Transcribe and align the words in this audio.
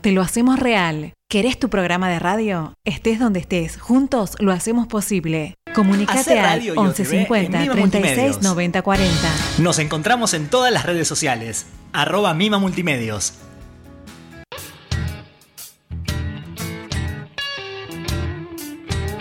Te 0.00 0.12
lo 0.12 0.22
hacemos 0.22 0.58
real. 0.58 1.14
¿Querés 1.28 1.58
tu 1.58 1.68
programa 1.68 2.08
de 2.08 2.18
radio? 2.18 2.74
Estés 2.84 3.18
donde 3.18 3.40
estés, 3.40 3.76
juntos 3.80 4.36
lo 4.38 4.52
hacemos 4.52 4.86
posible. 4.86 5.54
Comunicate 5.74 6.38
al 6.38 6.44
radio 6.44 6.74
y 6.74 6.78
OTV 6.78 6.86
1150 6.86 7.56
en 7.56 7.62
Mima 7.62 7.72
36 7.74 8.02
Multimedios. 8.04 8.42
90 8.42 8.82
40. 8.82 9.14
Nos 9.58 9.78
encontramos 9.78 10.34
en 10.34 10.48
todas 10.48 10.72
las 10.72 10.86
redes 10.86 11.08
sociales. 11.08 11.66
Arroba 11.92 12.34
Mima 12.34 12.58
Multimedios. 12.58 13.34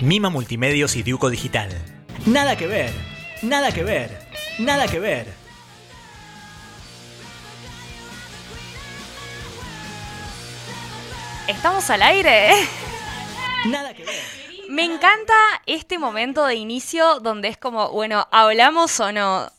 Mima 0.01 0.29
Multimedios 0.29 0.95
y 0.95 1.03
Diuco 1.03 1.29
Digital. 1.29 1.69
Nada 2.27 2.57
que 2.57 2.67
ver, 2.67 2.91
nada 3.41 3.71
que 3.71 3.83
ver, 3.83 4.11
nada 4.59 4.87
que 4.87 4.99
ver. 4.99 5.44
¿Estamos 11.47 11.89
al 11.91 12.01
aire? 12.01 12.49
Nada 13.65 13.93
que 13.93 14.03
ver. 14.03 14.15
Me 14.67 14.83
encanta 14.83 15.33
este 15.67 15.99
momento 15.99 16.43
de 16.45 16.55
inicio 16.55 17.19
donde 17.19 17.49
es 17.49 17.57
como, 17.57 17.89
bueno, 17.91 18.27
¿hablamos 18.31 18.99
o 18.99 19.11
no? 19.11 19.51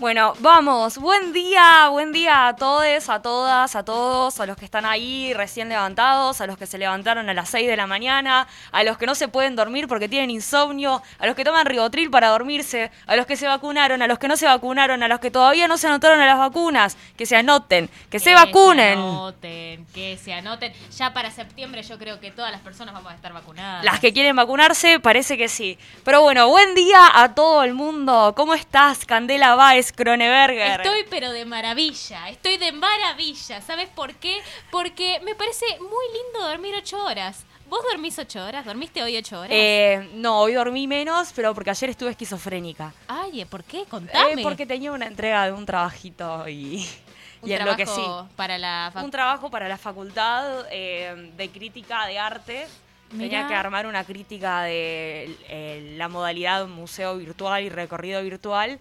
Bueno, 0.00 0.34
vamos. 0.40 0.98
Buen 0.98 1.32
día, 1.32 1.88
buen 1.88 2.10
día 2.12 2.48
a 2.48 2.56
todos, 2.56 3.08
a 3.08 3.22
todas, 3.22 3.76
a 3.76 3.84
todos, 3.84 4.40
a 4.40 4.46
los 4.46 4.56
que 4.56 4.64
están 4.64 4.84
ahí 4.84 5.32
recién 5.34 5.68
levantados, 5.68 6.40
a 6.40 6.46
los 6.46 6.58
que 6.58 6.66
se 6.66 6.78
levantaron 6.78 7.28
a 7.30 7.34
las 7.34 7.48
6 7.50 7.68
de 7.68 7.76
la 7.76 7.86
mañana, 7.86 8.48
a 8.72 8.82
los 8.82 8.98
que 8.98 9.06
no 9.06 9.14
se 9.14 9.28
pueden 9.28 9.54
dormir 9.54 9.86
porque 9.86 10.08
tienen 10.08 10.30
insomnio, 10.30 11.00
a 11.18 11.26
los 11.26 11.36
que 11.36 11.44
toman 11.44 11.66
ribotril 11.66 12.10
para 12.10 12.28
dormirse, 12.28 12.90
a 13.06 13.14
los 13.14 13.26
que 13.26 13.36
se 13.36 13.46
vacunaron, 13.46 14.02
a 14.02 14.08
los 14.08 14.18
que 14.18 14.26
no 14.26 14.36
se 14.36 14.46
vacunaron, 14.46 15.02
a 15.02 15.08
los 15.08 15.20
que 15.20 15.30
todavía 15.30 15.68
no 15.68 15.76
se 15.76 15.86
anotaron 15.86 16.20
a 16.20 16.26
las 16.26 16.38
vacunas, 16.38 16.96
que 17.16 17.24
se 17.24 17.36
anoten, 17.36 17.88
que 18.10 18.18
se 18.18 18.34
vacunen. 18.34 18.98
Que 18.98 19.02
se 19.02 19.08
anoten, 19.08 19.86
que 19.94 20.16
se 20.16 20.32
anoten. 20.32 20.72
Ya 20.96 21.14
para 21.14 21.30
septiembre 21.30 21.82
yo 21.82 21.98
creo 21.98 22.18
que 22.18 22.32
todas 22.32 22.50
las 22.50 22.62
personas 22.62 22.94
vamos 22.94 23.12
a 23.12 23.14
estar 23.14 23.32
vacunadas. 23.32 23.84
Las 23.84 24.00
que 24.00 24.12
quieren 24.12 24.34
vacunarse, 24.34 24.98
parece 24.98 25.38
que 25.38 25.48
sí. 25.48 25.78
Pero 26.04 26.20
bueno, 26.22 26.48
buen 26.48 26.74
día 26.74 26.98
a 27.14 27.34
todo 27.34 27.62
el 27.62 27.74
mundo. 27.74 28.34
¿Cómo 28.36 28.54
estás, 28.54 29.04
Candela 29.04 29.54
Baez 29.54 29.83
Kroneberger? 29.92 30.80
Estoy 30.80 31.04
pero 31.10 31.30
de 31.32 31.44
maravilla, 31.44 32.28
estoy 32.28 32.56
de 32.56 32.72
maravilla. 32.72 33.60
¿Sabes 33.60 33.88
por 33.88 34.14
qué? 34.14 34.40
Porque 34.70 35.20
me 35.24 35.34
parece 35.34 35.64
muy 35.80 36.04
lindo 36.12 36.48
dormir 36.48 36.74
ocho 36.76 37.02
horas. 37.04 37.44
¿Vos 37.68 37.80
dormís 37.90 38.18
ocho 38.18 38.44
horas? 38.44 38.64
¿Dormiste 38.64 39.02
hoy 39.02 39.16
ocho 39.16 39.38
horas? 39.40 39.50
Eh, 39.52 40.10
no, 40.14 40.40
hoy 40.40 40.52
dormí 40.52 40.86
menos, 40.86 41.32
pero 41.34 41.54
porque 41.54 41.70
ayer 41.70 41.90
estuve 41.90 42.10
esquizofrénica. 42.10 42.92
Ay, 43.08 43.40
¿eh, 43.40 43.46
¿por 43.46 43.64
qué? 43.64 43.84
Contame. 43.86 44.32
Eh, 44.34 44.42
porque 44.42 44.66
tenía 44.66 44.92
una 44.92 45.06
entrega 45.06 45.46
de 45.46 45.52
un 45.52 45.64
trabajito 45.64 46.46
y, 46.48 46.86
Un 47.42 47.48
y 47.50 47.52
enloquecí. 47.54 47.94
trabajo 47.94 48.28
para 48.36 48.58
la 48.58 48.92
Un 49.02 49.10
trabajo 49.10 49.50
para 49.50 49.68
la 49.68 49.78
facultad 49.78 50.66
eh, 50.70 51.32
de 51.36 51.48
crítica 51.50 52.06
de 52.06 52.18
arte. 52.18 52.66
Tenía 53.10 53.26
Mirá. 53.28 53.48
que 53.48 53.54
armar 53.54 53.86
una 53.86 54.02
crítica 54.04 54.62
de 54.62 55.36
eh, 55.48 55.94
la 55.96 56.08
modalidad 56.08 56.66
museo 56.66 57.16
virtual 57.16 57.62
y 57.62 57.68
recorrido 57.68 58.22
virtual. 58.22 58.78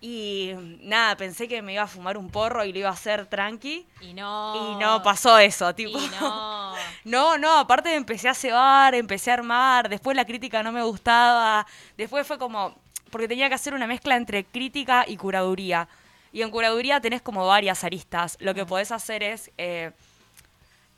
Y 0.00 0.52
nada, 0.82 1.16
pensé 1.16 1.48
que 1.48 1.62
me 1.62 1.72
iba 1.72 1.82
a 1.82 1.86
fumar 1.86 2.16
un 2.18 2.30
porro 2.30 2.64
y 2.64 2.72
lo 2.72 2.78
iba 2.80 2.90
a 2.90 2.92
hacer 2.92 3.26
tranqui. 3.26 3.86
Y 4.02 4.12
no. 4.12 4.74
Y 4.74 4.82
no 4.82 5.02
pasó 5.02 5.38
eso, 5.38 5.74
tipo. 5.74 5.98
Y 5.98 6.08
no. 6.20 6.74
No, 7.04 7.38
no, 7.38 7.58
aparte 7.58 7.94
empecé 7.94 8.28
a 8.28 8.34
cebar, 8.34 8.92
empecé 8.96 9.30
a 9.30 9.34
armar, 9.34 9.88
después 9.88 10.16
la 10.16 10.24
crítica 10.24 10.62
no 10.64 10.72
me 10.72 10.82
gustaba, 10.82 11.64
después 11.96 12.26
fue 12.26 12.36
como, 12.36 12.74
porque 13.10 13.28
tenía 13.28 13.48
que 13.48 13.54
hacer 13.54 13.74
una 13.74 13.86
mezcla 13.86 14.16
entre 14.16 14.44
crítica 14.44 15.04
y 15.06 15.16
curaduría. 15.16 15.86
Y 16.32 16.42
en 16.42 16.50
curaduría 16.50 17.00
tenés 17.00 17.22
como 17.22 17.46
varias 17.46 17.84
aristas. 17.84 18.36
Lo 18.40 18.54
que 18.54 18.66
podés 18.66 18.90
hacer 18.90 19.22
es 19.22 19.52
eh, 19.56 19.92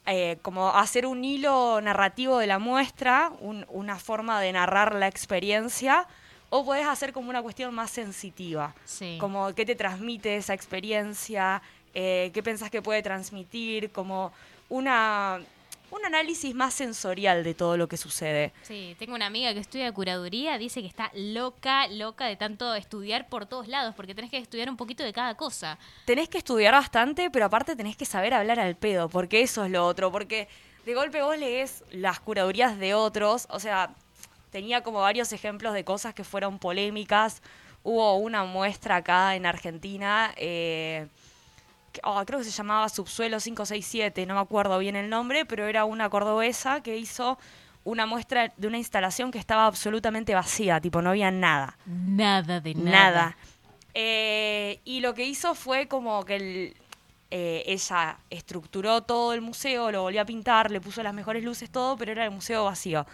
eh, 0.07 0.39
como 0.41 0.71
hacer 0.71 1.05
un 1.07 1.23
hilo 1.25 1.81
narrativo 1.83 2.39
de 2.39 2.47
la 2.47 2.59
muestra, 2.59 3.31
un- 3.41 3.67
una 3.69 3.99
forma 3.99 4.41
de 4.41 4.53
narrar 4.53 4.95
la 4.95 5.07
experiencia, 5.09 6.07
o 6.51 6.65
podés 6.65 6.87
hacer 6.87 7.13
como 7.13 7.31
una 7.31 7.43
cuestión 7.43 7.75
más 7.75 7.91
sensitiva. 7.91 8.75
Sí. 8.85 9.19
Como 9.21 9.55
qué 9.55 9.67
te 9.67 9.75
transmite 9.75 10.37
esa 10.37 10.55
experiencia, 10.55 11.63
eh, 11.95 12.31
qué 12.33 12.43
pensás 12.43 12.71
que 12.71 12.83
puede 12.83 13.03
transmitir, 13.03 13.91
como 13.91 14.33
una, 14.69 15.41
un 15.91 16.05
análisis 16.05 16.55
más 16.55 16.75
sensorial 16.75 17.45
de 17.45 17.55
todo 17.55 17.77
lo 17.77 17.89
que 17.89 17.97
sucede. 17.97 18.53
Sí, 18.63 18.95
tengo 18.99 19.15
una 19.15 19.27
amiga 19.27 19.53
que 19.53 19.61
estudia 19.61 19.91
curaduría, 19.93 20.59
dice 20.59 20.81
que 20.81 20.87
está 20.87 21.11
loca, 21.15 21.87
loca 21.89 22.27
de 22.27 22.37
tanto 22.37 22.75
estudiar 22.75 23.29
por 23.29 23.47
todos 23.47 23.69
lados, 23.69 23.95
porque 23.95 24.15
tenés 24.15 24.31
que 24.31 24.39
estudiar 24.39 24.69
un 24.71 24.77
poquito 24.77 25.03
de 25.03 25.13
cada 25.13 25.35
cosa. 25.35 25.79
Tenés 26.05 26.29
que 26.29 26.39
estudiar 26.39 26.75
bastante, 26.75 27.31
pero 27.31 27.47
aparte 27.47 27.77
tenés 27.77 27.97
que 27.97 28.05
saber 28.05 28.35
hablar 28.35 28.61
al 28.61 28.77
pedo, 28.77 29.09
porque 29.09 29.43
eso 29.43 29.65
es 29.65 29.71
lo 29.71 29.87
otro, 29.87 30.13
porque 30.13 30.49
de 30.85 30.95
golpe 30.95 31.23
vos 31.23 31.37
lees 31.37 31.85
las 31.91 32.21
curadurías 32.21 32.79
de 32.79 32.95
otros, 32.95 33.47
o 33.51 33.61
sea, 33.61 33.95
tenía 34.51 34.83
como 34.83 35.01
varios 35.01 35.33
ejemplos 35.33 35.75
de 35.75 35.85
cosas 35.85 36.15
que 36.15 36.25
fueron 36.25 36.59
polémicas. 36.59 37.43
Hubo 37.83 38.17
una 38.17 38.45
muestra 38.45 38.97
acá 38.97 39.35
en 39.37 39.47
Argentina, 39.47 40.33
eh, 40.37 41.07
que- 41.93 42.01
oh, 42.05 42.23
creo 42.27 42.39
que 42.41 42.45
se 42.45 42.51
llamaba 42.51 42.89
Subsuelo 42.89 43.39
567, 43.39 44.27
no 44.27 44.35
me 44.35 44.41
acuerdo 44.41 44.79
bien 44.79 44.97
el 44.97 45.09
nombre, 45.09 45.45
pero 45.47 45.67
era 45.67 45.85
una 45.85 46.09
cordobesa 46.11 46.83
que 46.83 46.97
hizo 46.97 47.39
una 47.85 48.05
muestra 48.05 48.53
de 48.57 48.67
una 48.69 48.77
instalación 48.79 49.31
que 49.31 49.39
estaba 49.39 49.65
absolutamente 49.67 50.35
vacía, 50.35 50.81
tipo 50.81 51.01
no 51.01 51.11
había 51.11 51.31
nada. 51.31 51.79
Nada 51.87 52.61
de 52.61 52.75
nada. 52.75 52.91
Nada. 52.91 53.37
Eh, 53.95 54.81
y 54.85 55.01
lo 55.01 55.15
que 55.15 55.25
hizo 55.25 55.55
fue 55.55 55.89
como 55.89 56.25
que 56.25 56.37
el- 56.37 56.77
eh, 57.31 57.63
ella 57.67 58.19
estructuró 58.31 59.03
todo 59.03 59.33
el 59.33 59.41
museo, 59.41 59.91
lo 59.91 60.03
volvió 60.03 60.21
a 60.21 60.25
pintar, 60.25 60.71
le 60.71 60.81
puso 60.81 61.03
las 61.03 61.13
mejores 61.15 61.43
luces, 61.45 61.71
todo, 61.71 61.97
pero 61.97 62.13
era 62.13 62.25
el 62.25 62.31
museo 62.31 62.65
vacío. 62.65 63.07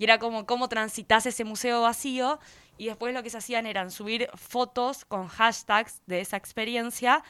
Y 0.00 0.04
era 0.04 0.18
como 0.18 0.46
cómo 0.46 0.70
transitas 0.70 1.26
ese 1.26 1.44
museo 1.44 1.82
vacío. 1.82 2.40
Y 2.78 2.86
después 2.86 3.12
lo 3.12 3.22
que 3.22 3.28
se 3.28 3.36
hacían 3.36 3.66
eran 3.66 3.90
subir 3.90 4.30
fotos 4.34 5.04
con 5.04 5.28
hashtags 5.28 6.00
de 6.06 6.22
esa 6.22 6.38
experiencia. 6.38 7.22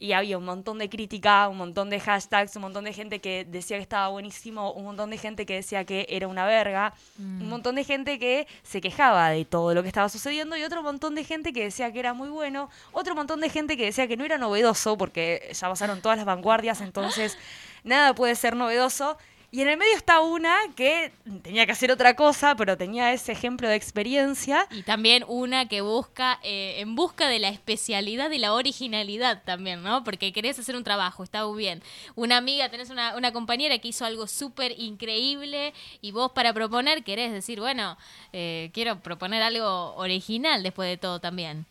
Y 0.00 0.12
había 0.12 0.36
un 0.36 0.44
montón 0.44 0.78
de 0.78 0.88
crítica, 0.88 1.48
un 1.48 1.58
montón 1.58 1.90
de 1.90 2.00
hashtags, 2.00 2.56
un 2.56 2.62
montón 2.62 2.82
de 2.82 2.92
gente 2.92 3.20
que 3.20 3.44
decía 3.44 3.76
que 3.76 3.84
estaba 3.84 4.08
buenísimo, 4.08 4.72
un 4.72 4.84
montón 4.84 5.10
de 5.10 5.18
gente 5.18 5.46
que 5.46 5.54
decía 5.54 5.84
que 5.84 6.06
era 6.08 6.26
una 6.26 6.44
verga, 6.44 6.92
un 7.18 7.48
montón 7.48 7.76
de 7.76 7.84
gente 7.84 8.18
que 8.18 8.48
se 8.64 8.80
quejaba 8.80 9.30
de 9.30 9.44
todo 9.44 9.72
lo 9.74 9.82
que 9.82 9.88
estaba 9.88 10.08
sucediendo 10.08 10.56
y 10.56 10.64
otro 10.64 10.82
montón 10.82 11.14
de 11.14 11.22
gente 11.22 11.52
que 11.52 11.64
decía 11.64 11.92
que 11.92 12.00
era 12.00 12.14
muy 12.14 12.28
bueno, 12.28 12.68
otro 12.92 13.14
montón 13.14 13.40
de 13.40 13.48
gente 13.48 13.76
que 13.76 13.86
decía 13.86 14.08
que 14.08 14.16
no 14.16 14.24
era 14.24 14.38
novedoso 14.38 14.96
porque 14.96 15.50
ya 15.52 15.68
pasaron 15.68 16.00
todas 16.00 16.16
las 16.18 16.26
vanguardias, 16.26 16.80
entonces 16.80 17.36
nada 17.84 18.14
puede 18.14 18.34
ser 18.34 18.56
novedoso. 18.56 19.18
Y 19.50 19.62
en 19.62 19.68
el 19.68 19.78
medio 19.78 19.96
está 19.96 20.20
una 20.20 20.54
que 20.76 21.10
tenía 21.42 21.64
que 21.64 21.72
hacer 21.72 21.90
otra 21.90 22.14
cosa, 22.14 22.54
pero 22.54 22.76
tenía 22.76 23.14
ese 23.14 23.32
ejemplo 23.32 23.66
de 23.66 23.76
experiencia. 23.76 24.66
Y 24.70 24.82
también 24.82 25.24
una 25.26 25.66
que 25.68 25.80
busca, 25.80 26.38
eh, 26.42 26.80
en 26.80 26.94
busca 26.94 27.28
de 27.28 27.38
la 27.38 27.48
especialidad 27.48 28.30
y 28.30 28.38
la 28.38 28.52
originalidad 28.52 29.42
también, 29.44 29.82
¿no? 29.82 30.04
Porque 30.04 30.34
querés 30.34 30.58
hacer 30.58 30.76
un 30.76 30.84
trabajo, 30.84 31.22
está 31.24 31.46
muy 31.46 31.56
bien. 31.56 31.82
Una 32.14 32.36
amiga, 32.36 32.68
tenés 32.68 32.90
una, 32.90 33.16
una 33.16 33.32
compañera 33.32 33.78
que 33.78 33.88
hizo 33.88 34.04
algo 34.04 34.26
súper 34.26 34.78
increíble 34.78 35.72
y 36.02 36.12
vos 36.12 36.32
para 36.32 36.52
proponer 36.52 37.02
querés 37.02 37.32
decir, 37.32 37.58
bueno, 37.58 37.96
eh, 38.34 38.70
quiero 38.74 39.00
proponer 39.00 39.42
algo 39.42 39.94
original 39.96 40.62
después 40.62 40.90
de 40.90 40.98
todo 40.98 41.20
también. 41.20 41.64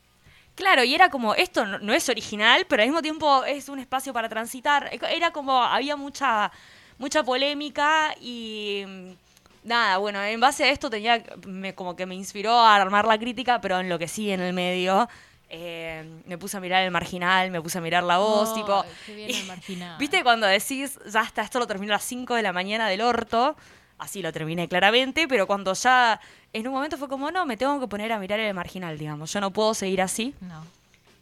Claro, 0.56 0.84
y 0.84 0.96
era 0.96 1.12
como, 1.12 1.36
esto 1.36 1.68
no, 1.68 1.78
no 1.78 1.94
es 1.94 2.10
original, 2.10 2.66
pero 2.68 2.82
al 2.82 2.90
mismo 2.90 3.04
tiempo 3.04 3.44
es 3.44 3.70
un 3.70 3.78
espacio 3.78 4.12
para 4.14 4.28
transitar. 4.28 4.90
Era 5.12 5.30
como, 5.30 5.62
había 5.62 5.96
mucha, 5.96 6.52
mucha 6.98 7.24
polémica 7.24 8.16
y 8.22 8.84
mm, 8.88 9.68
nada, 9.68 9.98
bueno, 9.98 10.22
en 10.24 10.40
base 10.40 10.64
a 10.64 10.70
esto 10.70 10.90
tenía, 10.90 11.24
me, 11.46 11.74
como 11.76 11.96
que 11.96 12.06
me 12.06 12.16
inspiró 12.16 12.54
a 12.54 12.76
armar 12.76 13.06
la 13.06 13.18
crítica, 13.18 13.60
pero 13.62 13.80
en 13.80 13.90
lo 13.90 14.00
que 14.00 14.08
sí, 14.08 14.32
en 14.32 14.42
el 14.42 14.54
medio. 14.54 15.08
eh, 15.50 16.04
me 16.26 16.38
puse 16.38 16.58
a 16.58 16.60
mirar 16.60 16.84
el 16.84 16.92
marginal, 16.92 17.52
me 17.52 17.62
puse 17.62 17.78
a 17.78 17.82
mirar 17.82 18.04
la 18.04 18.18
voz, 18.18 18.54
tipo... 18.54 18.84
qué 19.06 19.16
bien 19.16 19.32
el 19.32 19.46
marginal. 19.46 19.98
¿Viste 19.98 20.22
cuando 20.24 20.46
decís, 20.46 21.00
ya 21.10 21.22
está, 21.22 21.42
esto 21.42 21.60
lo 21.60 21.68
termino 21.68 21.94
a 21.94 21.96
las 21.96 22.04
5 22.04 22.36
de 22.36 22.42
la 22.42 22.52
mañana 22.52 22.90
del 22.90 23.00
orto? 23.02 23.56
Así 23.98 24.22
lo 24.22 24.32
terminé 24.34 24.68
claramente, 24.68 25.28
pero 25.28 25.48
cuando 25.48 25.74
ya 25.74 26.20
en 26.54 26.68
un 26.68 26.74
momento 26.74 26.98
fue 26.98 27.08
como, 27.08 27.32
no, 27.32 27.46
me 27.46 27.56
tengo 27.58 27.80
que 27.80 27.88
poner 27.88 28.12
a 28.12 28.20
mirar 28.20 28.40
el 28.40 28.54
marginal, 28.54 28.98
digamos. 28.98 29.32
Yo 29.34 29.40
no 29.42 29.52
puedo 29.52 29.74
seguir 29.74 30.02
así. 30.02 30.36
No. 30.42 30.64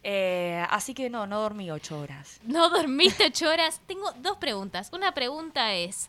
Eh, 0.08 0.64
así 0.70 0.94
que 0.94 1.10
no, 1.10 1.26
no 1.26 1.40
dormí 1.40 1.68
ocho 1.68 1.98
horas. 1.98 2.38
No 2.44 2.70
dormiste 2.70 3.26
ocho 3.26 3.48
horas. 3.48 3.80
Tengo 3.88 4.12
dos 4.22 4.36
preguntas. 4.36 4.90
Una 4.92 5.12
pregunta 5.12 5.74
es, 5.74 6.08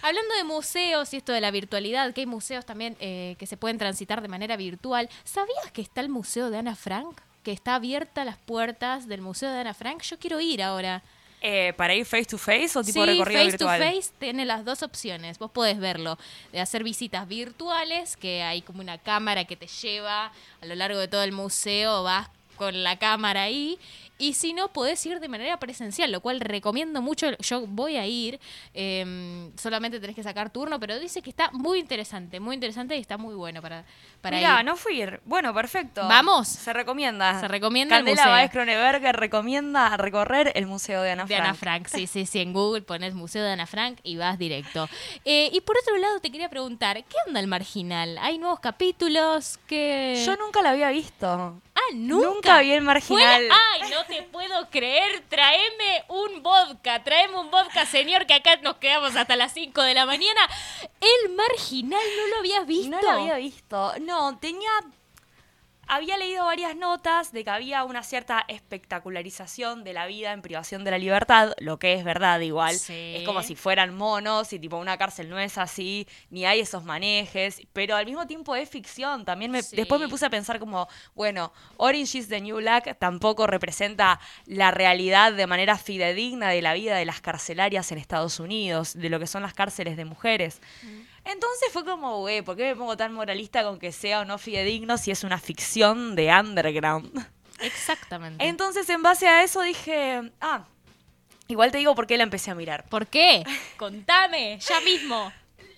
hablando 0.00 0.32
de 0.36 0.44
museos 0.44 1.12
y 1.12 1.16
esto 1.16 1.32
de 1.32 1.40
la 1.40 1.50
virtualidad, 1.50 2.14
que 2.14 2.20
hay 2.20 2.26
museos 2.28 2.64
también 2.64 2.96
eh, 3.00 3.34
que 3.40 3.48
se 3.48 3.56
pueden 3.56 3.78
transitar 3.78 4.22
de 4.22 4.28
manera 4.28 4.56
virtual, 4.56 5.10
¿sabías 5.24 5.72
que 5.72 5.82
está 5.82 6.02
el 6.02 6.08
Museo 6.08 6.50
de 6.50 6.58
Ana 6.58 6.76
Frank? 6.76 7.20
Que 7.42 7.50
está 7.50 7.74
abierta 7.74 8.24
las 8.24 8.36
puertas 8.36 9.08
del 9.08 9.22
Museo 9.22 9.50
de 9.50 9.58
Ana 9.58 9.74
Frank. 9.74 10.02
Yo 10.02 10.20
quiero 10.20 10.40
ir 10.40 10.62
ahora. 10.62 11.02
Eh, 11.40 11.72
¿Para 11.76 11.96
ir 11.96 12.06
face 12.06 12.26
to 12.26 12.38
face 12.38 12.78
o 12.78 12.84
tipo 12.84 13.04
sí, 13.04 13.10
recorrido 13.10 13.40
face 13.40 13.50
virtual? 13.50 13.80
to 13.80 13.84
face 13.84 14.12
tiene 14.20 14.44
las 14.44 14.64
dos 14.64 14.84
opciones. 14.84 15.40
Vos 15.40 15.50
podés 15.50 15.80
verlo, 15.80 16.16
de 16.52 16.60
hacer 16.60 16.84
visitas 16.84 17.26
virtuales, 17.26 18.16
que 18.16 18.44
hay 18.44 18.62
como 18.62 18.82
una 18.82 18.98
cámara 18.98 19.46
que 19.46 19.56
te 19.56 19.66
lleva 19.66 20.26
a 20.60 20.66
lo 20.66 20.76
largo 20.76 21.00
de 21.00 21.08
todo 21.08 21.24
el 21.24 21.32
museo, 21.32 22.04
vas 22.04 22.28
con 22.62 22.82
la 22.84 22.96
cámara 22.96 23.42
ahí. 23.42 23.76
Y 24.18 24.34
si 24.34 24.52
no, 24.52 24.72
podés 24.72 25.04
ir 25.04 25.18
de 25.18 25.28
manera 25.28 25.58
presencial, 25.58 26.12
lo 26.12 26.20
cual 26.20 26.38
recomiendo 26.38 27.02
mucho. 27.02 27.36
Yo 27.38 27.66
voy 27.66 27.96
a 27.96 28.06
ir, 28.06 28.38
eh, 28.72 29.50
solamente 29.56 29.98
tenés 29.98 30.14
que 30.14 30.22
sacar 30.22 30.50
turno, 30.50 30.78
pero 30.78 31.00
dice 31.00 31.22
que 31.22 31.30
está 31.30 31.50
muy 31.50 31.80
interesante, 31.80 32.38
muy 32.38 32.54
interesante 32.54 32.96
y 32.96 33.00
está 33.00 33.18
muy 33.18 33.34
bueno 33.34 33.60
para, 33.60 33.84
para 34.20 34.36
Mirá, 34.36 34.60
ir. 34.60 34.64
no 34.66 34.76
fui. 34.76 35.02
Bueno, 35.24 35.52
perfecto. 35.52 36.06
Vamos. 36.06 36.46
Se 36.46 36.72
recomienda. 36.72 37.40
Se 37.40 37.48
recomienda 37.48 37.96
el 37.96 38.04
Candela 38.04 38.22
museo. 38.22 38.32
Baez 38.32 38.50
Kroneberger 38.52 39.16
recomienda 39.16 39.96
recorrer 39.96 40.52
el 40.54 40.66
Museo 40.66 41.02
de 41.02 41.10
Ana 41.10 41.24
De 41.24 41.34
Frank. 41.34 41.48
Ana 41.48 41.54
Frank, 41.54 41.88
sí, 41.88 42.06
sí, 42.12 42.24
sí, 42.24 42.38
en 42.38 42.52
Google 42.52 42.82
pones 42.82 43.14
Museo 43.14 43.42
de 43.42 43.50
Ana 43.50 43.66
Frank 43.66 43.98
y 44.04 44.18
vas 44.18 44.38
directo. 44.38 44.88
Eh, 45.24 45.50
y 45.52 45.60
por 45.62 45.76
otro 45.78 45.96
lado, 45.98 46.20
te 46.20 46.30
quería 46.30 46.48
preguntar, 46.48 47.02
¿qué 47.02 47.16
onda 47.26 47.40
el 47.40 47.48
marginal? 47.48 48.18
¿Hay 48.18 48.38
nuevos 48.38 48.60
capítulos? 48.60 49.58
¿Qué... 49.66 50.22
Yo 50.24 50.36
nunca 50.36 50.62
la 50.62 50.70
había 50.70 50.90
visto. 50.90 51.60
Ah, 51.90 51.94
nunca. 51.94 52.26
Nunca 52.28 52.60
vi 52.60 52.72
el 52.72 52.82
marginal. 52.82 53.46
Fue- 53.48 53.56
Ay, 53.72 53.90
no 53.90 54.04
te 54.06 54.22
puedo 54.22 54.70
creer. 54.70 55.22
Tráeme 55.28 56.04
un 56.08 56.42
vodka. 56.42 57.02
Tráeme 57.02 57.36
un 57.38 57.50
vodka, 57.50 57.86
señor, 57.86 58.26
que 58.26 58.34
acá 58.34 58.56
nos 58.56 58.76
quedamos 58.76 59.16
hasta 59.16 59.36
las 59.36 59.52
5 59.52 59.82
de 59.82 59.94
la 59.94 60.06
mañana. 60.06 60.40
El 61.00 61.34
marginal, 61.34 62.00
¿no 62.18 62.26
lo 62.28 62.36
habías 62.38 62.66
visto? 62.66 62.90
No 62.90 63.00
lo 63.02 63.10
había 63.10 63.34
visto. 63.36 63.92
No, 64.00 64.38
tenía. 64.38 64.70
Había 65.94 66.16
leído 66.16 66.46
varias 66.46 66.74
notas 66.74 67.32
de 67.32 67.44
que 67.44 67.50
había 67.50 67.84
una 67.84 68.02
cierta 68.02 68.46
espectacularización 68.48 69.84
de 69.84 69.92
la 69.92 70.06
vida 70.06 70.32
en 70.32 70.40
privación 70.40 70.84
de 70.84 70.90
la 70.90 70.96
libertad, 70.96 71.52
lo 71.58 71.78
que 71.78 71.92
es 71.92 72.02
verdad 72.02 72.40
igual. 72.40 72.78
Sí. 72.78 73.16
Es 73.16 73.24
como 73.26 73.42
si 73.42 73.56
fueran 73.56 73.94
monos 73.94 74.54
y 74.54 74.58
tipo 74.58 74.78
una 74.78 74.96
cárcel 74.96 75.28
no 75.28 75.38
es 75.38 75.58
así, 75.58 76.08
ni 76.30 76.46
hay 76.46 76.60
esos 76.60 76.82
manejes, 76.84 77.60
pero 77.74 77.94
al 77.94 78.06
mismo 78.06 78.26
tiempo 78.26 78.56
es 78.56 78.70
ficción. 78.70 79.26
También 79.26 79.50
me, 79.50 79.62
Sí. 79.62 79.76
después 79.76 80.00
me 80.00 80.08
puse 80.08 80.24
a 80.24 80.30
pensar 80.30 80.58
como, 80.58 80.88
bueno, 81.14 81.52
Orange 81.76 82.16
is 82.16 82.28
the 82.28 82.40
New 82.40 82.56
Black 82.56 82.96
tampoco 82.98 83.46
representa 83.46 84.18
la 84.46 84.70
realidad 84.70 85.34
de 85.34 85.46
manera 85.46 85.76
fidedigna 85.76 86.48
de 86.48 86.62
la 86.62 86.72
vida 86.72 86.96
de 86.96 87.04
las 87.04 87.20
carcelarias 87.20 87.92
en 87.92 87.98
Estados 87.98 88.40
Unidos, 88.40 88.94
de 88.94 89.10
lo 89.10 89.20
que 89.20 89.26
son 89.26 89.42
las 89.42 89.52
cárceles 89.52 89.98
de 89.98 90.06
mujeres. 90.06 90.58
Entonces 91.24 91.68
fue 91.72 91.84
como, 91.84 92.18
güey, 92.20 92.42
¿por 92.42 92.56
qué 92.56 92.64
me 92.64 92.76
pongo 92.76 92.96
tan 92.96 93.12
moralista 93.12 93.62
con 93.62 93.78
que 93.78 93.92
sea 93.92 94.20
o 94.20 94.24
no 94.24 94.38
fidedigno 94.38 94.98
si 94.98 95.10
es 95.10 95.24
una 95.24 95.38
ficción 95.38 96.16
de 96.16 96.32
underground? 96.32 97.26
Exactamente. 97.60 98.44
Entonces, 98.44 98.88
en 98.88 99.02
base 99.02 99.28
a 99.28 99.44
eso 99.44 99.62
dije, 99.62 100.32
ah, 100.40 100.64
igual 101.48 101.70
te 101.70 101.78
digo 101.78 101.94
por 101.94 102.06
qué 102.06 102.16
la 102.16 102.24
empecé 102.24 102.50
a 102.50 102.54
mirar. 102.54 102.84
¿Por 102.88 103.06
qué? 103.06 103.44
Contame, 103.76 104.58
ya 104.58 104.80
mismo. 104.80 105.32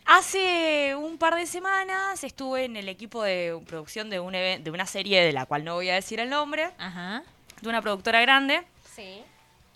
Hace 0.06 0.94
un 0.96 1.17
par 1.17 1.35
de 1.35 1.46
semanas 1.46 2.25
estuve 2.25 2.64
en 2.64 2.76
el 2.76 2.88
equipo 2.88 3.23
de 3.23 3.58
producción 3.67 4.11
de, 4.11 4.20
un 4.20 4.32
de 4.32 4.70
una 4.70 4.87
serie 4.87 5.23
de 5.23 5.32
la 5.32 5.46
cual 5.46 5.64
no 5.64 5.75
voy 5.75 5.88
a 5.88 5.94
decir 5.94 6.20
el 6.20 6.29
nombre, 6.29 6.70
Ajá. 6.79 7.23
de 7.62 7.69
una 7.69 7.81
productora 7.81 8.20
grande. 8.20 8.62
Sí. 8.94 9.23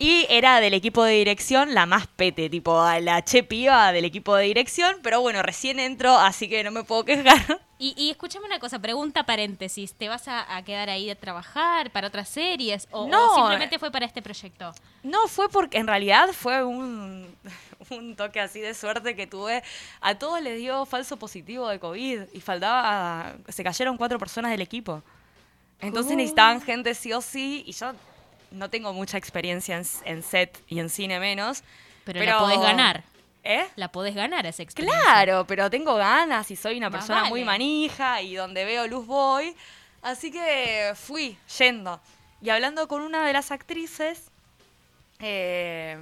Y 0.01 0.25
era 0.29 0.61
del 0.61 0.73
equipo 0.73 1.03
de 1.03 1.11
dirección 1.11 1.73
la 1.73 1.85
más 1.85 2.07
pete, 2.07 2.49
tipo 2.49 2.79
a 2.79 3.01
la 3.01 3.21
che 3.21 3.43
piba 3.43 3.91
del 3.91 4.05
equipo 4.05 4.33
de 4.33 4.45
dirección, 4.45 4.95
pero 5.03 5.19
bueno, 5.19 5.43
recién 5.43 5.77
entro, 5.77 6.17
así 6.17 6.47
que 6.47 6.63
no 6.63 6.71
me 6.71 6.85
puedo 6.85 7.03
quejar. 7.03 7.59
Y, 7.77 7.93
y 7.97 8.09
escúchame 8.09 8.45
una 8.45 8.59
cosa, 8.59 8.79
pregunta 8.79 9.23
paréntesis. 9.25 9.93
¿Te 9.93 10.09
vas 10.09 10.27
a, 10.27 10.55
a 10.55 10.63
quedar 10.63 10.89
ahí 10.89 11.09
a 11.09 11.15
trabajar 11.15 11.91
para 11.91 12.07
otras 12.07 12.27
series? 12.27 12.87
¿O, 12.91 13.09
simplemente 13.35 13.79
fue 13.79 13.89
para 13.89 14.05
este 14.05 14.21
proyecto? 14.21 14.73
No, 15.03 15.27
fue 15.27 15.47
porque 15.47 15.77
en 15.77 15.87
realidad 15.87 16.29
fue 16.33 16.63
un, 16.63 17.25
un 17.89 18.15
toque 18.15 18.39
así 18.39 18.59
de 18.59 18.73
suerte 18.73 19.15
que 19.15 19.27
tuve. 19.27 19.63
A 20.01 20.15
todos 20.15 20.41
les 20.41 20.57
dio 20.57 20.85
falso 20.85 21.17
positivo 21.17 21.67
de 21.67 21.79
COVID 21.79 22.21
y 22.33 22.41
faltaba, 22.41 23.35
se 23.47 23.63
cayeron 23.63 23.97
cuatro 23.97 24.19
personas 24.19 24.51
del 24.51 24.61
equipo. 24.61 25.01
Entonces 25.81 26.15
necesitaban 26.17 26.61
gente 26.61 26.93
sí 26.93 27.13
o 27.13 27.21
sí 27.21 27.63
y 27.65 27.71
yo 27.71 27.93
no 28.51 28.69
tengo 28.69 28.93
mucha 28.93 29.17
experiencia 29.17 29.77
en, 29.77 29.85
en 30.05 30.23
set 30.23 30.61
y 30.67 30.79
en 30.79 30.89
cine 30.89 31.19
menos. 31.19 31.63
Pero, 32.05 32.23
la 32.23 32.39
podés 32.39 32.59
ganar. 32.59 33.03
¿Eh? 33.43 33.65
La 33.75 33.91
podés 33.91 34.15
ganar 34.15 34.45
esa 34.45 34.63
experiencia. 34.63 35.01
Claro, 35.03 35.45
pero 35.47 35.69
tengo 35.69 35.95
ganas 35.95 36.51
y 36.51 36.55
soy 36.55 36.77
una 36.77 36.89
Más 36.89 36.99
persona 36.99 37.29
muy 37.29 37.43
manija 37.43 38.21
y 38.21 38.35
donde 38.35 38.65
veo 38.65 38.87
luz 38.87 39.05
voy. 39.05 39.55
Así 40.01 40.31
que 40.31 40.93
fui 40.95 41.37
yendo. 41.57 41.99
Y 42.41 42.49
hablando 42.49 42.87
con 42.87 43.01
una 43.01 43.25
de 43.25 43.33
las 43.33 43.51
actrices, 43.51 44.31
eh, 45.19 45.97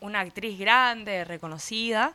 una 0.00 0.20
actriz 0.20 0.58
grande, 0.58 1.24
reconocida, 1.24 2.14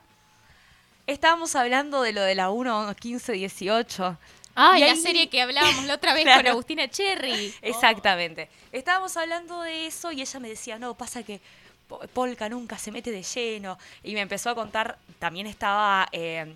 estábamos 1.08 1.56
hablando 1.56 2.02
de 2.02 2.14
lo 2.14 2.22
de 2.22 2.36
la 2.36 2.50
1, 2.50 2.96
15, 2.96 3.34
18. 3.34 4.18
Ah, 4.56 4.76
Y 4.78 4.82
la 4.82 4.92
ahí- 4.92 4.98
serie 5.02 5.30
que 5.30 5.42
hablábamos 5.42 5.84
la 5.86 5.96
otra 5.96 6.14
vez 6.14 6.24
con. 6.26 6.48
Agustina 6.48 6.88
Cherry. 6.90 7.54
Exactamente. 7.62 8.50
Estábamos 8.72 9.16
hablando 9.18 9.62
de 9.62 9.88
eso 9.88 10.12
y 10.12 10.22
ella 10.22 10.40
me 10.40 10.50
decía, 10.50 10.80
no, 10.80 10.96
pasa 10.96 11.24
que 11.24 11.42
Po- 11.88 12.00
Polka 12.14 12.50
nunca 12.50 12.78
se 12.80 12.92
mete 12.92 13.12
de 13.12 13.22
lleno. 13.22 13.78
Y 14.04 14.14
me 14.16 14.22
empezó 14.22 14.50
a 14.50 14.56
contar, 14.56 14.98
también 15.20 15.46
estaba, 15.46 16.08
eh, 16.12 16.52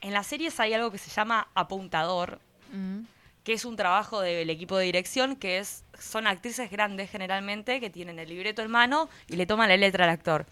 en 0.00 0.12
las 0.12 0.26
series 0.28 0.60
hay 0.60 0.74
algo 0.74 0.90
que 0.92 0.98
se 0.98 1.10
llama 1.10 1.48
apuntador, 1.54 2.38
Mm. 2.72 3.00
que 3.42 3.52
es 3.54 3.64
un 3.64 3.74
trabajo 3.74 4.20
del 4.20 4.48
equipo 4.48 4.76
de 4.76 4.84
dirección, 4.84 5.34
que 5.34 5.58
es 5.58 5.82
son 5.98 6.26
actrices 6.26 6.70
grandes 6.70 7.10
generalmente, 7.10 7.80
que 7.80 7.90
tienen 7.90 8.18
el 8.20 8.28
libreto 8.28 8.62
en 8.62 8.70
mano 8.70 9.08
y 9.28 9.36
le 9.36 9.44
toman 9.46 9.68
la 9.68 9.76
letra 9.76 10.04
al 10.04 10.10
actor. 10.10 10.46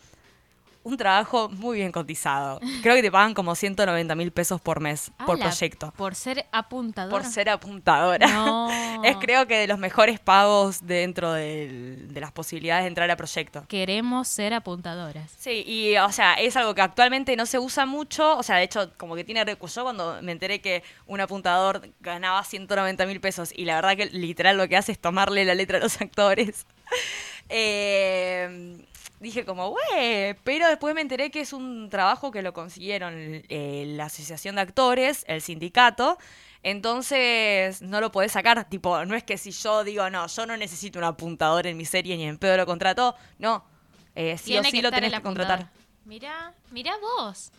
Un 0.85 0.97
trabajo 0.97 1.49
muy 1.51 1.77
bien 1.79 1.93
cotizado. 1.93 2.61
Creo 2.83 2.95
que 2.95 3.03
te 3.03 3.11
pagan 3.11 3.35
como 3.35 3.55
190 3.55 4.15
mil 4.15 4.31
pesos 4.31 4.61
por 4.61 4.81
mes, 4.81 5.11
por 5.27 5.39
proyecto. 5.39 5.93
Por 5.97 6.15
ser 6.15 6.47
apuntador. 6.51 7.11
Por 7.11 7.25
ser 7.25 7.51
apuntadora. 7.51 8.27
No. 8.29 8.69
Es 9.05 9.17
creo 9.19 9.47
que 9.47 9.57
de 9.59 9.67
los 9.69 9.79
mejores 9.79 10.19
pagos 10.19 10.85
dentro 10.87 11.33
del- 11.33 12.13
de 12.13 12.21
las 12.21 12.33
posibilidades 12.33 12.85
de 12.85 12.89
entrar 12.89 13.09
a 13.11 13.17
proyecto. 13.17 13.65
Queremos 13.69 14.27
ser 14.29 14.55
apuntadoras. 14.55 15.31
Sí, 15.39 15.63
y 15.67 15.97
o 15.99 16.11
sea, 16.11 16.35
es 16.35 16.57
algo 16.57 16.75
que 16.75 16.81
actualmente 16.83 17.37
no 17.37 17.47
se 17.47 17.59
usa 17.59 17.85
mucho, 17.87 18.37
o 18.37 18.43
sea, 18.43 18.57
de 18.57 18.65
hecho, 18.65 18.91
como 18.97 19.15
que 19.15 19.25
tiene 19.25 19.45
recurso. 19.45 19.81
Yo 19.81 19.85
cuando 19.85 20.19
me 20.23 20.33
enteré 20.33 20.61
que 20.61 20.83
un 21.07 21.21
apuntador 21.21 21.89
ganaba 22.01 22.43
190 22.43 23.05
mil 23.07 23.21
pesos 23.21 23.53
y 23.55 23.67
la 23.67 23.77
verdad 23.77 23.97
que 23.97 24.07
literal 24.07 24.57
lo 24.57 24.67
que 24.69 24.77
hace 24.77 24.93
es 24.93 24.99
tomarle 24.99 25.45
la 25.45 25.55
letra 25.55 25.79
a 25.79 25.81
los 25.81 26.01
actores, 26.01 26.67
eh, 27.49 28.79
dije 29.21 29.45
como, 29.45 29.71
güey, 29.71 30.35
pero 30.45 30.69
después 30.69 30.95
me 30.95 31.01
enteré 31.01 31.31
que 31.31 31.41
es 31.41 31.53
un 31.53 31.89
trabajo 31.91 32.31
que 32.31 32.43
lo 32.43 32.53
consiguieron 32.53 33.15
eh, 33.17 33.85
la 33.97 34.05
Asociación 34.07 34.55
de 34.57 34.61
Actores, 34.63 35.25
el 35.29 35.41
sindicato, 35.43 36.19
entonces 36.63 37.83
no 37.83 38.01
lo 38.01 38.11
podés 38.13 38.33
sacar, 38.33 38.69
tipo, 38.69 39.05
no 39.05 39.15
es 39.15 39.25
que 39.25 39.37
si 39.39 39.51
yo 39.51 39.85
digo, 39.85 40.09
no, 40.11 40.27
yo 40.27 40.47
no 40.47 40.57
necesito 40.57 40.99
un 40.99 41.05
apuntador 41.05 41.67
en 41.67 41.77
mi 41.77 41.85
serie 41.85 42.17
ni 42.17 42.25
en 42.25 42.39
pedo 42.39 42.57
lo 42.57 42.67
contrató, 42.67 43.15
no, 43.39 43.65
eh, 44.15 44.39
sí 44.39 44.47
Tiene 44.53 44.69
o 44.69 44.71
sí 44.71 44.81
lo 44.83 44.91
tenés 44.91 45.13
que 45.13 45.21
contratar. 45.23 45.71
Mirá, 46.05 46.55
mirá 46.71 46.95
vos. 46.99 47.51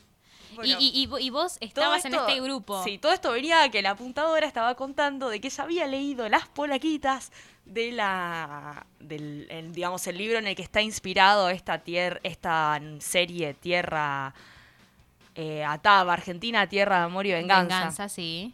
Bueno. 0.55 0.77
y, 0.79 0.83
y- 0.87 1.03
y 1.03 1.07
vo- 1.07 1.21
y 1.21 1.29
vos 1.29 1.57
estabas 1.59 2.03
en 2.05 2.15
este 2.15 2.41
grupo. 2.41 2.83
Sí, 2.83 2.97
todo 2.97 3.11
esto 3.13 3.31
venía 3.31 3.69
que 3.69 3.83
la 3.83 3.91
apuntadora 3.91 4.47
estaba 4.47 4.73
contando 4.73 5.29
de 5.29 5.39
que 5.39 5.47
ella 5.49 5.63
había 5.63 5.85
leído 5.85 6.27
las 6.27 6.47
polaquitas 6.47 7.31
de 7.69 7.91
la 7.91 8.85
del 8.99 9.47
el, 9.49 9.71
digamos 9.71 10.05
el 10.07 10.17
libro 10.17 10.39
en 10.39 10.47
el 10.47 10.55
que 10.55 10.61
está 10.61 10.81
inspirado 10.81 11.49
esta 11.49 11.79
tier, 11.79 12.19
esta 12.23 12.79
serie 12.99 13.53
Tierra 13.53 14.33
eh, 15.35 15.63
Ataba, 15.63 16.13
Argentina, 16.13 16.67
Tierra 16.67 16.99
de 16.99 17.03
Amor 17.05 17.25
y 17.25 17.31
Venganza. 17.31 18.09
sí. 18.09 18.53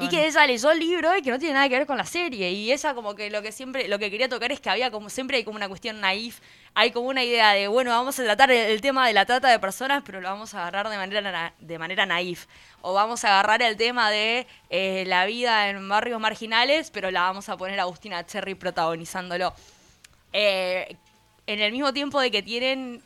Y 0.00 0.08
que 0.08 0.28
ella 0.28 0.46
leyó 0.46 0.70
el 0.70 0.78
libro 0.78 1.16
y 1.16 1.22
que 1.22 1.30
no 1.30 1.40
tiene 1.40 1.54
nada 1.54 1.68
que 1.68 1.76
ver 1.76 1.86
con 1.86 1.96
la 1.96 2.04
serie. 2.04 2.52
Y 2.52 2.70
ella 2.70 2.94
como 2.94 3.16
que 3.16 3.30
lo 3.30 3.42
que 3.42 3.50
siempre, 3.50 3.88
lo 3.88 3.98
que 3.98 4.10
quería 4.12 4.28
tocar 4.28 4.52
es 4.52 4.60
que 4.60 4.70
había 4.70 4.92
como, 4.92 5.10
siempre 5.10 5.38
hay 5.38 5.44
como 5.44 5.56
una 5.56 5.68
cuestión 5.68 6.00
naif, 6.00 6.38
hay 6.74 6.90
como 6.90 7.08
una 7.08 7.24
idea 7.24 7.52
de, 7.52 7.68
bueno, 7.68 7.90
vamos 7.90 8.18
a 8.18 8.24
tratar 8.24 8.50
el, 8.50 8.70
el 8.70 8.80
tema 8.80 9.06
de 9.06 9.12
la 9.12 9.26
trata 9.26 9.48
de 9.48 9.58
personas, 9.58 10.02
pero 10.04 10.20
lo 10.20 10.28
vamos 10.28 10.54
a 10.54 10.62
agarrar 10.62 10.88
de 10.88 10.96
manera, 10.96 11.54
de 11.58 11.78
manera 11.78 12.06
naif. 12.06 12.46
O 12.80 12.94
vamos 12.94 13.24
a 13.24 13.28
agarrar 13.28 13.62
el 13.62 13.76
tema 13.76 14.10
de 14.10 14.46
eh, 14.70 15.04
la 15.06 15.26
vida 15.26 15.68
en 15.68 15.88
barrios 15.88 16.20
marginales, 16.20 16.90
pero 16.90 17.10
la 17.10 17.22
vamos 17.22 17.48
a 17.48 17.56
poner 17.56 17.80
a 17.80 17.82
Agustina 17.82 18.24
Cherry 18.24 18.54
protagonizándolo. 18.54 19.52
Eh, 20.32 20.96
en 21.46 21.60
el 21.60 21.72
mismo 21.72 21.92
tiempo 21.92 22.20
de 22.20 22.30
que 22.30 22.42
tienen 22.42 23.02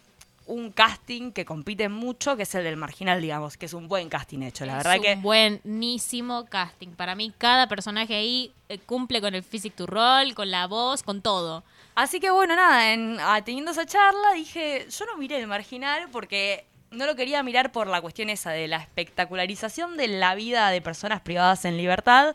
un 0.47 0.73
casting 0.73 1.33
que 1.33 1.45
compiten 1.45 1.93
mucho, 1.93 2.37
que 2.37 2.43
es 2.43 2.55
el 2.55 2.65
del 2.65 2.77
marginal, 2.77 3.21
digamos, 3.21 3.57
que 3.57 3.67
es 3.67 3.73
un 3.73 3.89
buen 3.89 4.09
casting 4.09 4.43
hecho. 4.43 4.67
La 4.67 4.79
es 4.79 4.85
verdad 4.85 4.97
un 4.97 5.03
que... 5.03 5.15
buenísimo 5.15 6.45
casting. 6.47 6.91
Para 6.91 7.15
mí, 7.15 7.33
cada 7.39 7.69
personaje 7.69 8.15
ahí 8.15 8.53
eh, 8.69 8.79
cumple 8.79 9.21
con 9.21 9.35
el 9.35 9.43
physic 9.43 9.75
to 9.75 9.87
roll, 9.87 10.35
con 10.35 10.51
la 10.51 10.67
voz, 10.67 11.03
con 11.03 11.23
todo. 11.23 11.63
Así 11.95 12.21
que 12.21 12.31
bueno, 12.31 12.57
nada, 12.57 12.93
en, 12.93 13.19
teniendo 13.45 13.73
esa 13.73 13.85
charla 13.85 14.33
dije, 14.35 14.87
yo 14.89 15.05
no 15.05 15.17
miré 15.19 15.39
el 15.39 15.47
marginal 15.47 16.09
porque 16.11 16.67
no 16.91 17.07
lo 17.07 17.17
quería 17.17 17.43
mirar 17.43 17.71
por 17.71 17.87
la 17.87 18.01
cuestión 18.01 18.31
esa 18.31 18.51
de 18.51 18.67
la 18.69 18.79
espectacularización 18.79 19.97
de 19.97 20.09
la 20.09 20.35
vida 20.35 20.71
de 20.71 20.81
personas 20.81 21.21
privadas 21.21 21.65
en 21.65 21.77
libertad, 21.77 22.35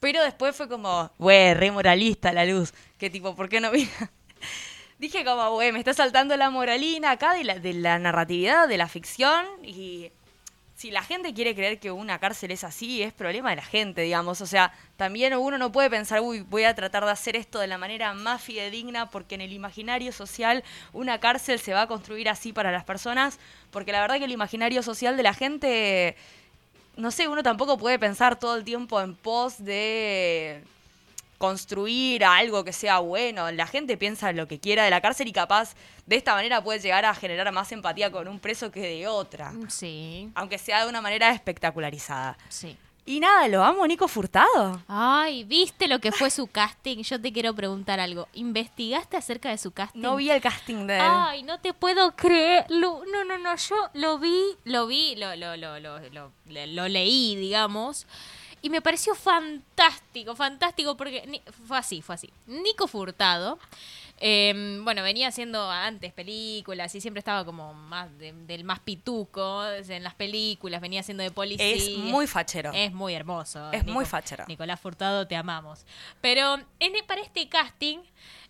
pero 0.00 0.22
después 0.22 0.54
fue 0.54 0.68
como, 0.68 1.10
güey, 1.18 1.54
re 1.54 1.70
moralista 1.70 2.32
la 2.32 2.44
luz, 2.44 2.72
que 2.98 3.10
tipo, 3.10 3.34
¿por 3.34 3.48
qué 3.48 3.60
no 3.60 3.70
mira? 3.70 3.90
Dije 4.98 5.24
como, 5.24 5.50
güey, 5.52 5.72
me 5.72 5.78
está 5.78 5.94
saltando 5.94 6.36
la 6.36 6.50
moralina 6.50 7.12
acá 7.12 7.34
de 7.34 7.72
la 7.72 7.98
narratividad, 7.98 8.68
de 8.68 8.76
la 8.76 8.88
ficción 8.88 9.46
y 9.62 10.12
si 10.80 10.90
la 10.90 11.02
gente 11.02 11.34
quiere 11.34 11.54
creer 11.54 11.78
que 11.78 11.90
una 11.90 12.18
cárcel 12.18 12.52
es 12.52 12.64
así, 12.64 13.02
es 13.02 13.12
problema 13.12 13.50
de 13.50 13.56
la 13.56 13.62
gente, 13.62 14.00
digamos. 14.00 14.40
O 14.40 14.46
sea, 14.46 14.72
también 14.96 15.34
uno 15.34 15.58
no 15.58 15.70
puede 15.70 15.90
pensar, 15.90 16.22
uy, 16.22 16.40
voy 16.40 16.64
a 16.64 16.74
tratar 16.74 17.04
de 17.04 17.10
hacer 17.10 17.36
esto 17.36 17.58
de 17.58 17.66
la 17.66 17.76
manera 17.76 18.14
más 18.14 18.40
fidedigna, 18.40 19.10
porque 19.10 19.34
en 19.34 19.42
el 19.42 19.52
imaginario 19.52 20.10
social 20.10 20.64
una 20.94 21.20
cárcel 21.20 21.58
se 21.58 21.74
va 21.74 21.82
a 21.82 21.86
construir 21.86 22.30
así 22.30 22.54
para 22.54 22.72
las 22.72 22.84
personas, 22.84 23.38
porque 23.70 23.92
la 23.92 24.00
verdad 24.00 24.16
que 24.16 24.24
el 24.24 24.32
imaginario 24.32 24.82
social 24.82 25.18
de 25.18 25.22
la 25.22 25.34
gente, 25.34 26.16
no 26.96 27.10
sé, 27.10 27.28
uno 27.28 27.42
tampoco 27.42 27.76
puede 27.76 27.98
pensar 27.98 28.38
todo 28.38 28.56
el 28.56 28.64
tiempo 28.64 29.02
en 29.02 29.14
pos 29.14 29.62
de 29.62 30.64
construir 31.40 32.22
algo 32.22 32.64
que 32.64 32.72
sea 32.74 32.98
bueno. 32.98 33.50
La 33.50 33.66
gente 33.66 33.96
piensa 33.96 34.30
lo 34.32 34.46
que 34.46 34.60
quiera 34.60 34.84
de 34.84 34.90
la 34.90 35.00
cárcel 35.00 35.26
y 35.26 35.32
capaz 35.32 35.74
de 36.04 36.16
esta 36.16 36.34
manera 36.34 36.62
puede 36.62 36.80
llegar 36.80 37.06
a 37.06 37.14
generar 37.14 37.50
más 37.50 37.72
empatía 37.72 38.12
con 38.12 38.28
un 38.28 38.38
preso 38.38 38.70
que 38.70 38.80
de 38.80 39.08
otra. 39.08 39.54
Sí, 39.68 40.30
Aunque 40.34 40.58
sea 40.58 40.82
de 40.84 40.90
una 40.90 41.00
manera 41.00 41.30
espectacularizada. 41.30 42.36
sí. 42.48 42.76
Y 43.06 43.18
nada, 43.18 43.48
lo 43.48 43.64
amo, 43.64 43.84
Nico 43.86 44.06
Furtado. 44.06 44.82
Ay, 44.86 45.42
¿viste 45.44 45.88
lo 45.88 45.98
que 45.98 46.12
fue 46.12 46.30
su 46.30 46.46
casting? 46.46 46.98
Yo 47.02 47.20
te 47.20 47.32
quiero 47.32 47.54
preguntar 47.54 47.98
algo. 47.98 48.28
¿Investigaste 48.34 49.16
acerca 49.16 49.48
de 49.48 49.58
su 49.58 49.72
casting? 49.72 50.00
No 50.00 50.16
vi 50.16 50.30
el 50.30 50.40
casting 50.40 50.86
de 50.86 50.96
él. 50.96 51.02
Ay, 51.02 51.42
no 51.42 51.58
te 51.58 51.72
puedo 51.72 52.14
creer. 52.14 52.66
No, 52.70 53.00
no, 53.06 53.38
no, 53.38 53.56
yo 53.56 53.74
lo 53.94 54.18
vi, 54.18 54.38
lo 54.64 54.86
vi, 54.86 55.16
lo, 55.16 55.34
lo, 55.34 55.56
lo, 55.56 55.80
lo, 55.80 55.98
lo, 56.10 56.30
lo 56.44 56.88
leí, 56.88 57.34
digamos. 57.36 58.06
Y 58.62 58.70
me 58.70 58.82
pareció 58.82 59.14
fantástico, 59.14 60.36
fantástico, 60.36 60.96
porque 60.96 61.40
fue 61.66 61.78
así, 61.78 62.02
fue 62.02 62.14
así. 62.14 62.30
Nico 62.46 62.86
Furtado, 62.86 63.58
eh, 64.18 64.78
bueno, 64.82 65.02
venía 65.02 65.28
haciendo 65.28 65.70
antes 65.70 66.12
películas 66.12 66.94
y 66.94 67.00
siempre 67.00 67.20
estaba 67.20 67.44
como 67.44 67.72
más 67.72 68.16
de- 68.18 68.32
del 68.32 68.64
más 68.64 68.80
pituco 68.80 69.64
en 69.66 70.02
las 70.04 70.14
películas, 70.14 70.80
venía 70.82 71.00
haciendo 71.00 71.22
de 71.22 71.30
policía. 71.30 71.66
es 71.74 71.96
muy 71.96 72.26
fachero. 72.26 72.70
Es 72.74 72.92
muy 72.92 73.14
hermoso. 73.14 73.72
Es 73.72 73.86
muy 73.86 74.04
fachero. 74.04 74.44
Nicolás 74.46 74.78
Furtado, 74.78 75.26
te 75.26 75.36
amamos. 75.36 75.86
Pero 76.20 76.56
en, 76.80 76.92
para 77.06 77.22
este 77.22 77.48
casting, 77.48 77.98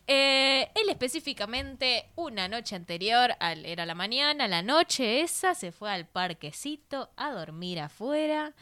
eh, 0.09 0.69
él 0.75 0.89
específicamente, 0.89 2.07
una 2.17 2.49
noche 2.49 2.75
anterior, 2.75 3.37
al- 3.39 3.65
era 3.65 3.87
la 3.87 3.95
mañana, 3.95 4.49
la 4.49 4.63
noche 4.63 5.21
esa, 5.21 5.55
se 5.55 5.71
fue 5.71 5.93
al 5.93 6.05
parquecito 6.07 7.11
a 7.17 7.31
dormir 7.31 7.79
afuera. 7.79 8.53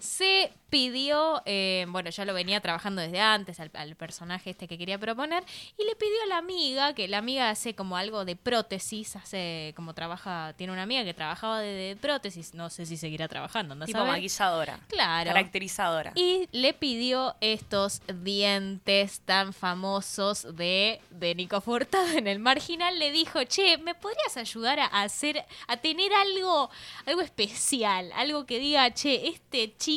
Se 0.00 0.52
pidió, 0.70 1.42
eh, 1.46 1.84
bueno, 1.88 2.10
ya 2.10 2.24
lo 2.24 2.32
venía 2.32 2.60
trabajando 2.60 3.02
desde 3.02 3.20
antes 3.20 3.58
al, 3.58 3.70
al 3.74 3.96
personaje 3.96 4.50
este 4.50 4.68
que 4.68 4.78
quería 4.78 4.98
proponer, 4.98 5.42
y 5.76 5.84
le 5.84 5.96
pidió 5.96 6.22
a 6.24 6.26
la 6.26 6.38
amiga, 6.38 6.94
que 6.94 7.08
la 7.08 7.18
amiga 7.18 7.50
hace 7.50 7.74
como 7.74 7.96
algo 7.96 8.24
de 8.24 8.36
prótesis, 8.36 9.16
hace 9.16 9.72
como 9.74 9.94
trabaja, 9.94 10.54
tiene 10.56 10.72
una 10.72 10.84
amiga 10.84 11.04
que 11.04 11.12
trabajaba 11.12 11.60
de, 11.60 11.72
de 11.72 11.96
prótesis, 11.96 12.54
no 12.54 12.70
sé 12.70 12.86
si 12.86 12.96
seguirá 12.96 13.26
trabajando, 13.28 13.74
no 13.74 13.84
tipo 13.84 14.04
maquilladora. 14.04 14.78
Claro. 14.88 15.30
Caracterizadora. 15.30 16.12
Y 16.14 16.48
le 16.52 16.72
pidió 16.72 17.34
estos 17.40 18.00
dientes 18.22 19.20
tan 19.24 19.52
famosos 19.52 20.56
de, 20.56 21.00
de 21.10 21.34
Nico 21.34 21.60
Furtado 21.60 22.08
en 22.12 22.26
el 22.26 22.38
marginal. 22.38 22.98
Le 22.98 23.10
dijo, 23.10 23.42
che, 23.44 23.76
¿me 23.78 23.94
podrías 23.94 24.36
ayudar 24.36 24.78
a 24.78 24.86
hacer, 25.02 25.44
a 25.66 25.76
tener 25.76 26.12
algo, 26.12 26.70
algo 27.06 27.20
especial? 27.20 28.12
Algo 28.14 28.46
que 28.46 28.60
diga, 28.60 28.94
che, 28.94 29.28
este 29.28 29.74
chico 29.76 29.89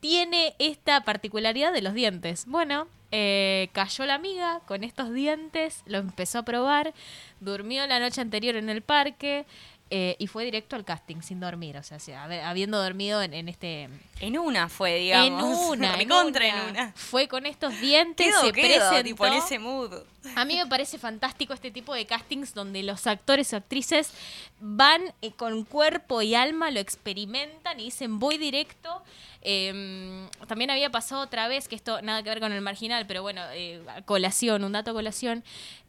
tiene 0.00 0.54
esta 0.58 1.02
particularidad 1.04 1.72
de 1.72 1.82
los 1.82 1.94
dientes. 1.94 2.46
Bueno, 2.46 2.88
eh, 3.12 3.68
cayó 3.72 4.06
la 4.06 4.14
amiga 4.14 4.60
con 4.66 4.84
estos 4.84 5.12
dientes, 5.12 5.82
lo 5.86 5.98
empezó 5.98 6.38
a 6.38 6.44
probar, 6.44 6.94
durmió 7.40 7.86
la 7.86 8.00
noche 8.00 8.20
anterior 8.20 8.56
en 8.56 8.70
el 8.70 8.82
parque. 8.82 9.46
Eh, 9.90 10.14
y 10.20 10.26
fue 10.28 10.44
directo 10.44 10.76
al 10.76 10.84
casting 10.84 11.20
sin 11.20 11.40
dormir, 11.40 11.76
o 11.76 11.82
sea, 11.82 11.98
sí, 11.98 12.12
habi- 12.12 12.40
habiendo 12.42 12.80
dormido 12.80 13.22
en, 13.22 13.34
en 13.34 13.48
este 13.48 13.88
En 14.20 14.38
una 14.38 14.68
fue, 14.68 14.96
digamos. 14.96 15.42
en 15.42 15.44
una, 15.68 15.92
en 15.94 15.98
Recontra 15.98 16.44
una. 16.48 16.62
en 16.64 16.70
una. 16.70 16.92
Fue 16.94 17.26
con 17.26 17.44
estos 17.46 17.78
dientes, 17.80 18.26
Quedo, 18.28 18.40
se 18.40 18.52
quedo, 18.52 18.66
presentó. 18.88 19.02
tipo 19.02 19.26
en 19.26 19.32
ese 19.34 19.58
mood. 19.58 19.92
A 20.36 20.44
mí 20.44 20.56
me 20.56 20.66
parece 20.66 20.98
fantástico 20.98 21.52
este 21.54 21.70
tipo 21.70 21.92
de 21.94 22.06
castings 22.06 22.54
donde 22.54 22.82
los 22.82 23.06
actores 23.06 23.52
o 23.52 23.56
actrices 23.56 24.12
van 24.60 25.02
eh, 25.22 25.32
con 25.32 25.64
cuerpo 25.64 26.22
y 26.22 26.34
alma, 26.34 26.70
lo 26.70 26.78
experimentan 26.80 27.80
y 27.80 27.84
dicen 27.84 28.18
voy 28.18 28.38
directo. 28.38 29.02
Eh, 29.42 30.28
también 30.46 30.70
había 30.70 30.90
pasado 30.90 31.22
otra 31.22 31.48
vez, 31.48 31.66
que 31.68 31.76
esto 31.76 32.02
nada 32.02 32.22
que 32.22 32.28
ver 32.28 32.40
con 32.40 32.52
el 32.52 32.60
marginal, 32.60 33.06
pero 33.06 33.22
bueno, 33.22 33.42
eh, 33.52 33.82
colación, 34.04 34.64
un 34.64 34.72
dato 34.72 34.92
colación. 34.92 35.42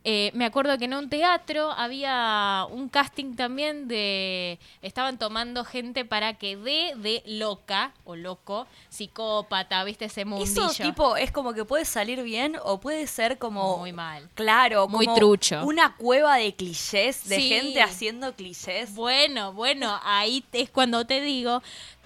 Eh, 0.04 0.32
me 0.34 0.46
acuerdo 0.46 0.76
que 0.80 0.86
en 0.86 0.96
un 0.96 1.10
teatro 1.10 1.70
había 1.72 2.66
un 2.72 2.90
casting 2.90 3.36
también 3.36 3.88
de... 3.88 4.58
Estaban 4.82 5.20
tomando 5.20 5.64
gente 5.64 6.06
para 6.06 6.34
que 6.34 6.58
dé 6.58 6.94
de 6.96 7.22
loca 7.28 7.94
o 8.04 8.16
loco, 8.16 8.66
psicópata, 8.90 9.84
viste 9.84 10.06
ese 10.06 10.26
mundillo. 10.26 10.70
Eso 10.70 10.84
tipo 10.84 11.18
es 11.18 11.32
como 11.32 11.54
que 11.54 11.66
puede 11.66 11.86
salir 11.86 12.24
bien 12.24 12.58
o 12.64 12.80
puede 12.80 13.06
ser 13.06 13.38
como 13.38 13.78
Muy 13.78 13.94
mal. 13.94 14.28
Claro, 14.34 14.88
Muy 14.88 15.06
como 15.06 15.18
trucho. 15.18 15.64
Una 15.66 15.96
cueva 15.96 16.38
de 16.38 16.56
clichés, 16.56 17.28
de 17.28 17.36
Sí. 17.36 17.50
gente 17.50 17.82
haciendo 17.84 18.34
clichés. 18.34 18.96
Bueno, 18.96 19.54
bueno, 19.54 20.00
ahí 20.04 20.44
es 20.54 20.70
cuando 20.72 21.06
te 21.06 21.22
digo, 21.22 21.62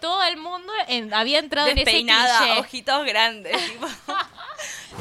todo 0.06 0.24
el 0.24 0.38
mundo 0.38 0.72
en- 0.88 1.12
había 1.14 1.40
entrado 1.40 1.68
en 1.68 1.78
ese 1.80 1.86
Despeinada, 1.86 2.38
cliché. 2.40 2.60
ojitos 2.60 3.06
grandes. 3.06 3.72
tipo. 3.72 3.88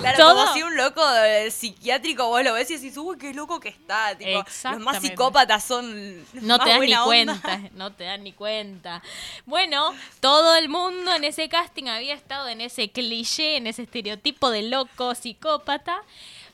Claro, 0.01 0.19
Todo. 0.19 0.43
como 0.47 0.55
si 0.55 0.63
un 0.65 0.77
loco 0.77 1.01
eh, 1.25 1.53
psiquiátrico 1.53 2.27
vos 2.27 2.43
lo 2.43 2.53
ves 2.55 2.69
y 2.73 2.75
decís, 2.79 2.97
uy, 2.97 3.17
qué 3.17 3.33
loco 3.33 3.61
que 3.61 3.69
está. 3.69 4.17
Tipo, 4.19 4.45
los 4.73 4.81
más 4.81 5.01
psicópatas 5.01 5.63
son. 5.63 6.19
No 6.33 6.59
más 6.59 6.65
te 6.67 6.71
das 6.73 6.81
ni 6.81 6.95
onda. 6.95 7.05
cuenta, 7.05 7.61
no 7.75 7.93
te 7.93 8.03
das 8.05 8.19
ni 8.19 8.33
cuenta. 8.33 9.03
Bueno, 9.47 9.95
todo 10.19 10.57
el 10.57 10.69
mundo 10.69 11.15
en 11.15 11.23
ese 11.23 11.49
casting 11.49 11.85
había 11.87 12.15
estado 12.15 12.49
en 12.49 12.61
ese 12.61 12.91
cliché, 12.91 13.57
en 13.57 13.69
ese 13.69 13.83
estereotipo 13.83 14.51
de 14.51 14.63
loco 14.63 15.15
psicópata. 15.15 16.03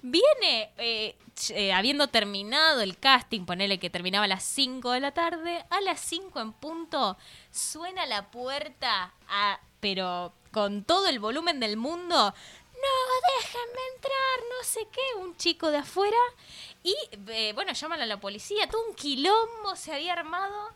Viene, 0.02 0.70
eh, 0.76 1.16
eh, 1.50 1.72
habiendo 1.72 2.08
terminado 2.08 2.82
el 2.82 2.98
casting, 2.98 3.46
ponele 3.46 3.78
que 3.78 3.88
terminaba 3.88 4.26
a 4.26 4.28
las 4.28 4.42
5 4.44 4.90
de 4.92 5.00
la 5.00 5.12
tarde, 5.12 5.64
a 5.70 5.80
las 5.80 5.98
5 6.00 6.40
en 6.40 6.52
punto, 6.52 7.16
suena 7.50 8.06
la 8.06 8.30
puerta, 8.30 9.12
a, 9.28 9.60
pero 9.80 10.32
con 10.52 10.84
todo 10.84 11.06
el 11.08 11.18
volumen 11.18 11.60
del 11.60 11.76
mundo. 11.76 12.34
No, 12.80 13.38
déjenme 13.38 13.80
entrar, 13.94 14.40
no 14.48 14.64
sé 14.64 14.88
qué, 14.90 15.18
un 15.18 15.36
chico 15.36 15.70
de 15.70 15.78
afuera. 15.78 16.16
Y 16.82 16.96
eh, 17.28 17.52
bueno, 17.54 17.72
llaman 17.72 18.00
a 18.00 18.06
la 18.06 18.18
policía, 18.18 18.68
todo 18.68 18.86
un 18.88 18.94
quilombo 18.94 19.76
se 19.76 19.92
había 19.92 20.14
armado. 20.14 20.70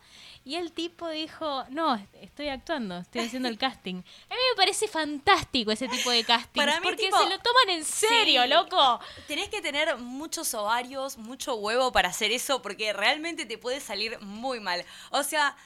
Y 0.47 0.57
el 0.57 0.73
tipo 0.73 1.09
dijo, 1.09 1.64
no, 1.71 1.95
estoy 2.21 2.49
actuando, 2.49 2.99
estoy 2.99 3.23
haciendo 3.23 3.49
el 3.49 3.57
casting. 3.59 3.95
A 4.28 4.35
mí 4.35 4.40
me 4.50 4.57
parece 4.57 4.87
fantástico 4.87 5.73
ese 5.73 5.88
tipo 5.88 6.11
de 6.11 6.23
casting. 6.25 6.61
Porque 6.83 7.07
tipo, 7.07 7.16
se 7.16 7.31
lo 7.31 7.38
toman 7.38 7.71
en 7.71 7.85
serio, 7.85 8.43
sí. 8.43 8.49
loco. 8.49 9.00
Tenés 9.26 9.49
que 9.49 9.62
tener 9.62 9.97
muchos 9.97 10.52
ovarios, 10.52 11.16
mucho 11.16 11.54
huevo 11.54 11.93
para 11.93 12.11
hacer 12.11 12.31
eso, 12.31 12.61
porque 12.61 12.93
realmente 12.93 13.47
te 13.47 13.57
puede 13.57 13.81
salir 13.81 14.21
muy 14.21 14.61
mal. 14.61 14.85
O 15.11 15.23
sea. 15.23 15.57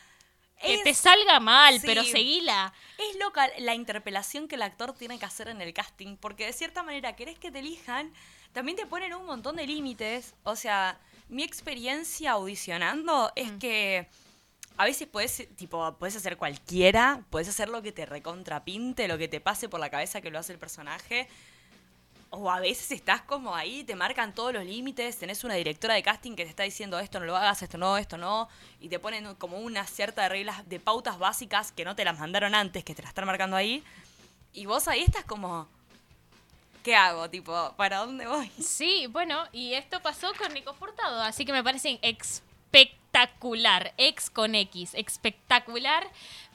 Que 0.61 0.75
es- 0.75 0.83
te 0.83 0.95
salga 0.95 1.41
mal, 1.41 1.81
sí. 1.81 1.87
pero 1.87 2.03
seguila. 2.05 2.73
Es 2.99 3.17
loca 3.19 3.49
la 3.59 3.75
interpelación 3.75 4.49
que 4.49 4.57
el 4.57 4.63
actor 4.63 4.93
tiene 4.93 5.19
que 5.19 5.25
hacer 5.25 5.49
en 5.49 5.61
el 5.61 5.73
casting, 5.73 6.17
porque 6.17 6.47
de 6.47 6.53
cierta 6.53 6.83
manera 6.83 7.15
querés 7.17 7.39
que 7.39 7.51
te 7.51 7.61
elijan, 7.61 8.13
también 8.53 8.77
te 8.77 8.87
ponen 8.87 9.15
un 9.15 9.25
montón 9.27 9.57
de 9.57 9.67
límites. 9.67 10.35
O 10.45 10.57
sea, 10.57 10.99
mi 11.29 11.43
experiencia 11.45 12.33
audicionando 12.33 13.31
es 13.37 13.51
que 13.61 14.09
a 14.77 14.85
veces 14.85 15.07
puedes, 15.09 15.49
tipo, 15.57 15.95
puedes 15.99 16.17
hacer 16.17 16.37
cualquiera, 16.37 17.25
puedes 17.31 17.49
hacer 17.49 17.69
lo 17.69 17.83
que 17.83 17.93
te 17.93 18.07
recontrapinte, 18.07 19.07
lo 19.09 19.19
que 19.19 19.29
te 19.29 19.41
pase 19.41 19.69
por 19.69 19.81
la 19.81 19.91
cabeza 19.91 20.21
que 20.21 20.31
lo 20.31 20.39
hace 20.39 20.53
el 20.53 20.59
personaje. 20.59 21.29
O 22.31 22.51
a 22.51 22.61
veces 22.61 22.91
estás 22.91 23.23
como 23.23 23.55
ahí, 23.55 23.85
te 23.85 23.97
marcan 23.97 24.35
todos 24.35 24.53
los 24.53 24.65
límites, 24.65 25.19
tenés 25.19 25.45
una 25.45 25.55
directora 25.55 25.95
de 25.95 26.03
casting 26.03 26.37
que 26.37 26.45
te 26.45 26.51
está 26.51 26.63
diciendo 26.63 26.99
esto 26.99 27.21
no 27.21 27.27
lo 27.27 27.37
hagas, 27.37 27.63
esto 27.63 27.79
no, 27.79 27.97
esto 27.97 28.19
no, 28.19 28.49
y 28.81 28.91
te 28.91 28.99
ponen 28.99 29.35
como 29.37 29.59
una 29.59 29.87
cierta 29.87 30.25
de 30.25 30.29
reglas 30.29 30.69
de 30.69 30.79
pautas 30.79 31.19
básicas 31.19 31.73
que 31.73 31.87
no 31.87 31.97
te 31.97 32.05
las 32.05 32.19
mandaron 32.19 32.55
antes, 32.55 32.85
que 32.85 32.95
te 32.95 33.01
las 33.01 33.11
están 33.11 33.25
marcando 33.25 33.57
ahí. 33.57 33.83
Y 34.53 34.67
vos 34.67 34.89
ahí 34.89 35.03
estás 35.03 35.25
como, 35.25 35.69
¿qué 36.83 36.95
hago? 36.95 37.31
Tipo, 37.31 37.73
¿para 37.77 37.99
dónde 37.99 38.27
voy? 38.27 38.51
Sí, 38.61 39.07
bueno, 39.07 39.45
y 39.53 39.73
esto 39.73 40.01
pasó 40.01 40.33
con 40.37 40.53
Nico 40.53 40.75
Furtado, 40.75 41.23
así 41.23 41.47
que 41.47 41.53
me 41.53 41.65
parece 41.65 41.99
espectacular, 42.03 42.98
ex 43.97 44.31
con 44.31 44.55
X, 44.55 44.91
espectacular, 44.95 46.07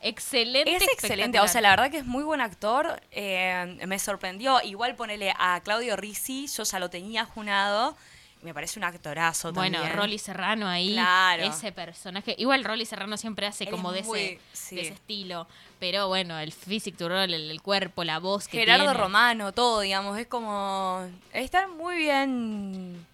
excelente. 0.01 0.75
Es 0.75 0.83
excelente, 0.83 1.39
o 1.39 1.47
sea, 1.47 1.61
la 1.61 1.69
verdad 1.71 1.91
que 1.91 1.97
es 1.97 2.05
muy 2.05 2.23
buen 2.23 2.41
actor, 2.41 3.01
eh, 3.11 3.77
me 3.87 3.99
sorprendió. 3.99 4.61
Igual 4.61 4.95
ponele 4.95 5.33
a 5.37 5.59
Claudio 5.63 5.95
Rizzi, 5.95 6.47
yo 6.47 6.63
ya 6.63 6.79
lo 6.79 6.89
tenía 6.89 7.25
junado, 7.25 7.95
me 8.41 8.53
parece 8.53 8.77
un 8.79 8.83
actorazo 8.83 9.53
Bueno, 9.53 9.77
también. 9.79 9.97
Rolly 9.97 10.19
Serrano 10.19 10.67
ahí, 10.67 10.93
Claro. 10.93 11.43
ese 11.43 11.71
personaje. 11.71 12.35
Igual 12.37 12.63
Rolly 12.65 12.85
Serrano 12.85 13.15
siempre 13.17 13.45
hace 13.47 13.63
Él 13.65 13.69
como 13.69 13.91
es 13.93 14.01
de, 14.01 14.07
muy- 14.07 14.19
ese, 14.19 14.39
sí. 14.51 14.75
de 14.75 14.81
ese 14.81 14.93
estilo. 14.93 15.47
Pero 15.79 16.07
bueno, 16.09 16.37
el 16.39 16.51
physic 16.51 16.97
to 16.97 17.07
roll, 17.09 17.33
el, 17.33 17.49
el 17.51 17.61
cuerpo, 17.61 18.03
la 18.03 18.19
voz 18.19 18.47
que 18.47 18.59
Gerardo 18.59 18.83
tiene. 18.85 18.99
Romano, 18.99 19.51
todo, 19.53 19.79
digamos, 19.81 20.17
es 20.19 20.27
como... 20.27 21.09
Están 21.31 21.75
muy 21.77 21.95
bien... 21.97 23.05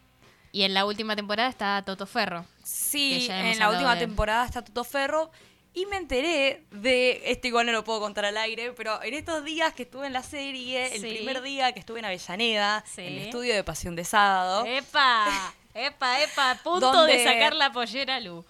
Y 0.51 0.63
en 0.63 0.74
la 0.74 0.86
última 0.86 1.15
temporada 1.15 1.50
está 1.50 1.82
Toto 1.86 2.06
Ferro. 2.06 2.46
Sí, 2.63 3.27
en 3.29 3.60
la 3.60 3.70
última 3.70 3.98
temporada 3.98 4.46
está 4.46 4.63
Toto 4.63 4.84
Ferro 4.84 5.32
Y 5.74 5.86
me 5.86 5.98
enteré 5.98 6.65
de, 6.72 7.22
esto 7.25 7.48
igual 7.48 7.68
no 7.68 7.72
lo 7.72 7.84
puedo 7.84 8.00
contar 8.00 8.25
al 8.25 8.38
aire, 8.38 8.72
pero 8.74 9.01
en 9.03 9.13
estos 9.13 9.44
días 9.46 9.72
que 9.74 9.84
estuve 9.84 10.08
en 10.08 10.13
la 10.13 10.24
serie, 10.24 10.96
el 10.96 11.01
primer 11.01 11.41
día 11.44 11.72
que 11.74 11.79
estuve 11.79 12.00
en 12.00 12.06
Avellaneda, 12.06 12.84
Sí. 12.88 13.01
en 13.01 13.13
el 13.13 13.20
estudio 13.20 13.53
de 13.53 13.63
Pasión 13.63 13.96
de 13.96 14.03
Sábado, 14.03 14.65
¡Epa! 14.65 15.53
¡Epa, 15.75 16.22
epa! 16.24 16.58
Punto 16.63 16.91
¿Dónde- 16.91 17.18
de 17.18 17.24
sacar 17.24 17.53
la 17.56 17.72
pollera 17.72 18.20
Lu. 18.20 18.44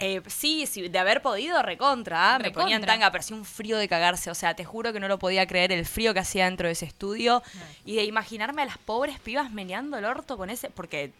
Eh, 0.00 0.22
sí, 0.26 0.66
sí, 0.66 0.88
de 0.88 0.98
haber 0.98 1.22
podido, 1.22 1.62
recontra, 1.62 2.34
¿ah? 2.34 2.38
me 2.38 2.50
ponían 2.50 2.84
tanga, 2.84 3.10
pero 3.10 3.20
hacía 3.20 3.36
un 3.36 3.44
frío 3.44 3.78
de 3.78 3.88
cagarse, 3.88 4.30
o 4.30 4.34
sea, 4.34 4.54
te 4.54 4.64
juro 4.64 4.92
que 4.92 5.00
no 5.00 5.08
lo 5.08 5.18
podía 5.18 5.46
creer 5.46 5.72
el 5.72 5.86
frío 5.86 6.14
que 6.14 6.20
hacía 6.20 6.44
dentro 6.46 6.66
de 6.66 6.72
ese 6.72 6.86
estudio 6.86 7.42
y 7.84 7.96
de 7.96 8.04
imaginarme 8.04 8.62
a 8.62 8.66
las 8.66 8.78
pobres 8.78 9.18
pibas 9.20 9.50
meneando 9.50 9.98
el 9.98 10.04
orto 10.04 10.36
con 10.36 10.50
ese, 10.50 10.70
porque... 10.70 11.12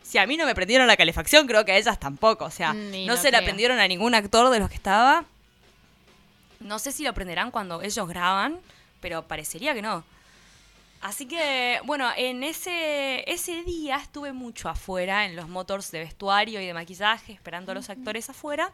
Si 0.00 0.16
a 0.16 0.26
mí 0.26 0.38
no 0.38 0.46
me 0.46 0.54
prendieron 0.54 0.86
la 0.86 0.96
calefacción, 0.96 1.46
creo 1.46 1.66
que 1.66 1.72
a 1.72 1.76
ellas 1.76 2.00
tampoco. 2.00 2.46
O 2.46 2.50
sea, 2.50 2.72
Ni 2.72 3.04
no 3.04 3.14
no 3.14 3.20
se 3.20 3.30
la 3.30 3.42
prendieron 3.42 3.78
a 3.78 3.86
ningún 3.86 4.14
actor 4.14 4.48
de 4.48 4.58
los 4.58 4.70
que 4.70 4.76
estaba. 4.76 5.26
No 6.60 6.78
sé 6.78 6.92
si 6.92 7.04
lo 7.04 7.12
prenderán 7.12 7.50
cuando 7.50 7.82
ellos 7.82 8.08
graban, 8.08 8.58
pero 9.02 9.24
parecería 9.24 9.74
que 9.74 9.82
no. 9.82 10.04
Así 11.00 11.26
que, 11.26 11.80
bueno, 11.84 12.08
en 12.16 12.42
ese, 12.42 13.24
ese 13.30 13.62
día 13.62 13.96
estuve 13.96 14.32
mucho 14.32 14.68
afuera, 14.68 15.26
en 15.26 15.36
los 15.36 15.48
motors 15.48 15.90
de 15.90 16.00
vestuario 16.00 16.60
y 16.60 16.66
de 16.66 16.74
maquillaje, 16.74 17.32
esperando 17.32 17.72
a 17.72 17.74
los 17.74 17.88
actores 17.88 18.28
afuera. 18.28 18.72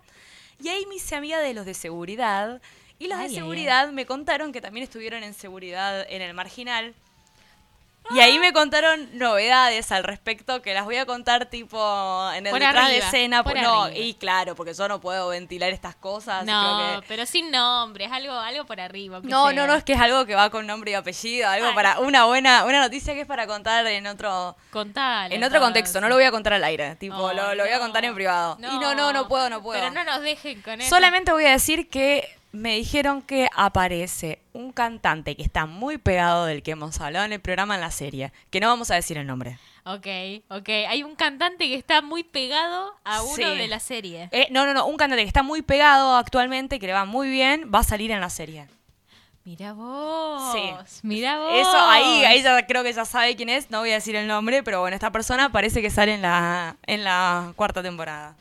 Y 0.63 0.69
ahí 0.69 0.87
me 0.87 0.97
hice 0.97 1.17
amiga 1.17 1.41
de 1.41 1.53
los 1.53 1.67
de 1.67 1.75
seguridad. 1.75 2.63
Y 2.99 3.09
los 3.09 3.19
Ay, 3.19 3.25
de 3.25 3.31
ay, 3.31 3.35
seguridad 3.35 3.91
me 3.93 4.07
contaron 4.07 4.53
que 4.53 4.61
también 4.61 4.85
estuvieron 4.85 5.23
en 5.23 5.35
seguridad 5.35 6.07
en 6.09 6.23
el 6.23 6.33
marginal. 6.33 6.95
Y 8.11 8.21
ahí 8.21 8.39
me 8.39 8.53
contaron 8.53 9.09
novedades 9.17 9.91
al 9.93 10.05
respecto 10.05 10.61
que 10.61 10.75
las 10.75 10.85
voy 10.85 10.97
a 10.97 11.07
contar 11.07 11.47
tipo 11.47 12.31
en 12.35 12.47
el 12.47 12.51
Por 12.51 12.61
detrás 12.61 12.89
de 12.89 12.99
escena. 12.99 13.43
por 13.43 13.55
no, 13.61 13.85
arriba. 13.85 13.99
y 14.05 14.15
claro, 14.15 14.55
porque 14.55 14.75
yo 14.75 14.87
no 14.89 15.01
puedo 15.01 15.29
ventilar 15.29 15.71
estas 15.71 15.95
cosas. 15.97 16.45
No, 16.45 16.77
creo 16.87 17.01
que- 17.01 17.07
pero 17.09 17.25
sin 17.27 17.51
nombres, 17.51 18.13
algo, 18.13 18.33
algo 18.33 18.67
por 18.67 18.81
arriba. 18.81 19.21
no, 19.23 19.47
sea. 19.47 19.53
no, 19.55 19.67
no, 19.67 19.75
es 19.75 19.85
que 19.85 19.95
es 19.95 20.01
algo 20.01 20.27
que 20.27 20.35
va 20.35 20.51
con 20.51 20.67
nombre 20.67 20.91
y 20.91 20.95
apellido, 20.95 21.49
algo 21.49 21.69
Ay. 21.69 21.75
para 21.75 21.99
una 22.01 22.27
buena, 22.27 22.65
una 22.65 22.81
noticia 22.81 23.15
que 23.15 23.23
es 23.23 23.27
para 23.27 23.47
contar 23.47 23.87
en 23.87 24.07
otro, 24.07 24.55
Contale. 24.71 25.35
en 25.35 25.43
otro 25.43 25.61
contexto. 25.61 26.01
No 26.01 26.09
lo 26.11 26.17
voy 26.17 26.25
a 26.25 26.31
contar 26.31 26.53
al 26.53 26.65
aire, 26.65 26.97
tipo, 26.97 27.17
lo, 27.33 27.55
lo 27.55 27.63
voy 27.65 27.73
a 27.73 27.77
no. 27.77 27.81
contar 27.81 28.05
en 28.05 28.15
privado. 28.15 28.59
y 28.59 28.63
no, 28.79 28.95
no, 28.95 29.13
no 29.13 29.29
puedo, 29.29 29.49
no 29.49 29.63
puedo. 29.63 29.81
Pero 29.81 29.93
no 29.93 30.05
nos 30.05 30.21
dejen 30.21 30.61
con 30.63 30.81
eso. 30.81 30.91
Solamente 30.91 31.33
voy 31.33 31.47
a 31.47 31.51
decir 31.53 31.89
que 31.89 32.29
me 32.55 32.77
dijeron 32.77 33.21
que 33.21 33.49
aparece 33.55 34.39
un 34.53 34.73
cantante 34.73 35.35
que 35.37 35.43
está 35.43 35.67
muy 35.67 35.99
pegado 35.99 36.47
del 36.47 36.63
que 36.63 36.71
hemos 36.71 37.01
hablado 37.01 37.25
en 37.25 37.33
el 37.33 37.41
programa 37.41 37.75
en 37.75 37.81
la 37.81 37.91
serie, 37.91 38.33
que 38.51 38.61
no 38.61 38.69
vamos 38.69 38.91
a 38.91 38.95
decir 38.95 39.19
el 39.19 39.27
nombre. 39.27 39.59
Ok, 39.85 40.07
ok. 40.49 40.69
Hay 40.89 41.03
un 41.03 41.15
cantante 41.17 41.67
que 41.67 41.75
está 41.75 42.01
muy 42.01 42.23
pegado 42.23 42.95
a 43.05 43.23
uno 43.23 43.35
Sí. 43.35 43.43
de 43.45 43.69
la 43.69 43.81
serie. 43.81 44.29
Eh, 44.33 44.47
no, 44.51 44.65
no, 44.67 44.73
no, 44.73 44.87
un 44.87 44.97
cantante 44.97 45.23
que 45.25 45.29
está 45.29 45.43
muy 45.43 45.63
pegado 45.63 46.17
actualmente, 46.17 46.79
que 46.79 46.87
le 46.87 46.93
va 46.93 47.05
muy 47.05 47.29
bien, 47.29 47.71
va 47.75 47.81
a 47.81 47.85
salir 47.85 48.11
en 48.13 48.21
la 48.21 48.31
serie. 48.31 48.67
Mira 49.45 49.75
vos. 49.75 50.53
Sí. 50.53 51.01
Mira 51.03 51.39
vos. 51.39 51.53
Eso 51.55 51.77
ahí, 51.77 52.25
ahí 52.25 52.43
ya 52.43 52.65
creo 52.67 52.83
que 52.83 52.93
ya 52.93 53.05
sabe 53.05 53.37
quién 53.37 53.51
es, 53.51 53.71
no 53.71 53.81
voy 53.81 53.91
a 53.91 53.95
decir 53.95 54.17
el 54.17 54.27
nombre, 54.27 54.63
pero 54.63 54.81
bueno, 54.81 54.95
esta 54.95 55.11
persona 55.11 55.51
parece 55.51 55.83
que 55.83 55.91
sale 55.91 56.15
en 56.15 56.23
la, 56.23 56.77
en 56.87 57.05
la 57.05 57.53
cuarta 57.57 57.83
temporada. 57.83 58.37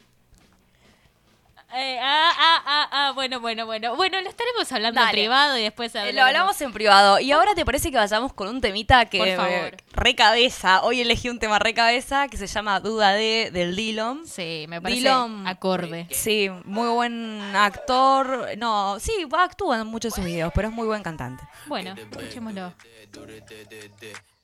Eh, 1.76 1.98
ah, 2.02 2.32
ah, 2.38 2.64
ah, 2.66 2.90
ah, 2.92 3.12
bueno, 3.14 3.40
bueno, 3.40 3.66
bueno. 3.66 3.96
Bueno, 3.96 4.22
lo 4.22 4.30
estaremos 4.30 4.72
hablando 4.72 5.02
en 5.02 5.10
privado 5.10 5.58
y 5.58 5.64
después 5.64 5.94
Eh, 5.96 6.00
hablaremos. 6.00 6.22
Lo 6.22 6.28
hablamos 6.28 6.62
en 6.62 6.72
privado. 6.74 7.20
Y 7.20 7.32
ahora 7.32 7.56
te 7.56 7.66
parece 7.66 7.90
que 7.90 7.98
vayamos 7.98 8.32
con 8.34 8.48
un 8.48 8.62
temita 8.62 9.06
que 9.06 9.18
Por 9.18 9.36
favor. 9.36 9.78
re 9.94 10.16
cabeza. 10.16 10.84
Hoy 10.84 11.02
elegí 11.02 11.30
un 11.30 11.40
tema 11.40 11.58
re 11.60 11.74
cabeza 11.74 12.28
que 12.28 12.38
se 12.38 12.46
llama 12.48 12.80
Duda 12.80 13.14
de 13.14 13.50
del 13.52 13.76
Dillon. 13.76 14.28
Sí, 14.28 14.66
me 14.70 14.82
parece 14.82 15.02
Dillon. 15.02 15.48
acorde. 15.48 16.08
Sí, 16.12 16.50
muy 16.66 16.90
buen 16.90 17.42
actor. 17.56 18.50
No, 18.58 19.00
sí, 19.00 19.12
actúa 19.36 19.82
en 19.82 19.88
muchos 19.88 20.14
de 20.14 20.16
sus 20.18 20.26
videos, 20.26 20.52
pero 20.54 20.68
es 20.68 20.74
muy 20.74 20.86
buen 20.86 21.02
cantante. 21.02 21.44
Bueno, 21.66 21.96
escuchémoslo. 21.98 22.74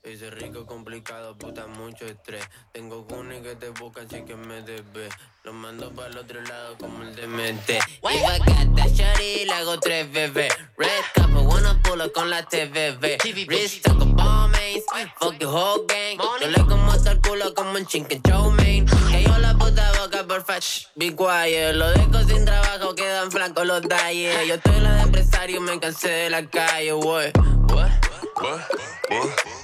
Ese 0.02 0.30
rico 0.30 0.64
complicado, 0.64 1.36
puta, 1.36 1.66
mucho 1.66 2.06
estrés. 2.06 2.42
Tengo 2.72 3.06
Juni 3.06 3.42
que 3.42 3.54
te 3.54 3.68
busca, 3.68 4.00
así 4.00 4.22
que 4.22 4.34
me 4.34 4.62
debe. 4.62 5.10
Lo 5.44 5.52
mando 5.52 5.90
para 5.92 6.08
el 6.08 6.16
otro 6.16 6.40
lado 6.40 6.78
como 6.78 7.02
el 7.02 7.14
DMT. 7.14 7.68
Y 7.68 8.22
vacata, 8.22 8.86
shorty, 8.86 9.44
le 9.44 9.52
hago 9.52 9.78
tres 9.78 10.10
bebés. 10.10 10.54
Red 10.78 10.88
cup, 11.14 11.46
wanna 11.46 11.78
pull 11.82 12.00
up 12.00 12.12
con 12.12 12.30
la 12.30 12.42
TVV. 12.42 13.18
Wrist, 13.46 13.82
taco, 13.84 14.06
mains, 14.06 14.84
fuck 15.18 15.38
your 15.38 15.54
whole 15.54 15.84
gang. 15.86 16.18
Yo 16.40 16.48
le 16.48 16.64
como 16.66 16.92
hasta 16.92 17.12
el 17.12 17.20
culo 17.20 17.54
como 17.54 17.72
un 17.72 17.84
chicken 17.84 18.22
chow 18.22 18.50
mein. 18.50 18.86
Que 18.86 19.24
yo 19.24 19.38
la 19.38 19.52
puta 19.52 19.92
boca, 20.00 20.26
porfa, 20.26 20.60
shh, 20.60 20.86
be 20.96 21.14
quiet. 21.14 21.74
Lo 21.74 21.90
dejo 21.90 22.24
sin 22.24 22.46
trabajo, 22.46 22.94
quedan 22.94 23.30
flacos 23.30 23.66
los 23.66 23.82
talles. 23.82 24.48
Yo 24.48 24.54
estoy 24.54 24.80
la 24.80 24.94
de 24.94 25.02
empresario, 25.02 25.60
me 25.60 25.78
cansé 25.78 26.08
de 26.08 26.30
la 26.30 26.46
calle, 26.46 26.94
wey. 26.94 27.32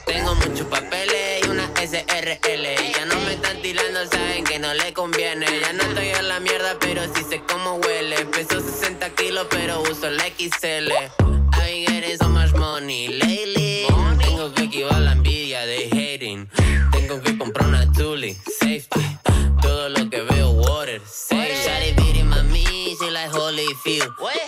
Tengo 0.05 0.35
muchos 0.35 0.67
papeles 0.67 1.45
y 1.45 1.49
una 1.49 1.67
SRL. 1.77 2.93
Ya 2.95 3.05
no 3.07 3.19
me 3.21 3.35
están 3.35 3.61
tirando, 3.63 4.07
saben 4.07 4.45
que 4.45 4.59
no 4.59 4.75
le 4.75 4.93
conviene. 4.93 5.47
Ya 5.61 5.73
no 5.73 5.83
estoy 5.83 6.09
en 6.09 6.29
la 6.29 6.41
mierda, 6.41 6.77
pero 6.79 7.03
sí 7.15 7.25
sé 7.29 7.43
cómo 7.49 7.75
huele. 7.77 8.25
Peso 8.27 8.61
60 8.61 9.11
kilos, 9.11 9.47
pero 9.51 9.81
uso 9.83 10.11
la 10.11 10.25
XL. 10.25 10.93
I've 10.93 11.65
been 11.65 11.87
getting 11.87 12.19
so 12.19 12.29
much 12.29 12.53
money 12.55 13.09
lately. 13.09 13.87
Tengo 14.19 14.53
que 14.53 14.65
esquivar 14.65 15.01
la 15.01 15.13
envidia 15.13 15.65
de 15.65 15.89
hating. 15.91 16.49
Tengo 16.93 17.23
que 17.23 17.39
comprar 17.39 17.69
una 17.69 17.91
Tuli, 17.93 18.35
safety. 18.61 19.19
Todo 19.63 19.89
lo 19.89 20.11
que 20.11 20.21
veo, 20.21 20.51
water, 20.51 21.01
safe. 21.07 21.65
Shawty 21.65 21.93
beating 21.97 22.29
mami, 22.29 22.95
she 23.01 23.11
like. 23.11 23.31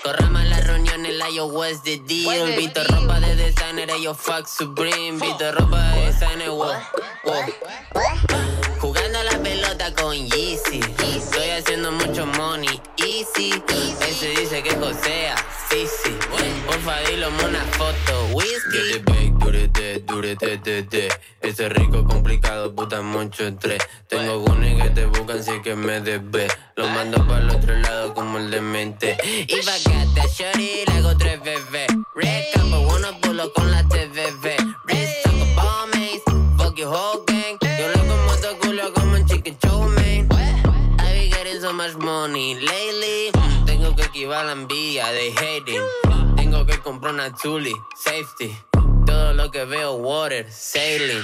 Corramos 0.03 0.33
las 0.33 0.38
what's 1.47 1.81
the 1.83 1.99
deal? 1.99 2.47
Vito 2.57 2.83
ropa 2.85 3.21
de 3.21 3.35
designer, 3.37 3.89
yo 4.01 4.15
fuck 4.15 4.47
Supreme. 4.47 5.19
Vito 5.19 5.53
ropa 5.53 5.93
de 5.93 6.07
designer, 6.07 6.51
wow, 6.51 6.73
wow. 7.25 7.45
Jugando 8.81 9.19
a 9.19 9.25
la 9.25 9.39
pelota 9.43 9.95
con 9.95 10.15
Yeezy. 10.15 10.81
Estoy 11.17 11.51
haciendo 11.51 11.93
mucho 11.93 12.27
money, 12.27 12.81
easy. 13.19 13.51
Ese 14.09 14.29
dice 14.31 14.63
que 14.63 14.75
Josea, 14.77 15.35
sí, 15.71 15.87
sí. 16.03 16.17
Porfa, 16.67 17.01
dilo 17.01 17.29
una 17.29 17.65
foto, 17.77 18.27
whisky. 18.35 18.99
Durete, 19.39 20.01
durete, 20.01 20.57
durete. 20.59 21.09
Ese 21.41 21.69
rico 21.69 22.05
complicado, 22.05 22.75
puta, 22.75 23.01
mucho 23.03 23.47
estrés. 23.47 23.83
Tengo 24.09 24.41
gunes 24.41 24.83
que 24.83 24.91
te 24.91 25.07
buscan, 25.07 25.43
sí 25.43 25.61
que 25.63 25.75
me 25.75 26.01
debe. 26.01 26.49
Lo 26.77 26.89
mando 26.89 27.27
para 27.27 27.41
el 27.41 27.51
otro 27.51 27.75
lado 27.77 28.15
como 28.15 28.39
el 28.39 28.51
demente. 28.51 29.17
Y 29.25 29.57
vacata, 29.65 30.27
shorty, 30.27 30.85
le 30.87 30.93
hago 30.95 31.17
tres 31.17 31.41
bebés. 31.43 31.89
Red 32.15 32.45
campo, 32.55 32.81
uno 32.81 33.21
pulo 33.21 33.53
con 33.53 33.71
la 33.71 33.83
TVV. 33.85 34.57
Wrist, 34.87 35.23
taco, 35.25 35.47
ball 35.57 35.89
mains, 35.95 36.23
fuck 36.57 36.77
your 36.77 36.89
whole 36.89 37.25
gang. 37.27 37.59
Yo 37.63 37.89
le 37.89 38.09
como 38.09 38.33
tu 38.37 38.59
culo 38.67 38.93
como 38.95 39.15
un 39.15 39.27
chicken 39.27 39.57
chow 39.59 39.89
mein. 39.89 40.29
I 41.01 41.13
be 41.13 41.31
getting 41.31 41.61
so 41.61 41.73
much 41.73 41.97
money 41.97 42.55
lately. 42.55 42.88
La 44.27 44.51
envidia 44.51 45.13
de 45.13 45.31
hating. 45.31 45.81
Tengo 46.35 46.67
que 46.67 46.81
comprar 46.81 47.15
una 47.15 47.33
Tuli, 47.33 47.73
safety. 47.95 48.53
Todo 49.07 49.33
lo 49.33 49.49
que 49.53 49.65
veo, 49.65 49.93
water, 49.93 50.51
sailing. 50.51 51.23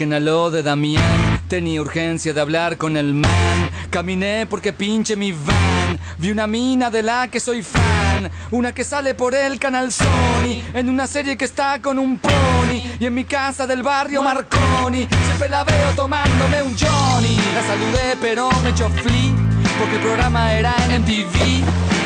A 0.00 0.20
lo 0.20 0.48
de 0.52 0.62
Damián, 0.62 1.40
tenía 1.48 1.82
urgencia 1.82 2.32
de 2.32 2.40
hablar 2.40 2.76
con 2.76 2.96
el 2.96 3.14
man. 3.14 3.68
Caminé 3.90 4.46
porque 4.48 4.72
pinche 4.72 5.16
mi 5.16 5.32
van. 5.32 5.98
Vi 6.18 6.30
una 6.30 6.46
mina 6.46 6.88
de 6.88 7.02
la 7.02 7.26
que 7.26 7.40
soy 7.40 7.64
fan. 7.64 8.30
Una 8.52 8.72
que 8.72 8.84
sale 8.84 9.14
por 9.14 9.34
el 9.34 9.58
canal 9.58 9.90
Sony. 9.90 10.62
En 10.72 10.88
una 10.88 11.08
serie 11.08 11.36
que 11.36 11.44
está 11.44 11.82
con 11.82 11.98
un 11.98 12.16
pony. 12.16 12.80
Y 13.00 13.06
en 13.06 13.14
mi 13.14 13.24
casa 13.24 13.66
del 13.66 13.82
barrio 13.82 14.22
Marconi. 14.22 15.08
Siempre 15.26 15.48
la 15.48 15.64
veo 15.64 15.90
tomándome 15.96 16.62
un 16.62 16.76
Johnny. 16.78 17.36
La 17.52 17.62
saludé 17.66 18.16
pero 18.20 18.50
me 18.62 18.70
echó 18.70 18.88
flea. 18.90 19.34
Porque 19.80 19.96
el 19.96 20.00
programa 20.02 20.54
era 20.54 20.76
en 20.86 21.02
MTV. 21.02 21.97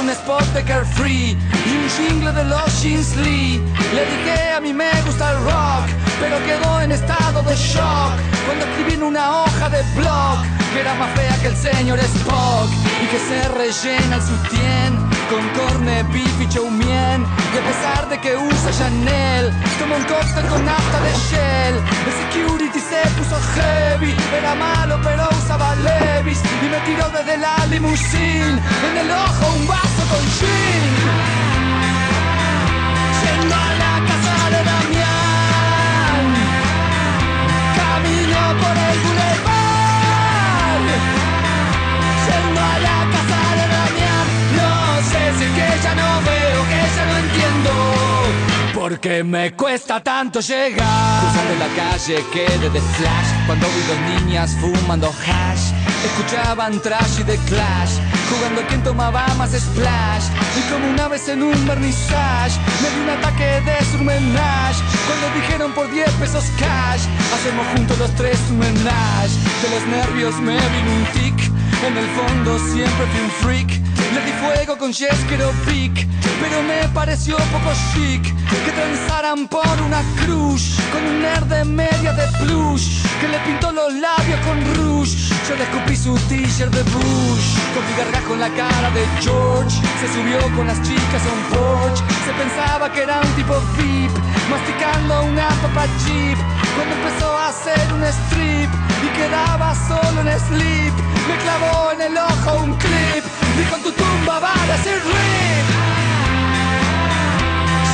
Un 0.00 0.10
spot 0.10 0.44
de 0.52 0.62
Carefree 0.64 1.30
y 1.32 1.76
un 1.76 1.88
jingle 1.96 2.32
de 2.32 2.44
los 2.44 2.82
Jeans 2.82 3.16
Lee. 3.16 3.60
Le 3.94 4.04
dije 4.04 4.52
a 4.56 4.60
mí 4.60 4.72
me 4.72 4.90
gusta 5.06 5.32
el 5.32 5.38
rock, 5.44 5.86
pero 6.20 6.36
quedó 6.44 6.80
en 6.80 6.92
estado 6.92 7.42
de 7.42 7.54
shock 7.56 8.12
cuando 8.46 8.66
escribí 8.66 8.94
en 8.94 9.02
una 9.02 9.42
hoja 9.42 9.70
de 9.70 9.82
blog 9.96 10.42
que 10.74 10.80
era 10.80 10.94
más 10.94 11.10
fea 11.14 11.36
que 11.40 11.48
el 11.48 11.56
señor 11.56 11.98
Spock 12.00 12.68
y 13.02 13.06
que 13.06 13.18
se 13.18 13.48
rellena 13.48 14.16
el 14.16 14.22
sutién 14.22 15.03
con 15.30 15.48
corne, 15.50 16.02
beef 16.12 16.40
y 16.40 16.48
chow 16.48 16.68
mein. 16.70 17.20
Y 17.52 17.58
a 17.58 17.64
pesar 17.68 18.08
de 18.08 18.18
que 18.20 18.36
usa 18.36 18.70
Chanel, 18.72 19.52
toma 19.78 19.96
un 19.96 20.04
cóctel 20.04 20.46
con 20.46 20.64
nafta 20.64 21.00
de 21.00 21.12
Shell. 21.28 21.76
El 22.06 22.14
security 22.22 22.80
se 22.80 23.00
puso 23.16 23.36
heavy, 23.54 24.14
era 24.36 24.54
malo 24.54 24.98
pero 25.02 25.28
usaba 25.38 25.74
Levis 25.76 26.40
y 26.62 26.66
me 26.68 26.78
tiró 26.80 27.08
desde 27.10 27.36
la 27.38 27.66
limusine 27.66 28.58
en 28.90 28.96
el 28.98 29.10
ojo 29.10 29.54
un 29.56 29.66
vaso 29.66 30.02
con 30.10 30.24
gin. 30.38 31.34
Porque 48.84 49.24
me 49.24 49.54
cuesta 49.54 50.02
tanto 50.02 50.40
llegar. 50.40 51.20
Cruzando 51.22 51.54
la 51.58 51.74
calle 51.74 52.22
quedé 52.30 52.68
de 52.68 52.82
flash 52.82 53.46
cuando 53.46 53.66
vi 53.68 53.80
dos 53.88 54.26
niñas 54.26 54.54
fumando 54.60 55.08
hash. 55.08 55.72
Escuchaban 56.04 56.78
trash 56.82 57.20
y 57.20 57.22
de 57.22 57.38
clash, 57.48 57.92
jugando 58.28 58.60
a 58.60 58.66
quien 58.66 58.82
tomaba 58.82 59.26
más 59.38 59.52
splash. 59.52 60.24
Y 60.58 60.70
como 60.70 60.90
una 60.90 61.08
vez 61.08 61.26
en 61.30 61.42
un 61.42 61.66
vernissage, 61.66 62.60
me 62.82 62.90
di 62.90 63.00
un 63.04 63.08
ataque 63.08 63.62
de 63.64 63.84
surmenage. 63.86 64.82
Cuando 65.06 65.40
dijeron 65.40 65.72
por 65.72 65.90
10 65.90 66.06
pesos 66.20 66.44
cash, 66.58 67.04
hacemos 67.34 67.66
juntos 67.74 67.98
los 67.98 68.14
tres 68.16 68.38
un 68.50 68.58
menage. 68.58 69.34
De 69.62 69.70
los 69.70 69.86
nervios 69.86 70.34
me 70.42 70.56
vino 70.56 70.90
un 70.92 71.06
tic, 71.14 71.50
en 71.86 71.96
el 71.96 72.08
fondo 72.18 72.58
siempre 72.58 73.06
fui 73.06 73.20
un 73.22 73.30
freak. 73.40 73.84
Le 74.14 74.22
di 74.22 74.32
fuego 74.38 74.76
con 74.78 74.92
Jeskero 74.92 75.50
Pic, 75.66 76.06
pero 76.40 76.62
me 76.62 76.88
pareció 76.94 77.36
poco 77.36 77.72
chic 77.92 78.22
que 78.22 78.70
transaran 78.70 79.48
por 79.48 79.76
una 79.84 80.02
cruz 80.22 80.76
con 80.92 81.04
un 81.04 81.20
nerd 81.20 81.46
de 81.46 81.64
media 81.64 82.12
de 82.12 82.26
plush 82.38 83.02
que 83.20 83.26
le 83.26 83.38
pintó 83.40 83.72
los 83.72 83.92
labios 83.94 84.38
con 84.46 84.56
rouge. 84.76 85.16
Yo 85.48 85.56
le 85.56 85.64
escupí 85.64 85.96
su 85.96 86.14
t-shirt 86.28 86.72
de 86.72 86.82
Bush, 86.94 87.46
con 87.74 87.84
mi 87.84 87.92
gargajo 87.98 88.34
en 88.34 88.40
la 88.40 88.50
cara 88.50 88.90
de 88.90 89.04
George. 89.20 89.76
Se 90.00 90.06
subió 90.14 90.38
con 90.54 90.68
las 90.68 90.80
chicas 90.82 91.22
a 91.26 91.32
un 91.32 91.42
porch, 91.50 91.98
se 92.24 92.32
pensaba 92.38 92.92
que 92.92 93.02
era 93.02 93.20
un 93.20 93.34
tipo 93.34 93.54
VIP, 93.76 94.12
masticando 94.48 95.24
una 95.24 95.48
papa 95.48 95.86
chip. 96.04 96.38
Cuando 96.76 96.94
empezó 96.96 97.28
a 97.38 97.48
hacer 97.48 97.92
un 97.92 98.02
strip 98.04 98.70
y 99.04 99.08
quedaba 99.16 99.74
solo 99.74 100.20
en 100.22 100.40
sleep, 100.40 100.94
me 101.28 101.36
clavó 101.42 101.92
en 101.92 102.00
el 102.02 102.16
ojo 102.18 102.64
un 102.64 102.74
clip. 102.74 103.24
Dijo 103.56 103.76
en 103.76 103.82
tu 103.82 103.92
tumba 103.92 104.40
va 104.40 104.52
a 104.52 104.66
decir 104.66 104.98
rip. 105.04 105.66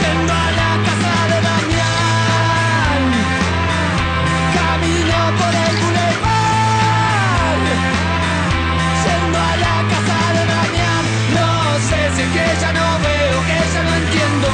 Yendo 0.01 0.33
a 0.33 0.51
la 0.61 0.71
casa 0.87 1.13
de 1.31 1.39
Damián, 1.49 3.03
camino 4.59 5.19
por 5.39 5.53
el 5.67 5.75
boulevard. 5.83 7.65
Yendo 9.05 9.39
a 9.39 9.57
la 9.67 9.77
casa 9.93 10.19
de 10.37 10.43
Damián, 10.55 11.05
no 11.39 11.51
sé 11.89 12.01
si 12.15 12.23
es 12.23 12.31
que 12.35 12.47
ya 12.63 12.71
no 12.73 12.89
veo, 13.07 13.39
que 13.49 13.59
ya 13.75 13.83
no 13.83 13.93
entiendo. 14.03 14.49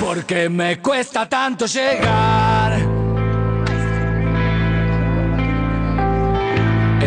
Porque 0.00 0.48
me 0.48 0.80
cuesta 0.80 1.28
tanto 1.28 1.66
llegar. 1.66 2.97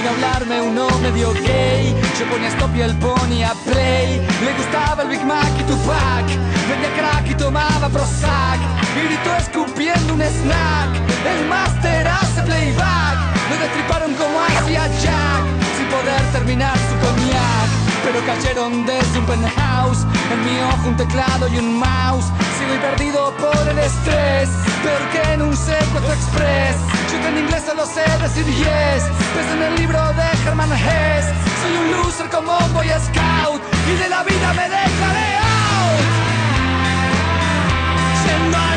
Vino 0.00 0.12
a 0.12 0.14
hablarme 0.14 0.62
uno 0.62 0.88
medio 1.00 1.30
gay, 1.34 1.94
yo 2.18 2.24
ponía 2.30 2.48
stop 2.48 2.74
y 2.74 2.80
él 2.80 2.96
ponía 2.96 3.52
play. 3.66 4.26
Le 4.42 4.52
gustaba 4.54 5.02
el 5.02 5.10
Big 5.10 5.22
Mac 5.26 5.52
y 5.60 5.62
Tupac, 5.64 6.24
vendía 6.70 6.90
crack 6.96 7.28
y 7.28 7.34
tomaba 7.34 7.86
Prozac 7.90 8.58
y 8.96 9.08
gritó 9.08 9.36
escupiendo 9.36 10.14
un 10.14 10.22
snack. 10.22 10.88
El 11.28 11.46
máster 11.50 12.08
hace 12.08 12.40
playback, 12.44 13.18
lo 13.50 13.56
destriparon 13.58 14.14
como 14.14 14.40
hacía 14.40 14.86
Jack, 15.02 15.44
sin 15.76 15.86
poder 15.88 16.22
terminar 16.32 16.78
su 16.78 16.96
cognac. 17.04 17.68
Pero 18.02 18.24
cayeron 18.24 18.86
desde 18.86 19.18
un 19.18 19.26
penthouse, 19.26 20.06
en 20.32 20.44
mi 20.46 20.60
ojo 20.72 20.88
un 20.88 20.96
teclado 20.96 21.46
y 21.48 21.58
un 21.58 21.78
mouse. 21.78 22.24
Sigo 22.56 22.74
y 22.74 22.78
perdido 22.78 23.34
por 23.36 23.68
el 23.68 23.78
estrés, 23.78 24.48
peor 24.82 25.02
que 25.12 25.32
en 25.34 25.42
un 25.42 25.54
secuestro 25.54 26.14
express. 26.14 26.99
En 27.28 27.38
inglés 27.38 27.62
solo 27.66 27.84
sé 27.86 28.02
decir 28.22 28.46
yes, 28.46 29.04
pues 29.34 29.46
en 29.54 29.62
el 29.62 29.76
libro 29.76 30.00
de 30.14 30.26
Herman 30.44 30.72
Hess. 30.72 31.26
Soy 31.62 31.76
un 31.76 31.90
loser 31.92 32.28
como 32.30 32.56
un 32.58 32.72
boy 32.72 32.88
scout, 32.88 33.62
y 33.90 34.02
de 34.02 34.08
la 34.08 34.22
vida 34.24 34.52
me 34.54 34.68
dejaré 34.68 35.28
out. 35.36 36.10
Yendo 38.24 38.69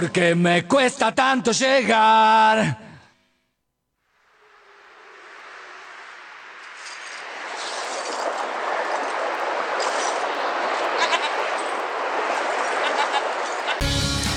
Porque 0.00 0.36
me 0.36 0.64
cuesta 0.64 1.12
tanto 1.12 1.50
llegar. 1.50 2.78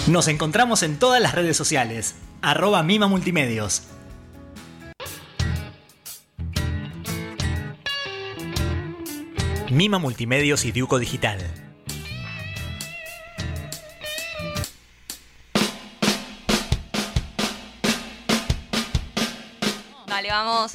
Nos 0.07 0.27
encontramos 0.27 0.81
en 0.81 0.97
todas 0.97 1.21
las 1.21 1.35
redes 1.35 1.55
sociales. 1.55 2.15
Arroba 2.41 2.81
Mima 2.81 3.05
Multimedios. 3.07 3.83
Mima 9.69 9.99
Multimedios 9.99 10.65
y 10.65 10.71
Diuco 10.71 10.97
Digital. 10.97 11.70
Vamos. 20.31 20.71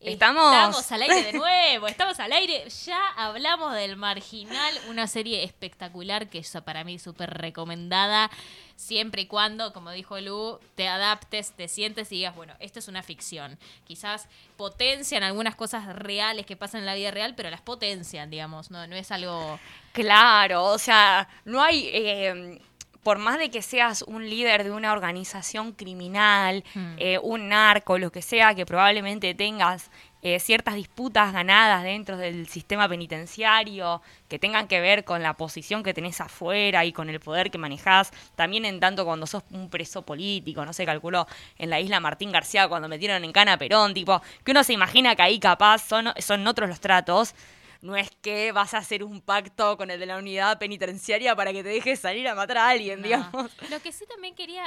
¿Estamos? 0.00 0.52
Estamos 0.52 0.92
al 0.92 1.02
aire 1.02 1.22
de 1.24 1.32
nuevo, 1.38 1.86
estamos 1.86 2.20
al 2.20 2.32
aire. 2.32 2.68
Ya 2.86 3.08
hablamos 3.16 3.74
del 3.74 3.96
Marginal, 3.96 4.78
una 4.88 5.06
serie 5.06 5.44
espectacular 5.44 6.28
que 6.28 6.38
es 6.38 6.52
para 6.64 6.84
mí 6.84 6.98
súper 6.98 7.30
recomendada, 7.30 8.30
siempre 8.76 9.22
y 9.22 9.26
cuando, 9.26 9.72
como 9.72 9.90
dijo 9.90 10.18
Lu, 10.20 10.58
te 10.74 10.88
adaptes, 10.88 11.52
te 11.52 11.68
sientes 11.68 12.12
y 12.12 12.16
digas, 12.16 12.34
bueno, 12.34 12.54
esto 12.60 12.78
es 12.78 12.88
una 12.88 13.02
ficción. 13.02 13.58
Quizás 13.84 14.26
potencian 14.56 15.22
algunas 15.22 15.54
cosas 15.54 15.94
reales 15.96 16.44
que 16.46 16.56
pasan 16.56 16.80
en 16.80 16.86
la 16.86 16.94
vida 16.94 17.10
real, 17.10 17.34
pero 17.34 17.50
las 17.50 17.62
potencian, 17.62 18.30
digamos, 18.30 18.70
no, 18.70 18.86
no 18.86 18.96
es 18.96 19.10
algo... 19.10 19.58
Claro, 19.92 20.64
o 20.64 20.78
sea, 20.78 21.28
no 21.44 21.62
hay... 21.62 21.90
eh, 21.92 22.60
por 23.02 23.18
más 23.18 23.38
de 23.38 23.50
que 23.50 23.62
seas 23.62 24.02
un 24.02 24.28
líder 24.28 24.64
de 24.64 24.70
una 24.70 24.92
organización 24.92 25.72
criminal, 25.72 26.64
Hmm. 26.74 26.96
eh, 26.98 27.18
un 27.22 27.48
narco, 27.48 27.98
lo 27.98 28.12
que 28.12 28.22
sea, 28.22 28.54
que 28.54 28.66
probablemente 28.66 29.34
tengas 29.34 29.90
eh, 30.22 30.38
ciertas 30.38 30.74
disputas 30.74 31.32
ganadas 31.32 31.82
dentro 31.82 32.18
del 32.18 32.46
sistema 32.46 32.86
penitenciario 32.90 34.02
que 34.28 34.38
tengan 34.38 34.68
que 34.68 34.78
ver 34.80 35.04
con 35.04 35.22
la 35.22 35.34
posición 35.34 35.82
que 35.82 35.94
tenés 35.94 36.20
afuera 36.20 36.84
y 36.84 36.92
con 36.92 37.08
el 37.08 37.20
poder 37.20 37.50
que 37.50 37.56
manejás, 37.56 38.10
también 38.36 38.66
en 38.66 38.80
tanto 38.80 39.06
cuando 39.06 39.26
sos 39.26 39.44
un 39.50 39.70
preso 39.70 40.02
político, 40.02 40.64
no 40.66 40.74
sé, 40.74 40.84
calculó 40.84 41.26
en 41.56 41.70
la 41.70 41.80
isla 41.80 42.00
Martín 42.00 42.32
García 42.32 42.68
cuando 42.68 42.86
metieron 42.88 43.24
en 43.24 43.32
cana 43.32 43.56
Perón, 43.56 43.94
tipo, 43.94 44.20
que 44.44 44.50
uno 44.50 44.62
se 44.62 44.74
imagina 44.74 45.16
que 45.16 45.22
ahí 45.22 45.38
capaz 45.38 45.78
son, 45.78 46.12
son 46.18 46.46
otros 46.46 46.68
los 46.68 46.80
tratos. 46.80 47.34
No 47.82 47.96
es 47.96 48.10
que 48.22 48.52
vas 48.52 48.74
a 48.74 48.78
hacer 48.78 49.02
un 49.04 49.20
pacto 49.20 49.76
con 49.76 49.90
el 49.90 49.98
de 50.00 50.06
la 50.06 50.16
unidad 50.18 50.58
penitenciaria 50.58 51.34
para 51.34 51.52
que 51.52 51.62
te 51.62 51.70
dejes 51.70 52.00
salir 52.00 52.28
a 52.28 52.34
matar 52.34 52.58
a 52.58 52.68
alguien, 52.68 53.00
No. 53.00 53.04
digamos. 53.06 53.50
Lo 53.70 53.80
que 53.80 53.92
sí 53.92 54.04
también 54.06 54.34
quería 54.34 54.64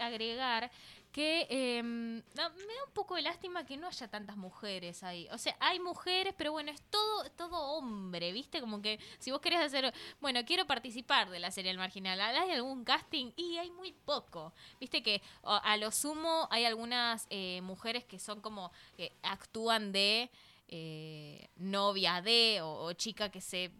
agregar 0.00 0.70
que 1.12 1.46
em, 1.48 2.16
me 2.16 2.22
da 2.34 2.48
un 2.86 2.92
poco 2.92 3.14
de 3.14 3.22
lástima 3.22 3.64
que 3.64 3.78
no 3.78 3.86
haya 3.86 4.06
tantas 4.06 4.36
mujeres 4.36 5.02
ahí. 5.02 5.26
O 5.32 5.38
sea, 5.38 5.56
hay 5.60 5.80
mujeres, 5.80 6.34
pero 6.36 6.52
bueno, 6.52 6.70
es 6.70 6.82
todo, 6.90 7.30
todo 7.30 7.58
hombre, 7.58 8.32
¿viste? 8.32 8.60
Como 8.60 8.82
que 8.82 9.00
si 9.18 9.30
vos 9.30 9.40
querés 9.40 9.60
hacer, 9.60 9.94
bueno, 10.20 10.44
quiero 10.44 10.66
participar 10.66 11.30
de 11.30 11.38
la 11.38 11.50
serie 11.50 11.70
El 11.70 11.78
Marginal, 11.78 12.20
¿hay 12.20 12.50
algún 12.50 12.84
casting? 12.84 13.32
Y 13.34 13.56
hay 13.56 13.70
muy 13.70 13.92
poco. 13.92 14.52
Viste 14.78 15.02
que 15.02 15.22
a 15.42 15.76
lo 15.78 15.90
sumo 15.90 16.48
hay 16.50 16.66
algunas 16.66 17.26
eh, 17.30 17.60
mujeres 17.62 18.04
que 18.04 18.18
son 18.18 18.42
como, 18.42 18.70
que 18.98 19.12
actúan 19.22 19.92
de 19.92 20.30
eh, 20.68 21.48
novia 21.56 22.22
de 22.22 22.60
o, 22.62 22.92
chica 22.92 23.30
que 23.30 23.40
se 23.40 23.70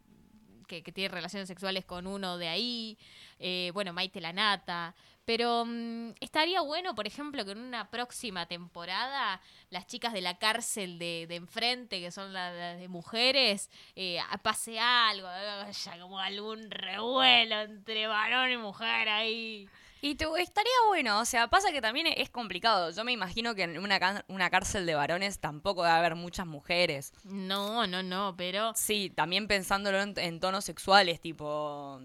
que, 0.67 0.83
tiene 0.83 1.09
relaciones 1.09 1.49
sexuales 1.49 1.85
con 1.85 2.07
uno 2.07 2.39
de 2.39 2.49
ahí, 2.49 2.99
eh, 3.39 3.71
bueno, 3.73 3.93
Maite 3.93 4.21
Lanata, 4.21 4.95
pero 5.27 5.65
mm, 5.67 6.13
estaría 6.21 6.61
bueno, 6.61 6.95
por 6.95 7.07
ejemplo, 7.07 7.45
que 7.45 7.51
en 7.51 7.59
una 7.59 7.91
próxima 7.91 8.47
temporada 8.47 9.41
las 9.71 9.87
chicas 9.87 10.13
de 10.13 10.21
la 10.21 10.39
cárcel 10.39 10.99
de, 10.99 11.27
de 11.29 11.35
enfrente, 11.35 12.01
que 12.01 12.11
son 12.11 12.33
las 12.33 12.55
las 12.55 12.79
de 12.79 12.89
mujeres, 12.89 13.71
eh, 13.97 14.19
pase 14.43 14.79
algo, 14.79 15.27
haya 15.27 16.01
como 16.01 16.21
algún 16.21 16.71
revuelo 16.71 17.61
entre 17.63 18.07
varón 18.07 18.51
y 18.53 18.57
mujer 18.57 19.09
ahí. 19.09 19.69
Y 20.03 20.11
estaría 20.13 20.71
bueno, 20.89 21.21
o 21.21 21.25
sea, 21.25 21.49
pasa 21.49 21.73
que 21.73 21.81
también 21.81 22.07
es 22.07 22.31
complicado. 22.31 22.91
Yo 22.91 23.03
me 23.05 23.13
imagino 23.13 23.55
que 23.55 23.63
en 23.65 23.79
una, 23.79 24.25
una 24.29 24.51
cárcel 24.51 24.87
de 24.87 24.95
varones 24.95 25.41
tampoco 25.41 25.83
debe 25.83 25.97
haber 25.97 26.15
muchas 26.15 26.47
mujeres. 26.47 27.13
No, 27.25 27.87
no, 27.87 28.03
no, 28.03 28.35
pero 28.37 28.73
Sí, 28.75 29.11
también 29.11 29.49
pensándolo 29.49 30.01
en, 30.01 30.15
en 30.19 30.39
tonos 30.41 30.65
sexuales, 30.65 31.21
tipo 31.21 32.01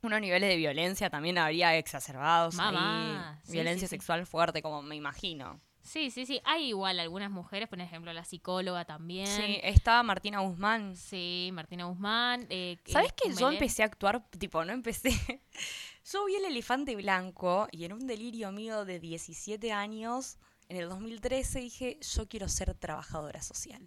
unos 0.00 0.20
niveles 0.20 0.48
de 0.48 0.56
violencia 0.56 1.10
también 1.10 1.38
habría 1.38 1.76
exacerbados 1.76 2.54
Mamá, 2.54 3.30
ahí. 3.32 3.38
sí, 3.44 3.52
violencia 3.52 3.88
sí, 3.88 3.90
sí. 3.90 3.96
sexual 3.96 4.26
fuerte, 4.26 4.62
como 4.62 4.80
me 4.82 4.94
imagino. 4.94 5.60
sí, 5.82 6.10
sí, 6.10 6.24
sí, 6.26 6.40
hay 6.44 6.68
igual 6.68 7.00
algunas 7.00 7.30
mujeres, 7.30 7.68
por 7.68 7.80
ejemplo, 7.80 8.12
la 8.12 8.24
psicóloga 8.24 8.84
también. 8.84 9.26
Sí, 9.26 9.58
está 9.62 10.02
Martina 10.02 10.40
Guzmán. 10.40 10.96
Sí, 10.96 11.50
Martina 11.52 11.84
Guzmán. 11.86 12.46
eh, 12.50 12.76
¿Sabes 12.86 13.10
eh, 13.10 13.14
que 13.24 13.34
yo 13.34 13.50
empecé 13.50 13.82
a 13.82 13.86
actuar, 13.86 14.22
tipo, 14.38 14.64
no 14.64 14.72
empecé? 14.72 15.10
Yo 16.10 16.24
vi 16.24 16.36
el 16.36 16.46
elefante 16.46 16.96
blanco 16.96 17.68
y 17.70 17.84
en 17.84 17.92
un 17.92 18.06
delirio 18.06 18.50
mío 18.50 18.86
de 18.86 18.98
17 18.98 19.72
años, 19.72 20.38
en 20.68 20.78
el 20.78 20.88
2013, 20.88 21.58
dije, 21.60 21.98
yo 22.00 22.26
quiero 22.26 22.48
ser 22.48 22.74
trabajadora 22.74 23.42
social. 23.42 23.82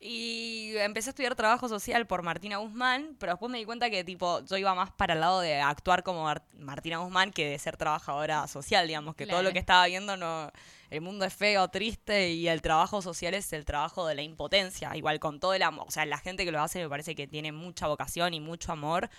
Y 0.00 0.76
empecé 0.76 1.08
a 1.08 1.12
estudiar 1.12 1.34
trabajo 1.34 1.68
social 1.68 2.06
por 2.06 2.22
Martina 2.22 2.58
Guzmán, 2.58 3.16
pero 3.18 3.32
después 3.32 3.50
me 3.50 3.58
di 3.58 3.64
cuenta 3.64 3.90
que 3.90 4.04
tipo 4.04 4.44
yo 4.44 4.56
iba 4.56 4.72
más 4.74 4.92
para 4.92 5.14
el 5.14 5.20
lado 5.20 5.40
de 5.40 5.60
actuar 5.60 6.04
como 6.04 6.22
Mar- 6.22 6.46
Martina 6.56 6.98
Guzmán 6.98 7.32
que 7.32 7.50
de 7.50 7.58
ser 7.58 7.76
trabajadora 7.76 8.46
social, 8.46 8.86
digamos, 8.86 9.16
que 9.16 9.26
todo 9.26 9.42
lo 9.42 9.52
que 9.52 9.58
estaba 9.58 9.86
viendo 9.86 10.16
no 10.16 10.50
el 10.90 11.00
mundo 11.00 11.24
es 11.24 11.34
feo, 11.34 11.68
triste 11.68 12.30
y 12.30 12.48
el 12.48 12.62
trabajo 12.62 13.02
social 13.02 13.34
es 13.34 13.52
el 13.52 13.64
trabajo 13.64 14.06
de 14.06 14.14
la 14.14 14.22
impotencia, 14.22 14.96
igual 14.96 15.18
con 15.18 15.38
todo 15.40 15.52
el 15.52 15.62
amor, 15.62 15.86
o 15.88 15.90
sea, 15.90 16.06
la 16.06 16.18
gente 16.18 16.44
que 16.46 16.52
lo 16.52 16.62
hace 16.62 16.80
me 16.80 16.88
parece 16.88 17.14
que 17.14 17.26
tiene 17.26 17.52
mucha 17.52 17.88
vocación 17.88 18.32
y 18.32 18.40
mucho 18.40 18.72
amor, 18.72 19.10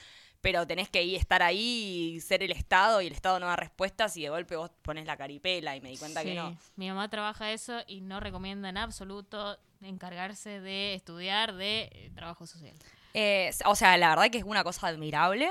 pero 0.41 0.65
tenés 0.65 0.89
que 0.89 1.03
ir 1.03 1.15
estar 1.15 1.43
ahí 1.43 2.13
y 2.15 2.21
ser 2.21 2.43
el 2.43 2.51
Estado 2.51 3.01
y 3.01 3.07
el 3.07 3.13
Estado 3.13 3.39
no 3.39 3.47
da 3.47 3.55
respuestas 3.55 4.15
y 4.17 4.23
de 4.23 4.29
golpe 4.29 4.55
vos 4.55 4.71
pones 4.81 5.05
la 5.05 5.17
caripela 5.17 5.75
y 5.75 5.81
me 5.81 5.89
di 5.89 5.97
cuenta 5.97 6.23
que 6.23 6.35
no. 6.35 6.57
Mi 6.75 6.87
mamá 6.87 7.09
trabaja 7.09 7.51
eso 7.51 7.81
y 7.87 8.01
no 8.01 8.19
recomienda 8.19 8.69
en 8.69 8.77
absoluto 8.77 9.57
encargarse 9.81 10.59
de 10.59 10.93
estudiar 10.93 11.55
de 11.55 11.89
eh, 11.91 12.11
trabajo 12.15 12.47
social. 12.47 12.75
Eh, 13.13 13.51
o 13.65 13.75
sea, 13.75 13.97
la 13.97 14.09
verdad 14.09 14.29
que 14.29 14.37
es 14.37 14.43
una 14.43 14.63
cosa 14.63 14.87
admirable, 14.87 15.49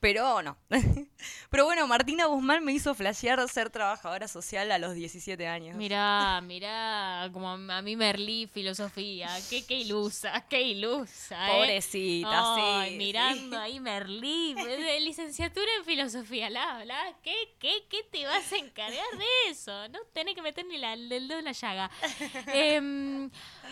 pero 0.00 0.42
no. 0.42 0.56
pero 1.50 1.64
bueno, 1.64 1.86
Martina 1.86 2.26
Guzmán 2.26 2.64
me 2.64 2.72
hizo 2.72 2.94
flashear 2.94 3.46
ser 3.48 3.70
trabajadora 3.70 4.28
social 4.28 4.70
a 4.70 4.78
los 4.78 4.94
17 4.94 5.46
años. 5.46 5.76
Mirá, 5.76 6.40
mirá, 6.40 7.28
como 7.32 7.48
a 7.48 7.82
mí 7.82 7.96
Merlí, 7.96 8.46
filosofía. 8.46 9.28
Qué, 9.50 9.64
qué 9.66 9.80
ilusa, 9.80 10.46
qué 10.48 10.62
ilusa, 10.62 11.48
¿eh? 11.50 11.56
Pobrecita, 11.56 12.54
Ay, 12.54 12.90
sí, 12.90 12.96
mirando 12.96 13.56
sí. 13.56 13.62
ahí 13.62 13.80
Merlí, 13.80 14.54
licenciatura 15.00 15.68
en 15.78 15.84
filosofía, 15.84 16.50
la, 16.50 16.84
la, 16.84 17.14
¿qué, 17.22 17.56
qué, 17.58 17.86
qué 17.88 18.02
te 18.04 18.26
vas 18.26 18.52
a 18.52 18.56
encargar 18.56 19.18
de 19.18 19.50
eso? 19.50 19.88
No 19.88 19.98
tenés 20.12 20.34
que 20.34 20.42
meter 20.42 20.64
ni 20.66 20.78
la, 20.78 20.92
el 20.94 21.08
dedo 21.08 21.38
en 21.38 21.44
la 21.44 21.52
llaga. 21.52 21.90
Em, 22.54 23.30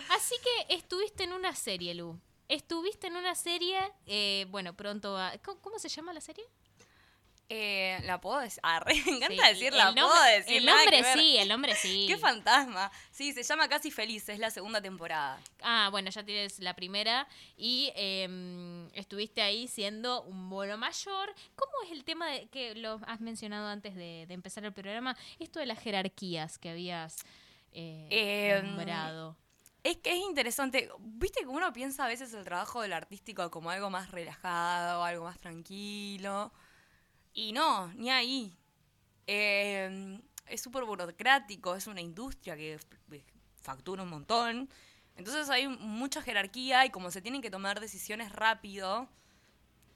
así 0.09 0.35
que 0.43 0.75
estuviste 0.75 1.23
en 1.23 1.33
una 1.33 1.55
serie, 1.55 1.93
Lu. 1.93 2.19
Estuviste 2.49 3.07
en 3.07 3.15
una 3.17 3.35
serie, 3.35 3.77
eh, 4.05 4.45
bueno, 4.49 4.73
pronto 4.75 5.13
va... 5.13 5.33
¿Cómo, 5.43 5.59
cómo 5.61 5.79
se 5.79 5.89
llama 5.89 6.13
la 6.13 6.21
serie? 6.21 6.45
Eh, 7.49 7.99
¿La 8.03 8.19
puedo 8.19 8.39
decir? 8.41 8.59
Ah, 8.63 8.81
re, 8.81 8.93
me 9.05 9.11
encanta 9.17 9.27
Sí, 9.47 9.53
decir 9.53 9.67
el 9.71 9.77
la 9.77 9.85
nombre- 9.85 10.03
puedo 10.03 10.23
decir. 10.23 10.57
El 10.57 10.65
nombre 10.65 11.03
sí, 11.13 11.37
el 11.37 11.47
nombre 11.47 11.75
sí. 11.75 12.05
Qué 12.09 12.17
fantasma. 12.17 12.91
Sí, 13.11 13.31
se 13.31 13.43
llama 13.43 13.69
Casi 13.69 13.89
Feliz, 13.89 14.27
es 14.27 14.39
la 14.39 14.49
segunda 14.51 14.81
temporada. 14.81 15.39
Ah, 15.61 15.87
bueno, 15.89 16.09
ya 16.09 16.23
tienes 16.23 16.59
la 16.59 16.75
primera 16.75 17.25
y 17.55 17.91
em, 17.95 18.89
estuviste 18.93 19.41
ahí 19.41 19.67
siendo 19.69 20.23
un 20.23 20.49
bolo 20.49 20.77
mayor. 20.77 21.33
¿Cómo 21.55 21.71
es 21.85 21.91
el 21.91 22.03
tema 22.03 22.27
de, 22.31 22.47
que 22.47 22.75
lo 22.75 22.99
has 23.07 23.21
mencionado 23.21 23.67
antes 23.69 23.95
de, 23.95 24.25
de 24.27 24.33
empezar 24.33 24.65
el 24.65 24.73
programa? 24.73 25.15
Esto 25.39 25.59
de 25.59 25.67
las 25.67 25.79
jerarquías 25.79 26.57
que 26.57 26.69
habías 26.69 27.17
eh, 27.71 28.07
Em, 28.59 28.65
nombrado. 28.75 29.37
Es 29.87 29.95
que 29.99 30.11
es 30.11 30.19
interesante. 30.19 30.89
Viste 30.99 31.39
que 31.39 31.47
uno 31.47 31.71
piensa 31.71 32.03
a 32.03 32.07
veces 32.09 32.33
el 32.33 32.43
trabajo 32.43 32.81
del 32.81 32.91
artístico 32.91 33.49
como 33.49 33.69
algo 33.69 33.89
más 33.89 34.11
relajado, 34.11 35.01
algo 35.01 35.23
más 35.23 35.39
tranquilo. 35.39 36.51
Y 37.33 37.53
no, 37.53 37.87
ni 37.93 38.09
ahí. 38.09 38.57
Eh, 39.27 40.19
es 40.47 40.59
súper 40.61 40.83
burocrático, 40.83 41.73
es 41.73 41.87
una 41.87 42.01
industria 42.01 42.57
que 42.57 42.73
f- 42.73 43.23
factura 43.61 44.03
un 44.03 44.09
montón. 44.09 44.69
Entonces 45.15 45.49
hay 45.49 45.69
mucha 45.69 46.21
jerarquía 46.21 46.85
y 46.85 46.89
como 46.89 47.09
se 47.09 47.21
tienen 47.21 47.41
que 47.41 47.49
tomar 47.49 47.79
decisiones 47.79 48.33
rápido, 48.33 49.07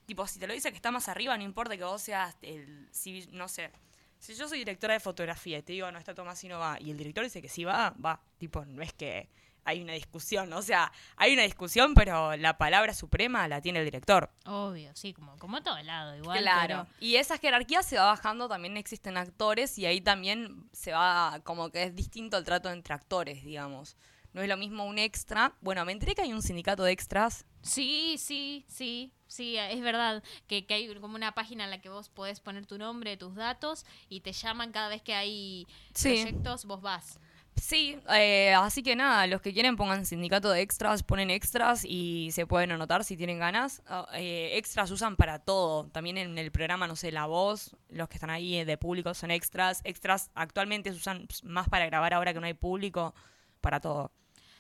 tipo, 0.06 0.26
si 0.26 0.40
te 0.40 0.48
lo 0.48 0.54
dice 0.54 0.70
que 0.72 0.78
está 0.78 0.92
más 0.92 1.10
arriba, 1.10 1.38
no 1.38 1.44
importa 1.44 1.76
que 1.76 1.84
vos 1.84 2.02
seas 2.02 2.38
el, 2.42 2.88
si, 2.92 3.28
no 3.34 3.50
sé, 3.50 3.72
si 4.20 4.36
yo 4.36 4.48
soy 4.48 4.60
directora 4.60 4.94
de 4.94 5.02
fotografía 5.02 5.58
y 5.58 5.64
te 5.64 5.74
digo, 5.74 5.92
no, 5.92 6.00
esta 6.00 6.16
toma 6.16 6.32
así 6.32 6.48
no 6.48 6.60
va, 6.60 6.78
y 6.80 6.92
el 6.92 6.98
director 6.98 7.24
dice 7.26 7.42
que 7.42 7.50
sí 7.50 7.66
va, 7.66 7.92
va, 8.04 8.22
tipo, 8.38 8.64
no 8.66 8.82
es 8.82 8.94
que 8.94 9.30
hay 9.64 9.82
una 9.82 9.94
discusión, 9.94 10.52
o 10.54 10.62
sea, 10.62 10.92
hay 11.18 11.34
una 11.34 11.44
discusión, 11.44 11.94
pero 11.94 12.36
la 12.38 12.58
palabra 12.58 12.94
suprema 12.94 13.48
la 13.48 13.62
tiene 13.62 13.80
el 13.80 13.86
director. 13.86 14.30
Obvio, 14.46 14.92
sí, 14.96 15.14
como, 15.14 15.38
como 15.38 15.58
a 15.58 15.62
todo 15.64 15.82
lado, 15.84 16.16
igual. 16.18 16.40
Claro. 16.40 16.88
Y 17.00 17.16
esa 17.18 17.38
jerarquía 17.38 17.84
se 17.84 17.98
va 17.98 18.06
bajando, 18.08 18.48
también 18.50 18.78
existen 18.78 19.18
actores 19.18 19.78
y 19.78 19.86
ahí 19.86 20.02
también 20.02 20.70
se 20.74 20.92
va, 20.94 21.40
como 21.44 21.70
que 21.72 21.84
es 21.84 21.96
distinto 21.96 22.38
el 22.38 22.44
trato 22.44 22.70
entre 22.72 22.94
actores, 22.94 23.44
digamos. 23.44 23.96
No 24.34 24.42
es 24.42 24.48
lo 24.48 24.56
mismo 24.56 24.86
un 24.86 24.98
extra. 24.98 25.54
Bueno, 25.60 25.84
me 25.84 25.92
enteré 25.92 26.16
que 26.16 26.22
hay 26.22 26.32
un 26.32 26.42
sindicato 26.42 26.84
de 26.84 26.94
extras. 26.94 27.46
Sí, 27.64 28.16
sí, 28.18 28.64
sí, 28.70 29.12
sí, 29.28 29.58
es 29.58 29.82
verdad. 29.82 30.24
Que, 30.48 30.66
que 30.66 30.74
hay 30.74 30.96
como 31.02 31.16
una 31.16 31.34
página 31.34 31.66
en 31.66 31.70
la 31.70 31.82
que 31.82 31.90
vos 31.90 32.08
podés 32.08 32.40
poner 32.40 32.66
tu 32.66 32.78
nombre, 32.78 33.18
tus 33.18 33.36
datos 33.36 33.86
y 34.08 34.22
te 34.22 34.32
llaman 34.32 34.72
cada 34.72 34.88
vez 34.88 35.02
que 35.02 35.14
hay 35.14 35.68
Sí. 35.94 36.10
proyectos, 36.24 36.64
vos 36.64 36.82
vas. 36.82 37.20
Sí, 37.56 37.98
eh, 38.10 38.54
así 38.54 38.82
que 38.82 38.96
nada, 38.96 39.28
los 39.28 39.42
que 39.42 39.54
quieren 39.54 39.76
pongan 39.76 40.06
sindicato 40.06 40.50
de 40.50 40.62
extras, 40.62 41.04
ponen 41.04 41.30
extras 41.30 41.86
y 41.86 42.30
se 42.32 42.46
pueden 42.48 42.72
anotar 42.72 43.04
si 43.04 43.18
tienen 43.18 43.40
ganas. 43.40 43.82
Ah, 43.88 44.08
eh, 44.14 44.58
extras 44.58 44.90
usan 44.92 45.16
para 45.16 45.40
todo. 45.40 45.86
También 45.88 46.18
en 46.18 46.38
el 46.38 46.52
programa, 46.52 46.88
no 46.88 46.96
sé, 46.96 47.12
La 47.12 47.26
Voz, 47.28 47.76
los 47.90 48.10
que 48.10 48.16
están 48.16 48.30
ahí 48.30 48.58
eh, 48.58 48.66
de 48.66 48.78
público 48.78 49.14
son 49.14 49.32
extras. 49.32 49.82
Extras 49.84 50.32
actualmente 50.34 50.92
se 50.92 50.98
usan 50.98 51.28
ps, 51.28 51.44
más 51.44 51.70
para 51.70 51.86
grabar 51.86 52.14
ahora 52.14 52.34
que 52.34 52.40
no 52.40 52.46
hay 52.46 52.54
público, 52.54 53.14
para 53.62 53.80
todo. 53.80 54.12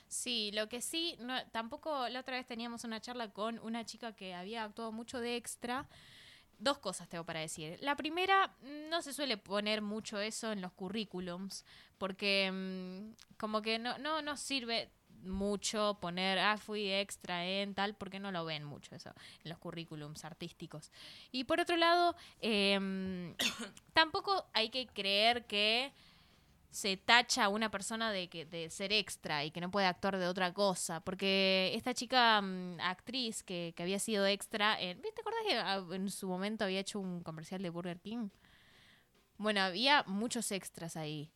Sí, 0.08 0.52
lo 0.54 0.68
que 0.68 0.82
sí, 0.82 1.16
no, 1.20 1.34
tampoco 1.52 2.10
la 2.10 2.20
otra 2.20 2.36
vez 2.36 2.46
teníamos 2.46 2.84
una 2.84 3.00
charla 3.00 3.30
con 3.30 3.60
una 3.60 3.86
chica 3.86 4.14
que 4.14 4.34
había 4.34 4.64
actuado 4.64 4.92
mucho 4.92 5.20
de 5.20 5.38
extra. 5.38 5.88
Dos 6.62 6.78
cosas 6.78 7.10
tengo 7.10 7.26
para 7.26 7.40
decir. 7.40 7.80
La 7.82 7.96
primera, 7.96 8.56
no 8.90 9.02
se 9.02 9.14
suele 9.14 9.36
poner 9.36 9.82
mucho 9.82 10.20
eso 10.20 10.52
en 10.52 10.62
los 10.62 10.72
currículums, 10.74 11.66
porque 11.98 12.52
mm, 12.52 13.38
como 13.38 13.64
que 13.64 13.80
no, 13.80 13.98
no 13.98 14.22
nos 14.22 14.40
sirve 14.40 14.92
mucho 15.24 15.98
poner, 16.00 16.38
ah, 16.38 16.58
fui 16.58 16.92
extra 16.92 17.46
en 17.48 17.74
tal, 17.74 17.96
porque 17.96 18.20
no 18.20 18.32
lo 18.32 18.46
ven 18.46 18.64
mucho 18.64 18.96
eso 18.96 19.12
en 19.44 19.50
los 19.50 19.58
currículums 19.58 20.24
artísticos. 20.24 20.92
Y 21.32 21.46
por 21.46 21.60
otro 21.60 21.78
lado, 21.78 22.16
em, 22.42 23.36
tampoco 23.94 24.46
hay 24.54 24.70
que 24.70 24.86
creer 24.86 25.46
que 25.46 25.92
se 26.72 26.96
tacha 26.98 27.46
a 27.46 27.50
una 27.50 27.70
persona 27.70 28.12
de 28.12 28.30
que 28.30 28.46
de 28.46 28.70
ser 28.70 28.94
extra 28.94 29.44
y 29.44 29.52
que 29.52 29.62
no 29.62 29.70
puede 29.70 29.86
actuar 29.86 30.18
de 30.18 30.28
otra 30.28 30.54
cosa. 30.54 31.02
Porque 31.02 31.72
esta 31.76 31.94
chica 31.94 32.42
mm, 32.42 32.80
actriz 32.80 33.44
que, 33.44 33.74
que 33.76 33.84
había 33.84 34.00
sido 34.00 34.26
extra, 34.26 34.80
en. 34.82 35.02
¿Te 35.02 35.10
acordás 35.22 35.42
que 35.48 35.56
ah, 35.56 35.84
en 35.92 36.10
su 36.10 36.28
momento 36.28 36.64
había 36.64 36.80
hecho 36.80 37.00
un 37.00 37.22
comercial 37.22 37.62
de 37.62 37.70
Burger 37.70 38.00
King? 38.00 38.30
Bueno, 39.38 39.62
había 39.62 40.04
muchos 40.08 40.52
extras 40.52 40.96
ahí. 40.96 41.32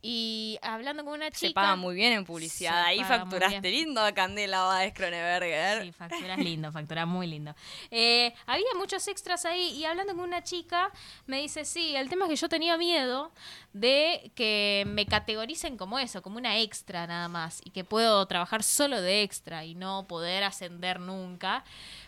Y 0.00 0.60
hablando 0.62 1.04
con 1.04 1.14
una 1.14 1.30
chica. 1.32 1.48
Se 1.48 1.54
paga 1.54 1.74
muy 1.74 1.96
bien 1.96 2.12
en 2.12 2.24
publicidad. 2.24 2.84
Ahí 2.84 3.02
facturaste 3.02 3.68
lindo 3.70 4.00
a 4.00 4.12
Candela 4.12 4.62
Báez 4.62 4.94
Cronenberger. 4.94 5.82
Sí, 5.82 5.92
facturas 5.92 6.38
lindo, 6.38 6.70
facturas 6.70 7.06
muy 7.06 7.26
lindo. 7.26 7.52
Eh, 7.90 8.32
había 8.46 8.66
muchos 8.76 9.08
extras 9.08 9.44
ahí 9.44 9.70
y 9.76 9.84
hablando 9.84 10.14
con 10.14 10.22
una 10.24 10.44
chica 10.44 10.92
me 11.26 11.40
dice, 11.40 11.64
sí, 11.64 11.96
el 11.96 12.08
tema 12.08 12.26
es 12.26 12.30
que 12.30 12.36
yo 12.36 12.48
tenía 12.48 12.76
miedo 12.76 13.32
de 13.72 14.30
que 14.36 14.84
me 14.86 15.04
categoricen 15.04 15.76
como 15.76 15.98
eso, 15.98 16.22
como 16.22 16.36
una 16.38 16.58
extra 16.58 17.06
nada 17.08 17.26
más 17.26 17.60
y 17.64 17.70
que 17.70 17.82
puedo 17.82 18.24
trabajar 18.26 18.62
solo 18.62 19.00
de 19.02 19.22
extra 19.22 19.64
y 19.64 19.74
no 19.74 20.06
poder 20.06 20.44
ascender 20.44 21.00
nunca. 21.00 21.64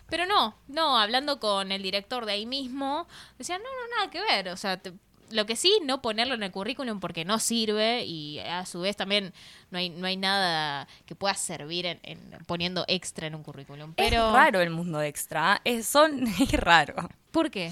Pero 0.09 0.25
no, 0.25 0.55
no, 0.69 0.97
hablando 0.97 1.41
con 1.41 1.73
el 1.73 1.81
director 1.83 2.25
de 2.25 2.31
ahí 2.33 2.45
mismo, 2.45 3.05
decía, 3.37 3.57
no, 3.57 3.63
no, 3.65 3.95
nada 3.97 4.09
que 4.09 4.21
ver, 4.21 4.47
o 4.47 4.55
sea... 4.55 4.77
te- 4.77 4.93
lo 5.31 5.45
que 5.45 5.55
sí, 5.55 5.79
no 5.83 6.01
ponerlo 6.01 6.33
en 6.33 6.43
el 6.43 6.51
currículum 6.51 6.99
porque 6.99 7.25
no 7.25 7.39
sirve 7.39 8.05
y 8.05 8.39
a 8.39 8.65
su 8.65 8.81
vez 8.81 8.95
también 8.95 9.33
no 9.69 9.77
hay, 9.77 9.89
no 9.89 10.07
hay 10.07 10.17
nada 10.17 10.87
que 11.05 11.15
pueda 11.15 11.33
servir 11.35 11.85
en, 11.85 11.99
en 12.03 12.19
poniendo 12.45 12.85
extra 12.87 13.27
en 13.27 13.35
un 13.35 13.43
currículum. 13.43 13.93
Pero, 13.95 14.27
Es 14.27 14.33
raro 14.33 14.61
el 14.61 14.69
mundo 14.69 15.01
extra. 15.01 15.61
Es, 15.63 15.87
son, 15.87 16.27
es 16.39 16.51
raro. 16.53 17.09
¿Por 17.31 17.49
qué? 17.51 17.71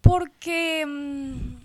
Porque 0.00 0.84
mm, 0.86 1.56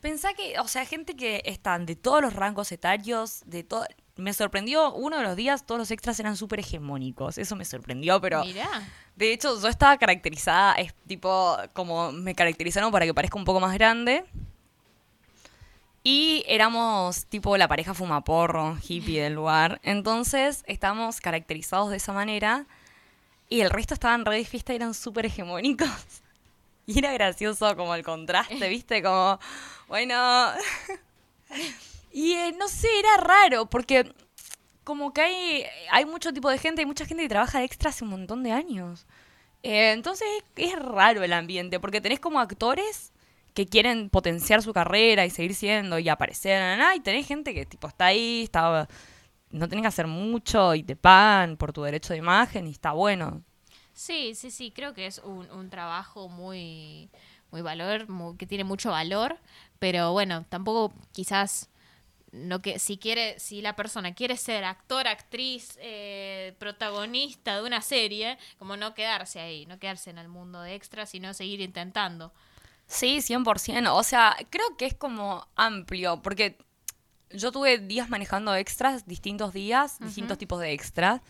pensá 0.00 0.34
que, 0.34 0.58
o 0.60 0.68
sea, 0.68 0.84
gente 0.84 1.16
que 1.16 1.42
están 1.44 1.86
de 1.86 1.96
todos 1.96 2.22
los 2.22 2.32
rangos 2.34 2.72
etarios, 2.72 3.42
de 3.46 3.64
todo. 3.64 3.84
Me 4.16 4.32
sorprendió, 4.32 4.92
uno 4.94 5.18
de 5.18 5.22
los 5.22 5.36
días 5.36 5.64
todos 5.64 5.78
los 5.78 5.90
extras 5.92 6.18
eran 6.18 6.36
súper 6.36 6.60
hegemónicos. 6.60 7.38
Eso 7.38 7.54
me 7.54 7.64
sorprendió, 7.64 8.20
pero 8.20 8.44
Mirá. 8.44 8.68
de 9.14 9.32
hecho 9.32 9.60
yo 9.60 9.68
estaba 9.68 9.96
caracterizada, 9.96 10.74
es 10.74 10.92
tipo, 11.06 11.56
como 11.72 12.10
me 12.10 12.34
caracterizaron 12.34 12.90
para 12.90 13.06
que 13.06 13.14
parezca 13.14 13.38
un 13.38 13.44
poco 13.44 13.60
más 13.60 13.74
grande. 13.74 14.24
Y 16.02 16.44
éramos 16.46 17.26
tipo 17.26 17.56
la 17.56 17.68
pareja 17.68 17.94
fumaporro, 17.94 18.78
hippie 18.86 19.22
del 19.22 19.34
lugar. 19.34 19.80
Entonces 19.82 20.64
estábamos 20.66 21.20
caracterizados 21.20 21.90
de 21.90 21.96
esa 21.96 22.12
manera. 22.12 22.66
Y 23.48 23.60
el 23.62 23.70
resto 23.70 23.94
estaban 23.94 24.24
re 24.24 24.36
de 24.36 24.44
fiesta 24.44 24.72
y 24.72 24.76
eran 24.76 24.94
súper 24.94 25.26
hegemónicos. 25.26 25.88
Y 26.86 27.00
era 27.00 27.12
gracioso 27.12 27.76
como 27.76 27.94
el 27.94 28.02
contraste, 28.02 28.66
¿viste? 28.70 29.02
Como, 29.02 29.38
bueno... 29.88 30.48
y 32.14 32.32
eh, 32.32 32.54
no 32.58 32.66
sé, 32.66 32.88
era 32.98 33.18
raro 33.18 33.66
porque 33.66 34.10
como 34.84 35.12
que 35.12 35.20
hay, 35.20 35.64
hay 35.90 36.06
mucho 36.06 36.32
tipo 36.32 36.48
de 36.48 36.56
gente, 36.56 36.80
hay 36.80 36.86
mucha 36.86 37.04
gente 37.04 37.24
que 37.24 37.28
trabaja 37.28 37.58
de 37.58 37.66
extra 37.66 37.90
hace 37.90 38.04
un 38.04 38.10
montón 38.10 38.42
de 38.42 38.52
años. 38.52 39.04
Eh, 39.62 39.92
entonces 39.92 40.26
es, 40.56 40.72
es 40.72 40.78
raro 40.78 41.22
el 41.22 41.34
ambiente 41.34 41.78
porque 41.78 42.00
tenés 42.00 42.20
como 42.20 42.40
actores 42.40 43.12
que 43.58 43.66
quieren 43.66 44.10
potenciar 44.10 44.62
su 44.62 44.72
carrera 44.72 45.26
y 45.26 45.30
seguir 45.30 45.54
siendo 45.54 45.98
y 45.98 46.08
aparecer, 46.08 46.60
na, 46.60 46.76
na, 46.76 46.94
y 46.96 47.00
tenés 47.00 47.26
gente 47.26 47.54
que 47.54 47.66
tipo 47.66 47.88
está 47.88 48.06
ahí, 48.06 48.44
está, 48.44 48.88
no 49.50 49.68
tenés 49.68 49.82
que 49.84 49.88
hacer 49.88 50.06
mucho 50.08 50.74
y 50.74 50.82
te 50.84 50.96
pagan 50.96 51.56
por 51.58 51.72
tu 51.72 51.82
derecho 51.82 52.12
de 52.14 52.18
imagen 52.20 52.66
y 52.68 52.72
está 52.72 52.92
bueno. 52.92 53.42
Sí, 53.92 54.34
sí, 54.34 54.50
sí, 54.50 54.70
creo 54.70 54.94
que 54.94 55.06
es 55.06 55.18
un, 55.18 55.50
un 55.50 55.70
trabajo 55.70 56.28
muy, 56.28 57.10
muy 57.50 57.62
valor, 57.62 58.08
mu- 58.08 58.36
que 58.36 58.46
tiene 58.46 58.64
mucho 58.64 58.90
valor, 58.90 59.38
pero 59.78 60.12
bueno, 60.12 60.44
tampoco 60.48 60.94
quizás 61.12 61.68
no 62.32 62.62
que 62.62 62.78
si 62.80 62.98
quiere, 62.98 63.38
si 63.40 63.62
la 63.62 63.76
persona 63.76 64.14
quiere 64.14 64.36
ser 64.36 64.64
actor, 64.64 65.08
actriz, 65.08 65.78
eh, 65.82 66.54
protagonista 66.58 67.56
de 67.56 67.64
una 67.66 67.82
serie, 67.82 68.38
como 68.58 68.76
no 68.76 68.94
quedarse 68.94 69.40
ahí, 69.40 69.66
no 69.66 69.78
quedarse 69.80 70.10
en 70.10 70.18
el 70.18 70.28
mundo 70.28 70.62
de 70.62 70.74
extra, 70.76 71.06
sino 71.06 71.34
seguir 71.34 71.60
intentando. 71.62 72.32
Sí, 72.88 73.18
100%. 73.20 73.92
O 73.92 74.02
sea, 74.02 74.34
creo 74.50 74.76
que 74.76 74.86
es 74.86 74.94
como 74.94 75.46
amplio, 75.56 76.22
porque 76.22 76.58
yo 77.30 77.52
tuve 77.52 77.78
días 77.78 78.08
manejando 78.08 78.54
extras, 78.54 79.06
distintos 79.06 79.52
días, 79.52 79.98
distintos 80.00 80.38
tipos 80.38 80.60
de 80.60 80.72
extras. 80.72 81.20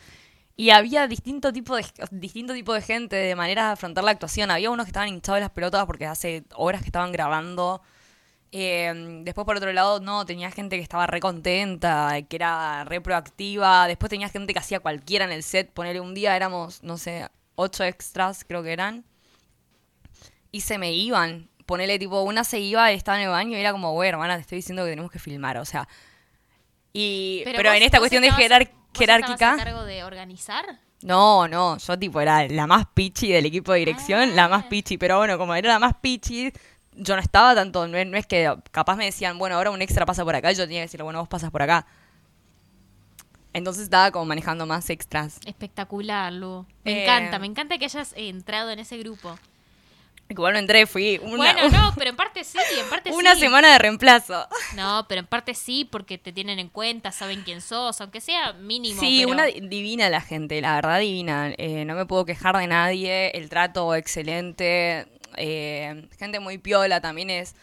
Y 0.56 0.70
había 0.70 1.06
distinto 1.06 1.52
tipo 1.52 1.76
de 1.76 1.84
distinto 2.10 2.52
tipo 2.52 2.74
de 2.74 2.82
gente 2.82 3.16
de 3.16 3.36
manera 3.36 3.66
de 3.66 3.72
afrontar 3.72 4.04
la 4.04 4.12
actuación. 4.12 4.50
Había 4.50 4.70
unos 4.70 4.86
que 4.86 4.90
estaban 4.90 5.08
hinchados 5.08 5.36
de 5.36 5.42
las 5.42 5.50
pelotas 5.50 5.84
porque 5.86 6.06
hace 6.06 6.44
horas 6.54 6.82
que 6.82 6.88
estaban 6.88 7.12
grabando. 7.12 7.82
Eh, 8.52 9.20
después, 9.24 9.44
por 9.44 9.56
otro 9.56 9.72
lado, 9.72 10.00
no, 10.00 10.24
tenía 10.26 10.50
gente 10.50 10.76
que 10.76 10.82
estaba 10.82 11.06
re 11.06 11.20
contenta, 11.20 12.22
que 12.28 12.36
era 12.36 12.84
re 12.84 13.00
proactiva. 13.00 13.86
Después 13.88 14.10
tenía 14.10 14.28
gente 14.28 14.52
que 14.52 14.58
hacía 14.60 14.80
cualquiera 14.80 15.24
en 15.24 15.32
el 15.32 15.42
set. 15.42 15.72
Ponerle 15.72 16.00
un 16.00 16.14
día 16.14 16.36
éramos, 16.36 16.82
no 16.82 16.98
sé, 16.98 17.28
ocho 17.56 17.84
extras, 17.84 18.44
creo 18.44 18.62
que 18.62 18.72
eran 18.72 19.04
y 20.52 20.60
se 20.62 20.78
me 20.78 20.92
iban. 20.92 21.48
Ponele, 21.66 21.98
tipo, 21.98 22.22
una 22.22 22.44
se 22.44 22.60
iba, 22.60 22.90
estaba 22.92 23.18
en 23.18 23.24
el 23.24 23.30
baño 23.30 23.56
y 23.56 23.60
era 23.60 23.72
como, 23.72 23.92
bueno, 23.92 24.16
hermana, 24.16 24.36
te 24.36 24.40
estoy 24.42 24.56
diciendo 24.56 24.84
que 24.84 24.90
tenemos 24.90 25.10
que 25.10 25.18
filmar, 25.18 25.58
o 25.58 25.64
sea. 25.64 25.86
Y, 26.92 27.42
pero, 27.44 27.68
vos- 27.68 27.76
en 27.76 27.82
esta 27.82 27.98
cuestión 27.98 28.22
de 28.22 28.32
jerar- 28.32 28.70
jerárquica, 28.96 29.52
a 29.52 29.56
cargo 29.56 29.84
de 29.84 30.02
organizar? 30.04 30.64
no, 31.02 31.46
no, 31.46 31.76
yo 31.78 31.98
tipo 31.98 32.20
era 32.20 32.48
la 32.48 32.66
más 32.66 32.86
pichi 32.94 33.30
del 33.30 33.46
equipo 33.46 33.72
de 33.72 33.80
dirección, 33.80 34.34
la 34.34 34.48
más 34.48 34.64
Ah. 34.64 34.68
pichi, 34.70 34.96
pero 34.98 35.18
bueno, 35.18 35.36
como 35.38 35.54
era 35.54 35.68
la 35.74 35.78
más 35.78 35.94
pichi, 36.00 36.50
yo 36.94 37.14
no 37.14 37.20
estaba 37.22 37.54
tanto, 37.54 37.86
no 37.86 37.98
es, 37.98 38.06
no 38.06 38.16
es 38.16 38.26
que 38.26 38.52
capaz 38.70 38.96
me 38.96 39.04
decían, 39.04 39.38
bueno, 39.38 39.56
ahora 39.56 39.70
un 39.70 39.82
extra 39.82 40.06
pasa 40.06 40.24
por 40.24 40.34
acá, 40.34 40.50
y 40.50 40.54
yo 40.56 40.64
tenía 40.64 40.78
que 40.80 40.86
decirle, 40.86 41.04
bueno, 41.04 41.20
vos 41.20 41.28
pasas 41.28 41.50
por 41.50 41.60
acá. 41.62 41.86
Entonces 43.52 43.84
estaba 43.84 44.10
como 44.10 44.24
manejando 44.26 44.66
más 44.66 44.88
extras. 44.90 45.38
Espectacular, 45.46 46.32
Lu. 46.32 46.66
Me 46.84 46.92
Eh, 46.92 47.02
encanta, 47.04 47.38
me 47.38 47.46
encanta 47.46 47.78
que 47.78 47.84
hayas 47.86 48.12
entrado 48.16 48.70
en 48.70 48.78
ese 48.78 48.98
grupo. 48.98 49.38
Igual 50.30 50.52
no 50.52 50.58
entré, 50.58 50.86
fui 50.86 51.18
una, 51.22 51.36
bueno, 51.36 51.68
no, 51.70 51.94
pero 51.96 52.10
en 52.10 52.16
parte 52.16 52.44
sí, 52.44 52.58
en 52.78 52.88
parte 52.90 53.10
una 53.14 53.34
sí. 53.34 53.40
semana 53.40 53.72
de 53.72 53.78
reemplazo. 53.78 54.46
No, 54.76 55.06
pero 55.08 55.20
en 55.20 55.26
parte 55.26 55.54
sí, 55.54 55.86
porque 55.90 56.18
te 56.18 56.32
tienen 56.32 56.58
en 56.58 56.68
cuenta, 56.68 57.12
saben 57.12 57.42
quién 57.44 57.62
sos, 57.62 57.98
aunque 58.02 58.20
sea 58.20 58.52
mínimo. 58.52 59.00
Sí, 59.00 59.20
pero- 59.20 59.30
una 59.32 59.44
di- 59.46 59.60
divina 59.68 60.10
la 60.10 60.20
gente, 60.20 60.60
la 60.60 60.74
verdad 60.74 61.00
divina. 61.00 61.52
Eh, 61.56 61.84
no 61.86 61.94
me 61.94 62.04
puedo 62.04 62.26
quejar 62.26 62.56
de 62.58 62.66
nadie, 62.66 63.30
el 63.30 63.48
trato 63.48 63.94
excelente, 63.94 65.06
eh, 65.36 66.06
gente 66.18 66.40
muy 66.40 66.58
piola 66.58 67.00
también 67.00 67.30
es... 67.30 67.54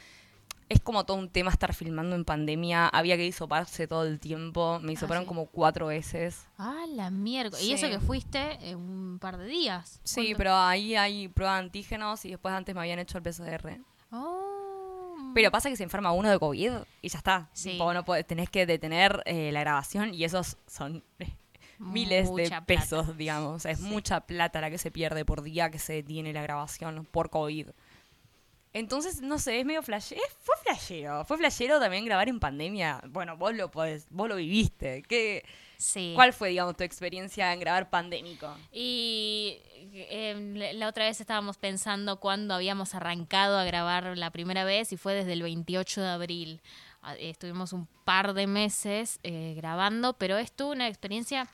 Es 0.68 0.80
como 0.82 1.06
todo 1.06 1.18
un 1.18 1.30
tema 1.30 1.52
estar 1.52 1.74
filmando 1.76 2.16
en 2.16 2.26
pandemia. 2.26 2.88
Había 2.88 3.18
que 3.18 3.26
hisoparse 3.28 3.88
todo 3.88 4.04
el 4.04 4.20
tiempo. 4.20 4.80
Me 4.82 4.94
hisoparon 4.94 5.24
sí. 5.24 5.28
como 5.28 5.46
cuatro 5.46 5.88
veces. 5.88 6.48
Ah, 6.58 6.86
la 6.90 7.12
mierda. 7.12 7.62
Y 7.62 7.72
eso 7.74 7.88
que 7.88 8.00
fuiste 8.00 8.58
en 8.68 8.78
un 8.78 9.20
par 9.20 9.38
de 9.38 9.46
días. 9.46 10.00
Sí, 10.04 10.22
¿Cuánto? 10.22 10.38
pero 10.38 10.56
ahí 10.56 10.96
hay 10.96 11.28
prueba 11.28 11.54
de 11.54 11.60
antígenos 11.60 12.26
y 12.26 12.32
después 12.32 12.54
antes 12.54 12.74
me 12.74 12.82
habían 12.82 12.98
hecho 12.98 13.20
el 13.20 13.24
PCR. 13.24 13.78
Oh. 14.12 15.32
Pero 15.36 15.52
pasa 15.52 15.70
que 15.70 15.76
se 15.76 15.84
enferma 15.84 16.12
uno 16.14 16.30
de 16.30 16.40
COVID 16.40 16.72
y 17.02 17.10
ya 17.10 17.18
está. 17.18 17.50
Sí. 17.54 17.72
Tipo, 17.74 17.94
no 17.94 18.04
podés- 18.04 18.26
tenés 18.26 18.50
que 18.50 18.66
detener 18.66 19.22
eh, 19.26 19.52
la 19.52 19.60
grabación 19.60 20.14
y 20.14 20.24
esos 20.24 20.58
son 20.66 21.04
eh, 21.20 21.36
miles 21.78 22.34
de 22.34 22.50
pesos, 22.66 23.06
plata. 23.06 23.18
digamos. 23.18 23.56
O 23.56 23.60
sea, 23.60 23.72
es 23.72 23.82
mucha 23.82 24.22
plata 24.22 24.62
la 24.62 24.70
que 24.70 24.78
se 24.78 24.92
pierde 24.92 25.26
por 25.26 25.42
día 25.44 25.70
que 25.70 25.78
se 25.80 25.94
detiene 25.94 26.34
la 26.34 26.42
grabación 26.42 27.06
por 27.12 27.30
COVID. 27.30 27.68
Entonces, 28.76 29.22
no 29.22 29.40
sé, 29.40 29.62
es 29.62 29.66
medio 29.66 29.82
flashero. 29.82 30.22
Fue 30.42 30.54
flashero. 30.62 31.24
Fue 31.24 31.38
flashero 31.38 31.80
también 31.80 32.04
grabar 32.04 32.28
en 32.28 32.42
pandemia. 32.42 33.02
Bueno, 33.08 33.38
vos 33.38 33.56
lo 33.56 33.72
podés, 33.72 34.06
vos 34.10 34.28
lo 34.28 34.36
viviste. 34.36 35.02
¿Qué, 35.04 35.46
Sí. 35.78 36.12
¿Cuál 36.16 36.34
fue, 36.34 36.50
digamos, 36.50 36.76
tu 36.76 36.84
experiencia 36.84 37.52
en 37.54 37.60
grabar 37.60 37.90
pandémico? 37.90 38.54
Y 38.72 39.60
eh, 39.94 40.72
la 40.74 40.88
otra 40.88 41.06
vez 41.06 41.20
estábamos 41.20 41.58
pensando 41.58 42.20
cuándo 42.20 42.54
habíamos 42.54 42.96
arrancado 42.96 43.58
a 43.58 43.64
grabar 43.66 44.18
la 44.18 44.30
primera 44.32 44.64
vez 44.64 44.92
y 44.92 44.98
fue 44.98 45.14
desde 45.14 45.34
el 45.34 45.44
28 45.44 46.02
de 46.02 46.08
abril. 46.08 46.62
Ah, 47.02 47.16
Estuvimos 47.16 47.74
un 47.74 47.88
par 48.04 48.34
de 48.34 48.48
meses 48.48 49.20
eh, 49.24 49.54
grabando, 49.56 50.14
pero 50.14 50.38
es 50.38 50.52
una 50.60 50.88
experiencia, 50.88 51.48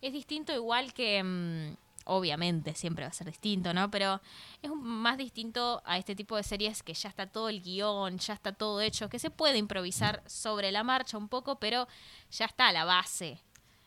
es 0.00 0.12
distinto 0.12 0.54
igual 0.54 0.92
que, 0.92 1.22
mm, 1.22 1.76
obviamente 2.06 2.74
siempre 2.74 3.04
va 3.04 3.10
a 3.10 3.12
ser 3.12 3.26
distinto, 3.26 3.74
¿no? 3.74 3.90
Pero 3.90 4.20
es 4.62 4.70
más 4.70 5.18
distinto 5.18 5.82
a 5.84 5.98
este 5.98 6.14
tipo 6.16 6.36
de 6.36 6.42
series 6.42 6.82
que 6.82 6.94
ya 6.94 7.08
está 7.08 7.26
todo 7.26 7.48
el 7.48 7.60
guion, 7.62 8.18
ya 8.18 8.34
está 8.34 8.52
todo 8.52 8.80
hecho, 8.80 9.08
que 9.08 9.18
se 9.18 9.30
puede 9.30 9.58
improvisar 9.58 10.22
sobre 10.26 10.72
la 10.72 10.82
marcha 10.82 11.18
un 11.18 11.28
poco, 11.28 11.58
pero 11.60 11.86
ya 12.30 12.46
está 12.46 12.72
la 12.72 12.84
base, 12.84 13.40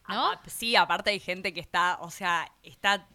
¿no? 0.07 0.31
Apa- 0.33 0.41
Sí, 0.49 0.75
aparte 0.75 1.09
hay 1.09 1.19
gente 1.19 1.53
que 1.53 1.59
está, 1.59 1.97
o 2.01 2.11
sea, 2.11 2.51
está 2.63 3.07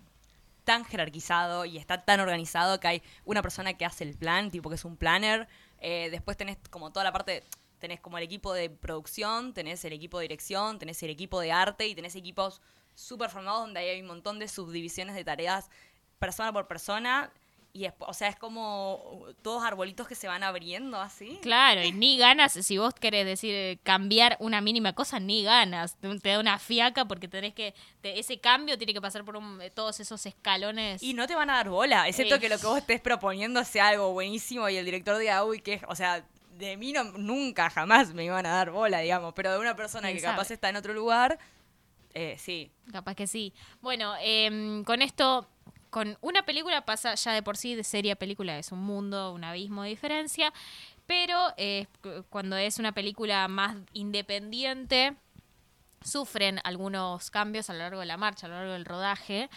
tan 0.65 0.85
jerarquizado 0.85 1.65
y 1.67 1.77
está 1.77 2.05
tan 2.05 2.21
organizado 2.21 2.81
que 2.81 2.89
hay 2.89 3.03
una 3.27 3.43
persona 3.43 3.75
que 3.75 3.85
hace 3.85 4.05
el 4.05 4.17
plan, 4.17 4.51
tipo 4.51 4.69
que 4.71 4.77
es 4.77 4.85
un 4.85 4.97
planner. 4.97 5.47
eh, 5.87 6.09
después 6.11 6.39
tenés 6.39 6.57
como 6.71 6.91
toda 6.91 7.05
la 7.05 7.13
parte, 7.13 7.45
tenés 7.79 8.01
como 8.01 8.17
el 8.17 8.25
equipo 8.25 8.55
de 8.55 8.71
producción, 8.71 9.53
tenés 9.53 9.85
el 9.85 9.93
equipo 9.93 10.19
de 10.19 10.23
dirección, 10.25 10.79
tenés 10.79 11.03
el 11.03 11.11
equipo 11.11 11.39
de 11.41 11.53
arte 11.53 11.87
y 11.87 11.95
tenés 11.95 12.17
equipos 12.17 12.63
súper 12.95 13.31
formados 13.31 13.61
donde 13.63 13.81
hay 13.81 14.01
un 14.01 14.07
montón 14.07 14.39
de 14.39 14.49
subdivisiones 14.49 15.15
de 15.15 15.25
tareas 15.25 15.71
persona 16.19 16.53
por 16.53 16.67
persona. 16.67 17.31
Y 17.77 17.87
es, 17.87 17.93
o 17.99 18.15
sea, 18.15 18.29
es 18.29 18.37
como 18.37 19.25
todos 19.43 19.65
arbolitos 19.65 20.07
que 20.07 20.15
se 20.15 20.29
van 20.29 20.45
abriendo 20.45 21.01
así. 21.01 21.41
Claro, 21.43 21.83
y 21.83 21.91
ni 21.93 22.17
ganas, 22.17 22.53
si 22.53 22.79
vos 22.79 22.95
querés 22.95 23.27
decir 23.27 23.53
eh, 23.53 23.81
cambiar 23.83 24.37
una 24.39 24.61
mínima 24.61 24.93
cosa, 24.93 25.19
ni 25.19 25.43
ganas. 25.43 25.97
Te 25.99 26.29
da 26.29 26.39
una 26.39 26.61
fiaca 26.61 27.05
porque 27.07 27.27
tenés 27.27 27.53
que. 27.53 27.75
te- 28.01 28.21
ese 28.21 28.39
cambio 28.39 28.79
tiene 28.79 28.95
que 28.95 29.01
pasar 29.01 29.25
por 29.25 29.37
un- 29.37 29.61
eh, 29.61 29.71
todos 29.71 29.99
esos 29.99 30.25
escalones. 30.25 31.03
Y 31.03 31.15
no 31.15 31.27
te 31.27 31.35
van 31.35 31.51
a 31.51 31.55
dar 31.55 31.69
bola, 31.69 32.07
excepto 32.09 32.37
Eh. 32.37 32.39
que 32.39 32.49
lo 32.49 32.59
que 32.61 32.67
vos 32.67 32.79
estés 32.79 33.01
proponiendo 33.01 33.65
sea 33.65 33.89
algo 33.89 34.13
buenísimo 34.13 34.69
y 34.69 34.77
el 34.77 34.85
director 34.85 35.19
diga, 35.19 35.43
uy, 35.45 35.59
que, 35.61 35.81
o 35.89 35.97
sea, 35.97 36.25
de 36.57 36.77
mí 36.77 36.93
no, 36.93 37.03
nunca, 37.03 37.71
jamás 37.71 38.15
me 38.15 38.25
iban 38.25 38.47
a 38.47 38.51
dar 38.51 38.71
bola, 38.71 39.01
digamos, 39.01 39.35
pero 39.35 39.51
de 39.53 39.59
una 39.59 39.75
persona 39.75 40.07
¿Quién 40.07 40.19
que 40.19 40.23
capaz 40.23 40.45
sabe? 40.45 40.55
está 40.55 40.69
en 40.69 40.77
otro 40.77 40.95
lugar, 40.95 41.41
eh, 42.15 42.37
sí. 42.39 42.71
Capaz 42.93 43.15
que 43.15 43.27
sí. 43.27 43.53
Bueno, 43.83 44.15
em, 44.21 44.85
con 44.85 45.03
esto, 45.03 45.47
con 45.91 46.17
una 46.21 46.45
película 46.45 46.85
pasa 46.85 47.15
ya 47.15 47.33
de 47.33 47.43
por 47.43 47.57
sí 47.57 47.75
de 47.75 47.85
serie 47.85 48.13
a 48.13 48.17
película, 48.17 48.59
es 48.59 48.73
un 48.73 48.81
mundo, 48.81 49.33
un 49.33 49.45
abismo 49.45 49.83
de 49.83 49.91
diferencia, 49.91 50.53
pero 51.07 51.53
eh, 51.57 51.87
cu- 52.03 52.25
cuando 52.31 52.57
es 52.57 52.79
una 52.79 52.93
película 52.93 53.47
más 53.49 53.77
independiente, 53.93 55.15
sufren 56.03 56.61
algunos 56.65 57.31
cambios 57.31 57.71
a 57.71 57.73
lo 57.73 57.81
largo 57.81 58.01
de 58.01 58.07
la 58.07 58.17
marcha, 58.17 58.47
a 58.47 58.51
lo 58.51 58.57
largo 58.57 58.73
del 58.75 58.85
rodaje. 58.85 59.49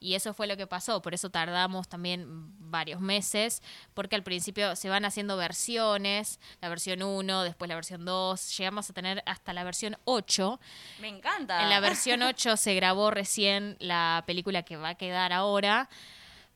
Y 0.00 0.14
eso 0.14 0.34
fue 0.34 0.46
lo 0.46 0.56
que 0.56 0.66
pasó, 0.66 1.00
por 1.02 1.14
eso 1.14 1.30
tardamos 1.30 1.88
también 1.88 2.26
varios 2.70 3.00
meses, 3.00 3.62
porque 3.94 4.16
al 4.16 4.22
principio 4.22 4.76
se 4.76 4.88
van 4.88 5.04
haciendo 5.04 5.36
versiones, 5.36 6.40
la 6.60 6.68
versión 6.68 7.02
1, 7.02 7.42
después 7.42 7.68
la 7.68 7.74
versión 7.74 8.04
2, 8.04 8.56
llegamos 8.58 8.90
a 8.90 8.92
tener 8.92 9.22
hasta 9.26 9.52
la 9.52 9.64
versión 9.64 9.96
8, 10.04 10.60
Me 11.00 11.08
encanta. 11.08 11.62
en 11.62 11.70
la 11.70 11.80
versión 11.80 12.22
8 12.22 12.56
se 12.56 12.74
grabó 12.74 13.10
recién 13.10 13.76
la 13.80 14.24
película 14.26 14.62
que 14.62 14.76
va 14.76 14.90
a 14.90 14.94
quedar 14.96 15.32
ahora. 15.32 15.88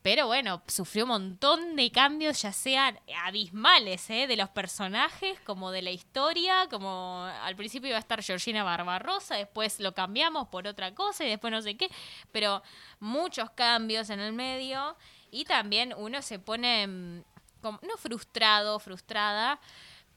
Pero 0.03 0.27
bueno, 0.27 0.63
sufrió 0.67 1.05
un 1.05 1.11
montón 1.11 1.77
de 1.77 1.93
cambios, 1.93 2.41
ya 2.41 2.53
sean 2.55 2.99
abismales, 3.23 4.09
¿eh? 4.09 4.27
de 4.27 4.37
los 4.37 4.49
personajes, 4.49 5.39
como 5.41 5.71
de 5.71 5.83
la 5.83 5.91
historia, 5.91 6.69
como 6.71 7.25
al 7.43 7.55
principio 7.55 7.89
iba 7.91 7.99
a 7.99 8.01
estar 8.01 8.23
Georgina 8.23 8.65
Barbarosa, 8.65 9.35
después 9.37 9.79
lo 9.79 9.93
cambiamos 9.93 10.49
por 10.49 10.67
otra 10.67 10.95
cosa 10.95 11.25
y 11.25 11.29
después 11.29 11.53
no 11.53 11.61
sé 11.61 11.77
qué, 11.77 11.91
pero 12.33 12.63
muchos 12.99 13.51
cambios 13.51 14.09
en 14.09 14.21
el 14.21 14.33
medio 14.33 14.97
y 15.31 15.45
también 15.45 15.93
uno 15.95 16.23
se 16.23 16.39
pone, 16.39 16.87
mm, 16.87 17.23
como- 17.61 17.79
no 17.83 17.99
frustrado, 17.99 18.79
frustrada, 18.79 19.61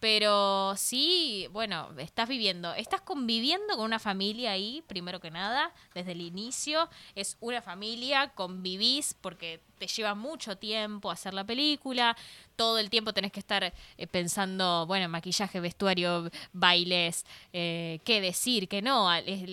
pero 0.04 0.74
sí, 0.76 1.48
bueno, 1.54 1.88
estás 1.98 2.28
viviendo, 2.28 2.74
estás 2.74 3.00
conviviendo 3.00 3.78
con 3.78 3.86
una 3.86 4.00
familia 4.00 4.52
ahí, 4.52 4.84
primero 4.86 5.22
que 5.22 5.32
nada, 5.32 5.72
desde 5.94 6.12
el 6.12 6.20
inicio. 6.20 6.90
Es 7.16 7.38
una 7.40 7.62
familia, 7.62 8.34
convivís 8.36 9.14
porque 9.14 9.62
te 9.78 9.88
lleva 9.88 10.14
mucho 10.14 10.58
tiempo 10.58 11.10
hacer 11.10 11.34
la 11.34 11.46
película. 11.46 12.18
Todo 12.58 12.80
el 12.80 12.90
tiempo 12.90 13.14
tenés 13.14 13.32
que 13.32 13.40
estar 13.40 13.64
eh, 13.64 14.08
pensando, 14.08 14.86
bueno, 14.88 15.08
maquillaje, 15.08 15.62
vestuario, 15.62 16.30
bailes, 16.52 17.26
eh, 17.54 18.02
qué 18.04 18.20
decir, 18.20 18.68
qué 18.68 18.82
no. 18.82 19.10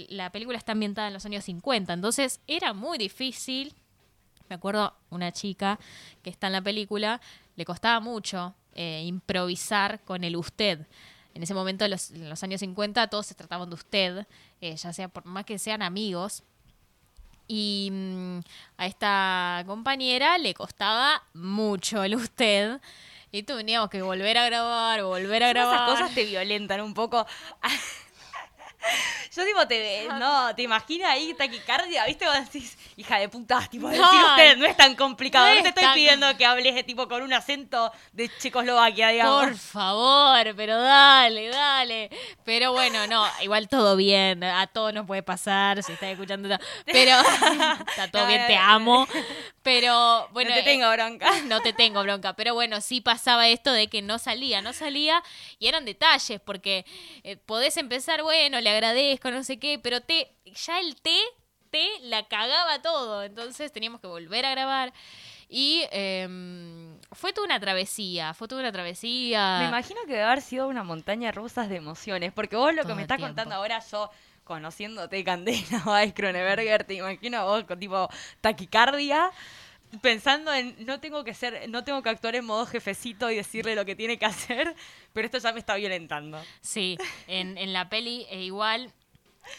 La 0.08 0.32
película 0.32 0.58
está 0.58 0.72
ambientada 0.72 1.06
en 1.06 1.14
los 1.14 1.24
años 1.26 1.44
50, 1.44 1.92
entonces 1.92 2.40
era 2.48 2.72
muy 2.72 2.98
difícil 2.98 3.72
me 4.48 4.56
acuerdo 4.56 4.92
una 5.10 5.30
chica 5.30 5.78
que 6.24 6.30
está 6.30 6.48
en 6.48 6.54
la 6.54 6.60
película, 6.60 7.20
le 7.54 7.64
costaba 7.64 8.00
mucho 8.00 8.56
eh, 8.74 9.02
improvisar 9.04 10.00
con 10.04 10.24
el 10.24 10.36
usted. 10.36 10.86
En 11.34 11.42
ese 11.42 11.54
momento, 11.54 11.84
en 11.84 11.92
los, 11.92 12.10
en 12.10 12.28
los 12.28 12.42
años 12.42 12.60
50, 12.60 13.06
todos 13.08 13.26
se 13.26 13.34
trataban 13.34 13.68
de 13.68 13.74
usted, 13.74 14.26
eh, 14.60 14.76
ya 14.76 14.92
sea 14.92 15.08
por 15.08 15.24
más 15.24 15.44
que 15.44 15.58
sean 15.58 15.82
amigos. 15.82 16.42
Y 17.46 17.88
mm, 17.92 18.38
a 18.76 18.86
esta 18.86 19.64
compañera 19.66 20.38
le 20.38 20.54
costaba 20.54 21.22
mucho 21.34 22.02
el 22.02 22.14
usted. 22.14 22.80
Y 23.32 23.44
teníamos 23.44 23.90
que 23.90 24.02
volver 24.02 24.38
a 24.38 24.46
grabar, 24.46 25.02
volver 25.04 25.44
a 25.44 25.48
grabar. 25.50 25.74
Esas 25.74 25.90
cosas 25.90 26.14
te 26.14 26.24
violentan 26.24 26.80
un 26.80 26.94
poco. 26.94 27.26
Yo 29.34 29.44
tipo 29.44 29.66
te 29.66 30.08
no, 30.18 30.54
te 30.54 30.62
imaginas 30.62 31.10
ahí 31.10 31.34
taquicardia, 31.34 32.04
¿viste? 32.06 32.24
Vos 32.26 32.34
decís, 32.52 32.76
hija 32.96 33.18
de 33.18 33.28
puta, 33.28 33.66
tipo 33.70 33.88
decir 33.88 34.02
No, 34.04 34.26
usted 34.30 34.56
no 34.56 34.66
es 34.66 34.76
tan 34.76 34.96
complicado. 34.96 35.46
no 35.46 35.52
No, 35.52 35.56
es 35.58 35.62
te 35.62 35.68
estoy 35.68 35.84
tan- 35.84 35.94
pidiendo 35.94 36.36
que 36.36 36.46
hables 36.46 36.84
tipo 36.86 37.08
con 37.08 37.22
un 37.22 37.32
acento 37.32 37.92
de 38.12 38.28
Checoslovaquia, 38.38 39.08
digamos. 39.10 39.44
Por 39.44 39.56
favor, 39.56 40.54
pero 40.56 40.80
dale, 40.80 41.48
dale. 41.48 42.10
Pero 42.44 42.72
bueno, 42.72 43.06
no, 43.06 43.24
igual 43.42 43.68
todo 43.68 43.96
bien. 43.96 44.42
A 44.42 44.66
todos 44.66 44.92
nos 44.92 45.06
puede 45.06 45.22
pasar 45.22 45.82
si 45.82 45.92
estás 45.92 46.10
escuchando. 46.10 46.48
Pero 46.86 47.12
está 47.88 48.10
todo 48.10 48.26
bien, 48.26 48.46
te 48.46 48.56
amo. 48.56 49.06
Pero 49.62 50.28
bueno. 50.32 50.50
no 50.50 50.56
te 50.56 50.60
eh, 50.62 50.64
tengo 50.64 50.90
bronca. 50.90 51.30
no 51.44 51.60
te 51.60 51.72
tengo 51.72 52.02
bronca, 52.02 52.32
pero 52.32 52.54
bueno, 52.54 52.80
sí 52.80 53.00
pasaba 53.00 53.48
esto 53.48 53.72
de 53.72 53.88
que 53.88 54.02
no 54.02 54.18
salía, 54.18 54.62
no 54.62 54.72
salía 54.72 55.22
y 55.58 55.68
eran 55.68 55.84
detalles, 55.84 56.40
porque 56.40 56.84
eh, 57.22 57.36
podés 57.36 57.76
empezar, 57.76 58.22
bueno, 58.22 58.60
le 58.60 58.69
agradezco, 58.70 59.30
no 59.30 59.44
sé 59.44 59.58
qué, 59.58 59.78
pero 59.78 60.00
te, 60.00 60.32
ya 60.44 60.80
el 60.80 60.96
té, 61.00 61.18
té 61.70 61.86
la 62.02 62.26
cagaba 62.28 62.80
todo, 62.82 63.22
entonces 63.22 63.72
teníamos 63.72 64.00
que 64.00 64.06
volver 64.06 64.44
a 64.44 64.50
grabar 64.50 64.92
y 65.48 65.82
em, 65.90 66.96
fue 67.12 67.32
toda 67.32 67.44
una 67.46 67.58
travesía, 67.58 68.34
fue 68.34 68.46
toda 68.46 68.60
una 68.60 68.70
travesía. 68.72 69.58
Me 69.60 69.68
imagino 69.68 70.00
que 70.06 70.12
debe 70.12 70.22
haber 70.22 70.42
sido 70.42 70.68
una 70.68 70.84
montaña 70.84 71.32
rusa 71.32 71.66
de 71.66 71.76
emociones, 71.76 72.32
porque 72.32 72.54
vos 72.56 72.72
lo 72.72 72.82
Todo 72.82 72.90
que 72.90 72.94
me 72.94 73.02
estás 73.02 73.16
tiempo. 73.16 73.30
contando 73.30 73.56
ahora, 73.56 73.80
yo 73.90 74.10
conociéndote 74.44 75.22
Candela 75.24 75.82
Weiss 75.86 76.12
Kroneberger, 76.14 76.84
te 76.84 76.94
imagino 76.94 77.44
vos 77.44 77.64
con 77.64 77.78
tipo 77.80 78.08
taquicardia, 78.40 79.30
pensando 80.02 80.52
en 80.52 80.74
no 80.84 81.00
tengo 81.00 81.24
que 81.24 81.34
ser, 81.34 81.68
no 81.68 81.84
tengo 81.84 82.02
que 82.02 82.08
actuar 82.08 82.36
en 82.36 82.44
modo 82.44 82.66
jefecito 82.66 83.30
y 83.30 83.36
decirle 83.36 83.74
lo 83.74 83.84
que 83.84 83.96
tiene 83.96 84.18
que 84.18 84.26
hacer, 84.26 84.74
pero 85.12 85.26
esto 85.26 85.38
ya 85.38 85.52
me 85.52 85.60
está 85.60 85.74
violentando. 85.74 86.42
Sí, 86.60 86.98
en, 87.26 87.58
en 87.58 87.72
la 87.72 87.88
peli 87.88 88.26
eh, 88.30 88.42
igual... 88.42 88.92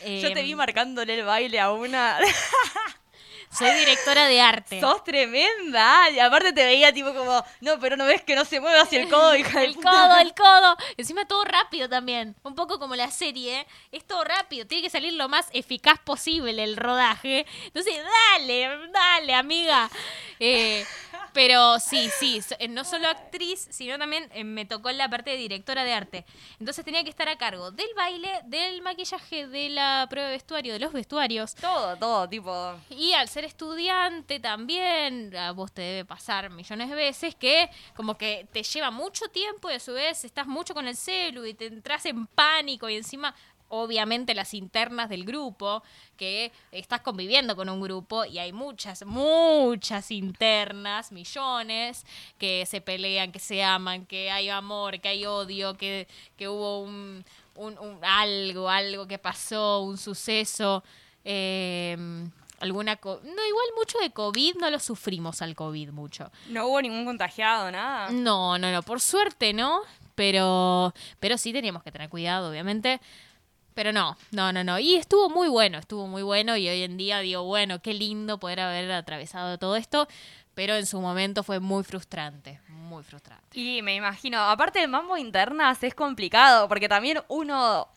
Yo 0.03 0.31
te 0.31 0.39
em, 0.39 0.45
vi 0.45 0.55
marcándole 0.55 1.19
el 1.19 1.25
baile 1.25 1.59
a 1.59 1.71
una. 1.71 2.17
Soy 3.57 3.71
directora 3.71 4.25
de 4.27 4.39
arte. 4.41 4.79
¡Sos 4.79 5.03
tremenda! 5.03 6.09
Y 6.09 6.19
aparte 6.19 6.53
te 6.53 6.63
veía 6.63 6.93
tipo 6.93 7.13
como, 7.13 7.43
no, 7.59 7.79
pero 7.79 7.97
no 7.97 8.05
ves 8.05 8.21
que 8.23 8.35
no 8.35 8.45
se 8.45 8.59
mueve 8.61 8.79
hacia 8.79 9.01
el 9.01 9.09
codo, 9.09 9.35
hija 9.35 9.59
de 9.59 9.65
El 9.65 9.73
puta. 9.75 9.89
codo, 9.91 10.17
el 10.17 10.33
codo. 10.35 10.77
Encima 10.97 11.25
todo 11.25 11.43
rápido 11.43 11.89
también. 11.89 12.35
Un 12.43 12.55
poco 12.55 12.79
como 12.79 12.95
la 12.95 13.11
serie. 13.11 13.61
¿eh? 13.61 13.67
Es 13.91 14.05
todo 14.07 14.23
rápido. 14.23 14.65
Tiene 14.67 14.83
que 14.83 14.89
salir 14.89 15.13
lo 15.13 15.27
más 15.29 15.47
eficaz 15.51 15.99
posible 15.99 16.63
el 16.63 16.77
rodaje. 16.77 17.45
Entonces, 17.65 17.95
dale, 18.37 18.69
dale, 18.91 19.33
amiga. 19.35 19.89
Eh, 20.39 20.85
pero 21.33 21.79
sí, 21.79 22.09
sí. 22.19 22.41
eh, 22.59 22.67
No 22.67 22.83
solo 22.83 23.07
actriz, 23.07 23.67
sino 23.69 23.97
también 23.97 24.29
eh, 24.33 24.43
me 24.43 24.65
tocó 24.65 24.91
la 24.91 25.09
parte 25.09 25.31
de 25.31 25.37
directora 25.37 25.83
de 25.83 25.93
arte. 25.93 26.25
Entonces 26.59 26.83
tenía 26.83 27.03
que 27.03 27.09
estar 27.09 27.27
a 27.29 27.37
cargo 27.37 27.71
del 27.71 27.87
baile, 27.95 28.39
del 28.45 28.81
maquillaje, 28.81 29.47
de 29.47 29.69
la 29.69 30.07
prueba 30.09 30.29
de 30.29 30.35
vestuario, 30.35 30.73
de 30.73 30.79
los 30.79 30.93
vestuarios. 30.93 31.55
Todo, 31.55 31.95
todo, 31.97 32.27
tipo. 32.29 32.75
Y 32.89 33.13
al 33.13 33.27
ser 33.29 33.40
estudiante 33.45 34.39
también, 34.39 35.35
a 35.35 35.51
vos 35.51 35.71
te 35.71 35.81
debe 35.81 36.05
pasar 36.05 36.49
millones 36.49 36.89
de 36.89 36.95
veces 36.95 37.35
que 37.35 37.69
como 37.95 38.17
que 38.17 38.47
te 38.51 38.63
lleva 38.63 38.91
mucho 38.91 39.25
tiempo 39.29 39.69
y 39.69 39.73
a 39.73 39.79
su 39.79 39.93
vez 39.93 40.23
estás 40.25 40.47
mucho 40.47 40.73
con 40.73 40.87
el 40.87 40.95
celu 40.95 41.45
y 41.45 41.53
te 41.53 41.67
entras 41.67 42.05
en 42.05 42.27
pánico 42.27 42.89
y 42.89 42.95
encima 42.95 43.33
obviamente 43.73 44.33
las 44.33 44.53
internas 44.53 45.07
del 45.07 45.23
grupo, 45.23 45.81
que 46.17 46.51
estás 46.73 46.99
conviviendo 46.99 47.55
con 47.55 47.69
un 47.69 47.79
grupo 47.79 48.25
y 48.25 48.37
hay 48.37 48.51
muchas, 48.51 49.05
muchas 49.05 50.11
internas, 50.11 51.13
millones, 51.13 52.05
que 52.37 52.65
se 52.65 52.81
pelean, 52.81 53.31
que 53.31 53.39
se 53.39 53.63
aman, 53.63 54.05
que 54.05 54.29
hay 54.29 54.49
amor, 54.49 54.99
que 54.99 55.07
hay 55.07 55.25
odio, 55.25 55.77
que, 55.77 56.05
que 56.35 56.49
hubo 56.49 56.81
un, 56.81 57.23
un- 57.55 57.99
algo, 58.03 58.69
algo 58.69 59.07
que 59.07 59.17
pasó, 59.19 59.79
un 59.83 59.97
suceso. 59.97 60.83
eh, 61.23 61.95
alguna 62.61 62.95
co- 62.95 63.19
no 63.23 63.45
igual 63.45 63.65
mucho 63.77 63.97
de 63.99 64.11
covid 64.11 64.55
no 64.55 64.69
lo 64.69 64.79
sufrimos 64.79 65.41
al 65.41 65.55
covid 65.55 65.89
mucho 65.91 66.31
No 66.49 66.67
hubo 66.67 66.81
ningún 66.81 67.05
contagiado, 67.05 67.71
nada. 67.71 68.09
no 68.11 68.57
no 68.57 68.71
no 68.71 68.81
por 68.83 68.99
suerte 69.01 69.53
no 69.53 69.81
pero 70.15 70.93
pero 71.19 71.37
sí 71.37 71.51
teníamos 71.53 71.83
que 71.83 71.91
tener 71.91 72.09
cuidado 72.09 72.49
obviamente 72.49 73.01
pero 73.73 73.91
no 73.93 74.17
no 74.31 74.51
no 74.53 74.63
no 74.63 74.79
y 74.79 74.95
estuvo 74.95 75.29
muy 75.29 75.47
bueno 75.47 75.77
estuvo 75.79 76.07
muy 76.07 76.23
bueno 76.23 76.57
y 76.57 76.67
hoy 76.69 76.83
en 76.83 76.97
día 76.97 77.19
digo 77.19 77.43
bueno 77.43 77.81
qué 77.81 77.93
lindo 77.93 78.39
poder 78.39 78.59
haber 78.59 78.91
atravesado 78.91 79.57
todo 79.57 79.75
esto 79.75 80.07
pero 80.53 80.75
en 80.75 80.85
su 80.85 80.99
momento 80.99 81.43
fue 81.43 81.59
muy 81.61 81.83
frustrante 81.83 82.59
muy 82.67 83.03
frustrante 83.03 83.57
Y 83.57 83.81
me 83.81 83.95
imagino, 83.95 84.37
aparte 84.41 84.79
del 84.79 84.89
mambo 84.89 85.15
internas 85.15 85.81
es 85.81 85.95
complicado, 85.95 86.67
porque 86.67 86.89
también 86.89 87.21
uno. 87.29 87.87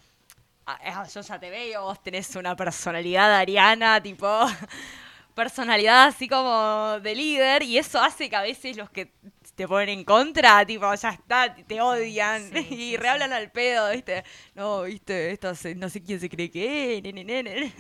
Ah, 0.66 1.06
Yo 1.12 1.20
ya 1.20 1.38
te 1.38 1.50
veo, 1.50 1.82
vos 1.84 2.02
tenés 2.02 2.34
una 2.36 2.56
personalidad 2.56 3.34
ariana, 3.34 4.02
tipo. 4.02 4.26
Personalidad 5.34 6.06
así 6.06 6.28
como 6.28 7.00
de 7.00 7.14
líder, 7.14 7.64
y 7.64 7.76
eso 7.78 8.00
hace 8.00 8.30
que 8.30 8.36
a 8.36 8.42
veces 8.42 8.76
los 8.76 8.88
que 8.90 9.12
te 9.56 9.66
ponen 9.66 9.88
en 9.88 10.04
contra, 10.04 10.64
tipo, 10.64 10.94
ya 10.94 11.10
está, 11.10 11.52
te 11.54 11.80
odian 11.80 12.52
Sí, 12.52 12.58
y 12.70 12.76
sí, 12.76 12.96
rehablan 12.96 13.32
al 13.32 13.50
pedo, 13.50 13.90
¿viste? 13.90 14.22
No, 14.54 14.82
¿viste? 14.82 15.32
Esta 15.32 15.54
se- 15.56 15.74
no 15.74 15.88
sé 15.88 16.02
quién 16.04 16.20
se 16.20 16.28
cree 16.30 16.50
que 16.50 16.98
es, 16.98 17.02
nene, 17.02 17.24
nene. 17.24 17.72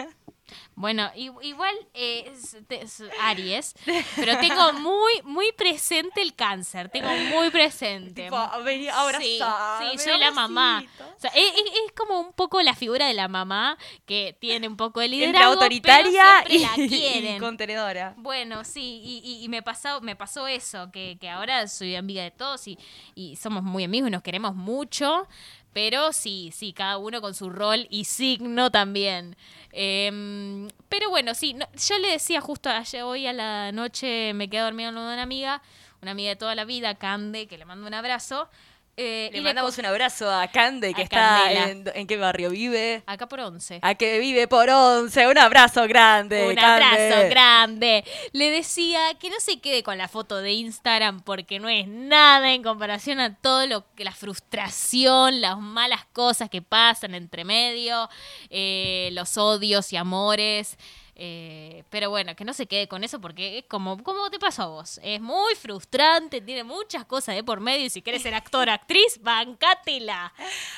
Bueno, 0.76 1.10
igual 1.14 1.74
eh, 1.94 2.24
es, 2.32 2.56
es 2.68 3.02
Aries, 3.20 3.74
pero 4.16 4.38
tengo 4.38 4.72
muy, 4.74 5.12
muy 5.24 5.52
presente 5.52 6.20
el 6.20 6.34
cáncer. 6.34 6.88
Tengo 6.88 7.08
muy 7.30 7.50
presente. 7.50 8.24
Tipo, 8.24 8.36
vení, 8.64 8.88
abrazame, 8.88 9.24
Sí, 9.24 9.98
sí, 9.98 9.98
soy 10.10 10.18
la 10.18 10.30
mamá. 10.30 10.78
amorcito. 10.78 11.04
O 11.16 11.20
sea, 11.20 11.30
es, 11.34 11.52
es- 11.54 11.92
como 11.96 12.20
un 12.20 12.32
poco 12.32 12.60
la 12.60 12.74
figura 12.74 13.06
de 13.06 13.14
la 13.14 13.28
mamá 13.28 13.78
que 14.04 14.36
tiene 14.40 14.66
un 14.66 14.76
poco 14.76 15.00
de 15.00 15.06
Entre 15.06 15.18
liderazgo, 15.26 15.52
autoritaria 15.54 16.24
pero 16.42 16.54
y, 16.54 16.58
siempre 16.58 16.78
la 16.78 16.84
y 16.84 16.88
quieren. 16.88 17.38
contenedora. 17.40 18.14
Bueno, 18.16 18.64
sí, 18.64 19.00
y, 19.04 19.20
y- 19.24 19.44
y 19.44 19.48
me, 19.48 19.62
pasó, 19.62 20.00
me 20.00 20.16
pasó 20.16 20.46
eso, 20.48 20.90
que, 20.92 21.16
que 21.20 21.30
ahora 21.30 21.66
soy 21.68 21.94
amiga 21.94 22.22
de 22.24 22.30
todos 22.32 22.66
y, 22.66 22.78
y 23.14 23.36
somos 23.36 23.62
muy 23.62 23.84
amigos 23.84 24.08
y 24.08 24.10
nos 24.10 24.22
queremos 24.22 24.54
mucho, 24.54 25.28
pero 25.74 26.12
sí, 26.14 26.50
sí, 26.54 26.72
cada 26.72 26.96
uno 26.96 27.20
con 27.20 27.34
su 27.34 27.50
rol 27.50 27.86
y 27.90 28.04
signo 28.04 28.70
también. 28.70 29.36
Em, 29.72 30.68
pero 30.88 31.10
bueno, 31.10 31.34
sí, 31.34 31.52
no- 31.52 31.66
yo 31.88 31.98
le 31.98 32.12
decía 32.12 32.40
justo 32.40 32.70
ayer, 32.70 33.02
hoy 33.02 33.26
a 33.26 33.32
la 33.34 33.72
noche 33.72 34.32
me 34.34 34.48
quedé 34.48 34.62
dormida 34.62 34.88
con 34.88 34.98
una 34.98 35.20
amiga, 35.22 35.60
una 36.00 36.12
amiga 36.12 36.30
de 36.30 36.36
toda 36.36 36.54
la 36.54 36.64
vida, 36.64 36.94
Cande, 36.94 37.46
que 37.46 37.58
le 37.58 37.64
mando 37.66 37.86
un 37.86 37.94
abrazo. 37.94 38.48
Eh, 38.96 39.30
Le 39.32 39.38
y 39.38 39.40
mandamos 39.40 39.76
un 39.78 39.86
abrazo 39.86 40.30
a 40.30 40.46
Cande, 40.48 40.94
que 40.94 41.02
A 41.02 41.04
está 41.04 41.52
en, 41.52 41.84
en 41.94 42.06
qué 42.06 42.16
barrio 42.16 42.50
vive. 42.50 43.02
Acá 43.06 43.26
por 43.28 43.40
11. 43.40 43.80
A 43.82 43.94
que 43.94 44.18
vive 44.18 44.46
por 44.46 44.68
once. 44.70 45.26
Un 45.26 45.38
abrazo 45.38 45.86
grande. 45.88 46.48
Un 46.48 46.54
Cande. 46.54 46.84
abrazo 46.84 47.28
grande. 47.28 48.04
Le 48.32 48.50
decía 48.50 49.00
que 49.18 49.30
no 49.30 49.40
se 49.40 49.60
quede 49.60 49.82
con 49.82 49.98
la 49.98 50.08
foto 50.08 50.38
de 50.38 50.52
Instagram 50.52 51.22
porque 51.22 51.58
no 51.58 51.68
es 51.68 51.88
nada 51.88 52.52
en 52.52 52.62
comparación 52.62 53.20
a 53.20 53.34
todo 53.34 53.66
lo 53.66 53.84
que 53.94 54.04
la 54.04 54.12
frustración, 54.12 55.40
las 55.40 55.58
malas 55.58 56.04
cosas 56.12 56.48
que 56.50 56.62
pasan 56.62 57.14
entre 57.14 57.44
medio, 57.44 58.08
eh, 58.50 59.10
los 59.12 59.36
odios 59.36 59.92
y 59.92 59.96
amores. 59.96 60.76
Eh, 61.16 61.84
pero 61.90 62.10
bueno, 62.10 62.34
que 62.34 62.44
no 62.44 62.52
se 62.52 62.66
quede 62.66 62.88
con 62.88 63.04
eso 63.04 63.20
porque 63.20 63.58
es 63.58 63.64
como, 63.66 64.02
como 64.02 64.30
te 64.30 64.38
pasó 64.38 64.62
a 64.62 64.66
vos. 64.66 65.00
Es 65.02 65.20
muy 65.20 65.54
frustrante, 65.54 66.40
tiene 66.40 66.64
muchas 66.64 67.04
cosas 67.04 67.36
de 67.36 67.44
por 67.44 67.60
medio 67.60 67.86
y 67.86 67.90
si 67.90 68.02
quieres 68.02 68.22
ser 68.22 68.34
actor, 68.34 68.68
actriz, 68.70 69.20
bancátela. 69.22 70.32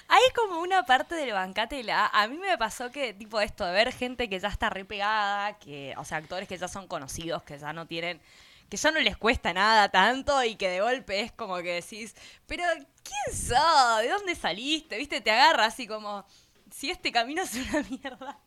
Hay 0.09 0.22
como 0.34 0.61
una 0.61 0.84
parte 0.84 1.14
del 1.14 1.32
bancatela. 1.32 2.09
A 2.12 2.28
mí 2.28 2.37
me 2.37 2.59
pasó 2.59 2.91
que, 2.91 3.14
tipo, 3.14 3.41
esto 3.41 3.64
de 3.64 3.72
ver 3.72 3.93
gente 3.93 4.28
que 4.28 4.39
ya 4.39 4.49
está 4.49 4.68
re 4.68 4.84
pegada, 4.84 5.59
que, 5.59 5.95
o 5.97 6.05
sea, 6.05 6.18
actores 6.18 6.49
que 6.49 6.59
ya 6.59 6.68
son 6.68 6.87
conocidos, 6.87 7.43
que 7.43 7.59
ya 7.59 7.72
no 7.72 7.87
tienen. 7.87 8.20
que 8.68 8.76
ya 8.76 8.91
no 8.91 9.01
les 9.01 9.16
cuesta 9.16 9.53
nada 9.53 9.89
tanto 9.91 10.43
y 10.45 10.57
que 10.57 10.68
de 10.68 10.80
golpe 10.80 11.20
es 11.20 11.32
como 11.32 11.57
que 11.59 11.74
decís, 11.74 12.14
pero 12.47 12.64
¿quién 12.74 13.37
sos? 13.37 14.01
¿De 14.03 14.09
dónde 14.09 14.34
saliste? 14.34 14.99
¿Viste? 14.99 15.20
Te 15.20 15.30
agarra 15.30 15.66
así 15.66 15.87
como, 15.87 16.26
si 16.70 16.91
este 16.91 17.12
camino 17.12 17.43
es 17.43 17.55
una 17.55 17.82
mierda. 17.89 18.39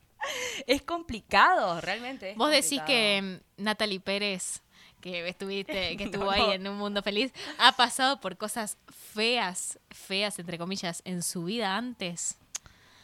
Es 0.67 0.81
complicado, 0.81 1.79
realmente. 1.81 2.31
es 2.31 2.37
Vos 2.37 2.51
decís 2.51 2.81
que 2.85 3.21
mm, 3.57 3.63
Natalie 3.63 3.99
Pérez, 3.99 4.61
que 5.01 5.27
estuviste, 5.27 5.97
que 5.97 6.03
estuvo 6.05 6.25
no. 6.25 6.31
ahí 6.31 6.51
en 6.53 6.67
un 6.67 6.77
mundo 6.77 7.01
feliz, 7.01 7.31
ha 7.57 7.71
pasado 7.73 8.19
por 8.19 8.37
cosas 8.37 8.77
feas, 9.13 9.79
feas 9.89 10.37
entre 10.39 10.57
comillas, 10.57 11.01
en 11.05 11.23
su 11.23 11.45
vida 11.45 11.75
antes. 11.75 12.37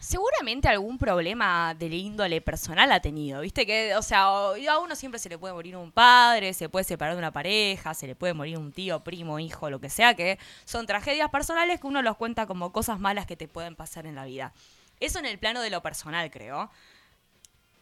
Seguramente 0.05 0.67
algún 0.67 0.99
problema 0.99 1.73
de 1.73 1.87
índole 1.87 2.39
personal 2.39 2.91
ha 2.91 2.99
tenido, 2.99 3.41
¿viste? 3.41 3.65
Que, 3.65 3.95
o 3.95 4.03
sea, 4.03 4.25
a 4.25 4.79
uno 4.79 4.95
siempre 4.95 5.19
se 5.19 5.29
le 5.29 5.39
puede 5.39 5.55
morir 5.55 5.75
un 5.75 5.91
padre, 5.91 6.53
se 6.53 6.69
puede 6.69 6.83
separar 6.83 7.15
de 7.15 7.19
una 7.19 7.31
pareja, 7.31 7.95
se 7.95 8.05
le 8.05 8.13
puede 8.13 8.35
morir 8.35 8.59
un 8.59 8.71
tío, 8.71 9.03
primo, 9.03 9.39
hijo, 9.39 9.67
lo 9.71 9.81
que 9.81 9.89
sea, 9.89 10.13
que 10.13 10.37
son 10.63 10.85
tragedias 10.85 11.31
personales 11.31 11.79
que 11.81 11.87
uno 11.87 12.03
los 12.03 12.17
cuenta 12.17 12.45
como 12.45 12.71
cosas 12.71 12.99
malas 12.99 13.25
que 13.25 13.35
te 13.35 13.47
pueden 13.47 13.75
pasar 13.75 14.05
en 14.05 14.13
la 14.13 14.25
vida. 14.25 14.53
Eso 14.99 15.17
en 15.17 15.25
el 15.25 15.39
plano 15.39 15.61
de 15.61 15.71
lo 15.71 15.81
personal, 15.81 16.29
creo. 16.29 16.69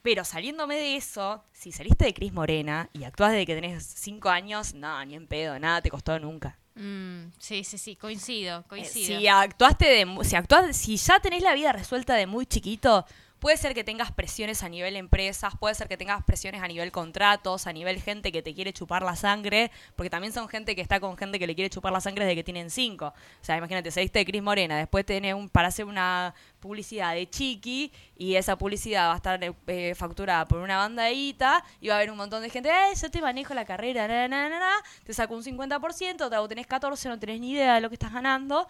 Pero 0.04 0.26
saliéndome 0.26 0.76
de 0.76 0.98
eso, 0.98 1.44
si 1.54 1.72
saliste 1.72 2.04
de 2.06 2.14
Cris 2.14 2.34
Morena 2.34 2.90
y 2.94 3.06
actuás 3.06 3.32
desde 3.32 3.46
que 3.46 3.56
tenés 3.56 3.84
cinco 3.86 4.30
años, 4.30 4.74
no, 4.74 5.04
ni 5.06 5.16
en 5.16 5.28
pedo, 5.28 5.58
nada 5.58 5.82
te 5.82 5.90
costó 5.90 6.20
nunca. 6.20 6.60
Mm, 6.76 7.32
sí, 7.40 7.64
sí, 7.64 7.78
sí, 7.78 7.96
coincido, 7.96 8.60
Eh, 8.60 8.64
coincido. 8.68 9.20
Si 9.20 9.28
actuaste 9.28 9.86
de, 9.86 10.24
si 10.26 10.36
actuás, 10.36 10.76
si 10.76 10.98
ya 10.98 11.20
tenés 11.20 11.42
la 11.42 11.54
vida 11.54 11.72
resuelta 11.72 12.16
de 12.16 12.28
muy 12.28 12.46
chiquito, 12.46 13.06
puede 13.44 13.58
ser 13.58 13.74
que 13.74 13.84
tengas 13.84 14.10
presiones 14.14 14.64
a 14.64 14.70
nivel 14.70 14.96
empresas, 14.96 15.54
puede 15.60 15.76
ser 15.76 15.90
que 15.90 15.98
tengas 15.98 16.24
presiones 16.24 16.62
a 16.64 16.68
nivel 16.70 16.94
contratos, 16.94 17.68
a 17.68 17.74
nivel 17.74 18.02
gente 18.02 18.32
que 18.32 18.42
te 18.42 18.54
quiere 18.54 18.72
chupar 18.72 19.04
la 19.04 19.18
sangre, 19.18 19.70
porque 19.98 20.10
también 20.10 20.32
son 20.32 20.48
gente 20.48 20.78
que 20.78 20.82
está 20.82 21.02
con 21.02 21.18
gente 21.18 21.38
que 21.38 21.46
le 21.46 21.54
quiere 21.54 21.70
chupar 21.70 21.92
la 21.92 22.00
sangre 22.00 22.24
desde 22.24 22.38
que 22.38 22.46
tienen 22.46 22.70
cinco. 22.70 23.08
O 23.08 23.44
sea, 23.44 23.58
imagínate, 23.58 23.92
saliste 23.92 24.20
de 24.20 24.26
Cris 24.26 24.42
Morena, 24.42 24.78
después 24.78 25.06
tenés 25.06 25.34
un, 25.34 25.50
para 25.50 25.68
hacer 25.68 25.84
una 25.84 26.34
publicidad 26.62 27.16
de 27.16 27.30
Chiqui 27.30 27.92
y 28.16 28.36
esa 28.36 28.58
publicidad 28.58 29.10
va 29.10 29.14
a 29.14 29.18
estar 29.18 29.40
eh, 29.44 29.94
facturada 29.94 30.46
por 30.46 30.60
una 30.60 30.78
banda 30.78 31.04
de 31.04 31.14
guita 31.14 31.66
y 31.82 31.90
va 31.90 31.96
a 31.96 31.98
haber 31.98 32.12
un 32.12 32.18
montón 32.18 32.44
de 32.44 32.50
gente, 32.50 32.70
eh, 32.70 32.96
yo 32.96 33.12
te 33.12 33.20
manejo 33.20 33.54
la 33.54 33.66
carrera, 33.66 34.08
na", 34.30 34.72
te 35.04 35.14
saco 35.14 35.36
un 35.36 35.44
50%, 35.44 36.30
te 36.30 36.48
tenés 36.48 36.68
14, 36.68 37.10
no 37.10 37.20
tenés 37.20 37.42
ni 37.42 37.52
idea 37.52 37.76
de 37.76 37.82
lo 37.82 37.90
que 37.90 37.96
estás 37.96 38.14
ganando. 38.14 38.70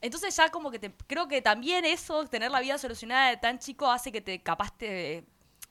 Entonces 0.00 0.36
ya 0.36 0.50
como 0.50 0.70
que 0.70 0.78
te, 0.78 0.92
creo 1.06 1.26
que 1.28 1.42
también 1.42 1.84
eso, 1.84 2.26
tener 2.26 2.50
la 2.50 2.60
vida 2.60 2.78
solucionada 2.78 3.30
de 3.30 3.36
tan 3.36 3.58
chico, 3.58 3.90
hace 3.90 4.12
que 4.12 4.20
te 4.20 4.40
capaz 4.42 4.76
te, 4.76 5.24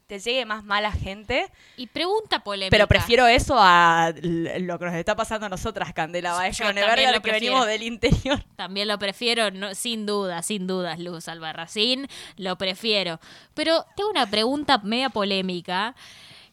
te 0.08 0.20
llegue 0.20 0.46
más 0.46 0.64
mala 0.64 0.92
gente. 0.92 1.52
Y 1.78 1.88
pregunta 1.88 2.44
polémica. 2.44 2.72
Pero 2.72 2.88
prefiero 2.88 3.28
eso 3.28 3.56
a 3.58 4.14
lo 4.22 4.80
que 4.80 4.86
nos 4.86 4.96
está 4.96 5.16
pasando 5.16 5.48
a 5.48 5.50
nosotras, 5.50 5.94
Candela 5.94 6.34
Baez 6.34 6.58
también 6.58 6.86
Cronenberger, 6.86 7.16
lo 7.16 7.22
que 7.22 7.30
prefiero. 7.30 7.56
venimos 7.56 7.68
del 7.68 7.84
interior. 7.84 8.44
También 8.56 8.88
lo 8.88 9.00
prefiero, 9.00 9.52
no, 9.52 9.74
sin 9.74 10.06
duda, 10.06 10.42
sin 10.42 10.68
dudas, 10.68 11.00
Luz 11.00 11.28
Albarracín, 11.28 12.08
lo 12.38 12.58
prefiero. 12.58 13.20
Pero 13.54 13.86
tengo 13.96 14.10
una 14.10 14.30
pregunta 14.30 14.80
media 14.80 15.10
polémica. 15.10 15.96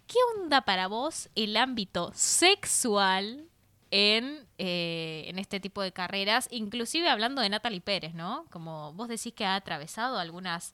¿Qué 0.07 0.18
onda 0.37 0.62
para 0.62 0.89
vos 0.89 1.31
el 1.35 1.57
ámbito 1.57 2.11
sexual 2.14 3.49
en, 3.93 4.49
eh, 4.59 5.24
en 5.28 5.38
este 5.38 5.61
tipo 5.61 5.82
de 5.82 5.93
carreras? 5.93 6.49
Inclusive 6.51 7.09
hablando 7.09 7.43
de 7.43 7.51
Natalie 7.51 7.80
Pérez, 7.80 8.14
¿no? 8.14 8.47
Como 8.51 8.93
vos 8.95 9.07
decís 9.07 9.34
que 9.34 9.45
ha 9.45 9.55
atravesado 9.55 10.18
algunas 10.18 10.72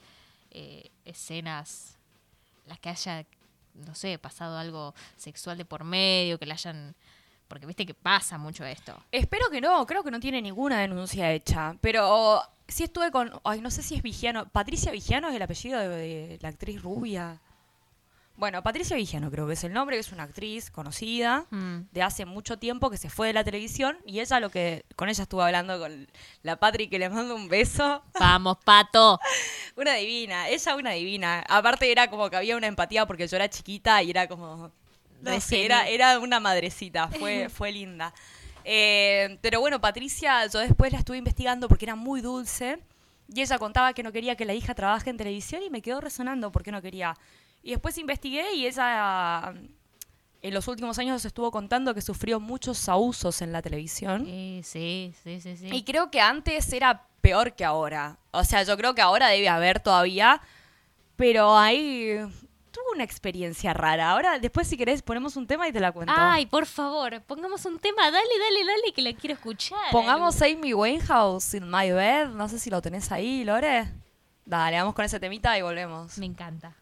eh, 0.53 0.91
escenas, 1.05 1.99
las 2.67 2.79
que 2.79 2.89
haya, 2.89 3.27
no 3.75 3.95
sé, 3.95 4.19
pasado 4.19 4.57
algo 4.57 4.95
sexual 5.17 5.59
de 5.59 5.67
por 5.67 5.85
medio, 5.85 6.39
que 6.39 6.47
le 6.47 6.53
hayan... 6.53 6.95
Porque 7.49 7.67
viste 7.67 7.87
que 7.87 7.95
pasa 7.95 8.39
mucho 8.39 8.65
esto. 8.65 8.95
Espero 9.11 9.51
que 9.51 9.61
no, 9.61 9.85
creo 9.87 10.05
que 10.05 10.11
no 10.11 10.21
tiene 10.21 10.41
ninguna 10.41 10.81
denuncia 10.81 11.33
hecha. 11.33 11.77
Pero 11.81 12.43
sí 12.69 12.85
estuve 12.85 13.11
con, 13.11 13.33
ay, 13.43 13.63
no 13.63 13.71
sé 13.71 13.83
si 13.83 13.95
es 13.95 14.03
Vigiano. 14.03 14.49
Patricia 14.51 14.93
Vigiano 14.93 15.29
es 15.31 15.35
el 15.35 15.43
apellido 15.43 15.81
de 15.81 16.39
la 16.43 16.51
actriz 16.51 16.81
rubia. 16.83 17.41
Bueno, 18.39 18.63
Patricia 18.63 18.95
Vigiano 18.97 19.33
creo 19.33 19.49
que 19.49 19.55
es 19.55 19.65
el 19.65 19.73
nombre, 19.73 19.97
que 19.97 20.01
es 20.01 20.13
una 20.13 20.23
actriz 20.23 20.71
conocida 20.71 21.45
Mm. 21.51 21.89
de 21.91 22.03
hace 22.03 22.25
mucho 22.25 22.57
tiempo 22.57 22.89
que 22.89 22.97
se 22.97 23.11
fue 23.11 23.27
de 23.27 23.33
la 23.33 23.43
televisión 23.43 23.99
y 24.07 24.21
ella 24.21 24.39
lo 24.39 24.49
que 24.49 24.85
con 24.95 25.09
ella 25.09 25.23
estuve 25.25 25.43
hablando 25.43 25.77
con 25.81 26.07
la 26.43 26.55
Patri 26.57 26.89
que 26.89 27.01
le 27.01 27.11
mando 27.11 27.35
un 27.35 27.49
beso. 27.49 28.03
Vamos, 28.21 28.57
pato. 28.65 29.19
Una 29.77 29.95
divina, 29.95 30.49
ella 30.49 30.77
una 30.77 30.93
divina. 30.93 31.45
Aparte 31.49 31.91
era 31.91 32.09
como 32.09 32.31
que 32.31 32.37
había 32.37 32.57
una 32.57 32.69
empatía 32.69 33.07
porque 33.07 33.27
yo 33.27 33.37
era 33.37 33.51
chiquita 33.51 34.03
y 34.05 34.11
era 34.11 34.29
como 34.29 34.71
no 35.21 35.41
sé, 35.41 35.65
era, 35.65 35.89
era 35.89 36.21
una 36.21 36.39
madrecita, 36.39 37.09
fue, 37.09 37.49
fue 37.51 37.73
linda. 37.73 38.15
Eh, 38.65 39.37
pero 39.41 39.59
bueno, 39.61 39.81
Patricia, 39.81 40.47
yo 40.47 40.61
después 40.61 40.93
la 40.93 41.01
estuve 41.01 41.17
investigando 41.17 41.67
porque 41.69 41.87
era 41.87 41.97
muy 41.97 42.21
dulce 42.21 42.79
y 43.35 43.41
ella 43.41 43.59
contaba 43.59 43.93
que 43.95 44.05
no 44.05 44.13
quería 44.13 44.37
que 44.37 44.45
la 44.45 44.55
hija 44.55 44.75
trabaje 44.75 45.11
en 45.11 45.17
televisión 45.17 45.63
y 45.65 45.71
me 45.71 45.83
quedó 45.83 46.01
resonando 46.01 46.53
porque 46.53 46.71
no 46.71 46.81
quería. 46.81 47.17
Y 47.63 47.71
después 47.71 47.99
investigué 47.99 48.55
y 48.55 48.67
ella 48.67 49.55
en 50.41 50.55
los 50.55 50.69
últimos 50.69 50.99
años 50.99 51.25
estuvo 51.25 51.51
contando 51.51 51.95
que 51.95 52.01
sufrió 52.01 52.39
muchos 52.41 52.89
abusos 52.89 53.43
en 53.43 53.53
la 53.53 53.61
televisión. 53.63 54.25
Sí, 54.25 54.61
sí, 54.65 55.15
sí, 55.23 55.41
sí, 55.41 55.57
sí. 55.57 55.69
Y 55.73 55.83
creo 55.83 56.11
que 56.11 56.21
antes 56.21 56.73
era 56.73 57.07
peor 57.21 57.55
que 57.55 57.65
ahora. 57.65 58.19
O 58.31 58.45
sea, 58.45 58.63
yo 58.63 58.77
creo 58.77 58.95
que 58.95 59.03
ahora 59.03 59.29
debe 59.29 59.49
haber 59.49 59.81
todavía. 59.81 60.41
Pero 61.17 61.59
ahí 61.59 62.17
tuvo 62.71 62.93
una 62.95 63.03
experiencia 63.03 63.75
rara. 63.75 64.11
Ahora, 64.11 64.39
después, 64.39 64.69
si 64.69 64.77
querés, 64.77 65.03
ponemos 65.03 65.35
un 65.35 65.49
tema 65.49 65.67
y 65.67 65.73
te 65.73 65.81
la 65.81 65.91
cuento. 65.91 66.15
Ay, 66.17 66.47
por 66.47 66.65
favor, 66.67 67.21
pongamos 67.23 67.65
un 67.65 67.81
tema. 67.81 68.05
Dale, 68.05 68.17
dale, 68.17 68.65
dale, 68.65 68.93
que 68.95 69.03
la 69.03 69.13
quiero 69.15 69.35
escuchar. 69.35 69.91
Pongamos 69.91 70.41
Amy 70.43 70.73
Winehouse 70.73 71.55
in 71.55 71.69
my 71.69 71.91
bed. 71.91 72.29
No 72.29 72.49
sé 72.49 72.61
si 72.61 72.71
lo 72.71 72.81
tenés 72.81 73.11
ahí, 73.11 73.43
Lore. 73.43 73.89
Dale, 74.45 74.79
vamos 74.79 74.95
con 74.95 75.05
ese 75.05 75.19
temita 75.19 75.59
y 75.59 75.63
volvemos. 75.63 76.17
Me 76.19 76.27
encanta. 76.27 76.77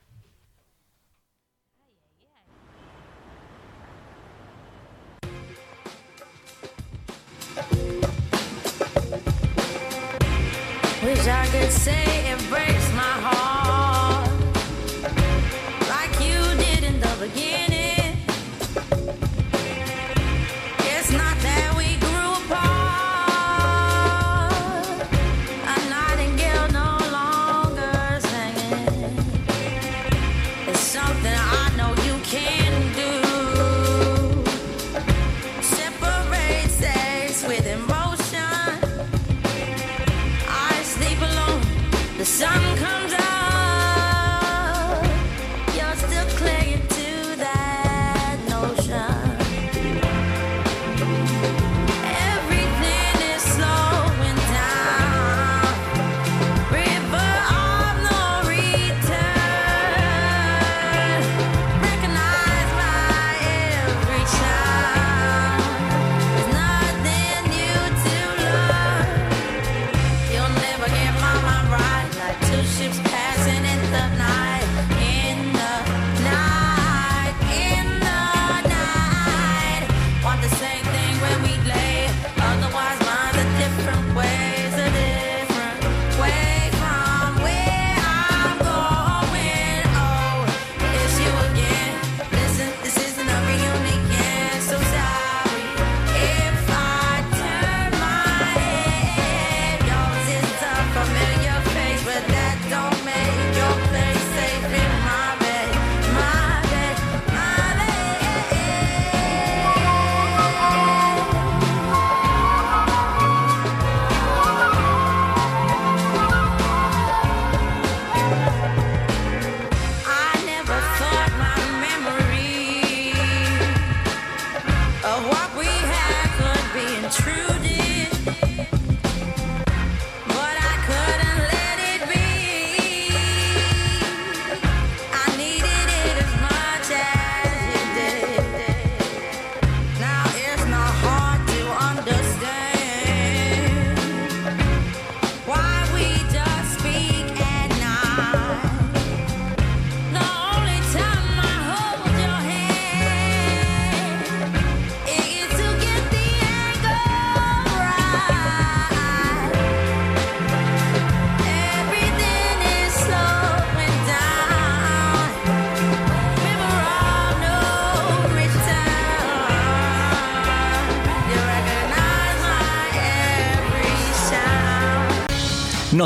I 11.29 11.47
could 11.49 11.73
say 11.73 12.31
it 12.31 12.39
breaks 12.49 12.89
my 12.93 13.03
heart 13.03 13.56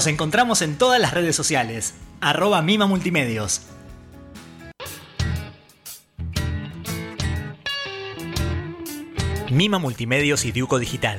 Nos 0.00 0.06
encontramos 0.06 0.62
en 0.62 0.78
todas 0.78 0.98
las 0.98 1.12
redes 1.12 1.36
sociales. 1.36 1.92
Arroba 2.22 2.62
Mima 2.62 2.86
Multimedios. 2.86 3.60
Mima 9.50 9.78
Multimedios 9.78 10.46
y 10.46 10.52
Diuco 10.52 10.78
Digital. 10.78 11.18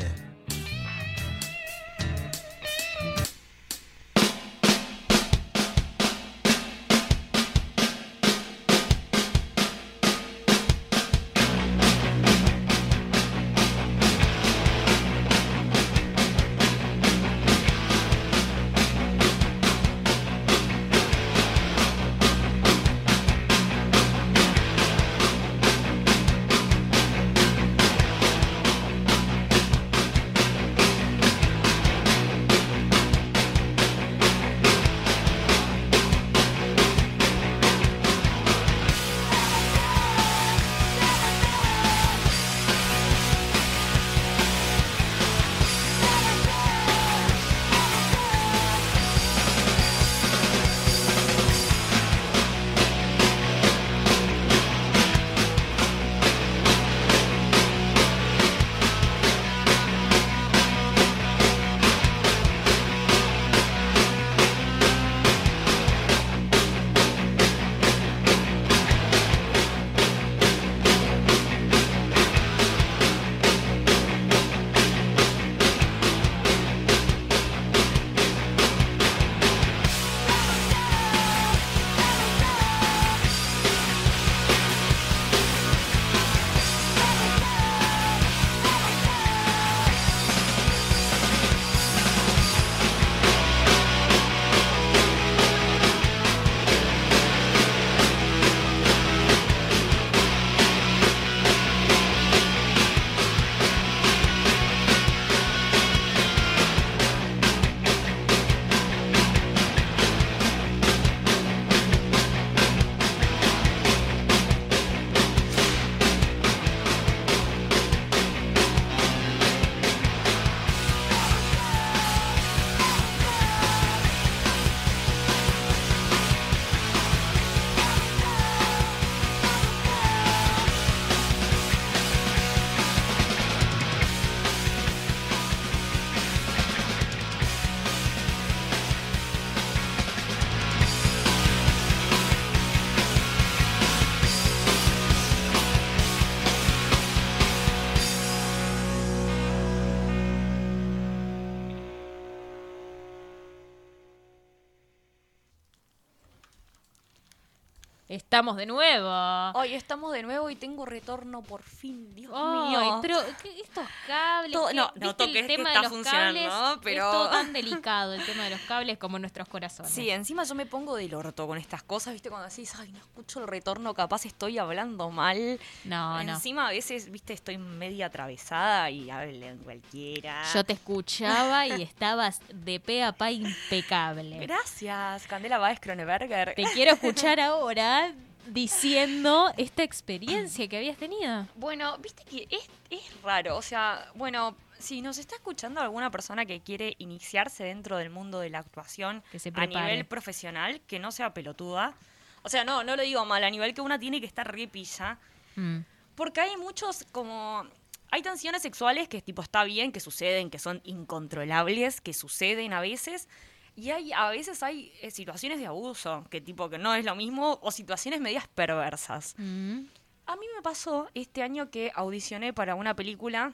Estamos 158.31 158.55
de 158.55 158.65
nuevo. 158.65 159.09
Hoy 159.55 159.73
estamos 159.73 160.13
de 160.13 160.23
nuevo 160.23 160.49
y 160.49 160.55
tengo 160.55 160.85
retorno 160.85 161.41
por 161.41 161.61
fin, 161.63 162.15
Dios 162.15 162.31
mío. 162.31 162.99
pero 163.01 163.17
¿qué- 163.43 163.60
estos 163.81 163.95
cables. 164.07 164.51
Todo- 164.53 164.67
¿qué- 164.69 164.73
no, 164.73 164.87
viste 164.93 165.05
noto 165.05 165.23
el 165.25 165.35
es 165.35 165.41
que 165.47 165.47
tema 165.55 165.69
está 165.69 165.79
de 165.81 165.83
los 165.87 165.91
funcionando, 165.93 166.49
cables 166.49 166.79
pero- 166.83 167.05
es 167.05 167.11
todo 167.11 167.29
tan 167.29 167.53
delicado 167.53 168.13
el 168.13 168.25
tema 168.25 168.43
de 168.45 168.49
los 168.51 168.61
cables 168.61 168.97
como 168.97 169.19
nuestros 169.19 169.47
corazones. 169.47 169.91
Sí, 169.91 170.09
encima 170.09 170.43
yo 170.43 170.55
me 170.55 170.65
pongo 170.65 170.95
del 170.95 171.13
orto 171.13 171.47
con 171.47 171.57
estas 171.57 171.83
cosas, 171.83 172.13
¿viste? 172.13 172.29
Cuando 172.29 172.47
decís, 172.49 172.73
ay, 172.79 172.91
no 172.91 172.99
escucho 172.99 173.39
el 173.41 173.47
retorno, 173.47 173.93
capaz 173.93 174.25
estoy 174.25 174.57
hablando 174.57 175.09
mal. 175.09 175.59
No, 175.83 176.23
no. 176.23 176.33
Encima 176.33 176.67
a 176.67 176.71
veces, 176.71 177.11
¿viste? 177.11 177.33
Estoy 177.33 177.57
media 177.57 178.07
atravesada 178.07 178.89
y 178.89 179.09
hablen 179.09 179.57
cualquiera. 179.59 180.43
Yo 180.53 180.63
te 180.63 180.73
escuchaba 180.73 181.67
y 181.67 181.81
estabas 181.81 182.39
de 182.53 182.79
pe 182.79 183.03
a 183.03 183.11
pa 183.11 183.31
impecable. 183.31 184.39
Gracias, 184.39 185.27
Candela 185.27 185.57
Baez 185.57 185.79
Kroneberger. 185.79 186.53
Te 186.55 186.63
quiero 186.73 186.93
escuchar 186.93 187.39
ahora 187.39 188.13
diciendo 188.47 189.51
esta 189.57 189.83
experiencia 189.83 190.67
que 190.67 190.77
habías 190.77 190.97
tenido. 190.97 191.47
Bueno, 191.55 191.97
viste 191.99 192.23
que 192.23 192.47
es, 192.49 192.61
es 192.91 193.21
raro, 193.23 193.57
o 193.57 193.61
sea, 193.61 194.11
bueno, 194.15 194.55
si 194.77 195.01
nos 195.01 195.17
está 195.17 195.35
escuchando 195.35 195.79
alguna 195.79 196.11
persona 196.11 196.45
que 196.45 196.59
quiere 196.59 196.95
iniciarse 196.97 197.63
dentro 197.63 197.97
del 197.97 198.09
mundo 198.09 198.39
de 198.39 198.49
la 198.49 198.59
actuación 198.59 199.23
Que 199.31 199.39
se 199.39 199.51
a 199.53 199.65
nivel 199.65 200.05
profesional, 200.05 200.81
que 200.87 200.99
no 200.99 201.11
sea 201.11 201.33
pelotuda. 201.33 201.95
O 202.43 202.49
sea, 202.49 202.63
no, 202.63 202.83
no 202.83 202.95
lo 202.95 203.03
digo 203.03 203.23
mal, 203.25 203.43
a 203.43 203.49
nivel 203.49 203.73
que 203.73 203.81
una 203.81 203.99
tiene 203.99 204.19
que 204.19 204.27
estar 204.27 204.51
re 204.51 204.67
pilla. 204.67 205.19
Mm. 205.55 205.79
Porque 206.15 206.41
hay 206.41 206.57
muchos 206.57 207.05
como... 207.11 207.65
Hay 208.13 208.21
tensiones 208.21 208.61
sexuales 208.61 209.07
que 209.07 209.21
tipo 209.21 209.41
está 209.41 209.63
bien, 209.63 209.93
que 209.93 210.01
suceden, 210.01 210.49
que 210.49 210.59
son 210.59 210.81
incontrolables, 210.83 212.01
que 212.01 212.13
suceden 212.13 212.73
a 212.73 212.81
veces. 212.81 213.29
Y 213.75 213.91
hay, 213.91 214.11
a 214.11 214.29
veces 214.29 214.63
hay 214.63 214.91
eh, 215.01 215.11
situaciones 215.11 215.59
de 215.59 215.67
abuso, 215.67 216.25
que 216.29 216.41
tipo 216.41 216.69
que 216.69 216.77
no 216.77 216.93
es 216.93 217.05
lo 217.05 217.15
mismo, 217.15 217.57
o 217.61 217.71
situaciones 217.71 218.19
medias 218.19 218.49
perversas. 218.49 219.33
Mm. 219.37 219.83
A 220.25 220.35
mí 220.35 220.45
me 220.55 220.61
pasó 220.61 221.09
este 221.13 221.43
año 221.43 221.69
que 221.69 221.91
audicioné 221.95 222.53
para 222.53 222.75
una 222.75 222.95
película 222.95 223.53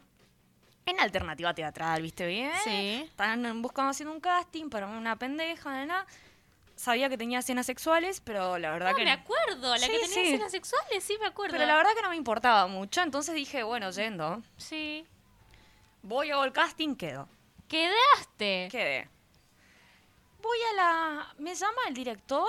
en 0.85 0.99
alternativa 0.99 1.53
teatral, 1.53 2.01
¿viste 2.01 2.25
bien? 2.27 2.51
Sí. 2.63 3.03
Estaban 3.09 3.61
buscando 3.61 3.91
haciendo 3.91 4.13
un 4.13 4.21
casting 4.21 4.69
para 4.69 4.87
una 4.87 5.15
pendeja, 5.17 5.85
nada. 5.85 6.05
Sabía 6.75 7.09
que 7.09 7.17
tenía 7.17 7.39
escenas 7.39 7.65
sexuales, 7.65 8.21
pero 8.21 8.57
la 8.59 8.69
verdad 8.71 8.89
Ah, 8.91 8.95
que 8.95 9.03
me 9.03 9.11
acuerdo, 9.11 9.71
la 9.73 9.79
Sí, 9.79 9.87
que 9.91 9.99
tenía 9.99 10.13
sí. 10.13 10.21
escenas 10.21 10.51
sexuales, 10.51 11.03
sí 11.03 11.17
me 11.19 11.25
acuerdo. 11.25 11.53
pero 11.53 11.65
la 11.65 11.75
verdad 11.75 11.91
que 11.95 12.03
no 12.03 12.09
me 12.09 12.15
importaba 12.15 12.67
mucho, 12.67 13.01
entonces 13.01 13.33
dije, 13.33 13.63
bueno, 13.63 13.89
yendo, 13.89 14.43
Sí. 14.57 15.05
voy 16.03 16.29
hago 16.29 16.43
el 16.45 16.51
casting, 16.53 16.95
quedo. 16.95 17.27
Quedaste. 17.67 18.67
Quedé. 18.71 19.09
Voy 20.41 20.57
a 20.71 20.75
la 20.75 21.33
me 21.39 21.55
llama 21.55 21.81
el 21.87 21.95
director 21.95 22.47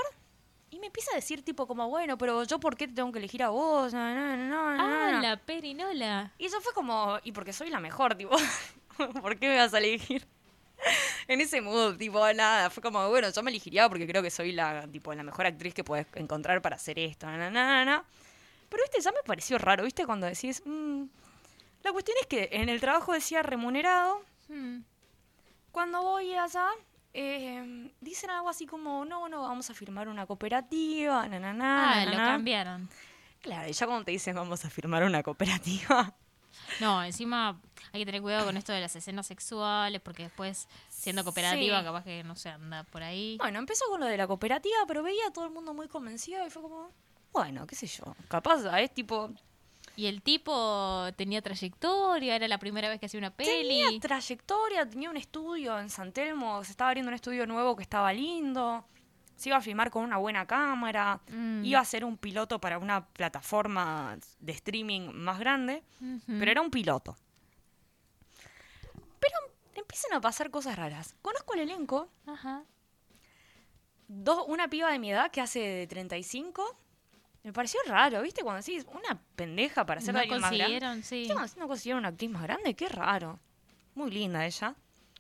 y 0.71 0.79
me 0.79 0.87
empieza 0.87 1.13
a 1.13 1.17
decir 1.17 1.43
tipo 1.45 1.67
como, 1.67 1.89
bueno, 1.89 2.19
pero 2.19 2.45
yo 2.45 2.59
por 2.61 2.77
qué 2.77 2.87
te 2.89 2.95
tengo 2.95 3.11
que 3.13 3.19
elegir 3.19 3.43
a 3.43 3.49
vos? 3.51 3.93
No, 3.93 4.15
no, 4.15 4.37
no, 4.37 4.77
no, 4.77 4.83
Ah, 4.83 5.11
no". 5.13 5.21
la 5.23 5.37
perinola. 5.37 6.33
Y 6.39 6.47
eso 6.47 6.61
fue 6.61 6.73
como, 6.75 7.19
y 7.25 7.33
porque 7.33 7.53
soy 7.53 7.71
la 7.71 7.81
mejor, 7.81 8.15
tipo, 8.17 8.37
¿por 9.23 9.39
qué 9.39 9.49
me 9.49 9.57
vas 9.57 9.73
a 9.75 9.79
elegir? 9.79 10.27
en 11.29 11.41
ese 11.41 11.61
mood, 11.61 11.97
tipo, 11.97 12.21
nada, 12.35 12.71
fue 12.71 12.83
como, 12.83 13.09
bueno, 13.09 13.31
yo 13.31 13.43
me 13.43 13.51
elegiría 13.51 13.89
porque 13.89 14.07
creo 14.07 14.23
que 14.23 14.31
soy 14.31 14.53
la, 14.53 14.87
tipo, 14.87 15.13
la 15.15 15.23
mejor 15.23 15.47
actriz 15.47 15.75
que 15.75 15.85
puedes 15.85 16.07
encontrar 16.15 16.63
para 16.63 16.77
hacer 16.77 16.99
esto, 16.99 17.27
na, 17.27 17.51
na, 17.51 17.85
na. 17.85 18.05
Pero, 18.69 18.83
viste, 18.85 19.01
ya 19.01 19.11
me 19.13 19.23
pareció 19.27 19.59
raro, 19.59 19.85
viste, 19.85 20.05
cuando 20.07 20.27
decís, 20.27 20.63
mm, 20.65 21.03
la 21.85 21.93
cuestión 21.93 22.17
es 22.21 22.27
que 22.27 22.49
en 22.53 22.69
el 22.69 22.81
trabajo 22.81 23.13
decía 23.13 23.43
remunerado, 23.43 24.23
Mm. 24.49 24.79
cuando 25.73 26.01
voy 26.03 26.33
allá, 26.35 26.69
eh, 27.15 27.93
dicen 28.01 28.31
algo 28.31 28.49
así 28.49 28.67
como, 28.67 29.05
no, 29.05 29.29
no, 29.29 29.43
vamos 29.43 29.69
a 29.71 29.75
firmar 29.75 30.09
una 30.09 30.27
cooperativa, 30.27 31.27
na, 31.29 31.39
na, 31.39 31.53
na, 31.53 31.93
Ah, 31.93 32.05
na, 32.05 32.11
lo 32.13 32.17
na". 32.19 32.25
cambiaron. 32.25 32.89
Claro, 33.41 33.69
y 33.69 33.73
ya 33.73 33.87
cuando 33.87 34.05
te 34.05 34.11
dicen 34.11 34.35
vamos 34.35 34.65
a 34.65 34.71
firmar 34.71 35.05
una 35.05 35.23
cooperativa, 35.23 36.15
No, 36.81 37.03
encima, 37.03 37.61
hay 37.93 38.01
que 38.01 38.07
tener 38.07 38.21
cuidado 38.23 38.45
con 38.47 38.57
esto 38.57 38.73
de 38.73 38.81
las 38.81 38.95
escenas 38.95 39.27
sexuales, 39.27 40.01
porque 40.01 40.25
después, 40.25 40.69
siendo 40.89 41.25
cooperativa, 41.25 41.79
Sí. 41.79 41.85
capaz 41.85 42.05
que 42.05 42.23
no 42.25 42.37
se 42.37 42.51
anda 42.51 42.85
por 42.85 43.03
ahí. 43.03 43.37
Bueno, 43.39 43.59
empezó 43.59 43.85
con 43.89 44.01
lo 44.01 44.07
de 44.07 44.17
la 44.17 44.27
cooperativa, 44.27 44.77
pero 44.87 45.03
veía 45.03 45.27
a 45.29 45.33
todo 45.33 45.45
el 45.45 45.51
mundo 45.51 45.73
muy 45.75 45.89
convencido 45.89 46.45
y 46.47 46.51
fue 46.51 46.63
como, 46.63 46.91
bueno, 47.33 47.67
qué 47.67 47.75
sé 47.75 47.87
yo, 47.87 48.15
capaz 48.29 48.65
es 48.81 48.93
tipo, 48.95 49.31
Y 49.99 50.07
el 50.07 50.23
tipo 50.23 51.07
tenía 51.17 51.43
trayectoria, 51.43 52.37
era 52.37 52.47
la 52.47 52.59
primera 52.59 52.89
vez 52.89 53.01
que 53.01 53.07
hacía 53.07 53.19
una 53.19 53.33
peli. 53.35 53.51
tenía 53.51 54.01
trayectoria, 54.01 54.89
tenía 54.89 55.11
un 55.11 55.17
estudio 55.17 55.77
en 55.77 55.91
San 55.91 56.13
Telmo, 56.13 56.63
se 56.63 56.71
estaba 56.71 56.91
abriendo 56.91 57.09
un 57.09 57.17
estudio 57.17 57.49
nuevo 57.49 57.75
que 57.75 57.83
estaba 57.83 58.13
lindo, 58.13 58.85
se 59.35 59.49
iba 59.49 59.59
a 59.59 59.61
filmar 59.61 59.91
con 59.91 60.05
una 60.05 60.17
buena 60.19 60.47
cámara, 60.47 61.21
Mm. 61.33 61.65
iba 61.65 61.81
a 61.81 61.85
ser 61.85 62.05
un 62.05 62.17
piloto 62.17 62.61
para 62.61 62.79
una 62.79 63.07
plataforma 63.09 64.17
de 64.39 64.53
streaming 64.53 65.11
más 65.15 65.41
grande, 65.41 65.83
pero 66.29 66.49
era 66.49 66.61
un 66.61 66.71
piloto. 66.71 67.17
Pero 69.19 69.35
empiezan 69.75 70.13
a 70.13 70.21
pasar 70.21 70.49
cosas 70.53 70.77
raras. 70.77 71.17
Conozco 71.23 71.55
el 71.55 71.61
elenco, 71.61 72.09
Ajá. 72.25 72.63
dos, 74.07 74.45
una 74.47 74.69
piba 74.69 74.93
de 74.93 75.01
mi 75.01 75.11
edad 75.11 75.33
que 75.33 75.41
hace 75.41 75.59
de 75.59 75.87
35. 75.89 76.77
Me 77.45 77.53
pareció 77.53 77.81
raro, 77.87 78.21
¿viste? 78.23 78.43
Cuando 78.43 78.61
decís 78.65 78.85
una 78.93 79.19
pendeja 79.37 79.87
para 79.87 80.01
ser 80.01 80.13
No 80.15 80.21
alguien 80.21 80.41
más 80.41 80.51
grande. 80.51 80.65
consiguieron, 80.65 81.03
sí. 81.03 81.29
No, 81.29 81.47
no 81.57 81.69
consiguieron 81.69 82.01
una 82.01 82.09
actriz 82.09 82.31
más 82.31 82.43
grande, 82.43 82.75
qué 82.75 82.89
raro. 82.89 83.39
Muy 83.95 84.11
linda 84.11 84.45
ella. 84.45 84.75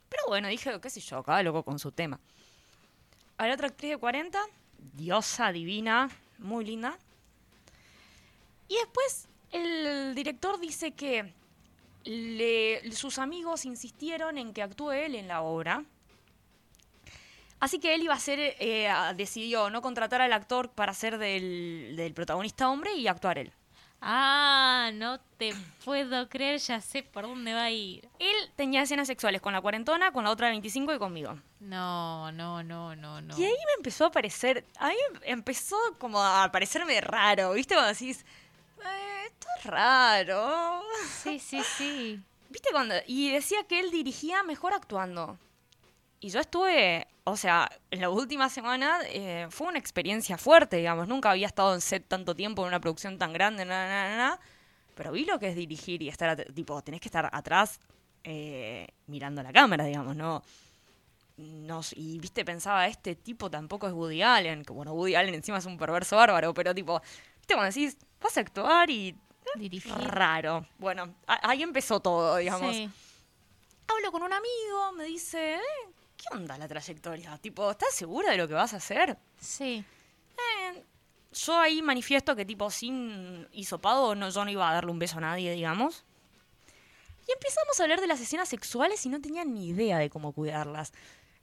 Pero 0.08 0.22
bueno, 0.26 0.48
dije, 0.48 0.80
qué 0.80 0.90
sé 0.90 1.00
yo, 1.00 1.22
cada 1.22 1.42
loco 1.42 1.62
con 1.62 1.78
su 1.78 1.92
tema. 1.92 2.18
A 3.38 3.46
la 3.46 3.54
otra 3.54 3.68
actriz 3.68 3.90
de 3.92 3.96
40, 3.98 4.38
diosa 4.94 5.52
divina, 5.52 6.10
muy 6.38 6.64
linda. 6.64 6.98
Y 8.68 8.74
después 8.76 9.28
el 9.52 10.14
director 10.14 10.58
dice 10.60 10.92
que 10.92 11.32
le- 12.04 12.90
sus 12.92 13.18
amigos 13.18 13.64
insistieron 13.64 14.38
en 14.38 14.52
que 14.52 14.62
actúe 14.62 14.90
él 14.92 15.14
en 15.14 15.28
la 15.28 15.42
obra. 15.42 15.84
Así 17.60 17.78
que 17.80 17.94
él 17.94 18.02
iba 18.02 18.14
a 18.14 18.20
ser, 18.20 18.38
eh, 18.40 18.88
decidió 19.16 19.70
no 19.70 19.82
contratar 19.82 20.20
al 20.20 20.32
actor 20.32 20.70
para 20.70 20.94
ser 20.94 21.18
del, 21.18 21.94
del 21.96 22.14
protagonista 22.14 22.68
hombre 22.68 22.94
y 22.94 23.08
actuar 23.08 23.38
él. 23.38 23.52
Ah, 24.00 24.90
no 24.94 25.18
te 25.38 25.52
puedo 25.84 26.28
creer, 26.28 26.60
ya 26.60 26.80
sé 26.80 27.02
por 27.02 27.24
dónde 27.24 27.52
va 27.52 27.64
a 27.64 27.70
ir. 27.70 28.08
Él 28.20 28.36
tenía 28.54 28.82
escenas 28.82 29.08
sexuales 29.08 29.40
con 29.40 29.52
la 29.52 29.60
cuarentona, 29.60 30.12
con 30.12 30.22
la 30.22 30.30
otra 30.30 30.46
de 30.46 30.52
25 30.52 30.94
y 30.94 30.98
conmigo. 30.98 31.36
No, 31.58 32.30
no, 32.30 32.62
no, 32.62 32.94
no, 32.94 33.20
no. 33.20 33.36
Y 33.36 33.44
ahí 33.44 33.50
me 33.50 33.72
empezó 33.76 34.06
a 34.06 34.12
parecer, 34.12 34.64
a 34.78 34.88
mí 34.88 34.94
empezó 35.24 35.76
como 35.98 36.22
a 36.22 36.50
parecerme 36.52 37.00
raro, 37.00 37.52
¿viste? 37.54 37.74
Cuando 37.74 37.92
decís, 37.92 38.24
eh, 38.84 39.26
esto 39.26 39.48
es 39.58 39.64
raro. 39.64 40.82
Sí, 41.22 41.40
sí, 41.40 41.60
sí. 41.76 42.22
¿Viste 42.50 42.70
cuando? 42.70 42.94
Y 43.06 43.32
decía 43.32 43.64
que 43.64 43.80
él 43.80 43.90
dirigía 43.90 44.44
mejor 44.44 44.74
actuando. 44.74 45.38
Y 46.20 46.30
yo 46.30 46.40
estuve, 46.40 47.06
o 47.24 47.36
sea, 47.36 47.70
en 47.90 48.00
la 48.00 48.10
última 48.10 48.48
semana 48.48 48.98
eh, 49.06 49.46
fue 49.50 49.68
una 49.68 49.78
experiencia 49.78 50.36
fuerte, 50.36 50.76
digamos. 50.78 51.06
Nunca 51.06 51.30
había 51.30 51.46
estado 51.46 51.74
en 51.74 51.80
set 51.80 52.06
tanto 52.08 52.34
tiempo 52.34 52.62
en 52.62 52.68
una 52.68 52.80
producción 52.80 53.18
tan 53.18 53.32
grande, 53.32 53.64
na, 53.64 53.86
na, 53.86 54.08
na, 54.08 54.16
na. 54.16 54.40
Pero 54.96 55.12
vi 55.12 55.24
lo 55.24 55.38
que 55.38 55.48
es 55.50 55.54
dirigir 55.54 56.02
y 56.02 56.08
estar, 56.08 56.44
tipo, 56.52 56.82
tenés 56.82 57.00
que 57.00 57.06
estar 57.08 57.28
atrás 57.32 57.78
eh, 58.24 58.88
mirando 59.06 59.42
la 59.44 59.52
cámara, 59.52 59.84
digamos, 59.84 60.16
¿no? 60.16 60.42
no 61.36 61.80
s- 61.80 61.94
y 61.96 62.18
viste, 62.18 62.44
pensaba, 62.44 62.88
este 62.88 63.14
tipo 63.14 63.48
tampoco 63.48 63.86
es 63.86 63.92
Woody 63.92 64.22
Allen, 64.22 64.64
que 64.64 64.72
bueno, 64.72 64.92
Woody 64.92 65.14
Allen 65.14 65.34
encima 65.34 65.58
es 65.58 65.66
un 65.66 65.78
perverso 65.78 66.16
bárbaro, 66.16 66.52
pero 66.52 66.74
tipo, 66.74 67.00
viste, 67.36 67.54
cuando 67.54 67.66
decís, 67.72 67.96
vas 68.20 68.36
a 68.36 68.40
actuar 68.40 68.90
y... 68.90 69.14
Dirigir. 69.54 69.94
Raro. 69.94 70.66
Bueno, 70.78 71.14
ahí 71.26 71.62
empezó 71.62 72.00
todo, 72.00 72.36
digamos. 72.38 72.74
Sí. 72.74 72.90
Hablo 73.86 74.10
con 74.12 74.22
un 74.24 74.32
amigo, 74.32 74.92
me 74.96 75.04
dice, 75.04 75.54
"Eh, 75.54 75.60
¿qué 76.18 76.36
onda 76.36 76.58
la 76.58 76.68
trayectoria? 76.68 77.38
Tipo, 77.38 77.70
¿estás 77.70 77.94
segura 77.94 78.32
de 78.32 78.36
lo 78.36 78.48
que 78.48 78.54
vas 78.54 78.74
a 78.74 78.78
hacer? 78.78 79.16
Sí. 79.40 79.84
Eh, 80.36 80.84
yo 81.32 81.58
ahí 81.58 81.80
manifiesto 81.80 82.34
que 82.34 82.44
tipo 82.44 82.70
sin 82.70 83.46
hisopado 83.52 84.14
no, 84.14 84.28
yo 84.28 84.44
no 84.44 84.50
iba 84.50 84.68
a 84.68 84.74
darle 84.74 84.90
un 84.90 84.98
beso 84.98 85.18
a 85.18 85.22
nadie, 85.22 85.52
digamos. 85.52 86.04
Y 87.26 87.32
empezamos 87.32 87.78
a 87.78 87.82
hablar 87.82 88.00
de 88.00 88.06
las 88.06 88.20
escenas 88.20 88.48
sexuales 88.48 89.04
y 89.06 89.08
no 89.08 89.20
tenía 89.20 89.44
ni 89.44 89.68
idea 89.68 89.98
de 89.98 90.10
cómo 90.10 90.32
cuidarlas. 90.32 90.92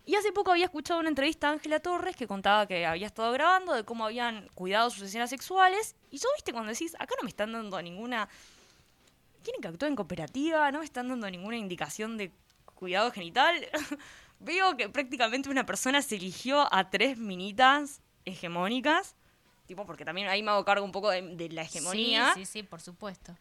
Y 0.05 0.15
hace 0.15 0.32
poco 0.32 0.51
había 0.51 0.65
escuchado 0.65 0.99
una 0.99 1.09
entrevista 1.09 1.47
a 1.47 1.51
Ángela 1.53 1.80
Torres 1.80 2.15
que 2.15 2.28
contaba 2.28 2.67
que 2.67 2.86
había 2.86 3.07
estado 3.07 3.32
grabando 3.32 3.73
de 3.73 3.84
cómo 3.84 4.05
habían 4.05 4.49
cuidado 4.53 4.89
sus 4.89 5.03
escenas 5.03 5.30
sexuales. 5.30 5.95
Y 6.11 6.17
yo, 6.17 6.28
viste, 6.36 6.51
cuando 6.51 6.71
decís, 6.71 6.95
acá 6.99 7.15
no 7.17 7.23
me 7.23 7.30
están 7.30 7.51
dando 7.51 7.82
ninguna... 7.82 8.28
Quieren 9.43 9.61
que 9.61 9.67
actúe 9.67 9.86
en 9.86 9.95
cooperativa, 9.95 10.71
no 10.71 10.80
me 10.80 10.86
están 10.86 11.07
dando 11.07 11.30
ninguna 11.30 11.57
indicación 11.57 12.17
de 12.17 12.32
cuidado 12.76 13.11
genital. 13.11 13.55
Veo 14.39 14.77
que 14.77 14.89
prácticamente 14.89 15.49
una 15.49 15.65
persona 15.65 16.01
se 16.01 16.15
eligió 16.15 16.67
a 16.73 16.89
tres 16.89 17.17
minitas 17.17 18.01
hegemónicas. 18.25 19.15
Tipo, 19.65 19.86
porque 19.86 20.05
también 20.05 20.27
ahí 20.27 20.43
me 20.43 20.51
hago 20.51 20.63
cargo 20.63 20.86
un 20.86 20.91
poco 20.91 21.09
de, 21.09 21.21
de 21.36 21.49
la 21.49 21.63
hegemonía. 21.63 22.33
Sí, 22.36 22.45
sí, 22.45 22.51
sí, 22.59 22.63
por 22.63 22.81
supuesto. 22.81 23.36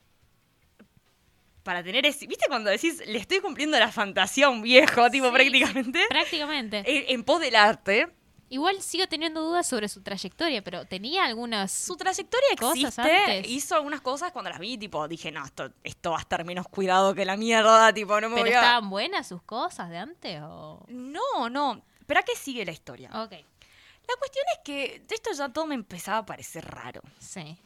Para 1.63 1.83
tener 1.83 2.07
ese. 2.07 2.27
¿Viste 2.27 2.47
cuando 2.49 2.71
decís, 2.71 3.03
le 3.07 3.19
estoy 3.19 3.41
cumpliendo 3.41 3.79
la 3.79 3.91
fantasía 3.91 4.47
a 4.47 4.51
un 4.51 4.63
viejo, 4.63 5.11
tipo, 5.11 5.27
Sí, 5.27 5.33
prácticamente? 5.33 6.01
Prácticamente. 6.09 6.79
En, 6.87 7.15
en 7.15 7.25
pos 7.25 7.41
del 7.41 7.57
arte. 7.57 8.09
Igual 8.51 8.81
sigo 8.83 9.07
teniendo 9.09 9.41
dudas 9.41 9.67
sobre 9.67 9.89
su 9.89 10.03
trayectoria, 10.03 10.63
pero 10.63 10.87
tenía 10.87 11.25
algunas... 11.25 11.73
Su 11.73 11.97
trayectoria 11.97 12.47
Cosas 12.59 12.77
existe. 12.99 13.01
antes. 13.03 13.51
Hizo 13.51 13.75
algunas 13.77 14.01
cosas 14.01 14.33
cuando 14.33 14.51
las 14.51 14.59
vi, 14.61 14.77
tipo, 14.79 15.09
dije, 15.09 15.33
no, 15.33 15.45
esto, 15.45 15.73
esto 15.83 16.11
va 16.13 16.19
a 16.19 16.21
estar 16.21 16.45
menos 16.45 16.69
cuidado 16.69 17.15
que 17.15 17.25
la 17.25 17.37
mierda, 17.37 17.93
tipo, 17.93 18.21
no 18.21 18.29
me 18.29 18.37
¿Pero 18.37 18.47
voy 18.47 18.55
a. 18.55 18.61
estaban 18.61 18.91
buenas 18.91 19.27
sus 19.27 19.43
cosas 19.43 19.89
de 19.91 19.99
antes 19.99 20.41
o...? 20.43 20.85
No, 20.89 21.49
no. 21.51 21.83
Pero 22.07 22.21
a 22.21 22.23
qué 22.23 22.37
sigue 22.37 22.65
la 22.65 22.73
historia? 22.73 23.09
Ok, 23.15 23.33
La 23.33 24.15
cuestión 24.19 24.45
es 24.53 24.59
que 24.65 25.03
esto 25.11 25.31
ya 25.33 25.49
todo 25.49 25.67
me 25.67 25.75
empezaba 25.75 26.19
a 26.19 26.27
parecer 26.27 26.65
raro. 26.67 27.01
sí. 27.19 27.59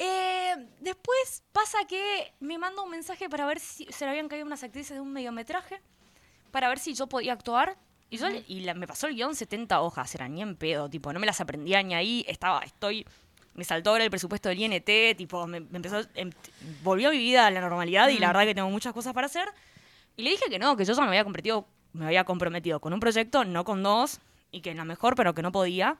Eh, 0.00 0.54
después 0.78 1.42
pasa 1.50 1.78
que 1.88 2.32
me 2.38 2.56
manda 2.56 2.82
un 2.82 2.90
mensaje 2.90 3.28
para 3.28 3.44
ver 3.46 3.58
si 3.58 3.84
se 3.90 4.04
le 4.04 4.12
habían 4.12 4.28
caído 4.28 4.46
unas 4.46 4.62
actrices 4.62 4.94
de 4.94 5.00
un 5.00 5.12
mediometraje, 5.12 5.80
para 6.52 6.68
ver 6.68 6.78
si 6.78 6.94
yo 6.94 7.08
podía 7.08 7.32
actuar. 7.32 7.76
Y, 8.10 8.16
yo 8.16 8.26
y 8.46 8.60
la- 8.60 8.74
me 8.74 8.86
pasó 8.86 9.06
el 9.06 9.14
guion 9.14 9.34
70 9.34 9.80
hojas, 9.80 10.14
era 10.14 10.28
ni 10.28 10.40
en 10.42 10.56
pedo, 10.56 10.88
tipo, 10.88 11.12
no 11.12 11.20
me 11.20 11.26
las 11.26 11.40
aprendía 11.40 11.82
ni 11.82 11.94
ahí, 11.94 12.24
estaba, 12.26 12.60
estoy, 12.60 13.06
me 13.54 13.64
saltó 13.64 13.90
ahora 13.90 14.04
el 14.04 14.10
presupuesto 14.10 14.48
del 14.48 14.58
INT, 14.60 15.14
tipo, 15.16 15.46
me, 15.46 15.60
me 15.60 15.76
empezó, 15.76 16.00
em- 16.14 16.30
volvió 16.82 17.10
mi 17.10 17.18
vida 17.18 17.46
a 17.46 17.50
la 17.50 17.60
normalidad 17.60 18.08
y 18.08 18.18
la 18.18 18.28
verdad 18.28 18.44
que 18.44 18.54
tengo 18.54 18.70
muchas 18.70 18.92
cosas 18.94 19.12
para 19.12 19.26
hacer. 19.26 19.48
Y 20.16 20.22
le 20.22 20.30
dije 20.30 20.44
que 20.48 20.58
no, 20.58 20.76
que 20.76 20.84
yo 20.84 20.94
ya 20.94 21.02
me 21.02 21.08
había 21.08 21.22
comprometido, 21.24 21.66
me 21.92 22.06
había 22.06 22.24
comprometido 22.24 22.80
con 22.80 22.92
un 22.92 23.00
proyecto, 23.00 23.44
no 23.44 23.64
con 23.64 23.82
dos, 23.82 24.20
y 24.50 24.62
que 24.62 24.70
en 24.70 24.78
la 24.78 24.84
mejor, 24.84 25.14
pero 25.14 25.34
que 25.34 25.42
no 25.42 25.52
podía. 25.52 25.96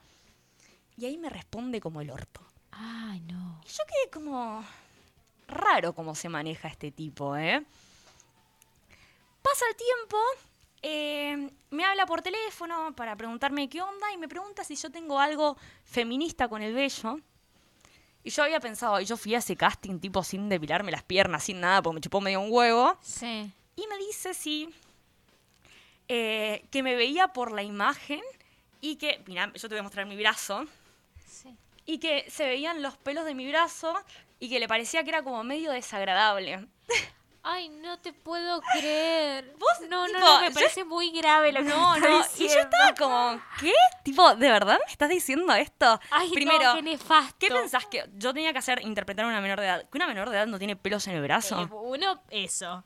Y 0.96 1.04
ahí 1.04 1.18
me 1.18 1.28
responde 1.28 1.80
como 1.80 2.00
el 2.00 2.10
orto. 2.10 2.40
Ay, 2.72 3.20
no. 3.20 3.60
Y 3.64 3.68
yo 3.68 3.84
quedé 3.86 4.10
como 4.10 4.64
raro 5.46 5.94
cómo 5.94 6.14
se 6.14 6.28
maneja 6.28 6.68
este 6.68 6.90
tipo, 6.90 7.36
¿eh? 7.36 7.62
Pasa 9.42 9.64
el 9.70 9.76
tiempo, 9.76 10.16
eh, 10.82 11.50
me 11.70 11.84
habla 11.84 12.06
por 12.06 12.22
teléfono 12.22 12.94
para 12.94 13.16
preguntarme 13.16 13.68
qué 13.68 13.80
onda 13.82 14.12
y 14.12 14.16
me 14.18 14.28
pregunta 14.28 14.64
si 14.64 14.76
yo 14.76 14.90
tengo 14.90 15.18
algo 15.18 15.56
feminista 15.84 16.48
con 16.48 16.62
el 16.62 16.74
vello. 16.74 17.18
Y 18.24 18.30
yo 18.30 18.42
había 18.42 18.60
pensado, 18.60 19.00
y 19.00 19.04
yo 19.04 19.16
fui 19.16 19.34
a 19.34 19.38
ese 19.38 19.56
casting 19.56 20.00
tipo 20.00 20.22
sin 20.22 20.48
depilarme 20.48 20.90
las 20.90 21.02
piernas, 21.02 21.44
sin 21.44 21.60
nada, 21.60 21.80
porque 21.82 21.94
me 21.94 22.00
chupó 22.00 22.20
medio 22.20 22.40
un 22.40 22.48
huevo. 22.50 22.96
Sí. 23.00 23.50
Y 23.76 23.86
me 23.86 23.96
dice 23.98 24.34
sí, 24.34 24.68
eh, 26.08 26.64
que 26.70 26.82
me 26.82 26.96
veía 26.96 27.28
por 27.28 27.52
la 27.52 27.62
imagen 27.62 28.20
y 28.80 28.96
que, 28.96 29.22
mira, 29.26 29.52
yo 29.54 29.68
te 29.68 29.74
voy 29.74 29.78
a 29.78 29.82
mostrar 29.82 30.06
mi 30.06 30.16
brazo 30.16 30.64
Sí. 31.26 31.54
y 31.86 31.98
que 31.98 32.28
se 32.30 32.46
veían 32.46 32.82
los 32.82 32.96
pelos 32.96 33.24
de 33.24 33.34
mi 33.34 33.48
brazo 33.48 33.94
y 34.40 34.48
que 34.48 34.58
le 34.58 34.68
parecía 34.68 35.02
que 35.04 35.10
era 35.10 35.22
como 35.22 35.42
medio 35.44 35.70
desagradable. 35.72 36.66
Ay, 37.50 37.70
no 37.70 37.98
te 37.98 38.12
puedo 38.12 38.60
creer. 38.72 39.54
Vos, 39.58 39.88
no, 39.88 40.04
tipo, 40.04 40.18
no, 40.18 40.34
no, 40.34 40.40
me 40.42 40.48
yo- 40.48 40.54
parece 40.54 40.84
muy 40.84 41.10
grave 41.12 41.50
lo 41.50 41.60
que 41.62 41.68
No, 41.70 41.92
me 41.94 42.00
no, 42.00 42.20
estás 42.20 42.34
y 42.34 42.38
yo 42.40 42.44
diciendo. 42.44 42.70
estaba 42.76 42.94
como, 42.94 43.42
¿qué? 43.58 43.72
Tipo, 44.04 44.34
¿de 44.34 44.50
verdad 44.50 44.78
me 44.84 44.92
estás 44.92 45.08
diciendo 45.08 45.54
esto? 45.54 45.98
Ay, 46.10 46.30
Primero, 46.32 46.62
no, 46.62 46.74
qué 46.74 46.82
nefasto. 46.82 47.36
¿qué 47.38 47.48
pensás 47.48 47.86
que 47.86 48.04
yo 48.16 48.34
tenía 48.34 48.52
que 48.52 48.58
hacer 48.58 48.82
interpretar 48.82 49.24
a 49.24 49.28
una 49.28 49.40
menor 49.40 49.60
de 49.60 49.66
edad? 49.66 49.88
¿Que 49.90 49.96
una 49.96 50.06
menor 50.06 50.28
de 50.28 50.36
edad 50.36 50.46
no 50.46 50.58
tiene 50.58 50.76
pelos 50.76 51.06
en 51.06 51.14
el 51.14 51.22
brazo? 51.22 51.62
Eh, 51.62 51.68
uno, 51.72 52.22
eso. 52.28 52.84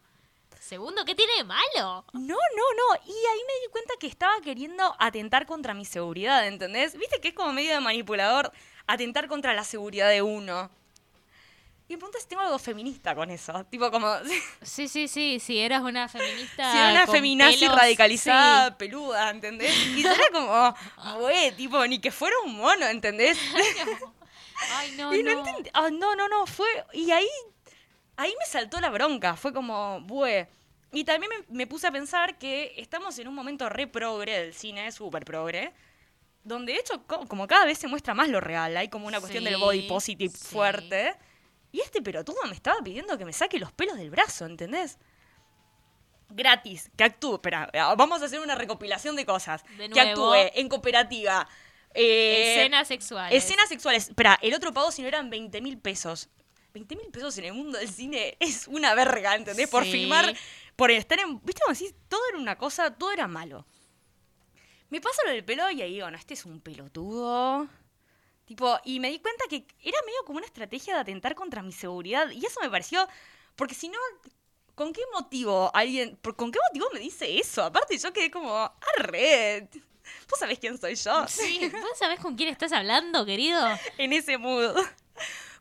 Segundo, 0.61 1.05
¿qué 1.05 1.17
tiene 1.17 1.33
de 1.39 1.45
malo? 1.45 2.05
No, 2.13 2.37
no, 2.37 2.37
no. 2.37 3.03
Y 3.05 3.11
ahí 3.11 3.41
me 3.49 3.67
di 3.67 3.73
cuenta 3.73 3.95
que 3.99 4.07
estaba 4.07 4.41
queriendo 4.43 4.95
atentar 5.01 5.45
contra 5.45 5.75
mi 5.75 5.85
seguridad, 5.85 6.47
¿entendés? 6.47 6.97
Viste 6.97 7.21
que 7.21 7.29
es 7.29 7.35
como 7.35 7.53
medio 7.53 7.75
de 7.75 7.81
manipulador 7.81 8.53
atentar 8.87 9.27
contra 9.27 9.55
la 9.55 9.65
seguridad 9.65 10.09
de 10.09 10.23
uno. 10.23 10.71
Y 11.93 11.95
me 11.95 11.99
pregunta 11.99 12.18
si 12.20 12.26
tengo 12.26 12.40
algo 12.40 12.59
feminista 12.59 13.14
con 13.14 13.30
eso. 13.30 13.64
Tipo 13.66 13.90
como... 13.90 14.11
Sí, 14.62 14.88
sí, 14.88 15.09
sí, 15.09 15.38
si 15.38 15.59
eras 15.59 15.82
una 15.82 16.09
feminista. 16.09 16.72
Si 16.72 16.78
era 16.78 16.90
una 16.93 17.07
feminazi 17.07 17.59
pelos, 17.61 17.76
radicalizada, 17.76 18.78
peluda, 18.78 19.28
¿entendés? 19.28 19.74
Y 19.95 20.01
era 20.01 20.16
como, 20.32 20.74
güey, 21.20 21.53
tipo, 21.55 21.86
ni 21.86 21.99
que 22.01 22.11
fuera 22.11 22.34
un 22.47 22.57
mono, 22.57 22.86
¿entendés? 22.86 23.36
sí. 23.36 23.45
Ay, 24.70 24.95
no, 24.97 25.14
y 25.14 25.22
no, 25.22 25.34
no. 25.34 25.45
entendí- 25.45 25.70
ah, 25.74 25.90
no, 25.93 26.16
no, 26.16 26.28
no, 26.28 26.47
fue. 26.47 26.66
Y 26.95 27.11
ahí 27.11 27.28
ahí 28.16 28.32
me 28.38 28.47
saltó 28.47 28.80
la 28.80 28.88
bronca, 28.88 29.36
fue 29.36 29.53
como, 29.53 30.01
bue. 30.01 30.49
Y 30.93 31.05
también 31.05 31.30
me, 31.30 31.55
me 31.55 31.66
puse 31.66 31.86
a 31.88 31.93
pensar 31.93 32.38
que 32.38 32.72
estamos 32.78 33.18
en 33.18 33.28
un 33.28 33.34
momento 33.34 33.68
re 33.68 33.86
progre 33.86 34.32
del 34.40 34.55
cine, 34.55 34.90
súper 34.93 35.26
progre, 35.26 35.72
donde 36.43 36.72
de 36.72 36.78
hecho 36.78 37.03
co- 37.07 37.26
como 37.28 37.47
cada 37.47 37.66
vez 37.66 37.76
se 37.76 37.86
muestra 37.88 38.14
más 38.14 38.28
lo 38.30 38.40
real, 38.40 38.76
hay 38.78 38.88
como 38.88 39.07
una 39.09 39.20
cuestión 39.20 39.45
del 39.45 39.57
Sí, 39.57 39.61
body 39.61 39.82
positive 39.82 40.32
sí. 40.34 40.47
fuerte. 40.55 41.14
Y 41.73 41.81
este 41.81 42.03
pelotudo 42.03 42.37
me 42.49 42.55
estaba 42.55 42.81
pidiendo 42.83 43.16
que 43.18 43.25
me 43.25 43.33
saque 43.33 43.59
los 43.59 43.73
pelos 43.73 43.97
del 43.97 44.11
brazo, 44.11 44.45
¿entendés? 44.47 44.99
Gratis, 46.29 46.91
que 46.97 47.05
actúe. 47.05 47.35
Espera, 47.37 47.68
vamos 47.97 48.23
a 48.23 48.27
hacer 48.27 48.41
una 48.41 48.55
recopilación 48.55 49.16
de 49.16 49.27
cosas. 49.27 49.64
De 49.77 49.89
que 49.89 50.05
nuevo. 50.05 50.33
actúe 50.33 50.51
en 50.55 50.68
cooperativa. 50.68 51.49
eh, 51.95 52.55
Escenas 52.57 52.89
sexuales. 52.89 53.45
Escenas 53.45 53.68
sexuales. 53.68 54.09
Espera, 54.09 54.39
el 54.43 54.55
otro 54.55 54.73
pago 54.73 54.91
si 54.91 55.03
no 55.03 55.09
eran 55.09 55.29
20 55.31 55.61
mil 55.61 55.79
pesos. 55.79 56.29
20 56.75 56.97
mil 56.97 57.09
pesos 57.11 57.37
en 57.39 57.45
el 57.47 57.53
mundo 57.53 57.79
del 57.79 57.89
cine 57.89 58.37
es 58.41 58.66
una 58.66 58.95
verga, 58.95 59.35
¿entendés? 59.35 59.68
Por 59.68 59.85
filmar, 59.85 60.35
por 60.75 60.91
estar 60.91 61.20
en... 61.20 61.39
¿Viste 61.45 61.61
cómo 61.64 61.75
decís? 61.75 61.95
Todo 62.09 62.20
era 62.31 62.39
una 62.39 62.57
cosa, 62.57 62.95
todo 62.95 63.12
era 63.12 63.29
malo. 63.29 63.66
Me 64.89 65.01
pasa 65.01 65.23
lo 65.27 65.33
del 65.33 65.45
pelo 65.45 65.70
y 65.70 65.83
ahí 65.83 65.95
digo, 65.95 66.11
no, 66.11 66.16
este 66.16 66.33
es 66.35 66.47
un 66.47 66.61
pelotudo. 66.61 67.68
Tipo, 68.53 68.78
y 68.84 69.00
me 69.00 69.09
di 69.11 69.18
cuenta 69.18 69.46
que 69.48 69.64
era 69.82 69.96
medio 70.05 70.18
como 70.26 70.36
una 70.36 70.44
estrategia 70.46 70.92
de 70.94 71.00
atentar 71.00 71.34
contra 71.34 71.62
mi 71.62 71.72
seguridad. 71.72 72.28
Y 72.30 72.44
eso 72.44 72.61
me 72.61 72.68
pareció... 72.68 73.09
Porque 73.57 73.74
si 73.74 73.88
no, 73.88 73.96
¿con 74.74 74.92
qué 74.92 75.00
motivo 75.14 75.70
alguien... 75.74 76.16
por- 76.20 76.36
¿Con 76.36 76.53
qué 76.53 76.59
motivo 76.68 76.86
me 76.92 77.00
dice 77.00 77.38
eso? 77.38 77.64
Aparte 77.64 77.96
yo 77.96 78.12
quedé 78.12 78.30
como, 78.30 78.55
arre. 78.98 79.70
¿Vos 80.28 80.38
sabés 80.38 80.59
quién 80.59 80.76
soy 80.78 80.96
yo? 80.96 81.26
Sí, 81.28 81.66
¿vos 81.72 81.98
sabés 81.98 82.20
con 82.20 82.36
quién 82.36 82.50
estás 82.50 82.72
hablando, 82.72 83.24
querido? 83.24 83.66
en 83.96 84.12
ese 84.12 84.36
mood. 84.36 84.74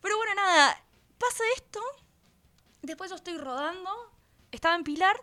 Pero 0.01 0.17
bueno, 0.17 0.35
nada, 0.35 0.77
pasa 1.17 1.43
esto. 1.55 1.79
Después 2.81 3.09
yo 3.09 3.15
estoy 3.15 3.37
rodando. 3.37 3.89
Estaba 4.51 4.75
en 4.75 4.83
Pilar. 4.83 5.15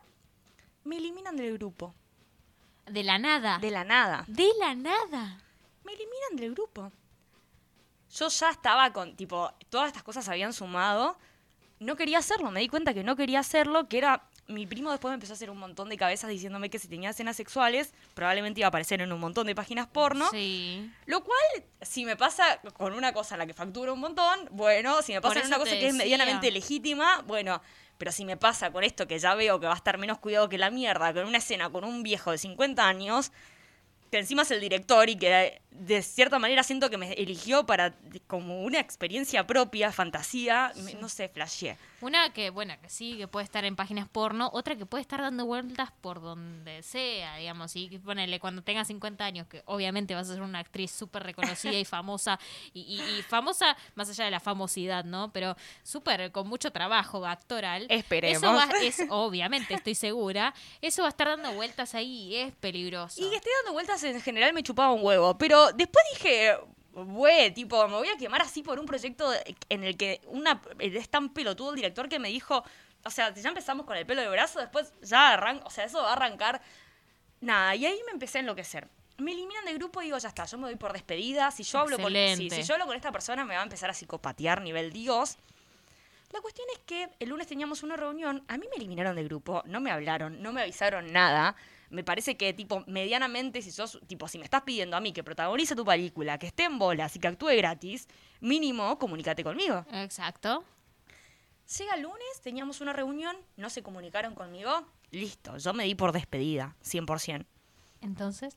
Me 0.84 0.96
eliminan 0.96 1.36
del 1.36 1.58
grupo. 1.58 1.94
De 2.86 3.02
la 3.04 3.18
nada. 3.18 3.58
De 3.58 3.70
la 3.70 3.84
nada. 3.84 4.24
De 4.26 4.48
la 4.58 4.74
nada. 4.74 5.42
Me 5.84 5.92
eliminan 5.92 6.36
del 6.36 6.54
grupo. 6.54 6.90
Yo 8.18 8.28
ya 8.28 8.50
estaba 8.50 8.92
con, 8.92 9.16
tipo, 9.16 9.52
todas 9.68 9.88
estas 9.88 10.02
cosas 10.02 10.24
se 10.24 10.30
habían 10.30 10.52
sumado. 10.52 11.16
No 11.78 11.94
quería 11.94 12.18
hacerlo, 12.18 12.50
me 12.50 12.60
di 12.60 12.68
cuenta 12.68 12.92
que 12.92 13.04
no 13.04 13.16
quería 13.16 13.40
hacerlo, 13.40 13.88
que 13.88 13.98
era... 13.98 14.24
Mi 14.48 14.66
primo 14.66 14.90
después 14.90 15.10
me 15.10 15.16
empezó 15.16 15.34
a 15.34 15.36
hacer 15.36 15.50
un 15.50 15.58
montón 15.58 15.90
de 15.90 15.98
cabezas 15.98 16.30
diciéndome 16.30 16.70
que 16.70 16.78
si 16.78 16.88
tenía 16.88 17.10
escenas 17.10 17.36
sexuales, 17.36 17.92
probablemente 18.14 18.60
iba 18.60 18.66
a 18.66 18.70
aparecer 18.70 19.02
en 19.02 19.12
un 19.12 19.20
montón 19.20 19.46
de 19.46 19.54
páginas 19.54 19.86
porno. 19.88 20.26
Sí. 20.30 20.90
Lo 21.04 21.22
cual, 21.22 21.38
si 21.82 22.06
me 22.06 22.16
pasa 22.16 22.58
con 22.72 22.94
una 22.94 23.12
cosa 23.12 23.34
en 23.34 23.40
la 23.40 23.46
que 23.46 23.52
facturo 23.52 23.92
un 23.92 24.00
montón, 24.00 24.48
bueno, 24.50 25.02
si 25.02 25.12
me 25.12 25.20
pasa 25.20 25.40
en 25.40 25.48
una 25.48 25.58
cosa 25.58 25.72
que 25.72 25.88
es 25.88 25.94
medianamente 25.94 26.50
legítima, 26.50 27.22
bueno, 27.26 27.60
pero 27.98 28.10
si 28.10 28.24
me 28.24 28.38
pasa 28.38 28.72
con 28.72 28.84
esto 28.84 29.06
que 29.06 29.18
ya 29.18 29.34
veo 29.34 29.60
que 29.60 29.66
va 29.66 29.74
a 29.74 29.76
estar 29.76 29.98
menos 29.98 30.18
cuidado 30.18 30.48
que 30.48 30.56
la 30.56 30.70
mierda, 30.70 31.12
con 31.12 31.26
una 31.26 31.38
escena 31.38 31.68
con 31.68 31.84
un 31.84 32.02
viejo 32.02 32.30
de 32.30 32.38
50 32.38 32.88
años, 32.88 33.32
que 34.10 34.18
encima 34.18 34.42
es 34.42 34.50
el 34.50 34.60
director 34.60 35.08
y 35.08 35.16
que 35.16 35.60
de 35.70 36.02
cierta 36.02 36.38
manera 36.38 36.62
siento 36.62 36.90
que 36.90 36.96
me 36.96 37.12
eligió 37.12 37.64
para 37.66 37.94
como 38.26 38.62
una 38.62 38.80
experiencia 38.80 39.46
propia, 39.46 39.92
fantasía, 39.92 40.72
me- 40.76 40.94
no 40.94 41.08
sé, 41.08 41.28
flasheé. 41.28 41.76
Una 42.00 42.32
que, 42.32 42.50
bueno, 42.50 42.74
que 42.80 42.88
sí, 42.88 43.16
que 43.16 43.26
puede 43.28 43.44
estar 43.44 43.64
en 43.64 43.74
páginas 43.76 44.08
porno, 44.08 44.50
otra 44.52 44.76
que 44.76 44.86
puede 44.86 45.02
estar 45.02 45.20
dando 45.20 45.46
vueltas 45.46 45.90
por 46.00 46.20
donde 46.20 46.82
sea, 46.84 47.36
digamos, 47.36 47.74
y 47.76 47.98
ponele 47.98 48.38
cuando 48.40 48.62
tengas 48.62 48.86
50 48.88 49.24
años, 49.24 49.46
que 49.48 49.62
obviamente 49.66 50.14
vas 50.14 50.30
a 50.30 50.34
ser 50.34 50.42
una 50.42 50.60
actriz 50.60 50.90
súper 50.92 51.24
reconocida 51.24 51.72
y 51.78 51.84
famosa, 51.84 52.38
y, 52.72 52.80
y- 52.82 53.18
y 53.18 53.22
famosa 53.22 53.76
más 53.96 54.08
allá 54.10 54.24
de 54.26 54.30
la 54.30 54.40
famosidad, 54.40 55.04
¿no? 55.04 55.32
Pero 55.32 55.56
súper 55.82 56.30
con 56.32 56.48
mucho 56.48 56.70
trabajo 56.70 57.24
actoral. 57.26 57.86
Esperemos. 57.88 58.42
Eso 58.42 58.52
va, 58.54 58.68
es, 58.82 59.02
obviamente, 59.10 59.74
estoy 59.74 59.94
segura, 59.96 60.54
eso 60.80 61.02
va 61.02 61.08
a 61.08 61.10
estar 61.10 61.28
dando 61.28 61.52
vueltas 61.52 61.94
ahí 61.94 62.28
y 62.32 62.36
es 62.36 62.52
peligroso. 62.54 63.20
Y 63.24 63.28
que 63.30 63.36
esté 63.36 63.50
dando 63.62 63.72
vueltas 63.72 63.97
en 64.04 64.20
general 64.20 64.52
me 64.52 64.62
chupaba 64.62 64.92
un 64.92 65.04
huevo. 65.04 65.36
Pero 65.38 65.72
después 65.72 66.04
dije, 66.14 66.56
güey, 66.92 67.52
tipo, 67.52 67.86
me 67.88 67.94
voy 67.94 68.08
a 68.08 68.16
quemar 68.16 68.42
así 68.42 68.62
por 68.62 68.78
un 68.78 68.86
proyecto 68.86 69.30
en 69.68 69.84
el 69.84 69.96
que 69.96 70.20
una 70.26 70.60
es 70.78 71.08
tan 71.08 71.32
pelotudo 71.32 71.70
el 71.70 71.76
director 71.76 72.08
que 72.08 72.18
me 72.18 72.28
dijo, 72.28 72.64
o 73.04 73.10
sea, 73.10 73.32
ya 73.34 73.48
empezamos 73.48 73.86
con 73.86 73.96
el 73.96 74.06
pelo 74.06 74.22
de 74.22 74.28
brazo, 74.28 74.60
después 74.60 74.92
ya 75.02 75.34
arranca, 75.34 75.64
o 75.66 75.70
sea, 75.70 75.84
eso 75.84 76.02
va 76.02 76.10
a 76.10 76.12
arrancar. 76.14 76.60
Nada, 77.40 77.74
y 77.76 77.86
ahí 77.86 78.00
me 78.06 78.12
empecé 78.12 78.38
a 78.38 78.40
enloquecer. 78.40 78.88
Me 79.18 79.32
eliminan 79.32 79.64
del 79.64 79.78
grupo 79.78 80.00
y 80.00 80.06
digo, 80.06 80.18
ya 80.18 80.28
está, 80.28 80.44
yo 80.44 80.58
me 80.58 80.68
doy 80.68 80.76
por 80.76 80.92
despedida. 80.92 81.50
Si 81.50 81.62
yo 81.62 81.80
hablo 81.80 81.98
con, 81.98 82.14
Excelente. 82.14 82.56
si 82.56 82.62
yo 82.62 82.74
hablo 82.74 82.86
con 82.86 82.96
esta 82.96 83.12
persona 83.12 83.44
me 83.44 83.54
va 83.54 83.60
a 83.60 83.64
empezar 83.64 83.90
a 83.90 83.94
psicopatear 83.94 84.62
nivel 84.62 84.92
Dios. 84.92 85.38
La 86.32 86.40
cuestión 86.40 86.66
es 86.74 86.80
que 86.80 87.08
el 87.20 87.30
lunes 87.30 87.46
teníamos 87.46 87.82
una 87.82 87.96
reunión, 87.96 88.44
a 88.48 88.58
mí 88.58 88.66
me 88.68 88.76
eliminaron 88.76 89.16
del 89.16 89.28
grupo, 89.28 89.62
no 89.64 89.80
me 89.80 89.90
hablaron, 89.90 90.42
no 90.42 90.52
me 90.52 90.60
avisaron 90.62 91.10
nada. 91.12 91.56
Me 91.90 92.04
parece 92.04 92.36
que, 92.36 92.52
tipo, 92.52 92.84
medianamente, 92.86 93.62
si 93.62 93.70
sos, 93.70 93.98
tipo, 94.06 94.28
si 94.28 94.38
me 94.38 94.44
estás 94.44 94.62
pidiendo 94.62 94.96
a 94.96 95.00
mí 95.00 95.12
que 95.12 95.24
protagonice 95.24 95.74
tu 95.74 95.84
película, 95.84 96.38
que 96.38 96.48
esté 96.48 96.64
en 96.64 96.78
bolas 96.78 97.16
y 97.16 97.18
que 97.18 97.28
actúe 97.28 97.56
gratis, 97.56 98.08
mínimo, 98.40 98.98
comunícate 98.98 99.42
conmigo. 99.42 99.84
Exacto. 99.92 100.64
Llega 101.78 101.94
el 101.94 102.02
lunes, 102.02 102.40
teníamos 102.42 102.80
una 102.80 102.92
reunión, 102.92 103.36
no 103.56 103.70
se 103.70 103.82
comunicaron 103.82 104.34
conmigo, 104.34 104.86
listo, 105.10 105.56
yo 105.58 105.74
me 105.74 105.84
di 105.84 105.94
por 105.94 106.12
despedida, 106.12 106.76
100%. 106.82 107.44
Entonces, 108.00 108.56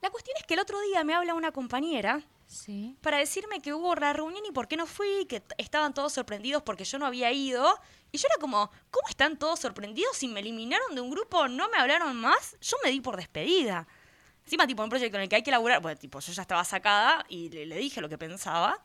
La 0.00 0.10
cuestión 0.10 0.36
es 0.38 0.44
que 0.46 0.54
el 0.54 0.60
otro 0.60 0.80
día 0.80 1.02
me 1.04 1.14
habla 1.14 1.34
una 1.34 1.50
compañera 1.52 2.22
sí. 2.46 2.96
para 3.00 3.18
decirme 3.18 3.60
que 3.60 3.74
hubo 3.74 3.94
la 3.94 4.12
reunión 4.12 4.44
y 4.46 4.52
por 4.52 4.68
qué 4.68 4.76
no 4.76 4.86
fui, 4.86 5.26
que 5.26 5.42
estaban 5.58 5.92
todos 5.92 6.12
sorprendidos 6.12 6.62
porque 6.62 6.84
yo 6.84 6.98
no 6.98 7.06
había 7.06 7.32
ido. 7.32 7.66
Y 8.12 8.18
yo 8.18 8.26
era 8.30 8.40
como, 8.40 8.70
¿cómo 8.90 9.08
están 9.08 9.38
todos 9.38 9.58
sorprendidos 9.58 10.16
si 10.16 10.28
me 10.28 10.40
eliminaron 10.40 10.94
de 10.94 11.00
un 11.00 11.10
grupo, 11.10 11.48
no 11.48 11.68
me 11.68 11.78
hablaron 11.78 12.16
más? 12.16 12.56
Yo 12.60 12.76
me 12.84 12.90
di 12.90 13.00
por 13.00 13.16
despedida. 13.16 13.86
Encima, 14.44 14.66
tipo, 14.66 14.82
un 14.82 14.88
proyecto 14.88 15.18
en 15.18 15.24
el 15.24 15.28
que 15.28 15.36
hay 15.36 15.42
que 15.42 15.50
laburar, 15.50 15.82
bueno, 15.82 15.98
tipo, 15.98 16.20
yo 16.20 16.32
ya 16.32 16.42
estaba 16.42 16.64
sacada 16.64 17.26
y 17.28 17.50
le, 17.50 17.66
le 17.66 17.76
dije 17.76 18.00
lo 18.00 18.08
que 18.08 18.16
pensaba. 18.16 18.82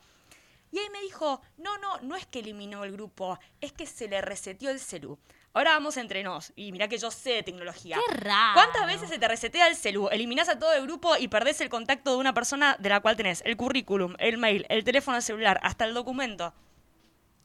Y 0.71 0.79
ahí 0.79 0.89
me 0.89 1.01
dijo, 1.01 1.39
no, 1.57 1.77
no, 1.77 1.99
no 2.01 2.15
es 2.15 2.25
que 2.25 2.39
eliminó 2.39 2.83
el 2.83 2.91
grupo, 2.91 3.39
es 3.61 3.71
que 3.71 3.85
se 3.85 4.07
le 4.07 4.21
reseteó 4.21 4.71
el 4.71 4.79
celu. 4.79 5.19
Ahora 5.53 5.71
vamos 5.71 5.97
entre 5.97 6.23
nos. 6.23 6.51
Y 6.55 6.71
mirá 6.71 6.87
que 6.87 6.97
yo 6.97 7.11
sé 7.11 7.29
de 7.31 7.43
tecnología. 7.43 7.97
Qué 8.07 8.15
raro. 8.15 8.53
¿Cuántas 8.55 8.87
veces 8.87 9.09
se 9.09 9.19
te 9.19 9.27
resetea 9.27 9.67
el 9.67 9.75
celu? 9.75 10.09
Eliminás 10.09 10.49
a 10.49 10.57
todo 10.57 10.73
el 10.73 10.81
grupo 10.83 11.15
y 11.17 11.27
perdés 11.27 11.61
el 11.61 11.69
contacto 11.69 12.11
de 12.11 12.17
una 12.17 12.33
persona 12.33 12.75
de 12.79 12.89
la 12.89 12.99
cual 13.01 13.15
tenés 13.15 13.41
el 13.45 13.55
currículum, 13.55 14.15
el 14.17 14.37
mail, 14.39 14.65
el 14.69 14.83
teléfono 14.83 15.21
celular, 15.21 15.59
hasta 15.63 15.85
el 15.85 15.93
documento. 15.93 16.53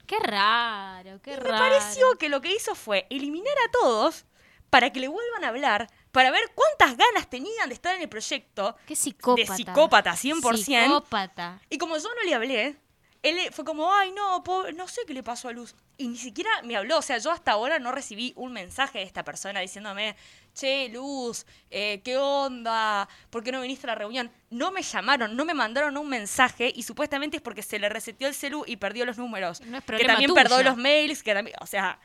Qué 0.07 0.17
raro, 0.21 1.21
qué 1.23 1.33
Y 1.33 1.37
raro. 1.37 1.53
me 1.53 1.59
pareció 1.59 2.13
que 2.17 2.31
lo 2.31 2.41
que 2.41 2.51
hizo 2.55 2.75
fue 2.75 3.07
eliminar 3.11 3.55
a 3.67 3.71
todos 3.73 4.25
para 4.71 4.91
que 4.91 5.01
le 5.01 5.09
vuelvan 5.09 5.45
a 5.45 5.49
hablar, 5.49 5.87
para 6.13 6.31
ver 6.31 6.43
cuántas 6.55 6.97
ganas 6.97 7.29
tenían 7.29 7.69
de 7.69 7.75
estar 7.75 7.95
en 7.95 8.03
el 8.03 8.09
proyecto. 8.09 8.75
Qué 8.87 8.97
psicópata. 8.97 9.53
De 9.53 9.57
psicópata, 9.57 10.13
100%. 10.13 10.57
Psicópata. 10.57 11.61
Y 11.69 11.77
como 11.77 11.97
yo 11.99 12.09
no 12.15 12.23
le 12.25 12.35
hablé, 12.35 12.77
él 13.23 13.39
fue 13.53 13.65
como, 13.65 13.93
ay, 13.93 14.13
no, 14.13 14.43
pobre, 14.45 14.73
no 14.73 14.87
sé 14.89 15.01
qué 15.07 15.13
le 15.15 15.23
pasó 15.23 15.49
a 15.49 15.53
Luz. 15.53 15.75
Y 15.97 16.07
ni 16.09 16.17
siquiera 16.17 16.51
me 16.63 16.77
habló. 16.77 16.99
O 16.99 17.03
sea, 17.03 17.19
yo 17.19 17.31
hasta 17.33 17.53
ahora 17.53 17.79
no 17.81 17.91
recibí 17.91 18.33
un 18.37 18.53
mensaje 18.53 18.99
de 19.01 19.05
esta 19.05 19.25
persona 19.25 19.59
diciéndome, 19.61 20.15
che, 20.55 20.89
Luz, 20.91 21.45
eh, 21.71 22.01
¿qué 22.05 22.17
onda? 22.17 23.09
¿Por 23.31 23.43
qué 23.43 23.51
no 23.51 23.61
viniste 23.61 23.87
a 23.87 23.89
la 23.89 23.95
reunión? 23.97 24.31
No 24.51 24.71
me 24.71 24.83
llamaron, 24.83 25.35
no 25.35 25.45
me 25.45 25.55
mandaron 25.55 25.97
un 25.97 26.09
mensaje 26.09 26.73
y 26.75 26.85
supuestamente 26.85 27.37
es 27.39 27.43
porque 27.43 27.63
se 27.63 27.79
le 27.81 27.89
reseteó 27.89 28.29
el 28.29 28.35
celu 28.35 28.63
y 28.67 28.77
perdió 28.77 29.05
los 29.05 29.19
números. 29.19 29.61
No 29.63 29.79
es 29.79 29.85
que 29.85 30.05
también 30.07 30.31
perdió 30.35 30.57
los 30.65 30.77
mails, 30.77 31.23
que 31.25 31.35
también, 31.35 31.57
o 31.61 31.67
sea, 31.67 31.99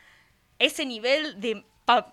ese 0.57 0.85
nivel 0.85 1.39
de 1.39 1.63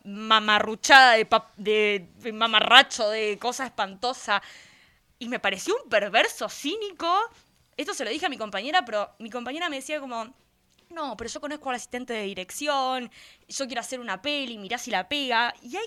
mamarruchada, 0.04 1.12
de, 1.14 1.24
pa- 1.26 1.50
de- 1.56 2.08
de 2.16 2.32
mamarracho, 2.32 3.08
de 3.08 3.38
cosa 3.40 3.64
espantosa. 3.66 4.42
Y 5.18 5.28
me 5.28 5.38
pareció 5.38 5.74
un 5.82 5.88
perverso 5.88 6.48
cínico. 6.48 7.08
Esto 7.80 7.94
se 7.94 8.04
lo 8.04 8.10
dije 8.10 8.26
a 8.26 8.28
mi 8.28 8.36
compañera, 8.36 8.84
pero 8.84 9.10
mi 9.20 9.30
compañera 9.30 9.70
me 9.70 9.76
decía 9.76 10.00
como, 10.00 10.34
no, 10.90 11.16
pero 11.16 11.30
yo 11.30 11.40
conozco 11.40 11.70
al 11.70 11.76
asistente 11.76 12.12
de 12.12 12.24
dirección, 12.24 13.10
yo 13.48 13.66
quiero 13.66 13.80
hacer 13.80 14.00
una 14.00 14.20
peli, 14.20 14.58
mirá 14.58 14.76
si 14.76 14.90
la 14.90 15.08
pega. 15.08 15.54
Y 15.62 15.78
hay 15.78 15.86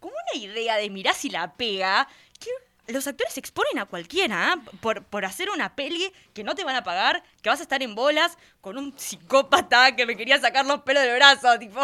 como 0.00 0.12
una 0.12 0.42
idea 0.42 0.78
de 0.78 0.90
mirá 0.90 1.12
si 1.12 1.30
la 1.30 1.54
pega, 1.54 2.08
que 2.40 2.50
los 2.92 3.06
actores 3.06 3.34
se 3.34 3.38
exponen 3.38 3.78
a 3.78 3.86
cualquiera 3.86 4.54
¿ah? 4.54 4.62
por, 4.80 5.04
por 5.04 5.24
hacer 5.24 5.48
una 5.50 5.76
peli 5.76 6.12
que 6.34 6.42
no 6.42 6.56
te 6.56 6.64
van 6.64 6.74
a 6.74 6.82
pagar, 6.82 7.22
que 7.40 7.50
vas 7.50 7.60
a 7.60 7.62
estar 7.62 7.84
en 7.84 7.94
bolas 7.94 8.36
con 8.60 8.76
un 8.76 8.98
psicópata 8.98 9.94
que 9.94 10.06
me 10.06 10.16
quería 10.16 10.40
sacar 10.40 10.66
los 10.66 10.82
pelos 10.82 11.04
del 11.04 11.14
brazo, 11.14 11.56
tipo. 11.60 11.80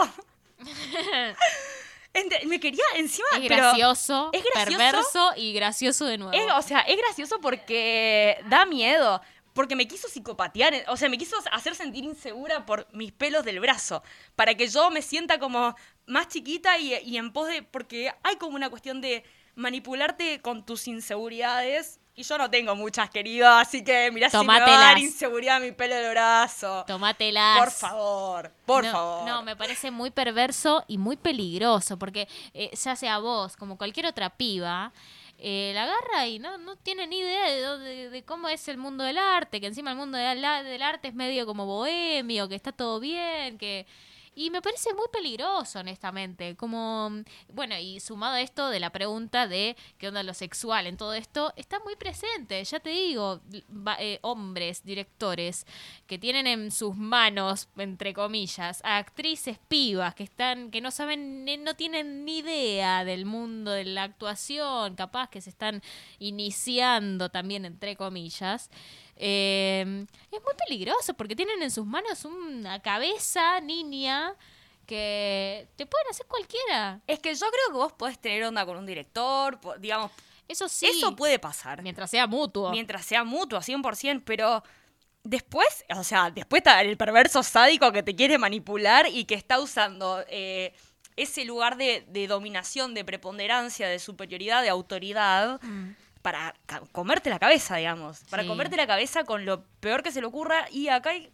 Me 2.46 2.58
quería 2.58 2.84
encima... 2.96 3.28
Es 3.34 3.40
pero- 3.48 3.56
gracioso, 3.56 4.30
es 4.32 4.42
gracioso. 4.52 4.78
perverso 4.78 5.30
y 5.36 5.52
gracioso 5.52 6.04
de 6.06 6.18
nuevo. 6.18 6.32
Es- 6.32 6.52
o 6.52 6.62
sea, 6.62 6.80
es 6.80 6.96
gracioso 6.96 7.40
porque 7.40 8.38
da 8.48 8.66
miedo. 8.66 9.20
Porque 9.54 9.74
me 9.74 9.88
quiso 9.88 10.08
psicopatear, 10.08 10.84
o 10.86 10.96
sea, 10.96 11.08
me 11.08 11.18
quiso 11.18 11.36
hacer 11.50 11.74
sentir 11.74 12.04
insegura 12.04 12.64
por 12.64 12.86
mis 12.92 13.10
pelos 13.12 13.44
del 13.44 13.58
brazo. 13.58 14.04
Para 14.36 14.54
que 14.54 14.68
yo 14.68 14.88
me 14.90 15.02
sienta 15.02 15.38
como 15.40 15.74
más 16.06 16.28
chiquita 16.28 16.78
y, 16.78 16.94
y 16.94 17.16
en 17.16 17.32
pos 17.32 17.48
de. 17.48 17.62
Porque 17.62 18.12
hay 18.22 18.36
como 18.36 18.54
una 18.54 18.70
cuestión 18.70 19.00
de 19.00 19.24
manipularte 19.56 20.40
con 20.40 20.64
tus 20.64 20.86
inseguridades 20.86 21.98
Y 22.18 22.24
yo 22.24 22.36
no 22.36 22.50
tengo 22.50 22.74
muchas, 22.74 23.08
querido, 23.10 23.48
así 23.48 23.84
que 23.84 24.10
mirá 24.10 24.28
si 24.28 24.36
me 24.38 24.46
va 24.46 24.56
a 24.56 24.60
dar 24.80 24.98
inseguridad 24.98 25.60
mi 25.60 25.70
pelo 25.70 25.94
del 25.94 26.10
brazo. 26.10 26.82
Tomátelas. 26.84 27.56
Por 27.56 27.70
favor, 27.70 28.52
por 28.66 28.84
no, 28.84 28.90
favor. 28.90 29.28
No, 29.28 29.42
me 29.44 29.54
parece 29.54 29.92
muy 29.92 30.10
perverso 30.10 30.84
y 30.88 30.98
muy 30.98 31.16
peligroso, 31.16 31.96
porque 31.96 32.26
eh, 32.54 32.70
ya 32.74 32.96
sea 32.96 33.18
vos, 33.20 33.56
como 33.56 33.78
cualquier 33.78 34.06
otra 34.06 34.30
piba, 34.30 34.92
eh, 35.38 35.70
la 35.76 35.84
agarra 35.84 36.26
y 36.26 36.40
no, 36.40 36.58
no 36.58 36.74
tiene 36.74 37.06
ni 37.06 37.18
idea 37.20 37.76
de, 37.78 38.10
de 38.10 38.24
cómo 38.24 38.48
es 38.48 38.66
el 38.66 38.78
mundo 38.78 39.04
del 39.04 39.18
arte, 39.18 39.60
que 39.60 39.68
encima 39.68 39.92
el 39.92 39.96
mundo 39.96 40.18
del, 40.18 40.44
a- 40.44 40.64
del 40.64 40.82
arte 40.82 41.06
es 41.06 41.14
medio 41.14 41.46
como 41.46 41.66
bohemio, 41.66 42.48
que 42.48 42.56
está 42.56 42.72
todo 42.72 42.98
bien, 42.98 43.58
que... 43.58 43.86
Y 44.38 44.50
me 44.50 44.62
parece 44.62 44.94
muy 44.94 45.06
peligroso, 45.12 45.80
honestamente. 45.80 46.54
Como, 46.54 47.10
bueno, 47.52 47.76
y 47.76 47.98
sumado 47.98 48.34
a 48.36 48.40
esto 48.40 48.68
de 48.68 48.78
la 48.78 48.90
pregunta 48.90 49.48
de 49.48 49.76
qué 49.98 50.06
onda 50.06 50.22
lo 50.22 50.32
sexual 50.32 50.86
en 50.86 50.96
todo 50.96 51.12
esto, 51.12 51.52
está 51.56 51.80
muy 51.80 51.96
presente. 51.96 52.62
Ya 52.62 52.78
te 52.78 52.90
digo, 52.90 53.40
eh, 53.98 54.20
hombres, 54.22 54.84
directores, 54.84 55.66
que 56.06 56.20
tienen 56.20 56.46
en 56.46 56.70
sus 56.70 56.94
manos, 56.94 57.68
entre 57.76 58.14
comillas, 58.14 58.80
a 58.84 58.98
actrices 58.98 59.58
pibas 59.66 60.14
que 60.14 60.22
están, 60.22 60.70
que 60.70 60.80
no 60.80 60.92
saben, 60.92 61.44
no 61.64 61.74
tienen 61.74 62.24
ni 62.24 62.38
idea 62.38 63.04
del 63.04 63.24
mundo 63.24 63.72
de 63.72 63.86
la 63.86 64.04
actuación, 64.04 64.94
capaz 64.94 65.30
que 65.30 65.40
se 65.40 65.50
están 65.50 65.82
iniciando 66.20 67.28
también, 67.28 67.64
entre 67.64 67.96
comillas. 67.96 68.70
Eh, 69.20 70.06
es 70.30 70.42
muy 70.42 70.54
peligroso 70.66 71.12
porque 71.14 71.34
tienen 71.34 71.60
en 71.60 71.70
sus 71.72 71.84
manos 71.84 72.24
una 72.24 72.80
cabeza 72.80 73.60
niña 73.60 74.34
que 74.86 75.68
te 75.76 75.86
pueden 75.86 76.06
hacer 76.08 76.26
cualquiera. 76.26 77.00
Es 77.06 77.18
que 77.18 77.34
yo 77.34 77.46
creo 77.50 77.66
que 77.68 77.72
vos 77.74 77.92
podés 77.92 78.18
tener 78.18 78.44
onda 78.44 78.64
con 78.64 78.76
un 78.78 78.86
director, 78.86 79.58
digamos, 79.80 80.12
Eso 80.46 80.68
sí. 80.68 80.86
eso 80.86 81.14
puede 81.14 81.38
pasar. 81.38 81.82
Mientras 81.82 82.10
sea 82.10 82.26
mutuo. 82.26 82.70
Mientras 82.70 83.04
sea 83.04 83.24
mutuo, 83.24 83.58
100%, 83.60 84.22
pero 84.24 84.62
después, 85.24 85.84
o 85.94 86.04
sea, 86.04 86.30
después 86.30 86.60
está 86.60 86.80
el 86.80 86.96
perverso 86.96 87.42
sádico 87.42 87.92
que 87.92 88.02
te 88.02 88.14
quiere 88.14 88.38
manipular 88.38 89.06
y 89.08 89.24
que 89.24 89.34
está 89.34 89.60
usando 89.60 90.24
eh, 90.28 90.72
ese 91.16 91.44
lugar 91.44 91.76
de, 91.76 92.04
de 92.08 92.26
dominación, 92.28 92.94
de 92.94 93.04
preponderancia, 93.04 93.88
de 93.88 93.98
superioridad, 93.98 94.62
de 94.62 94.68
autoridad. 94.70 95.60
Para 96.32 96.54
comerte 96.92 97.30
la 97.30 97.38
cabeza, 97.38 97.76
digamos. 97.76 98.20
Para 98.30 98.42
Sí. 98.42 98.48
comerte 98.48 98.76
la 98.76 98.86
cabeza 98.86 99.24
con 99.24 99.44
lo 99.44 99.62
peor 99.80 100.02
que 100.02 100.12
se 100.12 100.20
le 100.20 100.26
ocurra. 100.26 100.66
Y 100.70 100.88
acá 100.88 101.10
hay, 101.10 101.30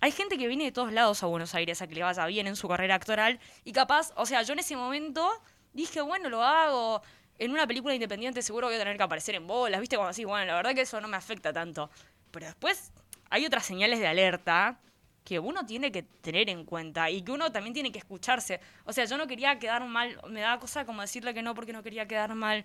hay 0.00 0.12
gente 0.12 0.38
que 0.38 0.46
viene 0.46 0.64
de 0.64 0.72
todos 0.72 0.92
lados 0.92 1.22
a 1.22 1.26
Buenos 1.26 1.54
Aires 1.54 1.82
a 1.82 1.86
que 1.86 1.94
le 1.94 2.02
vaya 2.02 2.24
bien 2.26 2.46
en 2.46 2.56
su 2.56 2.68
carrera 2.68 2.94
actoral. 2.94 3.40
Y 3.64 3.72
capaz, 3.72 4.12
o 4.16 4.26
sea, 4.26 4.42
yo 4.42 4.52
en 4.52 4.60
ese 4.60 4.76
momento 4.76 5.28
dije, 5.72 6.00
bueno, 6.00 6.28
lo 6.28 6.42
hago. 6.42 7.02
En 7.38 7.52
una 7.52 7.66
película 7.66 7.94
independiente 7.94 8.42
seguro 8.42 8.66
voy 8.66 8.76
a 8.76 8.78
tener 8.78 8.96
que 8.96 9.02
aparecer 9.02 9.34
en 9.36 9.46
bolas, 9.46 9.80
¿viste? 9.80 9.96
Como 9.96 10.08
así, 10.08 10.24
bueno, 10.24 10.46
la 10.46 10.54
verdad 10.56 10.74
que 10.74 10.80
eso 10.80 11.00
no 11.00 11.06
me 11.08 11.16
afecta 11.16 11.52
tanto. 11.52 11.90
Pero 12.32 12.46
después 12.46 12.90
hay 13.30 13.46
otras 13.46 13.64
señales 13.64 14.00
de 14.00 14.06
alerta 14.08 14.80
que 15.24 15.38
uno 15.38 15.66
tiene 15.66 15.92
que 15.92 16.02
tener 16.02 16.48
en 16.48 16.64
cuenta 16.64 17.10
y 17.10 17.20
que 17.22 17.30
uno 17.30 17.52
también 17.52 17.74
tiene 17.74 17.92
que 17.92 17.98
escucharse. 17.98 18.60
O 18.86 18.92
sea, 18.94 19.04
yo 19.04 19.18
no 19.18 19.26
quería 19.26 19.58
quedar 19.58 19.84
mal, 19.84 20.18
me 20.28 20.40
da 20.40 20.58
cosa 20.58 20.84
como 20.86 21.02
decirle 21.02 21.34
que 21.34 21.42
no 21.42 21.54
porque 21.54 21.72
no 21.72 21.82
quería 21.82 22.08
quedar 22.08 22.34
mal. 22.34 22.64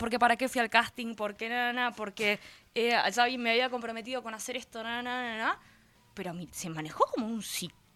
Porque 0.00 0.18
para 0.18 0.36
qué 0.36 0.48
fui 0.48 0.62
al 0.62 0.70
casting, 0.70 1.14
porque 1.14 1.50
nada, 1.50 1.74
nada, 1.74 1.90
porque 1.90 2.40
eh, 2.74 2.96
me 3.36 3.50
había 3.50 3.68
comprometido 3.68 4.22
con 4.22 4.32
hacer 4.32 4.56
esto, 4.56 4.82
nada, 4.82 5.02
nada, 5.02 5.36
nada. 5.36 5.58
Pero 6.14 6.30
a 6.30 6.32
mí 6.32 6.48
se 6.52 6.70
manejó 6.70 7.04
como 7.14 7.26
un 7.26 7.42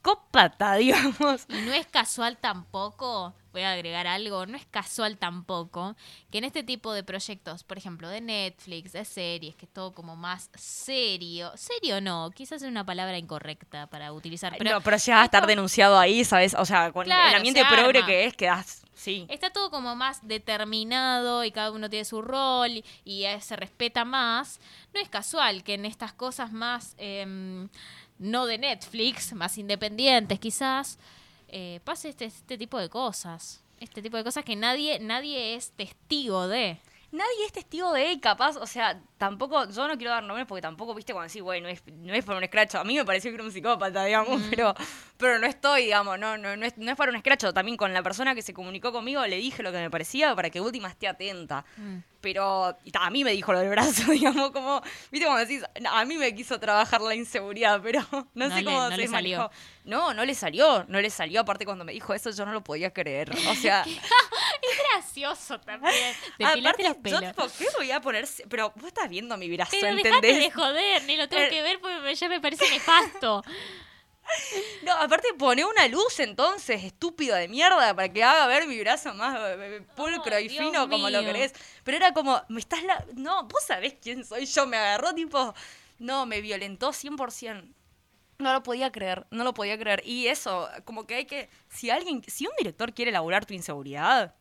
psicópata, 0.04 0.74
digamos. 0.76 1.46
Y 1.48 1.62
no 1.62 1.72
es 1.72 1.86
casual 1.86 2.36
tampoco, 2.38 3.34
voy 3.52 3.62
a 3.62 3.72
agregar 3.72 4.06
algo, 4.06 4.46
no 4.46 4.56
es 4.56 4.66
casual 4.66 5.16
tampoco 5.16 5.96
que 6.30 6.38
en 6.38 6.44
este 6.44 6.62
tipo 6.62 6.92
de 6.92 7.02
proyectos, 7.02 7.64
por 7.64 7.78
ejemplo, 7.78 8.08
de 8.08 8.20
Netflix, 8.20 8.92
de 8.92 9.04
series, 9.04 9.54
que 9.56 9.66
es 9.66 9.72
todo 9.72 9.92
como 9.92 10.16
más 10.16 10.50
serio, 10.54 11.52
serio 11.56 12.00
no, 12.00 12.30
quizás 12.34 12.62
es 12.62 12.68
una 12.68 12.84
palabra 12.84 13.16
incorrecta 13.16 13.86
para 13.86 14.12
utilizar, 14.12 14.54
pero 14.58 14.72
no, 14.72 14.80
pero 14.80 14.96
ya 14.96 15.22
a 15.22 15.24
estar 15.24 15.46
denunciado 15.46 15.98
ahí, 15.98 16.24
¿sabes? 16.24 16.54
O 16.54 16.64
sea, 16.64 16.92
con 16.92 17.04
Claro, 17.04 17.30
el 17.30 17.36
ambiente 17.36 17.60
se 17.60 17.66
progre 17.66 18.04
que 18.04 18.24
es, 18.26 18.34
quedas, 18.34 18.84
sí. 18.94 19.26
Está 19.28 19.50
todo 19.50 19.70
como 19.70 19.96
más 19.96 20.26
determinado 20.26 21.44
y 21.44 21.52
cada 21.52 21.70
uno 21.70 21.88
tiene 21.88 22.04
su 22.04 22.20
rol 22.20 22.70
y, 22.70 22.84
y, 23.04 23.24
eh, 23.24 23.40
se 23.40 23.56
respeta 23.56 24.04
más. 24.04 24.60
No 24.92 25.00
es 25.00 25.08
casual 25.08 25.64
que 25.64 25.74
en 25.74 25.84
estas 25.86 26.12
cosas 26.12 26.52
más, 26.52 26.94
em, 26.98 27.68
no 28.18 28.46
de 28.46 28.58
Netflix, 28.58 29.32
más 29.32 29.58
independientes 29.58 30.38
quizás, 30.38 30.98
eh, 31.48 31.80
pase 31.84 32.08
este, 32.08 32.26
este 32.26 32.58
tipo 32.58 32.78
de 32.78 32.88
cosas. 32.88 33.62
Este 33.80 34.02
tipo 34.02 34.16
de 34.16 34.24
cosas 34.24 34.44
que 34.44 34.56
nadie, 34.56 34.98
nadie 35.00 35.54
es 35.54 35.72
testigo 35.72 36.48
de. 36.48 36.78
Nadie 37.12 37.46
es 37.46 37.52
testigo 37.52 37.92
de 37.92 38.10
él, 38.10 38.20
capaz, 38.20 38.56
o 38.56 38.66
sea, 38.66 39.00
tampoco, 39.18 39.70
yo 39.70 39.86
no 39.86 39.96
quiero 39.96 40.10
dar 40.10 40.24
nombres 40.24 40.48
porque 40.48 40.62
tampoco, 40.62 40.96
viste, 40.96 41.12
cuando 41.12 41.28
decís, 41.28 41.42
bueno, 41.42 41.68
no 41.68 41.72
es, 41.72 41.80
no 41.86 42.12
es 42.12 42.24
por 42.24 42.34
un 42.34 42.42
escracho, 42.42 42.80
a 42.80 42.82
mí 42.82 42.96
me 42.96 43.04
pareció 43.04 43.30
que 43.30 43.36
era 43.36 43.44
un 43.44 43.52
psicópata, 43.52 44.04
digamos, 44.04 44.42
pero, 44.50 44.74
pero 45.16 45.38
no 45.38 45.46
estoy, 45.46 45.84
digamos, 45.84 46.18
no, 46.18 46.36
no, 46.36 46.56
no, 46.56 46.66
es, 46.66 46.76
no 46.76 46.90
es 46.90 46.96
para 46.96 47.10
un 47.12 47.16
escracho, 47.16 47.54
también 47.54 47.76
con 47.76 47.92
la 47.92 48.02
persona 48.02 48.34
que 48.34 48.42
se 48.42 48.52
comunicó 48.52 48.90
conmigo 48.90 49.24
le 49.28 49.36
dije 49.36 49.62
lo 49.62 49.70
que 49.70 49.78
me 49.78 49.90
parecía 49.90 50.34
para 50.34 50.50
que 50.50 50.60
última 50.60 50.88
esté 50.88 51.06
atenta, 51.06 51.64
pero 52.24 52.76
y 52.84 52.90
ta, 52.90 53.04
a 53.04 53.10
mí 53.10 53.22
me 53.22 53.32
dijo 53.32 53.52
lo 53.52 53.58
del 53.60 53.68
brazo, 53.68 54.02
digamos, 54.10 54.50
como, 54.50 54.80
viste, 55.12 55.26
cuando 55.26 55.44
decís, 55.46 55.62
a 55.88 56.04
mí 56.06 56.16
me 56.16 56.34
quiso 56.34 56.58
trabajar 56.58 57.02
la 57.02 57.14
inseguridad, 57.14 57.80
pero 57.82 58.00
no, 58.12 58.26
No 58.34 58.48
sé 58.48 58.62
le- 58.62 58.64
cómo 58.64 58.80
no 58.80 58.90
se 58.90 58.96
le 58.96 59.08
salió. 59.08 59.38
manejó. 59.38 59.54
No, 59.84 60.14
no 60.14 60.24
le 60.24 60.34
salió, 60.34 60.84
no 60.88 60.98
le 61.02 61.10
salió, 61.10 61.42
aparte 61.42 61.66
cuando 61.66 61.84
me 61.84 61.92
dijo 61.92 62.14
eso 62.14 62.30
yo 62.30 62.46
no 62.46 62.52
lo 62.52 62.64
podía 62.64 62.90
creer, 62.92 63.30
o 63.30 63.54
sea... 63.54 63.82
Es 63.86 64.78
gracioso 64.92 65.60
también. 65.60 65.92
Aparte, 66.42 66.82
los 66.82 66.96
yo 66.96 67.02
pelos. 67.02 67.20
tipo, 67.20 67.46
¿qué 67.58 67.66
voy 67.76 67.90
a 67.90 68.00
poner? 68.00 68.26
Pero 68.48 68.72
vos 68.74 68.86
estás 68.86 69.10
viendo 69.10 69.36
mi 69.36 69.54
brazo, 69.54 69.72
Pero 69.78 69.88
¿entendés? 69.94 70.38
de 70.38 70.50
joder, 70.50 71.04
ni 71.04 71.16
lo 71.18 71.28
tengo 71.28 71.42
Eh, 71.42 71.48
que 71.50 71.60
ver 71.62 71.78
porque 71.80 72.14
ya 72.14 72.28
me 72.30 72.40
parece 72.40 72.68
nefasto. 72.70 73.42
No, 74.82 74.92
aparte 74.92 75.28
pone 75.38 75.64
una 75.64 75.88
luz 75.88 76.20
entonces, 76.20 76.84
estúpido 76.84 77.36
de 77.36 77.48
mierda, 77.48 77.94
para 77.94 78.12
que 78.12 78.22
haga 78.22 78.46
ver 78.46 78.66
mi 78.66 78.78
brazo 78.80 79.14
más 79.14 79.36
eh, 79.38 79.56
eh, 79.58 79.86
pulcro 79.94 80.38
y 80.38 80.48
Dios 80.48 80.64
fino 80.64 80.88
como 80.88 81.10
lo 81.10 81.20
querés. 81.20 81.52
Pero 81.84 81.96
era 81.96 82.12
como, 82.12 82.40
me 82.48 82.60
estás 82.60 82.82
la... 82.84 83.04
No, 83.14 83.44
vos 83.44 83.64
sabés 83.66 83.94
quién 84.00 84.24
soy 84.24 84.46
yo, 84.46 84.66
me 84.66 84.76
agarró 84.76 85.14
tipo... 85.14 85.54
No, 85.98 86.26
me 86.26 86.40
violentó 86.40 86.90
100%. 86.90 87.72
No 88.38 88.52
lo 88.52 88.62
podía 88.62 88.90
creer, 88.90 89.26
no 89.30 89.44
lo 89.44 89.54
podía 89.54 89.78
creer. 89.78 90.02
Y 90.04 90.26
eso, 90.26 90.68
como 90.84 91.06
que 91.06 91.14
hay 91.14 91.24
que... 91.24 91.48
Si 91.68 91.90
alguien, 91.90 92.22
si 92.26 92.46
un 92.46 92.52
director 92.58 92.92
quiere 92.92 93.10
elaborar 93.10 93.46
tu 93.46 93.54
inseguridad, 93.54 94.34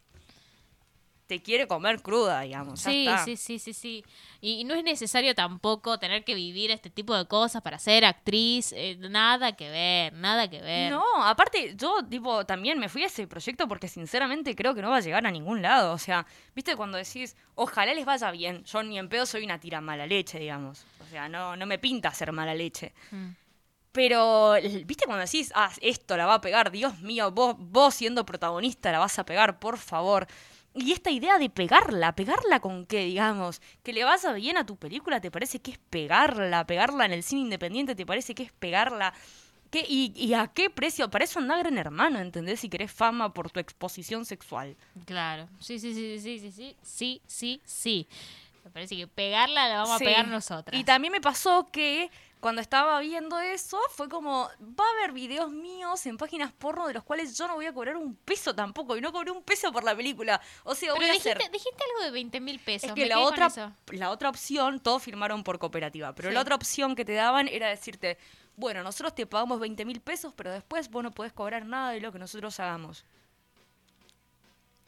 te 1.28 1.42
quiere 1.42 1.68
comer 1.68 2.02
cruda, 2.02 2.42
digamos. 2.42 2.84
ya 2.84 2.92
Sí, 2.92 3.08
está. 3.08 3.24
sí, 3.26 3.38
sí, 3.38 3.60
sí, 3.60 3.74
sí. 3.74 4.06
Y, 4.42 4.60
y 4.60 4.64
no 4.66 4.76
es 4.76 4.84
necesario 4.84 5.34
tampoco 5.34 5.98
tener 5.98 6.24
que 6.24 6.36
vivir 6.36 6.70
este 6.72 6.90
tipo 6.90 7.16
de 7.16 7.26
cosas 7.28 7.62
para 7.62 7.80
ser 7.80 8.06
actriz. 8.06 8.74
eh, 8.74 8.98
nada 9.00 9.54
que 9.56 9.70
ver, 9.70 10.14
nada 10.14 10.50
que 10.50 10.62
ver. 10.62 10.92
No, 10.92 11.04
aparte, 11.24 11.76
yo, 11.78 12.04
tipo, 12.10 12.46
también 12.46 12.78
me 12.80 12.90
fui 12.90 13.04
a 13.04 13.08
ese 13.08 13.26
proyecto 13.28 13.68
porque 13.68 13.88
sinceramente 13.88 14.56
creo 14.56 14.76
que 14.76 14.82
no 14.82 14.90
va 14.90 14.98
a 14.98 15.02
llegar 15.02 15.26
a 15.26 15.32
ningún 15.32 15.62
lado. 15.62 15.94
O 15.94 15.98
sea, 15.98 16.26
viste 16.56 16.76
cuando 16.76 16.98
decís, 16.98 17.36
ojalá 17.56 17.94
les 17.94 18.06
vaya 18.06 18.30
bien. 18.32 18.64
Yo 18.66 18.84
ni 18.84 19.00
en 19.00 19.10
pedo 19.10 19.26
soy 19.26 19.44
una 19.46 19.60
tira 19.60 19.82
mala 19.82 20.06
leche, 20.06 20.40
digamos. 20.40 20.86
O 21.02 21.10
sea, 21.10 21.30
no, 21.30 21.56
no 21.56 21.66
me 21.66 21.80
pinta 21.80 22.12
ser 22.14 22.32
mala 22.32 22.54
leche. 22.54 22.94
Mm. 23.12 23.30
Pero, 23.92 24.56
viste 24.86 25.06
cuando 25.06 25.24
decís, 25.24 25.52
ah, 25.54 25.72
esto 25.80 26.18
la 26.18 26.26
va 26.26 26.34
a 26.36 26.42
pegar, 26.42 26.72
Dios 26.72 27.00
mío, 27.02 27.30
vos, 27.30 27.56
vos 27.60 27.94
siendo 27.94 28.26
protagonista 28.26 28.92
la 28.92 28.98
vas 28.98 29.20
a 29.20 29.24
pegar, 29.26 29.60
por 29.60 29.78
favor. 29.78 30.26
Y 30.76 30.92
esta 30.92 31.12
idea 31.12 31.38
de 31.38 31.50
pegarla, 31.50 32.16
pegarla 32.16 32.60
con 32.60 32.86
qué, 32.86 33.06
digamos, 33.06 33.62
que 33.84 33.94
le 33.94 34.04
vaya 34.04 34.34
bien 34.34 34.58
a 34.58 34.66
tu 34.66 34.76
película, 34.76 35.22
¿te 35.22 35.30
parece 35.30 35.60
que 35.60 35.72
es 35.72 35.78
pegarla? 35.78 36.66
Pegarla 36.66 37.06
en 37.06 37.12
el 37.14 37.22
cine 37.24 37.42
independiente, 37.42 37.94
¿te 37.96 38.06
parece 38.06 38.34
que 38.34 38.44
es 38.44 38.52
pegarla? 38.52 39.14
¿Qué, 39.70 39.86
y, 39.88 40.14
¿Y 40.16 40.34
a 40.34 40.48
qué 40.48 40.70
precio? 40.70 41.10
Para 41.10 41.26
eso 41.26 41.40
anda 41.40 41.58
gran 41.58 41.78
hermano, 41.78 42.20
¿entendés? 42.20 42.60
Si 42.60 42.70
querés 42.70 42.92
fama 42.92 43.34
por 43.34 43.50
tu 43.52 43.60
exposición 43.60 44.26
sexual. 44.26 44.76
Claro. 45.06 45.48
Sí, 45.60 45.80
sí, 45.80 45.94
sí, 45.94 46.20
sí, 46.20 46.40
sí, 46.40 46.52
sí, 46.52 46.76
sí, 46.82 47.22
sí, 47.28 47.62
sí. 47.66 48.08
Me 48.64 48.72
parece 48.72 48.96
que 48.96 49.08
pegarla 49.08 49.68
la 49.70 49.78
vamos 49.80 49.98
Sí. 49.98 50.04
a 50.06 50.08
pegar 50.08 50.28
nosotras. 50.28 50.80
Y 50.80 50.84
también 50.84 51.12
me 51.12 51.22
pasó 51.22 51.70
que 51.72 52.10
cuando 52.44 52.62
estaba 52.62 53.00
viendo 53.00 53.40
eso, 53.40 53.80
fue 53.92 54.10
como, 54.10 54.50
va 54.62 54.84
a 54.84 54.90
haber 55.00 55.14
videos 55.14 55.50
míos 55.50 56.06
en 56.06 56.18
páginas 56.18 56.52
porno 56.52 56.86
de 56.88 56.94
los 56.94 57.02
cuales 57.06 57.38
yo 57.38 57.48
no 57.48 57.56
voy 57.56 57.68
a 57.68 57.74
cobrar 57.74 57.96
un 57.96 58.16
peso 58.18 58.54
tampoco, 58.54 58.98
y 58.98 59.02
no 59.02 59.14
cobré 59.14 59.32
un 59.32 59.42
peso 59.44 59.72
por 59.72 59.86
la 59.86 59.96
película. 59.96 60.42
O 60.66 60.76
sea, 60.76 60.90
Pero 60.90 60.96
voy 60.98 61.06
a 61.06 61.14
dijiste, 61.14 61.32
hacer... 61.32 61.52
dijiste 61.52 61.84
algo 61.90 62.04
de 62.04 62.12
20 62.12 62.42
mil 62.42 62.60
pesos. 62.60 62.90
Es 62.90 62.96
que 62.96 63.06
la 63.06 63.20
otra, 63.20 63.48
la 63.92 64.10
otra 64.10 64.28
opción, 64.28 64.82
todos 64.82 65.02
firmaron 65.02 65.42
por 65.46 65.58
cooperativa, 65.58 66.14
pero 66.14 66.28
Sí. 66.30 66.34
la 66.36 66.42
otra 66.42 66.56
opción 66.56 66.96
que 66.96 67.06
te 67.06 67.14
daban 67.14 67.48
era 67.48 67.70
decirte, 67.70 68.18
bueno, 68.58 68.84
nosotros 68.84 69.16
te 69.16 69.26
pagamos 69.26 69.62
20 69.62 69.86
mil 69.86 70.02
pesos, 70.02 70.34
pero 70.36 70.52
después 70.52 70.90
vos 70.90 71.02
no 71.02 71.12
podés 71.12 71.32
cobrar 71.32 71.66
nada 71.66 71.92
de 71.92 72.02
lo 72.02 72.12
que 72.12 72.20
nosotros 72.20 72.60
hagamos. 72.60 73.06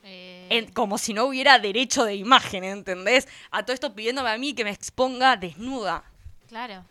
Eh, 0.04 0.48
En- 0.52 0.72
como 0.74 0.98
si 0.98 1.14
no 1.14 1.24
hubiera 1.24 1.58
derecho 1.58 2.04
de 2.04 2.16
imagen, 2.16 2.66
¿entendés? 2.66 3.28
A 3.50 3.64
todo 3.64 3.74
esto 3.74 3.96
pidiéndome 3.96 4.30
a 4.30 4.38
mí 4.38 4.54
que 4.54 4.66
me 4.66 4.72
exponga 4.72 5.38
desnuda. 5.38 6.04
Claro. 6.50 6.84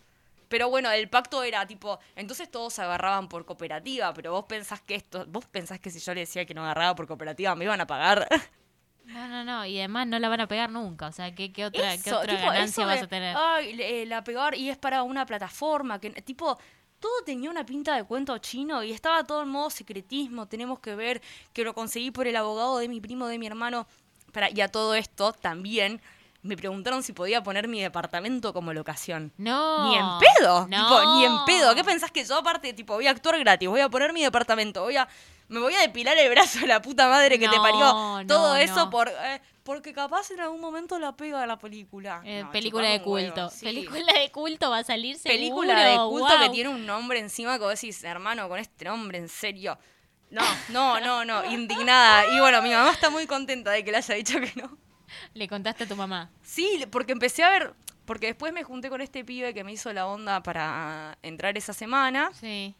Pero 0.54 0.70
bueno, 0.70 0.88
el 0.92 1.08
pacto 1.08 1.42
era 1.42 1.66
tipo, 1.66 1.98
entonces 2.14 2.48
todos 2.48 2.78
agarraban 2.78 3.28
por 3.28 3.44
cooperativa, 3.44 4.14
pero 4.14 4.30
vos 4.30 4.44
pensás 4.44 4.80
que 4.80 4.94
esto, 4.94 5.26
vos 5.26 5.46
pensás 5.46 5.80
que 5.80 5.90
si 5.90 5.98
yo 5.98 6.14
le 6.14 6.20
decía 6.20 6.46
que 6.46 6.54
no 6.54 6.62
agarraba 6.62 6.94
por 6.94 7.08
cooperativa 7.08 7.56
me 7.56 7.64
iban 7.64 7.80
a 7.80 7.88
pagar. 7.88 8.28
No, 9.04 9.26
no, 9.26 9.42
no. 9.42 9.66
Y 9.66 9.80
además 9.80 10.06
no 10.06 10.16
la 10.20 10.28
van 10.28 10.42
a 10.42 10.46
pegar 10.46 10.70
nunca. 10.70 11.08
O 11.08 11.12
sea, 11.12 11.34
¿qué, 11.34 11.52
qué 11.52 11.64
otra, 11.64 11.90
qué 11.96 12.08
Eso, 12.08 12.20
otra 12.20 12.36
tipo, 12.36 12.48
ganancia 12.48 12.86
vas 12.86 13.00
de, 13.00 13.04
a 13.04 13.08
tener? 13.08 13.36
Ay, 13.36 13.76
eh, 13.82 14.06
la 14.06 14.22
pegar 14.22 14.54
y 14.54 14.70
es 14.70 14.78
para 14.78 15.02
una 15.02 15.26
plataforma 15.26 16.00
que 16.00 16.10
tipo 16.22 16.56
todo 17.00 17.24
tenía 17.26 17.50
una 17.50 17.66
pinta 17.66 17.96
de 17.96 18.04
cuento 18.04 18.38
chino 18.38 18.84
y 18.84 18.92
estaba 18.92 19.24
todo 19.24 19.42
en 19.42 19.48
modo 19.48 19.70
secretismo, 19.70 20.46
tenemos 20.46 20.78
que 20.78 20.94
ver 20.94 21.20
que 21.52 21.64
lo 21.64 21.74
conseguí 21.74 22.12
por 22.12 22.28
el 22.28 22.36
abogado 22.36 22.78
de 22.78 22.88
mi 22.88 23.00
primo, 23.00 23.26
de 23.26 23.40
mi 23.40 23.48
hermano. 23.48 23.88
Para, 24.32 24.50
y 24.50 24.60
a 24.60 24.68
todo 24.68 24.94
esto 24.94 25.32
también 25.32 26.00
me 26.44 26.56
preguntaron 26.56 27.02
si 27.02 27.12
podía 27.12 27.42
poner 27.42 27.66
mi 27.68 27.80
departamento 27.82 28.52
como 28.52 28.72
locación. 28.72 29.32
No. 29.38 29.88
Ni 29.88 29.96
en 29.96 30.06
pedo, 30.38 30.68
No. 30.68 30.86
tipo, 30.88 31.14
ni 31.16 31.24
en 31.24 31.44
pedo. 31.46 31.74
¿Qué 31.74 31.82
pensás 31.82 32.12
que 32.12 32.24
yo 32.24 32.36
aparte, 32.36 32.72
tipo, 32.74 32.94
voy 32.94 33.06
a 33.06 33.10
actuar 33.10 33.38
gratis, 33.40 33.68
voy 33.68 33.80
a 33.80 33.88
poner 33.88 34.12
mi 34.12 34.22
departamento, 34.22 34.82
voy 34.82 34.96
a 34.96 35.08
me 35.48 35.60
voy 35.60 35.74
a 35.74 35.80
depilar 35.80 36.16
el 36.16 36.30
brazo 36.30 36.60
de 36.60 36.66
la 36.66 36.80
puta 36.80 37.06
madre 37.08 37.38
que 37.38 37.48
te 37.48 37.56
parió? 37.58 38.24
Todo 38.26 38.54
no, 38.54 38.56
eso 38.56 38.88
por 38.90 39.08
eh, 39.08 39.40
porque 39.62 39.92
capaz 39.92 40.30
en 40.30 40.40
algún 40.40 40.60
momento 40.60 40.98
la 40.98 41.12
pega 41.16 41.42
a 41.42 41.46
la 41.46 41.58
película. 41.58 42.20
Eh, 42.24 42.42
No, 42.44 42.50
película 42.52 42.88
de 42.88 43.00
culto. 43.02 43.48
sí. 43.50 43.64
Película 43.64 44.12
de 44.12 44.30
culto 44.30 44.70
va 44.70 44.78
a 44.78 44.84
salir 44.84 45.16
seguro. 45.16 45.34
Película 45.38 45.84
de 45.86 45.96
culto 45.96 46.38
que 46.40 46.48
tiene 46.50 46.68
un 46.70 46.84
nombre 46.86 47.18
encima 47.18 47.58
que 47.58 47.64
vos 47.64 47.72
decís, 47.80 48.04
hermano, 48.04 48.48
con 48.48 48.58
este 48.58 48.84
nombre, 48.84 49.16
en 49.18 49.28
serio. 49.28 49.78
No, 50.30 50.42
no, 50.70 51.00
no, 51.00 51.24
no, 51.24 51.44
indignada. 51.50 52.26
Y 52.34 52.40
bueno, 52.40 52.60
mi 52.60 52.70
mamá 52.70 52.90
está 52.90 53.08
muy 53.08 53.26
contenta 53.26 53.70
de 53.70 53.84
que 53.84 53.90
le 53.90 53.96
haya 53.98 54.14
dicho 54.14 54.38
que 54.40 54.52
no. 54.56 54.76
Le 55.34 55.48
contaste 55.48 55.84
a 55.84 55.86
tu 55.88 55.96
mamá. 55.96 56.30
Sí, 56.42 56.84
porque 56.90 57.12
empecé 57.12 57.42
a 57.42 57.50
ver, 57.50 57.74
porque 58.04 58.26
después 58.26 58.52
me 58.52 58.62
junté 58.62 58.90
con 58.90 59.00
este 59.00 59.24
pibe 59.24 59.54
que 59.54 59.64
me 59.64 59.72
hizo 59.72 59.92
la 59.92 60.06
onda 60.06 60.42
para 60.42 61.16
entrar 61.22 61.56
esa 61.56 61.72
semana, 61.72 62.30
Sí. 62.34 62.74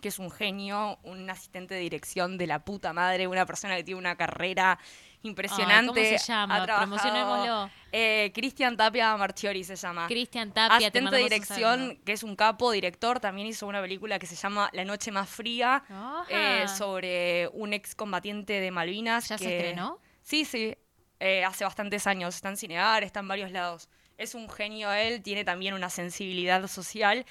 que 0.00 0.08
es 0.08 0.18
un 0.18 0.30
genio, 0.30 0.98
un 1.04 1.28
asistente 1.30 1.74
de 1.74 1.80
dirección 1.80 2.36
de 2.38 2.46
la 2.46 2.64
puta 2.64 2.92
madre, 2.92 3.26
una 3.26 3.46
persona 3.46 3.76
que 3.76 3.84
tiene 3.84 3.98
una 3.98 4.16
carrera 4.16 4.78
impresionante. 5.22 6.00
Ay, 6.00 6.06
¿cómo 6.06 6.18
se 6.18 6.26
llama? 6.32 6.66
Promocionémoslo. 6.66 7.70
Eh, 7.92 8.32
Cristian 8.34 8.76
Tapia 8.76 9.16
Marchiori 9.16 9.62
se 9.62 9.76
llama. 9.76 10.06
Cristian 10.08 10.50
Tapia, 10.52 10.78
te 10.90 10.98
Asistente 10.98 11.16
de 11.16 11.22
dirección, 11.22 12.00
que 12.04 12.12
es 12.12 12.22
un 12.24 12.34
capo, 12.34 12.72
director, 12.72 13.20
también 13.20 13.46
hizo 13.46 13.66
una 13.66 13.80
película 13.80 14.18
que 14.18 14.26
se 14.26 14.34
llama 14.34 14.68
La 14.72 14.84
Noche 14.84 15.12
Más 15.12 15.28
Fría, 15.28 15.84
eh, 16.28 16.64
sobre 16.66 17.48
un 17.52 17.72
excombatiente 17.72 18.54
de 18.60 18.70
Malvinas. 18.72 19.28
¿Ya 19.28 19.38
se 19.38 19.56
estrenó? 19.56 20.00
Sí, 20.22 20.44
sí, 20.44 20.76
eh, 21.22 21.44
hace 21.44 21.64
bastantes 21.64 22.06
años, 22.06 22.34
está 22.34 22.48
en 22.48 22.56
Cinear, 22.56 23.02
está 23.04 23.20
en 23.20 23.28
varios 23.28 23.50
lados. 23.52 23.88
Es 24.18 24.34
un 24.34 24.48
genio 24.50 24.92
él, 24.92 25.22
tiene 25.22 25.44
también 25.44 25.74
una 25.74 25.88
sensibilidad 25.88 26.66
social 26.68 27.24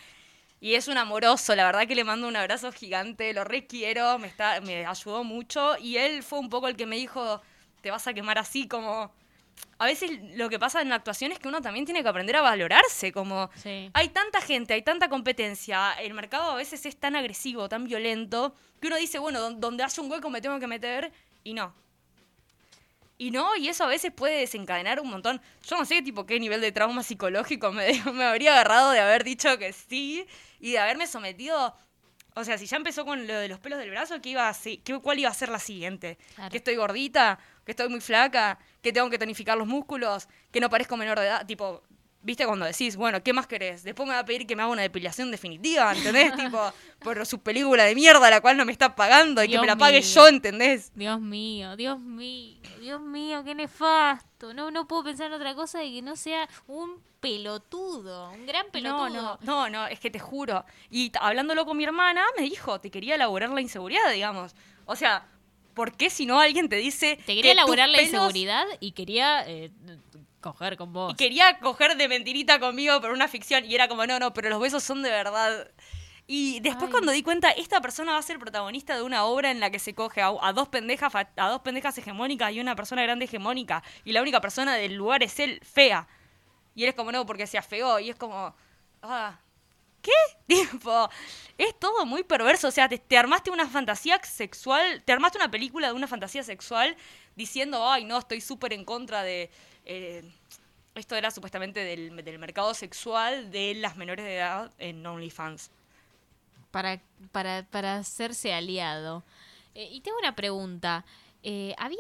y 0.60 0.76
es 0.76 0.88
un 0.88 0.98
amoroso, 0.98 1.56
la 1.56 1.66
verdad 1.66 1.88
que 1.88 1.96
le 1.96 2.04
mando 2.04 2.28
un 2.28 2.36
abrazo 2.36 2.72
gigante, 2.72 3.34
lo 3.34 3.44
requiero, 3.44 4.18
me, 4.20 4.28
está, 4.28 4.62
me 4.62 4.86
ayudó 4.86 5.24
mucho 5.24 5.76
y 5.78 5.98
él 5.98 6.24
fue 6.24 6.40
un 6.40 6.50
poco 6.50 6.68
el 6.68 6.76
que 6.76 6.86
me 6.86 6.96
dijo, 6.96 7.42
te 7.82 7.92
vas 7.92 8.08
a 8.08 8.14
quemar 8.14 8.38
así 8.38 8.68
como... 8.68 9.12
A 9.78 9.86
veces 9.86 10.12
lo 10.36 10.50
que 10.50 10.58
pasa 10.60 10.82
en 10.82 10.90
la 10.90 10.96
actuación 10.96 11.32
es 11.32 11.40
que 11.40 11.48
uno 11.48 11.62
también 11.62 11.86
tiene 11.86 12.02
que 12.04 12.10
aprender 12.10 12.36
a 12.36 12.42
valorarse, 12.42 13.12
como 13.12 13.50
Sí. 13.56 13.90
hay 13.94 14.10
tanta 14.10 14.40
gente, 14.42 14.74
hay 14.74 14.82
tanta 14.82 15.10
competencia, 15.10 15.94
el 16.00 16.14
mercado 16.14 16.52
a 16.52 16.56
veces 16.56 16.86
es 16.86 16.96
tan 16.96 17.16
agresivo, 17.16 17.68
tan 17.68 17.84
violento, 17.86 18.56
que 18.80 18.88
uno 18.88 18.96
dice, 18.98 19.20
bueno, 19.20 19.40
don- 19.42 19.60
donde 19.60 19.84
haya 19.84 20.02
un 20.02 20.10
hueco 20.12 20.30
me 20.30 20.42
tengo 20.42 20.60
que 20.60 20.68
meter, 20.68 21.12
y 21.44 21.54
no. 21.54 21.74
Y 23.22 23.30
no, 23.30 23.56
y 23.56 23.68
eso 23.70 23.84
a 23.84 23.88
veces 23.88 24.12
puede 24.12 24.40
desencadenar 24.40 25.00
un 25.00 25.08
montón. 25.12 25.40
Yo 25.68 25.78
no 25.78 25.86
sé, 25.86 26.02
tipo, 26.02 26.26
qué 26.26 26.40
nivel 26.40 26.60
de 26.60 26.72
trauma 26.72 27.04
psicológico 27.04 27.72
me, 27.72 27.92
me 28.14 28.24
habría 28.24 28.54
agarrado 28.54 28.90
de 28.90 29.00
haber 29.00 29.24
dicho 29.24 29.60
que 29.60 29.74
sí 29.74 30.26
y 30.60 30.72
de 30.72 30.80
haberme 30.80 31.06
sometido. 31.06 31.76
O 32.34 32.44
sea, 32.44 32.58
si 32.58 32.66
ya 32.66 32.78
empezó 32.78 33.06
con 33.06 33.28
lo 33.28 33.34
de 33.36 33.48
los 33.48 33.60
pelos 33.60 33.78
del 33.78 33.92
brazo, 33.92 34.20
¿qué 34.22 34.30
iba 34.30 34.50
a 34.50 34.54
ser- 34.56 34.80
qué- 34.82 34.98
¿cuál 35.00 35.20
iba 35.20 35.30
a 35.30 35.34
ser 35.36 35.50
la 35.50 35.60
siguiente? 35.60 36.18
Claro. 36.34 36.50
¿Que 36.50 36.58
estoy 36.58 36.76
gordita? 36.78 37.38
¿Que 37.64 37.74
estoy 37.74 37.90
muy 37.90 38.02
flaca? 38.02 38.58
¿Que 38.82 38.92
tengo 38.92 39.08
que 39.12 39.20
tonificar 39.20 39.56
los 39.56 39.68
músculos? 39.68 40.28
¿Que 40.52 40.60
no 40.60 40.70
parezco 40.72 40.98
menor 40.98 41.20
de 41.20 41.26
edad? 41.28 41.46
Tipo, 41.46 41.84
¿viste 42.24 42.46
cuando 42.46 42.66
decís, 42.66 42.96
bueno, 42.96 43.24
¿qué 43.24 43.34
más 43.34 43.48
querés? 43.48 43.84
Después 43.84 44.08
me 44.08 44.14
va 44.14 44.20
a 44.22 44.26
pedir 44.26 44.46
que 44.46 44.56
me 44.56 44.62
haga 44.64 44.72
una 44.72 44.82
depilación 44.84 45.32
definitiva, 45.32 45.92
¿entendés? 45.96 46.34
tipo, 46.36 46.72
por 47.00 47.26
su 47.26 47.40
película 47.40 47.84
de 47.86 47.96
mierda, 47.96 48.30
la 48.30 48.42
cual 48.42 48.58
no 48.58 48.66
me 48.66 48.72
está 48.72 48.96
pagando 48.96 49.44
y 49.44 49.48
que 49.50 49.60
me 49.60 49.68
la 49.68 49.76
pague 49.76 50.00
mío. 50.02 50.08
yo, 50.14 50.28
¿entendés? 50.28 50.92
Dios 50.96 51.20
mío, 51.20 51.76
Dios 51.76 52.00
mío, 52.00 52.60
Dios 52.80 53.02
mío, 53.02 53.44
qué 53.44 53.56
nefasto. 53.56 54.54
No, 54.54 54.70
no 54.72 54.88
puedo 54.88 55.04
pensar 55.04 55.28
en 55.28 55.34
otra 55.34 55.56
cosa 55.56 55.84
y 55.84 55.96
que 55.96 56.02
no 56.02 56.16
sea 56.16 56.48
un 56.68 57.02
pelotudo, 57.20 58.32
un 58.32 58.46
gran 58.46 58.66
pelotudo. 58.72 59.10
No, 59.10 59.10
no, 59.10 59.40
no, 59.42 59.70
no, 59.70 59.88
es 59.88 60.00
que 60.00 60.10
te 60.10 60.20
juro. 60.20 60.64
Y 60.90 61.12
hablándolo 61.20 61.66
con 61.66 61.78
mi 61.78 61.84
hermana, 61.84 62.24
me 62.38 62.44
dijo, 62.44 62.80
te 62.80 62.90
quería 62.92 63.16
elaborar 63.16 63.50
la 63.50 63.62
inseguridad, 63.62 64.12
digamos. 64.12 64.56
O 64.86 64.96
sea, 64.96 65.26
¿por 65.74 65.96
qué 65.96 66.10
si 66.10 66.26
no 66.26 66.40
alguien 66.40 66.70
te 66.70 66.76
dice... 66.78 67.18
Te 67.18 67.36
quería 67.36 67.44
que 67.44 67.52
elaborar 67.52 67.90
la 67.90 67.98
pelos- 67.98 68.14
inseguridad 68.14 68.66
y 68.80 68.92
quería 68.92 69.44
eh, 69.48 69.72
coger 70.42 70.76
con 70.78 70.92
vos. 70.92 71.14
Y 71.14 71.16
quería 71.16 71.60
coger 71.60 71.96
de 71.96 72.08
mentirita 72.08 72.60
conmigo 72.60 73.00
por 73.00 73.12
una 73.12 73.28
ficción. 73.28 73.64
Y 73.66 73.76
era 73.76 73.88
como, 73.88 74.06
no, 74.06 74.20
no, 74.20 74.34
pero 74.34 74.50
los 74.50 74.60
besos 74.60 74.84
son 74.84 75.04
de 75.04 75.10
verdad. 75.10 75.70
Y 76.28 76.60
después 76.60 76.86
Ay. 76.86 76.92
cuando 76.92 77.12
di 77.12 77.24
cuenta, 77.24 77.52
esta 77.52 77.82
persona 77.82 78.14
va 78.14 78.18
a 78.18 78.22
ser 78.22 78.40
protagonista 78.40 78.96
de 78.96 79.04
una 79.04 79.26
obra 79.26 79.52
en 79.52 79.60
la 79.60 79.70
que 79.70 79.80
se 79.80 79.94
coge 79.94 80.22
a, 80.22 80.34
a 80.42 80.54
dos 80.54 80.68
pendejas 80.70 81.14
a 81.16 81.50
dos 81.50 81.62
pendejas 81.62 81.98
hegemónicas 81.98 82.52
y 82.54 82.60
una 82.60 82.76
persona 82.76 83.04
grande 83.04 83.26
hegemónica. 83.26 83.84
Y 84.04 84.12
la 84.12 84.22
única 84.22 84.42
persona 84.42 84.76
del 84.76 84.96
lugar 84.96 85.24
es 85.24 85.40
él, 85.40 85.62
fea. 85.64 86.08
Y 86.76 86.84
él 86.84 86.90
es 86.90 86.96
como, 86.96 87.12
no, 87.12 87.26
porque 87.26 87.48
se 87.48 87.58
afeó. 87.58 88.00
Y 88.00 88.10
es 88.10 88.16
como, 88.16 88.56
ah, 89.02 89.40
¿qué? 90.02 90.12
Tipo, 90.48 91.10
es 91.64 91.80
todo 91.80 92.06
muy 92.06 92.24
perverso. 92.24 92.68
O 92.68 92.72
sea, 92.72 92.88
te, 92.90 92.98
te 92.98 93.18
armaste 93.18 93.52
una 93.52 93.68
fantasía 93.68 94.20
sexual, 94.24 95.02
te 95.04 95.12
armaste 95.14 95.38
una 95.38 95.52
película 95.52 95.88
de 95.88 95.94
una 95.94 96.08
fantasía 96.08 96.44
sexual 96.44 96.96
diciendo, 97.36 97.90
ay, 97.90 98.04
no, 98.06 98.18
estoy 98.20 98.42
súper 98.42 98.74
en 98.74 98.86
contra 98.86 99.24
de... 99.24 99.50
eh, 99.86 100.24
esto 100.96 101.16
era 101.16 101.32
supuestamente 101.32 101.80
del, 101.86 102.24
del 102.24 102.38
mercado 102.40 102.74
sexual 102.74 103.50
de 103.52 103.76
las 103.76 103.96
menores 103.96 104.26
de 104.26 104.36
edad 104.36 104.72
en 104.78 105.06
OnlyFans. 105.06 105.72
para, 106.72 107.02
para, 107.32 107.66
para 107.70 107.96
hacerse 107.98 108.54
aliado. 108.54 109.24
Eh, 109.74 109.88
y 109.92 110.02
tengo 110.02 110.18
una 110.20 110.36
pregunta. 110.36 111.06
Eh, 111.44 111.74
¿Había 111.78 111.98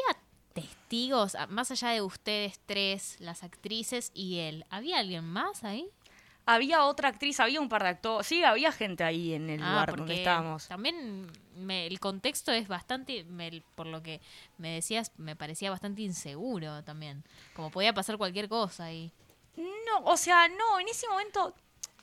testigos, 0.53 1.35
a- 1.35 1.47
más 1.47 1.71
allá 1.71 1.89
de 1.89 2.01
ustedes 2.01 2.59
tres, 2.65 3.15
las 3.19 3.43
actrices 3.43 4.11
y 4.13 4.39
él? 4.39 4.65
¿Había 4.69 4.99
alguien 4.99 5.23
más 5.25 5.63
ahí? 5.63 5.88
Había 6.45 6.85
otra 6.85 7.09
actriz, 7.09 7.39
había 7.39 7.61
un 7.61 7.69
par 7.69 7.84
de 7.84 7.89
actores. 7.89 8.27
Sí, 8.27 8.43
había 8.43 8.72
gente 8.72 9.03
ahí 9.03 9.34
en 9.34 9.49
el 9.49 9.61
Ah, 9.61 9.69
lugar 9.72 9.95
donde 9.95 10.15
estábamos. 10.15 10.68
También 10.68 11.27
me- 11.55 11.85
el 11.88 11.99
contexto 11.99 12.51
es 12.51 12.68
bastante, 12.68 13.23
me- 13.26 13.63
por 13.76 13.85
lo 13.88 14.01
que 14.01 14.19
me 14.57 14.69
decías, 14.73 15.11
me 15.18 15.35
parecía 15.35 15.69
bastante 15.69 16.01
inseguro 16.01 16.84
también. 16.84 17.23
Como 17.55 17.69
podía 17.69 17.93
pasar 17.93 18.18
cualquier 18.18 18.49
cosa 18.49 18.85
ahí. 18.85 19.11
No, 19.55 19.99
o 20.05 20.18
sea, 20.18 20.47
no, 20.47 20.80
en 20.80 20.88
ese 20.88 21.07
momento 21.07 21.53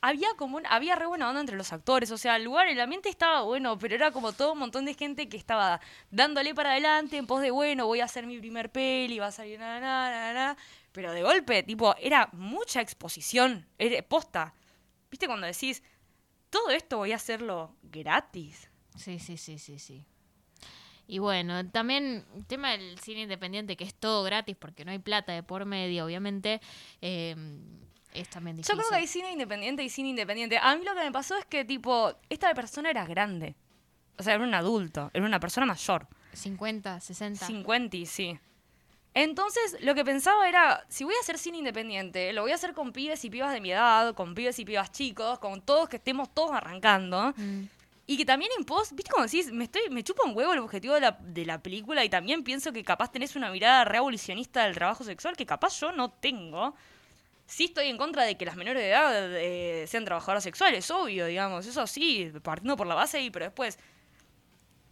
había 0.00 0.28
como 0.36 0.58
un- 0.58 0.66
había 0.66 0.94
re 0.94 1.06
buena 1.06 1.28
onda 1.28 1.40
entre 1.40 1.56
los 1.56 1.72
actores, 1.72 2.10
o 2.12 2.18
sea, 2.18 2.36
el 2.36 2.44
lugar, 2.44 2.68
el 2.68 2.80
ambiente 2.80 3.08
estaba 3.08 3.40
bueno, 3.42 3.76
pero 3.80 3.96
era 3.96 4.12
como 4.12 4.32
todo 4.32 4.52
un 4.52 4.60
montón 4.60 4.84
de 4.84 4.94
gente 4.94 5.28
que 5.28 5.36
estaba 5.36 5.80
dándole 6.12 6.54
para 6.54 6.70
adelante 6.70 7.16
en 7.16 7.26
pos 7.26 7.40
de, 7.40 7.50
bueno, 7.50 7.86
voy 7.86 8.00
a 8.00 8.04
hacer 8.04 8.24
mi 8.24 8.38
primer 8.38 8.70
peli, 8.70 9.18
va 9.18 9.26
a 9.26 9.32
salir 9.32 9.58
na, 9.58 9.80
na, 9.80 10.10
na, 10.10 10.32
na, 10.32 10.56
pero 10.92 11.12
de 11.12 11.22
golpe, 11.22 11.62
tipo, 11.62 11.94
era 11.98 12.28
mucha 12.32 12.80
exposición, 12.80 13.66
era 13.78 14.02
posta. 14.02 14.54
¿Viste 15.10 15.26
cuando 15.26 15.46
decís, 15.46 15.82
todo 16.50 16.70
esto 16.70 16.98
voy 16.98 17.12
a 17.12 17.16
hacerlo 17.16 17.74
gratis? 17.82 18.70
Sí, 18.96 19.18
sí, 19.18 19.36
sí, 19.36 19.58
sí, 19.58 19.78
sí. 19.78 20.04
Y 21.06 21.20
bueno, 21.20 21.66
también 21.70 22.26
el 22.34 22.44
tema 22.46 22.72
del 22.72 22.98
cine 22.98 23.22
independiente, 23.22 23.76
que 23.76 23.84
es 23.84 23.94
todo 23.94 24.22
gratis 24.24 24.56
porque 24.56 24.84
no 24.84 24.90
hay 24.90 24.98
plata 24.98 25.32
de 25.32 25.42
por 25.42 25.64
medio, 25.64 26.04
obviamente, 26.04 26.60
eh, 27.00 27.34
es 28.12 28.28
también 28.28 28.56
Yo 28.56 28.58
difícil. 28.58 28.76
creo 28.76 28.90
que 28.90 28.96
hay 28.96 29.06
cine 29.06 29.32
independiente 29.32 29.82
y 29.82 29.88
cine 29.88 30.10
independiente. 30.10 30.58
A 30.58 30.76
mí 30.76 30.84
lo 30.84 30.94
que 30.94 31.00
me 31.04 31.12
pasó 31.12 31.36
es 31.36 31.46
que, 31.46 31.64
tipo, 31.64 32.12
esta 32.28 32.52
persona 32.54 32.90
era 32.90 33.06
grande. 33.06 33.56
O 34.18 34.22
sea, 34.22 34.34
era 34.34 34.44
un 34.44 34.52
adulto, 34.52 35.10
era 35.14 35.24
una 35.24 35.40
persona 35.40 35.64
mayor. 35.64 36.08
50, 36.32 37.00
60. 37.00 37.46
50, 37.46 37.96
y 37.96 38.04
sí. 38.06 38.38
Entonces, 39.20 39.76
lo 39.80 39.96
que 39.96 40.04
pensaba 40.04 40.48
era, 40.48 40.84
si 40.88 41.02
voy 41.02 41.12
a 41.16 41.18
hacer 41.18 41.38
cine 41.38 41.58
independiente, 41.58 42.32
lo 42.32 42.42
voy 42.42 42.52
a 42.52 42.54
hacer 42.54 42.72
con 42.72 42.92
pibes 42.92 43.24
y 43.24 43.30
pibas 43.30 43.52
de 43.52 43.60
mi 43.60 43.72
edad, 43.72 44.14
con 44.14 44.32
pibes 44.32 44.56
y 44.60 44.64
pibas 44.64 44.92
chicos, 44.92 45.40
con 45.40 45.60
todos 45.60 45.88
que 45.88 45.96
estemos 45.96 46.32
todos 46.32 46.52
arrancando. 46.52 47.34
Mm. 47.36 47.64
Y 48.06 48.16
que 48.16 48.24
también 48.24 48.52
en 48.56 48.64
pos, 48.64 48.92
¿viste 48.94 49.10
como 49.10 49.24
decís? 49.24 49.50
Me, 49.50 49.64
estoy, 49.64 49.90
me 49.90 50.04
chupa 50.04 50.22
un 50.24 50.36
huevo 50.36 50.52
el 50.52 50.60
objetivo 50.60 50.94
de 50.94 51.00
la, 51.00 51.18
de 51.20 51.44
la 51.44 51.60
película 51.60 52.04
y 52.04 52.08
también 52.08 52.44
pienso 52.44 52.72
que 52.72 52.84
capaz 52.84 53.10
tenés 53.10 53.34
una 53.34 53.50
mirada 53.50 53.84
revolucionista 53.84 54.62
del 54.64 54.74
trabajo 54.74 55.02
sexual 55.02 55.36
que 55.36 55.44
capaz 55.44 55.80
yo 55.80 55.90
no 55.90 56.12
tengo. 56.12 56.76
Sí 57.44 57.64
estoy 57.64 57.88
en 57.88 57.98
contra 57.98 58.22
de 58.22 58.36
que 58.36 58.46
las 58.46 58.54
menores 58.54 58.80
de 58.80 58.90
edad 58.90 59.36
eh, 59.36 59.84
sean 59.88 60.04
trabajadoras 60.04 60.44
sexuales, 60.44 60.88
obvio, 60.92 61.26
digamos. 61.26 61.66
Eso 61.66 61.88
sí, 61.88 62.30
partiendo 62.44 62.76
por 62.76 62.86
la 62.86 62.94
base 62.94 63.18
ahí, 63.18 63.30
pero 63.30 63.46
después... 63.46 63.80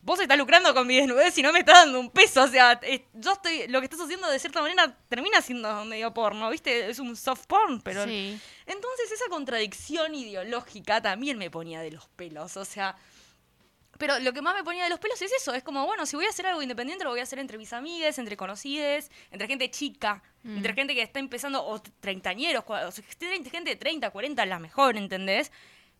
Vos 0.06 0.20
estás 0.20 0.38
lucrando 0.38 0.72
con 0.72 0.86
mi 0.86 0.94
desnudez 0.96 1.36
y 1.36 1.42
no 1.42 1.52
me 1.52 1.58
estás 1.58 1.84
dando 1.84 1.98
un 1.98 2.10
peso. 2.10 2.44
O 2.44 2.46
sea, 2.46 2.80
yo 3.12 3.32
estoy. 3.32 3.66
Lo 3.66 3.80
que 3.80 3.86
estás 3.86 4.00
haciendo 4.00 4.30
de 4.30 4.38
cierta 4.38 4.62
manera 4.62 4.96
termina 5.08 5.42
siendo 5.42 5.84
medio 5.84 6.14
porno, 6.14 6.48
¿viste? 6.48 6.88
Es 6.88 7.00
un 7.00 7.16
soft 7.16 7.46
porn, 7.46 7.80
pero. 7.80 8.04
Sí. 8.04 8.38
Entonces 8.66 9.10
esa 9.10 9.28
contradicción 9.28 10.14
ideológica 10.14 11.02
también 11.02 11.38
me 11.38 11.50
ponía 11.50 11.80
de 11.80 11.90
los 11.90 12.06
pelos. 12.10 12.56
O 12.56 12.64
sea, 12.64 12.96
Pero 13.98 14.18
lo 14.20 14.32
que 14.32 14.42
más 14.42 14.54
me 14.54 14.62
ponía 14.62 14.84
de 14.84 14.90
los 14.90 14.98
pelos 14.98 15.20
es 15.22 15.32
eso, 15.32 15.54
es 15.54 15.62
como, 15.62 15.86
bueno, 15.86 16.06
si 16.06 16.16
voy 16.16 16.26
a 16.26 16.28
hacer 16.28 16.46
algo 16.46 16.62
independiente, 16.62 17.04
lo 17.04 17.10
voy 17.10 17.20
a 17.20 17.22
hacer 17.22 17.38
entre 17.38 17.58
mis 17.58 17.72
amigas, 17.72 18.18
entre 18.18 18.36
conocides, 18.36 19.10
entre 19.30 19.48
gente 19.48 19.70
chica, 19.70 20.22
entre 20.44 20.74
gente 20.74 20.94
que 20.94 21.02
está 21.02 21.18
empezando, 21.18 21.64
o 21.64 21.80
treintañeros, 21.80 22.64
o 22.68 22.92
gente 23.18 23.70
de 23.70 23.76
30, 23.76 24.10
40, 24.10 24.46
la 24.46 24.58
mejor, 24.58 24.96
¿entendés? 24.96 25.50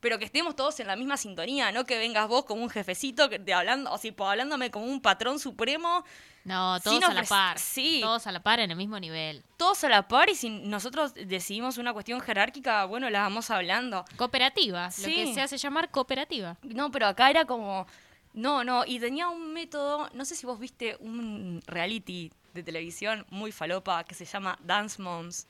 Pero 0.01 0.18
que 0.18 0.24
estemos 0.27 0.55
todos 0.55 0.78
en 0.81 0.86
la 0.86 0.94
misma 0.97 1.16
sintonía, 1.16 1.73
no 1.73 1.85
que 1.85 1.97
vengas 1.98 2.28
vos 2.28 2.44
como 2.44 2.62
un 2.62 2.68
jefecito 2.70 3.28
que 3.31 3.39
te 3.39 3.55
hablando, 3.55 3.90
o 3.90 4.24
hablándome 4.28 4.70
como 4.70 4.85
un 4.86 5.01
patrón 5.01 5.39
supremo, 5.39 6.05
No, 6.44 6.78
todos 6.81 7.02
a 7.02 7.14
la 7.14 7.23
par. 7.24 7.59
sí. 7.59 8.01
Todos 8.02 8.27
a 8.27 8.32
la 8.32 8.40
par 8.40 8.60
en 8.60 8.70
el 8.70 8.77
mismo 8.77 9.01
nivel. 9.01 9.43
todos 9.56 9.82
a 9.85 9.89
la 9.89 10.06
par 10.06 10.28
y 10.28 10.35
si 10.35 10.51
nosotros 10.51 11.14
decidimos 11.14 11.78
una 11.78 11.93
cuestión 11.94 12.20
jerárquica, 12.20 12.85
bueno, 12.85 13.09
la 13.10 13.20
vamos 13.23 13.51
hablando. 13.51 14.05
Cooperativa, 14.16 14.85
lo 14.86 14.90
Sí. 14.93 15.14
que 15.14 15.35
se 15.35 15.40
hace 15.40 15.56
llamar 15.56 15.90
cooperativa. 15.90 16.56
No, 16.62 16.90
pero 16.90 17.06
acá 17.06 17.31
era 17.31 17.47
como. 17.47 17.86
No, 18.35 18.64
no, 18.64 18.85
y 18.85 19.01
tenía 19.01 19.28
un 19.31 19.55
método. 19.55 20.10
No 20.12 20.27
sé 20.27 20.35
si 20.36 20.44
vos 20.44 20.60
viste 20.60 20.97
un 21.01 21.62
reality 21.66 22.31
de 22.52 22.62
televisión 22.62 23.24
muy 23.31 23.51
falopa 23.51 24.05
que 24.05 24.14
se 24.14 24.27
llama 24.27 24.59
Dance 24.62 25.01
Moms. 25.01 25.47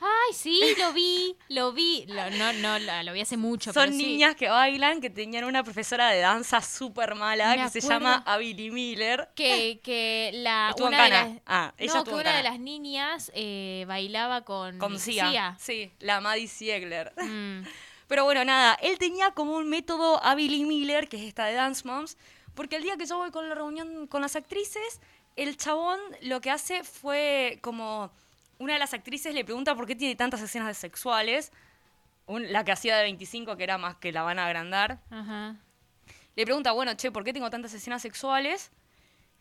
Ay, 0.00 0.32
sí, 0.34 0.74
lo 0.78 0.92
vi, 0.92 1.36
lo 1.48 1.72
vi. 1.72 2.06
Lo- 2.08 2.30
no, 2.30 2.52
no, 2.54 2.78
lo, 2.78 3.02
lo 3.02 3.12
vi 3.12 3.20
hace 3.20 3.36
mucho. 3.36 3.72
Son 3.72 3.82
pero 3.84 3.92
sí. 3.96 4.02
niñas 4.06 4.34
que 4.34 4.48
bailan 4.48 5.00
que 5.00 5.10
tenían 5.10 5.44
una 5.44 5.62
profesora 5.62 6.08
de 6.10 6.20
danza 6.20 6.62
súper 6.62 7.14
mala 7.14 7.54
Me 7.54 7.62
que 7.64 7.68
se 7.68 7.80
llama 7.86 8.22
Abby 8.26 8.70
Miller. 8.70 9.28
Que, 9.34 9.80
que 9.82 10.30
la 10.34 10.70
Estuvo 10.70 10.88
en 10.88 10.94
una 10.94 11.04
de 11.04 11.10
Cana. 11.10 11.28
las, 11.28 11.42
Ah, 11.46 11.74
ella 11.76 11.92
no, 11.92 11.98
estuvo 11.98 12.16
que 12.16 12.22
en 12.22 12.26
una 12.28 12.36
de 12.38 12.42
las 12.42 12.58
niñas 12.60 13.30
eh, 13.34 13.84
bailaba 13.86 14.42
con, 14.44 14.78
Con 14.78 14.98
Sia. 14.98 15.56
Sí, 15.58 15.92
la 16.00 16.20
Maddie 16.20 16.48
Siegler. 16.48 17.12
Mm. 17.22 17.62
Pero 18.08 18.24
bueno, 18.24 18.44
nada, 18.44 18.74
él 18.82 18.98
tenía 18.98 19.30
como 19.32 19.52
un 19.56 19.68
método 19.68 20.20
a 20.24 20.34
Billy 20.34 20.64
Miller, 20.64 21.08
que 21.08 21.16
es 21.18 21.22
esta 21.22 21.44
de 21.44 21.54
Dance 21.54 21.86
Moms, 21.86 22.16
porque 22.54 22.76
el 22.76 22.82
día 22.82 22.96
que 22.96 23.06
yo 23.06 23.18
voy 23.18 23.30
con 23.30 23.48
la 23.48 23.54
reunión 23.54 24.06
con 24.08 24.20
las 24.22 24.34
actrices, 24.34 25.00
el 25.36 25.56
chabón 25.56 26.00
lo 26.22 26.40
que 26.40 26.50
hace 26.50 26.82
fue 26.82 27.58
como 27.62 28.10
una 28.60 28.74
de 28.74 28.78
las 28.78 28.94
actrices 28.94 29.34
le 29.34 29.44
pregunta 29.44 29.74
por 29.74 29.86
qué 29.86 29.96
tiene 29.96 30.14
tantas 30.14 30.40
escenas 30.42 30.76
sexuales, 30.76 31.50
un- 32.26 32.52
la 32.52 32.62
que 32.64 32.70
hacía 32.72 32.96
de 32.96 33.02
25, 33.02 33.56
que 33.56 33.64
era 33.64 33.76
más 33.78 33.96
que 33.96 34.12
la 34.12 34.22
van 34.22 34.38
a 34.38 34.46
agrandar, 34.46 35.00
Ajá. 35.10 35.56
le 36.36 36.44
pregunta, 36.44 36.70
bueno, 36.72 36.94
che, 36.94 37.10
¿por 37.10 37.24
qué 37.24 37.32
tengo 37.32 37.50
tantas 37.50 37.74
escenas 37.74 38.02
sexuales? 38.02 38.70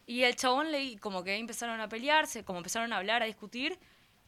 Y 0.08 0.24
el 0.24 0.36
chabón 0.36 0.72
le 0.72 0.98
como 1.00 1.24
que 1.24 1.36
empezaron 1.36 1.80
a 1.82 1.88
pelearse, 1.88 2.44
como 2.44 2.58
empezaron 2.60 2.92
a 2.94 2.98
hablar, 2.98 3.22
a 3.22 3.26
discutir. 3.26 3.78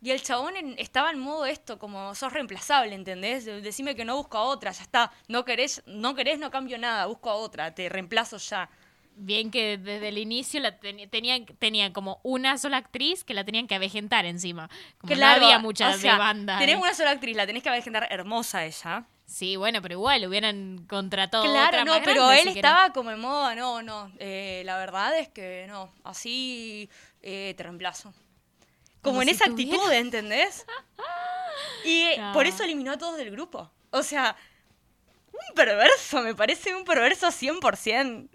Y 0.03 0.11
el 0.11 0.21
chabón 0.21 0.55
en- 0.55 0.75
estaba 0.77 1.09
en 1.11 1.19
modo 1.19 1.45
esto, 1.45 1.79
como 1.79 2.13
sos 2.15 2.33
reemplazable, 2.33 2.93
¿entendés? 2.93 3.45
De- 3.45 3.61
Decime 3.61 3.95
que 3.95 4.03
no 4.05 4.15
busco 4.17 4.37
a 4.37 4.43
otra, 4.43 4.71
ya 4.71 4.83
está. 4.83 5.11
No 5.27 5.43
querés, 5.45 5.81
no 5.85 6.13
querés, 6.15 6.37
no 6.39 6.51
cambio 6.51 6.77
nada, 6.77 7.05
busco 7.07 7.29
a 7.29 7.35
otra, 7.35 7.73
te 7.73 7.87
reemplazo 7.89 8.37
ya. 8.37 8.69
Bien 9.15 9.51
que 9.51 9.77
desde 9.77 10.07
el 10.07 10.17
inicio 10.17 10.59
la 10.59 10.79
teni- 10.79 11.09
tenían, 11.09 11.45
tenían 11.45 11.91
como 11.93 12.19
una 12.23 12.57
sola 12.57 12.77
actriz 12.77 13.23
que 13.23 13.33
la 13.33 13.43
tenían 13.43 13.67
que 13.67 13.75
avejentar 13.75 14.25
encima. 14.25 14.69
Como 14.99 15.15
no 15.15 15.25
había 15.25 15.59
mucha 15.59 15.89
o 15.89 15.93
sea, 15.97 16.13
demanda. 16.13 16.57
Tenés 16.57 16.77
una 16.77 16.93
sola 16.93 17.11
actriz, 17.11 17.35
la 17.35 17.45
tenés 17.45 17.61
que 17.61 17.69
agendar 17.69 18.07
hermosa 18.09 18.65
ella. 18.65 19.05
Sí, 19.25 19.55
bueno, 19.55 19.81
pero 19.81 19.93
igual 19.93 20.25
hubieran 20.27 20.85
contratado 20.89 21.43
Claro, 21.43 21.67
otra 21.67 21.85
no, 21.85 21.91
más 21.93 22.01
pero 22.03 22.25
grande, 22.25 22.35
él 22.35 22.39
si 22.49 22.53
querés. 22.55 22.57
estaba 22.71 22.93
como 22.93 23.11
en 23.11 23.19
moda, 23.19 23.55
no, 23.55 23.81
no. 23.81 24.11
eh, 24.19 24.61
la 24.65 24.77
verdad 24.77 25.17
es 25.17 25.29
que 25.29 25.65
no, 25.69 25.93
así 26.03 26.89
eh, 27.21 27.53
te 27.55 27.63
reemplazo. 27.63 28.13
Como, 29.01 29.13
Como 29.17 29.21
en 29.21 29.27
si 29.29 29.35
esa 29.35 29.45
tuviera- 29.45 29.73
actitud, 29.75 29.91
¿entendés? 29.93 30.65
Y 31.85 32.01
eh, 32.03 32.17
No. 32.17 32.33
por 32.33 32.45
eso 32.45 32.63
eliminó 32.63 32.91
a 32.91 32.97
todos 32.97 33.17
del 33.17 33.31
grupo. 33.31 33.69
O 33.91 34.03
sea, 34.03 34.35
un 35.31 35.55
perverso, 35.55 36.21
me 36.21 36.33
parece 36.35 36.73
un 36.75 36.83
perverso 36.85 37.27
100%. 37.31 38.29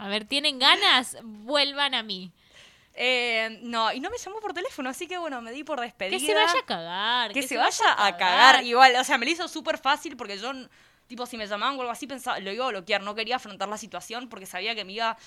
A 0.00 0.08
ver, 0.08 0.24
¿tienen 0.24 0.58
ganas? 0.58 1.18
Vuelvan 1.22 1.94
a 1.94 2.02
mí. 2.02 2.32
Eh, 2.94 3.60
no, 3.60 3.92
y 3.92 4.00
no 4.00 4.08
me 4.08 4.16
llamó 4.16 4.40
por 4.40 4.54
teléfono, 4.54 4.88
así 4.88 5.06
que 5.06 5.18
bueno, 5.18 5.42
me 5.42 5.52
di 5.52 5.62
por 5.62 5.78
despedida. 5.78 6.18
Que 6.18 6.24
se 6.24 6.32
vaya 6.32 6.58
a 6.58 6.64
cagar. 6.64 7.32
Que, 7.34 7.42
se, 7.42 7.58
vaya 7.58 8.06
a 8.06 8.16
cagar. 8.16 8.64
Igual, 8.64 8.96
o 8.96 9.04
sea, 9.04 9.18
me 9.18 9.26
lo 9.26 9.32
hizo 9.32 9.46
súper 9.46 9.76
fácil 9.76 10.16
porque 10.16 10.38
yo, 10.38 10.52
tipo, 11.06 11.26
si 11.26 11.36
me 11.36 11.46
llamaban 11.46 11.76
o 11.76 11.82
algo 11.82 11.92
así, 11.92 12.06
pensaba, 12.06 12.40
lo 12.40 12.50
iba 12.50 12.64
a 12.64 12.68
bloquear. 12.68 13.02
No 13.02 13.14
quería 13.14 13.36
afrontar 13.36 13.68
la 13.68 13.76
situación 13.76 14.30
porque 14.30 14.46
sabía 14.46 14.74
que 14.74 14.86
me 14.86 14.94
iba, 14.94 15.18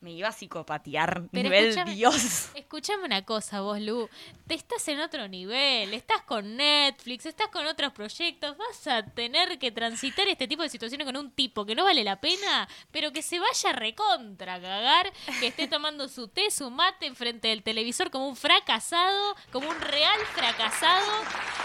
me 0.00 0.12
iba 0.12 0.28
a 0.28 0.32
psicopatear. 0.32 1.24
Pero 1.30 1.50
nivel 1.50 1.84
Dios. 1.84 2.50
Escúchame 2.54 3.04
una 3.04 3.24
cosa, 3.24 3.60
vos, 3.60 3.80
Lu. 3.80 4.08
Te 4.46 4.54
estás 4.54 4.86
en 4.88 5.00
otro 5.00 5.28
nivel. 5.28 5.92
Estás 5.92 6.22
con 6.22 6.56
Netflix, 6.56 7.26
estás 7.26 7.48
con 7.48 7.66
otros 7.66 7.92
proyectos. 7.92 8.56
Vas 8.56 8.86
a 8.86 9.04
tener 9.04 9.58
que 9.58 9.70
transitar 9.70 10.26
este 10.28 10.48
tipo 10.48 10.62
de 10.62 10.70
situaciones 10.70 11.06
con 11.06 11.16
un 11.16 11.30
tipo 11.30 11.66
que 11.66 11.74
no 11.74 11.84
vale 11.84 12.02
la 12.02 12.20
pena, 12.20 12.68
pero 12.90 13.12
que 13.12 13.22
se 13.22 13.38
vaya 13.38 13.72
recontra 13.72 14.54
a 14.54 14.60
cagar, 14.60 15.12
que 15.38 15.48
esté 15.48 15.68
tomando 15.68 16.08
su 16.08 16.28
té, 16.28 16.50
su 16.50 16.70
mate 16.70 17.06
enfrente 17.06 17.48
del 17.48 17.62
televisor 17.62 18.10
como 18.10 18.28
un 18.28 18.36
fracasado, 18.36 19.36
como 19.52 19.68
un 19.68 19.80
real 19.80 20.18
fracasado. 20.34 21.10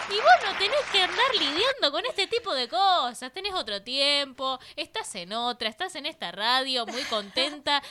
Y 0.09 0.15
vos 0.15 0.51
no 0.51 0.57
tenés 0.57 0.81
que 0.91 1.01
andar 1.01 1.35
lidiando 1.39 1.91
con 1.91 2.05
este 2.05 2.27
tipo 2.27 2.53
de 2.53 2.67
cosas. 2.67 3.31
Tenés 3.31 3.53
otro 3.53 3.81
tiempo, 3.81 4.59
estás 4.75 5.15
en 5.15 5.33
otra, 5.33 5.69
estás 5.69 5.95
en 5.95 6.05
esta 6.05 6.31
radio 6.31 6.85
muy 6.85 7.03
contenta, 7.03 7.81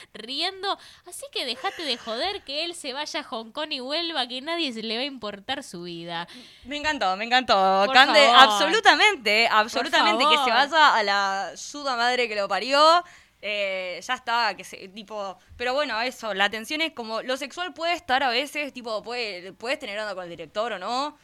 Así 1.05 1.25
que 1.31 1.45
dejate 1.45 1.83
de 1.83 1.97
joder 1.97 2.43
que 2.43 2.65
él 2.65 2.75
se 2.75 2.93
vaya 2.93 3.19
a 3.19 3.23
Hong 3.23 3.51
Kong 3.51 3.71
y 3.71 3.79
vuelva, 3.79 4.27
que 4.27 4.41
nadie 4.41 4.73
se 4.73 4.83
le 4.83 4.95
va 4.95 5.01
a 5.01 5.05
importar 5.05 5.63
su 5.63 5.83
vida. 5.83 6.27
Me 6.63 6.77
encantó, 6.77 7.15
me 7.17 7.25
encantó. 7.25 7.83
Por 7.85 7.93
Cande, 7.93 8.25
favor. 8.25 8.39
absolutamente, 8.39 9.47
absolutamente. 9.47 10.25
Que 10.29 10.37
se 10.43 10.49
vaya 10.49 10.95
a 10.95 11.03
la 11.03 11.51
suda 11.55 11.95
madre 11.95 12.27
que 12.27 12.35
lo 12.35 12.47
parió. 12.47 13.03
Eh, 13.47 13.99
ya 14.01 14.15
está, 14.15 14.55
que 14.55 14.63
se, 14.63 14.87
tipo, 14.87 15.37
pero 15.55 15.73
bueno, 15.75 16.01
eso, 16.01 16.33
la 16.33 16.45
atención 16.45 16.81
es 16.81 16.93
como, 16.93 17.21
lo 17.21 17.37
sexual 17.37 17.75
puede 17.75 17.93
estar 17.93 18.23
a 18.23 18.29
veces, 18.29 18.73
tipo, 18.73 19.03
puede, 19.03 19.53
puedes 19.53 19.77
tener 19.77 19.99
onda 19.99 20.15
con 20.15 20.23
el 20.23 20.31
director 20.31 20.73
o 20.73 20.79
no, 20.79 21.15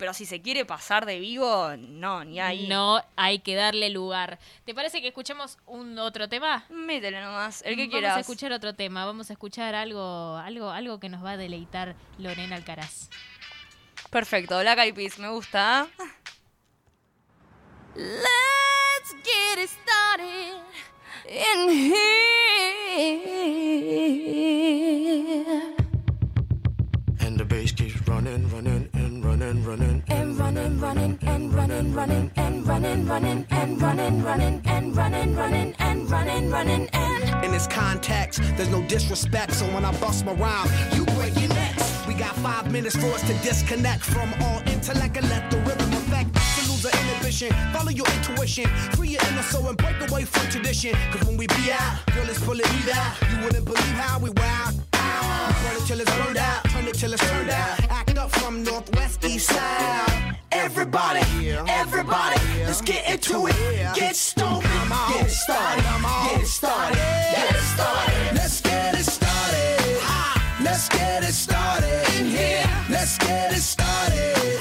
pero 0.00 0.14
si 0.14 0.24
se 0.24 0.40
quiere 0.40 0.64
pasar 0.64 1.04
de 1.04 1.20
vivo, 1.20 1.76
no, 1.76 2.24
ni 2.24 2.40
ahí. 2.40 2.66
No 2.68 3.04
hay 3.16 3.40
que 3.40 3.54
darle 3.54 3.90
lugar. 3.90 4.38
¿Te 4.64 4.74
parece 4.74 5.02
que 5.02 5.08
escuchemos 5.08 5.58
un 5.66 5.98
otro 5.98 6.26
tema? 6.26 6.64
Métele 6.70 7.20
nomás, 7.20 7.60
el 7.66 7.76
que 7.76 7.82
vamos 7.82 7.92
quieras. 7.92 8.16
a 8.16 8.20
escuchar 8.20 8.50
otro 8.52 8.74
tema, 8.74 9.04
vamos 9.04 9.28
a 9.28 9.34
escuchar 9.34 9.74
algo, 9.74 10.38
algo, 10.38 10.70
algo 10.70 10.98
que 11.00 11.10
nos 11.10 11.22
va 11.22 11.32
a 11.32 11.36
deleitar 11.36 11.96
Lorena 12.16 12.56
Alcaraz. 12.56 13.10
Perfecto, 14.08 14.58
Black 14.58 14.78
Eyed 14.78 14.94
Peas, 14.94 15.18
me 15.18 15.28
gusta. 15.28 15.86
Let's 17.94 19.12
get 19.22 19.58
it 19.62 19.68
started 19.68 20.62
in 21.28 21.68
here. 21.68 22.00
The 27.40 27.46
bass 27.46 27.72
keeps 27.72 28.06
running, 28.06 28.50
running, 28.50 28.90
and 28.92 29.24
running, 29.24 29.64
running, 29.64 30.02
And 30.08 30.38
running, 30.38 30.78
running, 30.78 31.18
and 31.22 31.54
running, 31.54 31.94
running, 31.94 32.30
and 32.36 32.66
running, 32.66 33.06
running, 33.06 33.46
and 33.48 33.80
running, 33.80 34.22
running, 34.22 34.60
and 34.68 34.94
running, 34.94 35.34
running, 35.34 35.74
and 35.78 36.10
running, 36.10 36.50
running, 36.50 36.88
and. 36.92 37.44
In 37.46 37.50
this 37.50 37.66
context, 37.66 38.42
there's 38.58 38.68
no 38.68 38.86
disrespect, 38.88 39.54
so 39.54 39.64
when 39.72 39.86
I 39.86 39.98
bust 40.00 40.26
my 40.26 40.34
rhyme, 40.34 40.68
you 40.92 41.06
break 41.16 41.34
your 41.40 41.48
necks. 41.48 42.06
We 42.06 42.12
got 42.12 42.36
five 42.36 42.70
minutes 42.70 42.96
for 42.96 43.06
us 43.06 43.22
to 43.22 43.32
disconnect 43.42 44.04
from 44.04 44.34
all 44.42 44.60
intellect 44.66 45.16
and 45.16 45.26
let 45.30 45.50
the 45.50 45.56
rhythm 45.60 45.90
affect. 45.94 46.34
Lose 46.68 46.84
inhibition, 46.84 47.54
follow 47.72 47.90
your 47.90 48.06
intuition, 48.18 48.66
free 48.92 49.08
your 49.16 49.22
inner 49.30 49.42
soul 49.44 49.66
and 49.66 49.78
break 49.78 49.96
away 50.10 50.26
from 50.26 50.46
tradition. 50.50 50.94
Cause 51.10 51.26
when 51.26 51.38
we 51.38 51.46
be 51.46 51.72
out, 51.72 52.04
girl, 52.14 52.28
it's 52.28 52.44
pulling 52.44 52.68
me 52.68 52.92
out. 52.92 53.16
You 53.32 53.44
wouldn't 53.44 53.64
believe 53.64 53.96
how 53.96 54.18
we 54.18 54.28
wow. 54.28 54.72
We 55.46 55.54
burn 55.62 55.76
it 55.76 55.86
till 55.86 56.00
it's 56.00 56.16
burned 56.16 56.38
out, 56.38 56.64
turn 56.64 56.86
it 56.86 56.94
till 56.94 57.12
it's 57.12 57.30
turned 57.30 57.50
out. 57.50 57.90
Act 57.90 58.18
up 58.18 58.30
from 58.30 58.62
northwest, 58.62 59.24
east 59.24 59.48
side. 59.48 60.36
Everybody, 60.52 61.20
everybody, 61.68 62.40
let's 62.66 62.80
get 62.80 63.08
into 63.10 63.46
it. 63.46 63.56
Get 63.94 64.16
stoked, 64.16 64.64
get 64.64 65.30
started, 65.30 65.84
get 66.30 66.46
started, 66.46 66.96
get 66.96 67.56
started. 67.74 68.34
Let's 68.34 68.60
get 68.60 68.94
it 68.94 69.04
started. 69.04 69.80
Let's 70.62 70.88
get 70.88 71.22
it 71.24 71.32
started 71.32 72.02
in 72.18 72.26
here. 72.26 72.66
Let's 72.90 73.16
get 73.18 73.52
it 73.52 73.62
started. 73.62 74.60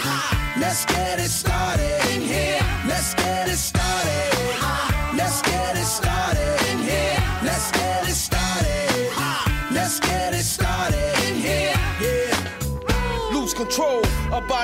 Let's 0.59 0.85
get 0.85 1.19
it 1.19 1.29
started 1.29 2.05
in 2.13 2.21
here. 2.21 2.59
Let's 2.87 3.13
get 3.15 3.47
it 3.49 3.57
started. 3.57 3.78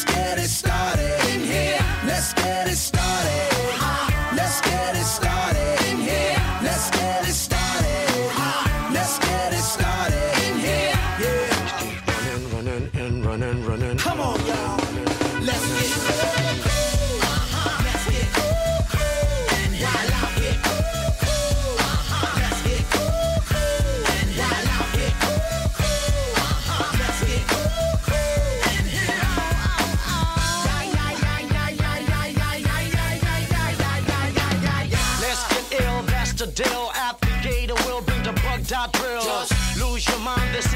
Let's 0.00 0.14
get 0.14 0.38
it 0.38 0.48
started 0.48 1.20
in 1.28 1.40
here. 1.40 1.78
Let's 2.06 2.32
get 2.32 2.66
it 2.66 2.76
started. 2.76 3.52
Let's 4.34 4.62
get 4.62 4.96
it 4.96 5.04
started 5.04 5.78
in 5.90 5.98
here. 5.98 6.42
Let's 6.62 6.90
get 6.90 7.28
it 7.28 7.34
started. 7.34 8.94
Let's 8.94 9.18
get 9.18 9.52
it 9.52 9.58
started 9.58 10.29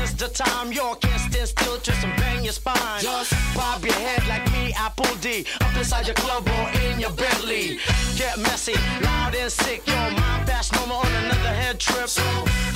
is 0.05 0.15
the 0.15 0.29
time. 0.29 0.73
You 0.73 0.97
can't 1.01 1.21
stand 1.21 1.49
still, 1.49 1.79
twist 1.79 2.05
and 2.05 2.15
bang 2.21 2.45
your 2.45 2.53
spine. 2.53 3.01
Just 3.01 3.33
bob 3.55 3.85
your 3.85 3.95
head 3.95 4.23
like 4.29 4.45
me, 4.53 4.73
Apple 4.77 5.15
D. 5.21 5.47
Up 5.61 5.77
inside 5.77 6.07
your 6.07 6.15
club 6.15 6.47
or 6.57 6.67
in 6.85 7.01
your 7.01 7.13
Bentley. 7.13 7.79
Get 8.17 8.39
messy, 8.39 8.77
loud 9.03 9.35
and 9.35 9.51
sick. 9.51 9.81
Your 9.87 10.11
mind 10.21 10.47
fast, 10.47 10.73
no 10.75 10.87
more 10.87 11.05
on 11.07 11.13
another 11.25 11.55
head 11.61 11.81
trip. 11.81 12.09
So 12.09 12.27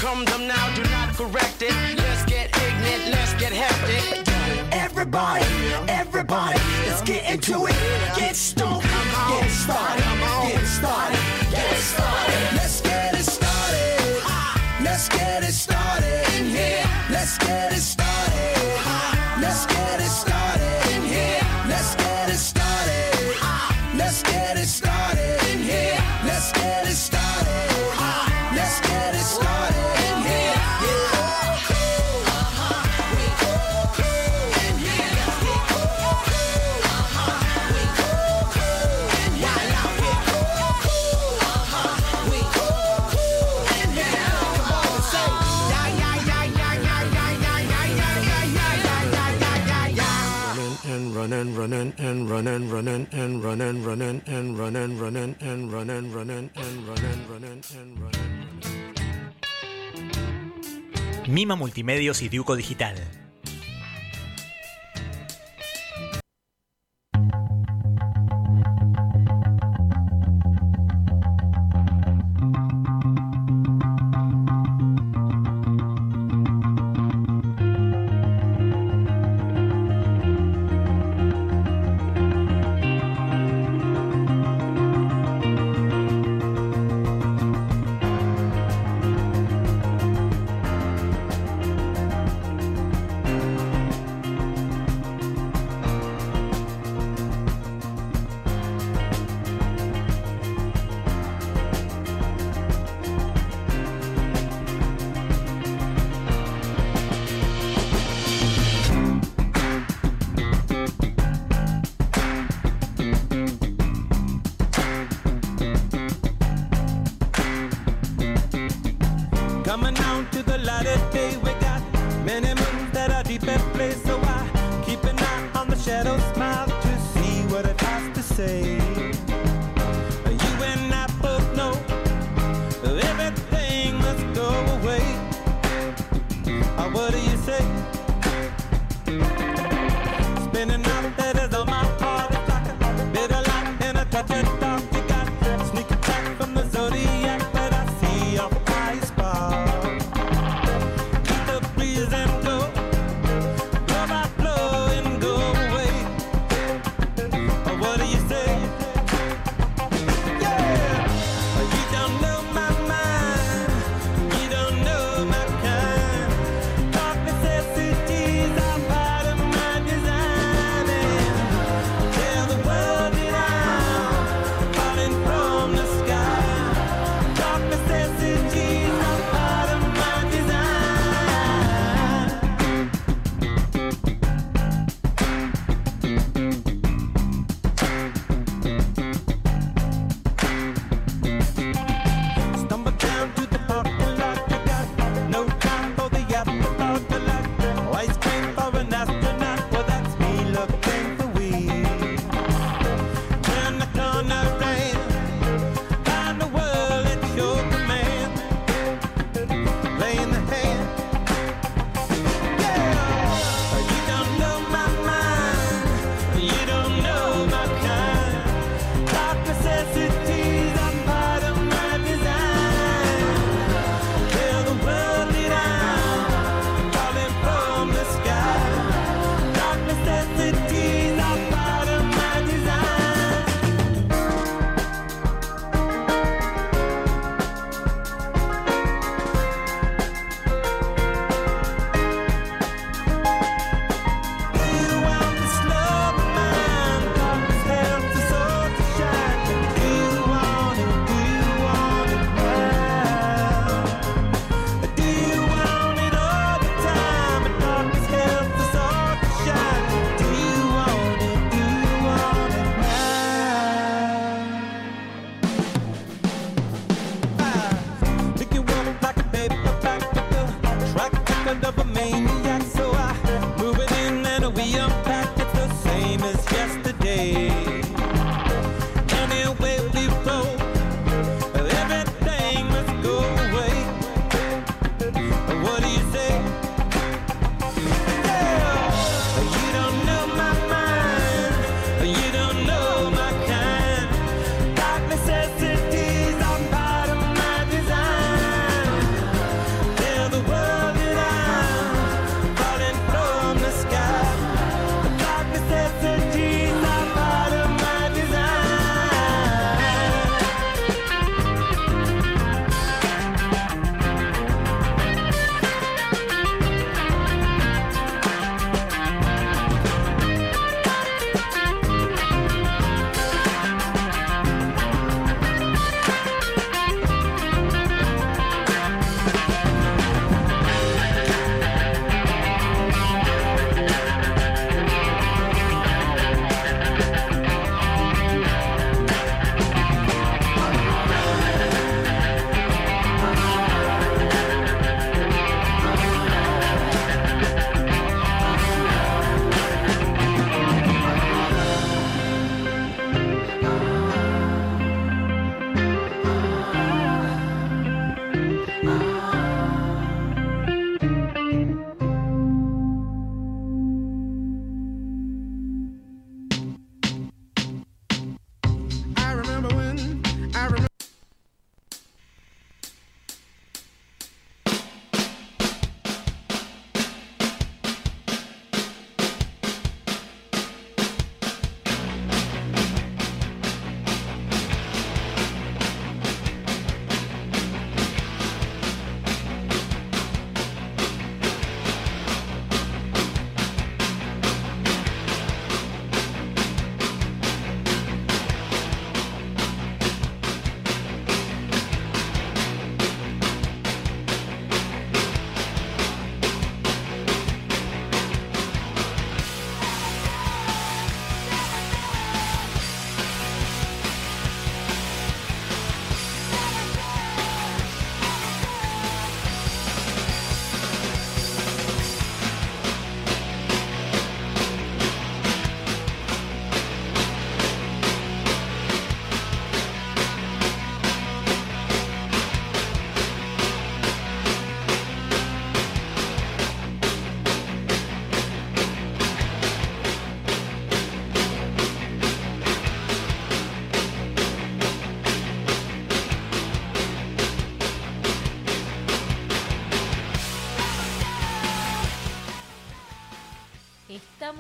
come 0.02 0.24
them 0.24 0.48
now, 0.48 0.64
do 0.74 0.82
not 0.96 1.08
correct 1.14 1.62
it. 1.62 1.74
Let's 2.02 2.24
get 2.24 2.46
ignorant, 2.64 3.02
let's 3.14 3.34
get 3.34 3.52
hectic. 3.52 4.26
Everybody, 4.72 5.44
everybody, 5.88 6.58
let's 6.86 7.02
get 7.02 7.22
into 7.30 7.66
it. 7.66 7.76
Get 8.16 8.36
stoked, 8.36 8.84
get 8.84 9.50
started, 9.50 10.04
get 10.48 10.66
started, 10.66 11.20
get 11.50 11.76
started. 11.92 12.42
Let's 12.58 12.80
get 12.80 13.14
it 13.14 13.24
started. 13.24 13.58
Let's 14.82 15.08
get 15.08 15.42
it 15.42 15.52
started 15.52 16.24
in 16.36 16.46
here. 16.50 16.87
Let's 17.28 17.36
get 17.46 17.72
it 17.72 17.80
started. 17.82 18.07
Mima 61.28 61.56
Multimedios 61.56 62.22
y 62.22 62.28
Duco 62.30 62.56
Digital. 62.56 62.96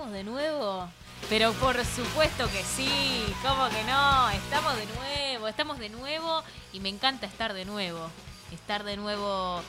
¿Estamos 0.08 0.24
de 0.24 0.30
nuevo? 0.32 0.88
Pero 1.28 1.52
por 1.52 1.84
supuesto 1.84 2.46
que 2.46 2.62
sí, 2.62 3.26
¿cómo 3.42 3.68
que 3.68 3.84
no? 3.84 4.30
Estamos 4.30 4.74
de 4.78 4.86
nuevo, 4.86 5.48
estamos 5.48 5.78
de 5.78 5.90
nuevo 5.90 6.42
y 6.72 6.80
me 6.80 6.88
encanta 6.88 7.26
estar 7.26 7.52
de 7.52 7.66
nuevo. 7.66 8.08
Estar 8.50 8.84
de 8.84 8.96
nuevo 8.96 9.60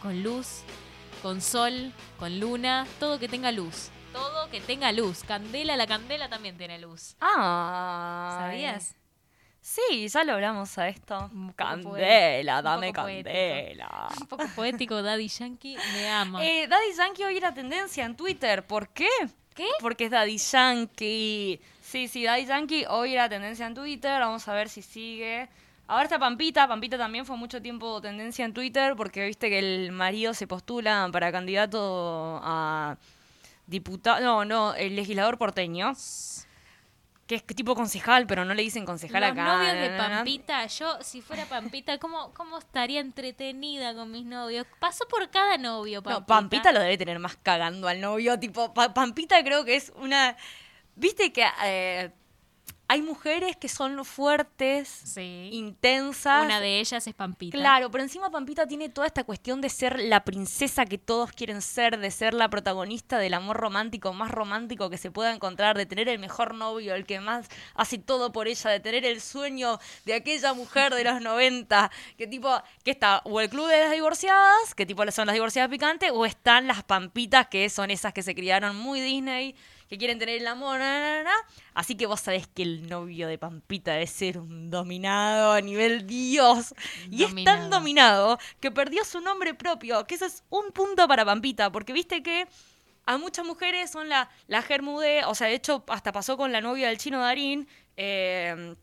con 0.00 0.22
luz, 0.22 0.62
con 1.20 1.42
sol, 1.42 1.92
con 2.18 2.40
luna, 2.40 2.86
todo 2.98 3.18
que 3.18 3.28
tenga 3.28 3.52
luz. 3.52 3.90
Todo 4.14 4.48
que 4.48 4.62
tenga 4.62 4.92
luz. 4.92 5.24
Candela, 5.24 5.76
la 5.76 5.86
candela 5.86 6.30
también 6.30 6.56
tiene 6.56 6.78
luz. 6.78 7.14
Ah, 7.20 8.38
¿Sabías? 8.40 8.94
Sí, 9.60 10.08
ya 10.08 10.24
lo 10.24 10.32
hablamos 10.32 10.78
a 10.78 10.88
esto. 10.88 11.30
Candela, 11.54 11.82
poético, 11.82 12.58
un 12.58 12.64
dame 12.64 12.92
poético. 12.94 13.30
candela. 13.30 14.08
Un 14.18 14.26
poco 14.26 14.44
poético, 14.56 15.02
Daddy 15.02 15.28
Yankee, 15.28 15.76
me 15.92 16.10
ama. 16.10 16.42
Eh, 16.42 16.66
Daddy 16.66 16.96
Yankee 16.96 17.24
hoy 17.24 17.36
era 17.36 17.52
tendencia 17.52 18.06
en 18.06 18.16
Twitter. 18.16 18.66
¿Por 18.66 18.88
qué? 18.88 19.10
¿Qué? 19.54 19.66
Porque 19.80 20.04
es 20.04 20.10
Daddy 20.10 20.38
Yankee. 20.38 21.60
Sí, 21.80 22.08
sí, 22.08 22.24
Daddy 22.24 22.46
Yankee 22.46 22.84
hoy 22.88 23.14
era 23.14 23.28
tendencia 23.28 23.66
en 23.66 23.74
Twitter. 23.74 24.20
Vamos 24.20 24.46
a 24.48 24.54
ver 24.54 24.68
si 24.68 24.82
sigue. 24.82 25.48
Ahora 25.86 26.04
está 26.04 26.18
Pampita. 26.18 26.66
Pampita 26.66 26.96
también 26.96 27.26
fue 27.26 27.36
mucho 27.36 27.60
tiempo 27.60 28.00
tendencia 28.00 28.44
en 28.44 28.54
Twitter 28.54 28.94
porque 28.96 29.26
viste 29.26 29.50
que 29.50 29.58
el 29.58 29.92
marido 29.92 30.32
se 30.32 30.46
postula 30.46 31.08
para 31.12 31.30
candidato 31.30 32.40
a 32.42 32.96
diputado. 33.66 34.20
No, 34.20 34.44
no, 34.44 34.74
el 34.74 34.96
legislador 34.96 35.36
porteño. 35.38 35.92
Que 37.32 37.36
es 37.36 37.56
tipo 37.56 37.74
concejal, 37.74 38.26
pero 38.26 38.44
no 38.44 38.52
le 38.52 38.62
dicen 38.62 38.84
concejal 38.84 39.22
Los 39.22 39.30
acá. 39.30 39.56
novios 39.56 39.72
de. 39.72 39.96
Pampita, 39.96 40.66
yo 40.66 40.98
si 41.02 41.22
fuera 41.22 41.46
Pampita, 41.46 41.96
¿cómo, 41.98 42.34
¿cómo 42.34 42.58
estaría 42.58 43.00
entretenida 43.00 43.94
con 43.94 44.10
mis 44.10 44.26
novios? 44.26 44.66
Paso 44.78 45.06
por 45.08 45.30
cada 45.30 45.56
novio, 45.56 46.02
Pampita. 46.02 46.20
No, 46.20 46.26
Pampita 46.26 46.72
lo 46.72 46.80
debe 46.80 46.98
tener 46.98 47.18
más 47.18 47.36
cagando 47.42 47.88
al 47.88 48.02
novio. 48.02 48.38
Tipo, 48.38 48.74
Pa- 48.74 48.92
Pampita 48.92 49.42
creo 49.42 49.64
que 49.64 49.76
es 49.76 49.92
una. 49.96 50.36
Viste 50.94 51.32
que 51.32 51.46
eh, 51.64 52.10
hay 52.92 53.00
mujeres 53.00 53.56
que 53.56 53.70
son 53.70 54.04
fuertes, 54.04 54.86
Sí. 55.04 55.48
intensas. 55.50 56.44
Una 56.44 56.60
de 56.60 56.78
ellas 56.78 57.06
es 57.06 57.14
Pampita. 57.14 57.56
Claro, 57.56 57.90
pero 57.90 58.04
encima 58.04 58.28
Pampita 58.30 58.66
tiene 58.66 58.90
toda 58.90 59.06
esta 59.06 59.24
cuestión 59.24 59.62
de 59.62 59.70
ser 59.70 59.98
la 59.98 60.24
princesa 60.24 60.84
que 60.84 60.98
todos 60.98 61.32
quieren 61.32 61.62
ser, 61.62 61.98
de 61.98 62.10
ser 62.10 62.34
la 62.34 62.50
protagonista 62.50 63.16
del 63.16 63.32
amor 63.32 63.56
romántico 63.56 64.12
más 64.12 64.30
romántico 64.30 64.90
que 64.90 64.98
se 64.98 65.10
pueda 65.10 65.34
encontrar, 65.34 65.78
de 65.78 65.86
tener 65.86 66.06
el 66.10 66.18
mejor 66.18 66.54
novio, 66.54 66.94
el 66.94 67.06
que 67.06 67.18
más 67.18 67.48
hace 67.74 67.96
todo 67.96 68.30
por 68.30 68.46
ella, 68.46 68.68
de 68.68 68.80
tener 68.80 69.06
el 69.06 69.22
sueño 69.22 69.78
de 70.04 70.12
aquella 70.12 70.52
mujer 70.52 70.94
de 70.94 71.04
los 71.04 71.22
90, 71.22 71.90
que 72.18 72.26
tipo, 72.26 72.62
que 72.84 72.90
está 72.90 73.22
o 73.24 73.40
el 73.40 73.48
club 73.48 73.68
de 73.68 73.80
las 73.80 73.92
divorciadas, 73.92 74.74
que 74.74 74.84
tipo 74.84 75.02
son 75.10 75.28
las 75.28 75.32
divorciadas 75.34 75.70
picantes, 75.70 76.10
o 76.12 76.26
están 76.26 76.66
las 76.66 76.82
Pampitas, 76.84 77.46
que 77.46 77.70
son 77.70 77.90
esas 77.90 78.12
que 78.12 78.22
se 78.22 78.34
criaron 78.34 78.76
muy 78.76 79.00
Disney, 79.00 79.54
que 79.92 79.98
quieren 79.98 80.18
tener 80.18 80.40
el 80.40 80.46
amor, 80.46 80.78
na, 80.78 81.00
na, 81.00 81.16
na, 81.18 81.22
na. 81.24 81.34
Así 81.74 81.96
que 81.96 82.06
vos 82.06 82.18
sabés 82.18 82.46
que 82.46 82.62
el 82.62 82.88
novio 82.88 83.28
de 83.28 83.36
Pampita 83.36 83.92
debe 83.92 84.06
ser 84.06 84.38
un 84.38 84.70
dominado 84.70 85.52
a 85.52 85.60
nivel 85.60 86.06
Dios. 86.06 86.74
Y 87.10 87.24
es 87.24 87.28
Dominado. 87.28 87.58
tan 87.60 87.68
dominado 87.68 88.38
que 88.58 88.70
perdió 88.70 89.04
su 89.04 89.20
nombre 89.20 89.52
propio, 89.52 90.06
que 90.06 90.14
eso 90.14 90.24
es 90.24 90.44
un 90.48 90.72
punto 90.72 91.06
para 91.06 91.26
Pampita, 91.26 91.70
porque 91.70 91.92
viste 91.92 92.22
que 92.22 92.48
a 93.04 93.18
muchas 93.18 93.44
mujeres 93.44 93.90
son 93.90 94.08
la, 94.08 94.30
la 94.46 94.62
germudé, 94.62 95.26
o 95.26 95.34
sea, 95.34 95.48
de 95.48 95.56
hecho 95.56 95.84
hasta 95.88 96.10
pasó 96.10 96.38
con 96.38 96.52
la 96.52 96.62
novia 96.62 96.88
del 96.88 96.96
chino 96.96 97.20
Darín, 97.20 97.68
eh, 97.98 98.74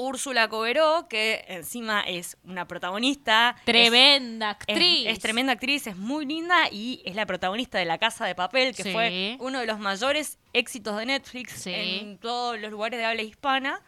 Úrsula 0.00 0.48
Coberó, 0.48 1.08
que 1.08 1.44
encima 1.48 2.00
es 2.02 2.36
una 2.44 2.68
protagonista. 2.68 3.56
Tremenda 3.64 4.52
es, 4.52 4.56
actriz. 4.56 5.06
es 5.08 5.18
tremenda 5.18 5.52
actriz, 5.54 5.88
es 5.88 5.96
muy 5.96 6.24
linda 6.24 6.68
y 6.70 7.02
es 7.04 7.16
la 7.16 7.26
protagonista 7.26 7.78
de 7.78 7.84
La 7.84 7.98
Casa 7.98 8.24
de 8.24 8.36
Papel, 8.36 8.76
que 8.76 8.84
Sí. 8.84 8.92
fue 8.92 9.36
uno 9.40 9.58
de 9.58 9.66
los 9.66 9.80
mayores 9.80 10.38
éxitos 10.52 10.96
de 10.96 11.06
Netflix 11.06 11.52
Sí. 11.62 11.72
en 11.74 12.18
todos 12.18 12.58
los 12.60 12.70
lugares 12.70 12.98
de 13.00 13.06
habla 13.06 13.22
hispana. 13.22 13.82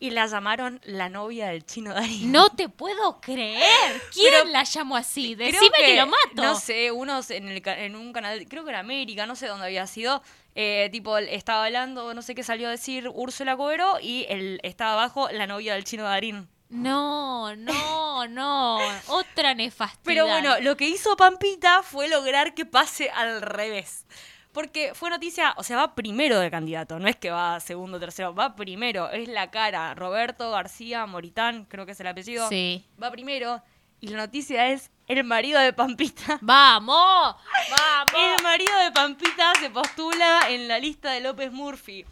Y 0.00 0.10
la 0.10 0.26
llamaron 0.28 0.80
la 0.84 1.08
novia 1.08 1.48
del 1.48 1.66
chino 1.66 1.92
Darín. 1.92 2.30
No 2.30 2.50
te 2.50 2.68
puedo 2.68 3.20
creer. 3.20 3.60
¿Quién 4.14 4.26
Pero 4.30 4.44
la 4.44 4.62
llamó 4.62 4.96
así? 4.96 5.34
Decime 5.34 5.70
que, 5.84 5.96
lo 5.96 6.06
mato. 6.06 6.18
No 6.36 6.54
sé, 6.54 6.92
unos 6.92 7.30
en, 7.32 7.48
el, 7.48 7.60
en 7.66 7.96
un 7.96 8.12
canal, 8.12 8.46
creo 8.48 8.62
que 8.62 8.70
era 8.70 8.78
América, 8.78 9.26
no 9.26 9.34
sé 9.34 9.48
dónde 9.48 9.66
había 9.66 9.88
sido. 9.88 10.22
Eh, 10.60 10.88
tipo, 10.90 11.16
estaba 11.18 11.66
hablando, 11.66 12.12
no 12.14 12.20
sé 12.20 12.34
qué 12.34 12.42
salió 12.42 12.66
a 12.66 12.72
decir 12.72 13.08
Úrsula 13.14 13.56
Coberó 13.56 14.00
y 14.02 14.26
él 14.28 14.58
estaba 14.64 14.94
abajo 14.94 15.28
la 15.30 15.46
novia 15.46 15.74
del 15.74 15.84
chino 15.84 16.02
Darín. 16.02 16.48
No, 16.68 17.54
no, 17.54 18.26
no. 18.26 18.78
Otra 19.06 19.54
nefastidad. 19.54 20.02
Pero 20.02 20.26
bueno, 20.26 20.58
lo 20.58 20.76
que 20.76 20.88
hizo 20.88 21.16
Pampita 21.16 21.84
fue 21.84 22.08
lograr 22.08 22.54
que 22.54 22.66
pase 22.66 23.08
al 23.08 23.40
revés. 23.40 24.04
Porque 24.50 24.94
fue 24.94 25.10
noticia, 25.10 25.54
o 25.58 25.62
sea, 25.62 25.76
va 25.76 25.94
primero 25.94 26.40
de 26.40 26.50
candidato, 26.50 26.98
no 26.98 27.06
es 27.06 27.14
que 27.14 27.30
va 27.30 27.60
segundo, 27.60 28.00
tercero, 28.00 28.34
va 28.34 28.56
primero, 28.56 29.10
es 29.10 29.28
la 29.28 29.52
cara. 29.52 29.94
Roberto 29.94 30.50
García 30.50 31.06
Moritán, 31.06 31.66
creo 31.66 31.86
que 31.86 31.92
es 31.92 32.00
el 32.00 32.08
apellido. 32.08 32.48
Sí. 32.48 32.84
Va 33.00 33.12
primero 33.12 33.62
y 34.00 34.08
la 34.08 34.18
noticia 34.18 34.68
es 34.68 34.90
el 35.06 35.24
marido 35.24 35.58
de 35.60 35.72
Pampita. 35.72 36.38
¡Vamos! 36.42 37.36
¡Vamos! 37.70 38.12
El 38.14 38.42
marido 38.42 38.78
de 38.84 38.92
Pampita 38.92 39.54
se 39.60 39.70
postula 39.70 40.50
en 40.50 40.68
la 40.68 40.78
lista 40.78 41.12
de 41.12 41.20
López 41.20 41.52
Murphy. 41.52 42.04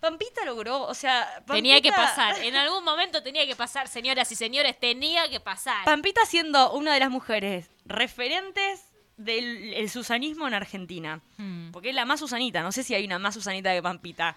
Pampita 0.00 0.44
logró, 0.46 0.82
o 0.82 0.94
sea, 0.94 1.44
Tenía 1.46 1.80
que 1.82 1.92
pasar. 1.92 2.42
En 2.42 2.56
algún 2.56 2.82
momento 2.82 3.22
tenía 3.22 3.46
que 3.46 3.54
pasar, 3.54 3.86
señoras 3.86 4.32
y 4.32 4.34
señores. 4.34 4.80
Tenía 4.80 5.28
que 5.28 5.40
pasar. 5.40 5.84
Pampita 5.84 6.24
siendo 6.24 6.72
una 6.72 6.94
de 6.94 7.00
las 7.00 7.10
mujeres 7.10 7.70
referentes 7.84 8.86
del 9.18 9.74
el 9.74 9.90
susanismo 9.90 10.48
en 10.48 10.54
Argentina. 10.54 11.20
Hmm. 11.36 11.70
Porque 11.70 11.90
es 11.90 11.94
la 11.94 12.06
más 12.06 12.20
susanita, 12.20 12.62
no 12.62 12.72
sé 12.72 12.82
si 12.82 12.94
hay 12.94 13.04
una 13.04 13.18
más 13.18 13.34
susanita 13.34 13.74
que 13.74 13.82
Pampita. 13.82 14.36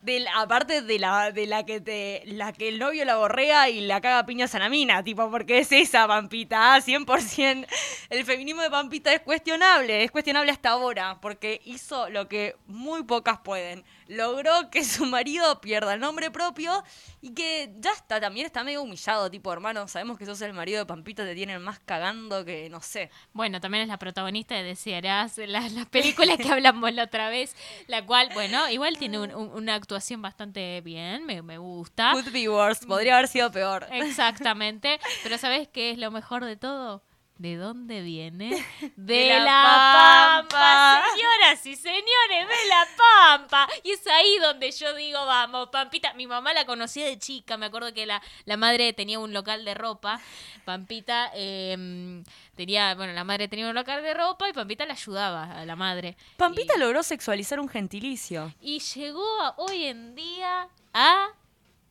Del, 0.00 0.26
aparte 0.36 0.82
de 0.82 0.98
la, 1.00 1.32
de 1.32 1.46
la 1.46 1.66
que 1.66 1.80
te, 1.80 2.22
la 2.26 2.52
que 2.52 2.68
el 2.68 2.78
novio 2.78 3.04
la 3.04 3.16
borrea 3.16 3.68
y 3.68 3.80
la 3.80 4.00
caga 4.00 4.24
piñas 4.26 4.54
a 4.54 4.60
la 4.60 4.68
mina, 4.68 5.02
tipo, 5.02 5.28
porque 5.28 5.58
es 5.58 5.72
esa 5.72 6.06
Pampita, 6.06 6.74
ah, 6.74 6.80
100%. 6.80 7.66
El 8.08 8.24
feminismo 8.24 8.62
de 8.62 8.70
Pampita 8.70 9.12
es 9.12 9.20
cuestionable, 9.20 10.04
es 10.04 10.12
cuestionable 10.12 10.52
hasta 10.52 10.70
ahora, 10.70 11.18
porque 11.20 11.60
hizo 11.64 12.08
lo 12.10 12.28
que 12.28 12.54
muy 12.66 13.02
pocas 13.02 13.40
pueden. 13.40 13.84
Logró 14.08 14.70
que 14.70 14.84
su 14.84 15.04
marido 15.04 15.60
pierda 15.60 15.94
el 15.94 16.00
nombre 16.00 16.30
propio 16.30 16.82
y 17.20 17.34
que 17.34 17.72
ya 17.78 17.92
está, 17.92 18.18
también 18.20 18.46
está 18.46 18.64
medio 18.64 18.82
humillado, 18.82 19.30
tipo, 19.30 19.52
hermano, 19.52 19.86
sabemos 19.86 20.16
que 20.18 20.24
sos 20.24 20.40
el 20.40 20.54
marido 20.54 20.78
de 20.80 20.86
Pampita, 20.86 21.24
te 21.24 21.34
tienen 21.34 21.60
más 21.62 21.78
cagando 21.80 22.44
que, 22.44 22.70
no 22.70 22.80
sé. 22.80 23.10
Bueno, 23.34 23.60
también 23.60 23.82
es 23.82 23.88
la 23.88 23.98
protagonista 23.98 24.54
de 24.54 24.62
Desearás, 24.62 25.36
la, 25.38 25.60
la 25.68 25.84
película 25.84 26.36
que 26.38 26.48
hablamos 26.50 26.92
la 26.94 27.04
otra 27.04 27.28
vez, 27.28 27.54
la 27.86 28.04
cual, 28.06 28.30
bueno, 28.34 28.68
igual 28.70 28.96
tiene 28.98 29.18
un- 29.18 29.34
un- 29.34 29.52
una 29.52 29.74
actuación 29.74 30.22
bastante 30.22 30.80
bien, 30.80 31.26
me, 31.26 31.42
me 31.42 31.58
gusta. 31.58 32.12
Could 32.12 32.32
be 32.32 32.48
worse, 32.48 32.86
podría 32.86 33.14
haber 33.18 33.28
sido 33.28 33.52
peor. 33.52 33.86
Exactamente. 33.92 34.98
Pero 35.22 35.36
¿sabes 35.38 35.68
qué 35.68 35.90
es 35.90 35.98
lo 35.98 36.10
mejor 36.10 36.44
de 36.44 36.56
todo? 36.56 37.02
¿De 37.38 37.54
dónde 37.56 38.02
viene? 38.02 38.50
De, 38.96 39.14
De 39.14 39.28
la, 39.28 39.38
la 39.44 40.42
pampa. 40.48 40.48
Pampa. 40.58 41.02
Señoras 41.14 41.66
y 41.66 41.76
señores, 41.76 42.48
de 42.48 42.68
la 42.68 42.86
pampa. 42.96 43.68
Y 43.84 43.92
es 43.92 44.04
ahí 44.08 44.38
donde 44.40 44.72
yo 44.72 44.92
digo, 44.94 45.24
vamos, 45.24 45.68
Pampita. 45.68 46.12
Mi 46.14 46.26
mamá 46.26 46.52
la 46.52 46.64
conocía 46.66 47.06
de 47.06 47.16
chica. 47.18 47.56
Me 47.56 47.66
acuerdo 47.66 47.94
que 47.94 48.06
la, 48.06 48.20
la 48.44 48.56
madre 48.56 48.92
tenía 48.92 49.20
un 49.20 49.32
local 49.32 49.64
de 49.64 49.74
ropa. 49.74 50.20
Pampita 50.64 51.30
eh, 51.34 52.22
tenía, 52.56 52.94
bueno, 52.96 53.12
la 53.12 53.22
madre 53.22 53.46
tenía 53.46 53.68
un 53.68 53.74
local 53.74 54.02
de 54.02 54.14
ropa 54.14 54.48
y 54.48 54.52
Pampita 54.52 54.84
le 54.84 54.92
ayudaba 54.92 55.44
a 55.60 55.64
la 55.64 55.76
madre. 55.76 56.16
Pampita 56.36 56.76
logró 56.76 57.04
sexualizar 57.04 57.60
un 57.60 57.68
gentilicio. 57.68 58.52
Y 58.60 58.80
llegó 58.80 59.24
a- 59.42 59.54
hoy 59.58 59.84
en 59.84 60.16
día 60.16 60.68
a. 60.92 61.28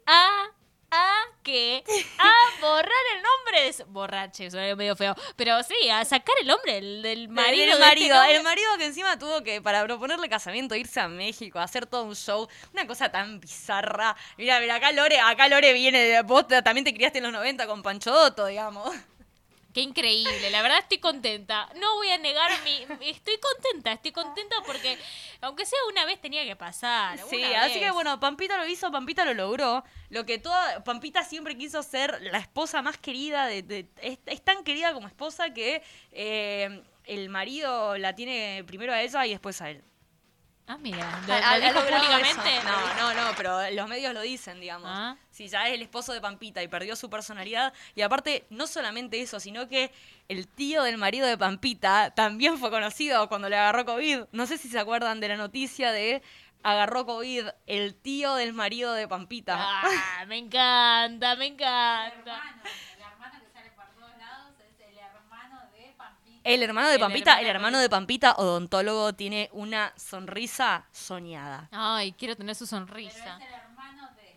a. 0.06 0.44
a 0.92 1.14
que. 1.44 1.84
a 2.18 2.34
borrar 2.62 3.04
el 3.16 3.22
nombre 3.24 3.62
de. 3.64 3.74
su- 3.74 3.86
Borrache, 3.86 4.50
suena 4.52 4.76
medio 4.76 4.96
feo. 4.96 5.16
Pero 5.36 5.62
sí, 5.64 5.90
a 5.90 6.04
sacar 6.06 6.36
el 6.42 6.48
nombre 6.48 6.74
del, 6.74 7.02
del 7.02 7.30
marido. 7.30 7.64
el 7.64 7.68
de 7.68 7.74
este 7.74 7.86
marido, 7.86 8.24
el 8.24 8.44
marido 8.44 8.78
que 8.78 8.86
encima 8.86 9.18
tuvo 9.20 9.44
que, 9.44 9.62
para 9.62 9.84
proponerle 9.84 10.30
casamiento, 10.30 10.76
irse 10.76 11.00
a 11.00 11.08
México, 11.08 11.60
a 11.60 11.64
hacer 11.64 11.86
todo 11.86 12.04
un 12.04 12.16
show. 12.16 12.48
Una 12.74 12.88
cosa 12.88 13.10
tan 13.10 13.40
bizarra. 13.40 14.16
Mira, 14.38 14.60
mira, 14.60 14.76
acá 14.76 14.92
Lore, 14.92 15.20
acá 15.20 15.48
Lore 15.48 15.74
viene 15.74 16.22
vos 16.24 16.46
también 16.48 16.84
te 16.84 16.94
criaste 16.94 17.18
en 17.20 17.26
los 17.26 17.34
90 17.34 17.68
con 17.68 17.84
Pancho 17.84 18.12
Dotto, 18.14 18.46
digamos. 18.46 18.96
Qué 19.78 19.84
increíble, 19.84 20.50
la 20.50 20.64
verdad 20.64 20.80
estoy 20.80 20.98
contenta. 20.98 21.70
No 21.76 21.98
voy 21.98 22.10
a 22.10 22.18
negar 22.18 22.50
mi. 22.64 22.84
Estoy 23.08 23.38
contenta, 23.38 23.92
estoy 23.92 24.12
contenta 24.12 24.56
porque, 24.66 24.98
aunque 25.40 25.68
sea 25.68 25.78
una 25.92 26.04
vez, 26.04 26.20
tenía 26.20 26.44
que 26.46 26.56
pasar. 26.56 27.20
Sí, 27.30 27.44
así 27.44 27.76
vez. 27.76 27.84
que 27.84 27.92
bueno, 27.92 28.20
Pampita 28.20 28.58
lo 28.58 28.66
hizo, 28.66 28.92
Pampita 28.92 29.24
lo 29.24 29.36
logró. 29.36 29.84
Lo 30.10 30.26
que 30.26 30.40
toda 30.40 30.84
Pampita 30.84 31.24
siempre 31.24 31.56
quiso 31.60 31.84
ser 31.84 32.20
la 32.24 32.40
esposa 32.40 32.82
más 32.82 32.98
querida 32.98 33.46
de, 33.46 33.62
de- 33.62 33.88
es, 34.02 34.18
es 34.26 34.42
tan 34.44 34.64
querida 34.64 34.96
como 34.96 35.06
esposa 35.06 35.54
que 35.54 35.84
eh, 36.12 36.82
el 37.06 37.30
marido 37.30 38.00
la 38.00 38.16
tiene 38.16 38.64
primero 38.66 38.94
a 38.94 39.04
ella 39.04 39.28
y 39.28 39.30
después 39.30 39.62
a 39.62 39.70
él. 39.70 39.84
Ah, 40.70 40.78
mira. 40.78 41.22
¿Lo, 41.26 41.34
lo 41.34 41.66
dijo 41.66 41.80
públicamente? 41.80 42.60
No, 42.66 42.94
no, 42.96 43.14
no, 43.14 43.36
pero 43.38 43.72
los 43.72 43.88
medios 43.88 44.14
lo 44.14 44.22
dicen, 44.22 44.60
digamos. 44.60 44.90
Ah. 44.92 45.16
Si 45.32 45.48
ya 45.48 45.68
es 45.68 45.74
el 45.74 45.82
esposo 45.82 46.12
de 46.12 46.20
Pampita 46.20 46.62
y 46.62 46.68
perdió 46.68 46.98
su 46.98 47.10
personalidad. 47.10 47.74
Y 47.96 48.02
aparte, 48.02 48.46
no 48.50 48.68
solamente 48.68 49.22
eso, 49.22 49.40
sino 49.40 49.70
que 49.70 49.92
el 50.28 50.46
tío 50.48 50.84
del 50.84 50.98
marido 50.98 51.26
de 51.26 51.38
Pampita 51.38 52.14
también 52.14 52.58
fue 52.58 52.70
conocido 52.70 53.30
cuando 53.30 53.48
le 53.48 53.56
agarró 53.56 53.86
COVID. 53.86 54.26
No 54.34 54.46
sé 54.46 54.58
si 54.58 54.68
se 54.68 54.78
acuerdan 54.78 55.22
de 55.22 55.30
la 55.30 55.38
noticia 55.38 55.94
de 55.94 56.22
agarró 56.64 57.06
COVID 57.06 57.48
el 57.66 57.96
tío 57.96 58.36
del 58.36 58.52
marido 58.52 58.94
de 58.94 59.08
Pampita. 59.08 59.56
Ah, 59.58 60.26
me 60.28 60.38
encanta, 60.38 61.36
me 61.38 61.46
encanta. 61.46 62.42
El 66.54 66.64
hermano 66.64 66.88
de 66.88 66.96
El 66.96 67.00
Pampita, 67.02 67.32
hermano 67.32 67.42
el 67.50 67.56
hermano 67.56 67.80
de 67.80 67.90
Pampita, 67.90 68.34
odontólogo, 68.38 69.14
tiene 69.14 69.50
una 69.54 69.94
sonrisa 69.98 70.86
soñada. 70.92 71.68
Ay, 71.72 72.14
quiero 72.14 72.36
tener 72.36 72.56
su 72.56 72.66
sonrisa. 72.66 73.40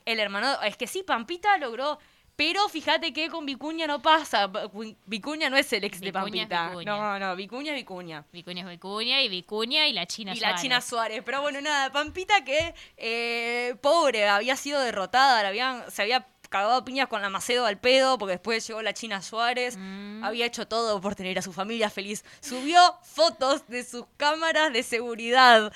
El 0.05 0.19
hermano, 0.19 0.61
es 0.63 0.77
que 0.77 0.87
sí, 0.87 1.03
Pampita 1.03 1.57
logró. 1.59 1.99
Pero 2.37 2.67
fíjate 2.71 3.13
que 3.13 3.29
con 3.29 3.45
Vicuña 3.45 3.87
no 3.87 4.01
pasa. 4.01 4.47
Vi- 4.47 4.97
Vicuña 5.05 5.51
no 5.51 5.59
es 5.59 5.71
el 5.75 5.85
ex 5.85 6.01
de 6.01 6.07
Vicuña 6.07 6.45
es 6.45 6.49
Pampita. 6.49 6.69
Vicuña. 6.71 6.97
No, 6.97 7.19
no, 7.19 7.37
Vicuña 7.37 7.73
es 7.73 7.77
Vicuña. 7.77 8.25
Vicuña 8.33 8.63
es 8.63 8.69
Vicuña 8.69 9.23
y 9.23 9.29
Vicuña 9.29 9.87
y 9.87 9.93
la 9.93 10.07
China 10.07 10.33
Y 10.33 10.37
la 10.41 10.49
Suárez. 10.49 10.63
China 10.63 10.81
Suárez. 10.81 11.23
Pero 11.23 11.43
bueno, 11.43 11.61
nada, 11.61 11.93
Pampita 11.93 12.43
que, 12.43 12.75
eh, 12.97 13.77
pobre, 13.83 14.27
había 14.27 14.57
sido 14.57 14.81
derrotada, 14.81 15.43
la 15.43 15.51
habían, 15.51 15.91
se 15.91 16.01
había 16.01 16.27
cagado 16.51 16.75
a 16.75 16.85
piñas 16.85 17.09
con 17.09 17.23
la 17.23 17.31
Macedo 17.31 17.65
al 17.65 17.79
pedo, 17.79 18.19
porque 18.19 18.33
después 18.33 18.67
llegó 18.67 18.83
la 18.83 18.93
China 18.93 19.23
Suárez, 19.23 19.77
Mm. 19.79 20.23
había 20.25 20.45
hecho 20.45 20.69
todo 20.69 21.01
por 21.01 21.15
tener 21.15 21.39
a 21.39 21.43
su 21.43 21.53
familia 21.53 21.89
feliz. 21.89 22.25
Subió 22.41 22.81
fotos 23.03 23.67
de 23.69 23.83
sus 23.85 24.05
cámaras 24.19 24.73
de 24.73 24.83
seguridad. 24.83 25.73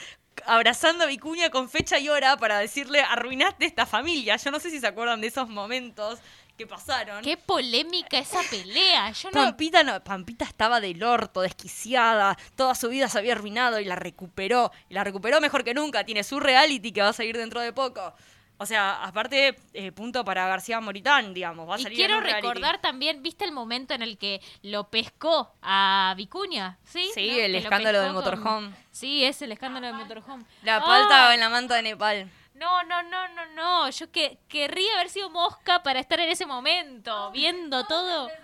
Abrazando 0.47 1.05
a 1.05 1.07
Vicuña 1.07 1.49
con 1.51 1.71
fecha 1.71 1.99
y 2.01 2.09
hora 2.09 2.37
para 2.37 2.59
decirle, 2.59 3.01
arruinaste 3.01 3.65
esta 3.65 3.87
familia. 3.87 4.37
Yo 4.37 4.51
no 4.51 4.59
sé 4.61 4.69
si 4.71 4.81
se 4.81 4.87
acuerdan 4.89 5.21
de 5.21 5.29
esos 5.29 5.49
momentos 5.49 6.19
que 6.59 6.67
pasaron. 6.67 7.23
Qué 7.23 7.37
polémica 7.37 8.19
esa 8.19 8.41
pelea. 8.51 9.11
Yo 9.13 9.31
no. 9.31 9.41
Pampita, 9.45 9.85
no, 9.85 10.03
Pampita 10.03 10.45
estaba 10.45 10.81
del 10.81 11.03
orto, 11.05 11.41
desquiciada, 11.41 12.37
toda 12.57 12.75
su 12.75 12.89
vida 12.89 13.09
se 13.09 13.19
había 13.19 13.33
arruinado 13.33 13.79
y 13.81 13.85
la 13.85 13.95
recuperó. 13.97 14.73
Y 14.89 14.95
la 14.95 15.05
recuperó 15.05 15.41
mejor 15.41 15.63
que 15.63 15.73
nunca, 15.75 16.05
tiene 16.05 16.25
su 16.25 16.41
reality 16.41 16.91
que 16.93 17.01
va 17.03 17.09
a 17.09 17.13
salir 17.13 17.37
dentro 17.37 17.61
de 17.61 17.73
poco. 17.73 18.13
O 18.57 18.67
sea, 18.67 19.03
aparte, 19.03 19.57
eh, 19.73 19.91
punto 19.93 20.25
para 20.25 20.47
García 20.47 20.81
Moritán, 20.81 21.35
digamos, 21.35 21.69
va 21.69 21.75
a 21.75 21.79
Y 21.79 21.83
salir 21.83 21.97
quiero 21.99 22.21
recordar 22.21 22.81
también, 22.81 23.21
¿viste 23.23 23.45
el 23.45 23.51
momento 23.53 23.95
en 23.95 24.03
el 24.03 24.17
que 24.17 24.41
lo 24.63 24.89
pescó 24.91 25.55
a 25.61 26.15
Vicuña? 26.17 26.79
Sí, 26.85 27.11
Sí, 27.15 27.29
¿no? 27.31 27.37
el 27.39 27.53
Que 27.53 27.59
escándalo 27.59 27.99
del 28.01 28.13
con- 28.13 28.17
motorhome. 28.25 28.75
Sí, 28.93 29.25
es 29.25 29.43
el 29.43 29.51
escándalo 29.53 29.89
del 29.89 29.97
motorhome. 29.97 30.45
La 30.63 30.77
Ah, 30.77 30.85
palta 30.85 31.35
en 31.35 31.41
la 31.41 31.49
manta 31.49 31.75
de 31.75 31.83
Nepal. 31.83 32.31
No, 32.55 32.85
no, 32.85 33.03
no, 33.03 33.27
no, 33.29 33.47
no. 33.55 33.91
Yo 33.91 34.13
que 34.13 34.39
querría 34.49 34.95
haber 34.95 35.11
sido 35.11 35.29
mosca 35.31 35.83
para 35.83 35.99
estar 35.99 36.21
en 36.21 36.31
ese 36.31 36.47
momento, 36.47 37.33
viendo 37.33 37.85
todo. 37.87 38.29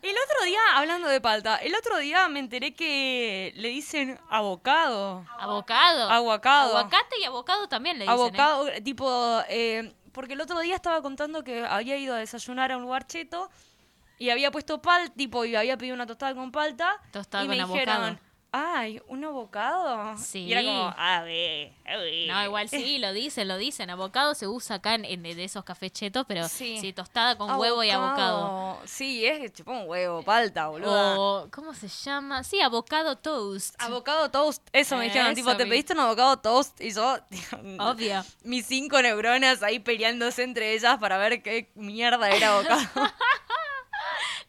El 0.00 0.14
otro 0.14 0.44
día, 0.44 0.60
hablando 0.74 1.08
de 1.08 1.20
palta, 1.20 1.56
el 1.56 1.74
otro 1.74 1.98
día 1.98 2.28
me 2.28 2.38
enteré 2.38 2.72
que 2.72 3.52
le 3.56 3.68
dicen 3.68 4.18
abocado. 4.30 5.24
Abocado. 5.38 6.08
Aguacado. 6.08 6.78
Aguacate 6.78 7.18
y 7.20 7.24
abocado 7.24 7.68
también 7.68 7.98
le 7.98 8.04
dicen. 8.04 8.16
¿eh? 8.16 8.20
Abocado, 8.20 8.68
tipo, 8.84 9.42
eh, 9.48 9.92
porque 10.12 10.34
el 10.34 10.40
otro 10.40 10.60
día 10.60 10.76
estaba 10.76 11.02
contando 11.02 11.42
que 11.42 11.64
había 11.64 11.96
ido 11.96 12.14
a 12.14 12.18
desayunar 12.18 12.70
a 12.70 12.76
un 12.76 12.84
lugar 12.84 13.06
cheto 13.08 13.50
y 14.18 14.30
había 14.30 14.52
puesto 14.52 14.80
pal, 14.80 15.10
tipo, 15.12 15.44
y 15.44 15.56
había 15.56 15.76
pedido 15.76 15.94
una 15.94 16.06
tostada 16.06 16.34
con 16.34 16.52
palta. 16.52 17.00
Tostada 17.10 17.44
y 17.44 17.46
con 17.48 17.56
me 17.56 17.62
abocado. 17.62 17.80
dijeron, 17.80 18.20
ay, 18.52 19.00
¿un 19.08 19.24
abocado? 19.24 20.16
Sí. 20.16 20.40
Y 20.46 20.52
era 20.52 20.62
como, 20.62 20.94
a 20.96 21.22
ver, 21.22 21.72
a 21.86 21.96
ver. 21.98 22.28
No, 22.28 22.44
igual 22.44 22.68
sí, 22.68 22.98
lo 23.00 23.12
dicen, 23.12 23.46
lo 23.48 23.56
dicen. 23.58 23.90
Abocado 23.90 24.34
se 24.34 24.46
usa 24.46 24.76
acá 24.76 24.94
en, 24.94 25.04
en 25.04 25.22
de 25.22 25.44
esos 25.44 25.64
cafés 25.64 25.92
chetos, 25.92 26.24
pero 26.26 26.48
Sí. 26.48 26.78
sí, 26.80 26.92
tostada 26.92 27.36
con 27.36 27.50
huevo 27.58 27.82
y 27.84 27.90
abocado. 27.90 28.78
Sí, 28.84 29.24
es 29.26 29.52
chupó 29.52 29.72
un 29.72 29.88
huevo, 29.88 30.22
palta, 30.22 30.68
boludo. 30.68 31.42
O, 31.44 31.50
¿cómo 31.50 31.74
se 31.74 31.88
llama? 31.88 32.42
Sí, 32.44 32.60
abocado 32.60 33.16
toast. 33.18 33.74
Abocado 33.80 34.30
toast, 34.30 34.66
eso 34.72 34.96
me 34.96 35.04
dijeron, 35.04 35.34
tipo, 35.34 35.56
te 35.56 35.66
pediste 35.66 35.92
un 35.92 36.00
abocado 36.00 36.38
toast 36.38 36.80
y 36.80 36.92
yo, 36.92 37.16
Obvio. 37.80 38.24
mis 38.44 38.66
cinco 38.66 39.00
neuronas 39.02 39.62
ahí 39.62 39.78
peleándose 39.78 40.42
entre 40.42 40.72
ellas 40.74 40.98
para 40.98 41.18
ver 41.18 41.42
qué 41.42 41.70
mierda 41.74 42.30
era 42.30 42.54
abocado. 42.54 42.80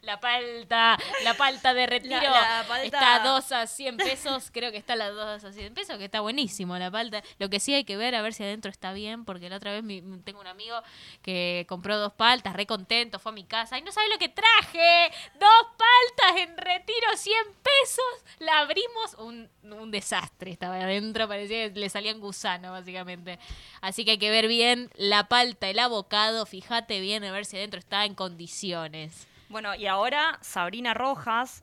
La 0.02 0.18
palta, 0.18 0.98
la 1.24 1.34
palta 1.34 1.74
de 1.74 1.86
retiro. 1.86 2.20
La- 2.22 2.30
la 2.62 2.64
palta- 2.66 2.84
Está 2.84 3.14
a 3.16 3.20
2 3.20 3.52
a 3.52 3.66
100 3.66 3.98
pesos, 3.98 4.50
creo 4.52 4.70
que 4.72 4.78
está 4.78 4.94
a 4.94 4.96
las 4.96 5.14
2 5.14 5.44
a 5.44 5.52
100 5.52 5.74
pesos, 5.74 5.98
que 5.98 6.06
está 6.06 6.20
buenísimo 6.20 6.78
la 6.78 6.90
palta. 6.90 7.22
Lo 7.38 7.50
que 7.50 7.60
sí 7.60 7.74
hay 7.74 7.84
que 7.84 7.98
ver, 7.98 8.14
a 8.14 8.22
ver 8.22 8.32
si 8.32 8.42
adentro 8.42 8.70
está 8.70 8.94
bien, 8.94 9.26
porque 9.26 9.50
la 9.50 9.56
otra 9.56 9.72
vez 9.72 9.82
mi- 9.84 10.00
tengo 10.24 10.40
un 10.40 10.46
amigo 10.46 10.80
que 11.20 11.66
compró 11.68 11.98
dos 11.98 12.14
paltas, 12.14 12.54
re 12.54 12.66
contento, 12.66 13.18
fue 13.18 13.30
a 13.30 13.34
mi 13.34 13.44
casa. 13.44 13.76
¡Ay, 13.76 13.82
no 13.82 13.92
sabes 13.92 14.08
lo 14.10 14.18
que 14.18 14.30
traje! 14.30 15.10
¡Dos 15.38 15.66
paltas 15.76 16.42
en 16.48 16.56
retiro, 16.56 17.08
100 17.16 17.36
pesos! 17.62 18.24
La 18.38 18.60
abrimos, 18.60 19.14
un, 19.18 19.50
un 19.64 19.90
desastre 19.90 20.50
estaba 20.50 20.76
adentro, 20.76 21.28
parecía 21.28 21.70
que 21.72 21.78
le 21.78 21.90
salían 21.90 22.20
gusanos, 22.20 22.70
básicamente. 22.70 23.38
Así 23.82 24.06
que 24.06 24.12
hay 24.12 24.18
que 24.18 24.30
ver 24.30 24.48
bien 24.48 24.90
la 24.96 25.28
palta, 25.28 25.68
el 25.68 25.78
abocado, 25.78 26.46
fíjate 26.46 27.00
bien 27.00 27.22
a 27.24 27.32
ver 27.32 27.44
si 27.44 27.58
adentro 27.58 27.78
está 27.78 28.06
en 28.06 28.14
condiciones. 28.14 29.26
Bueno, 29.50 29.74
y 29.74 29.86
ahora 29.86 30.38
Sabrina 30.40 30.94
Rojas, 30.94 31.62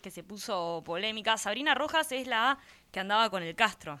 que 0.00 0.10
se 0.10 0.22
puso 0.22 0.82
polémica. 0.84 1.36
Sabrina 1.38 1.74
Rojas 1.74 2.12
es 2.12 2.26
la 2.26 2.58
que 2.92 3.00
andaba 3.00 3.28
con 3.30 3.42
el 3.42 3.54
Castro. 3.56 3.98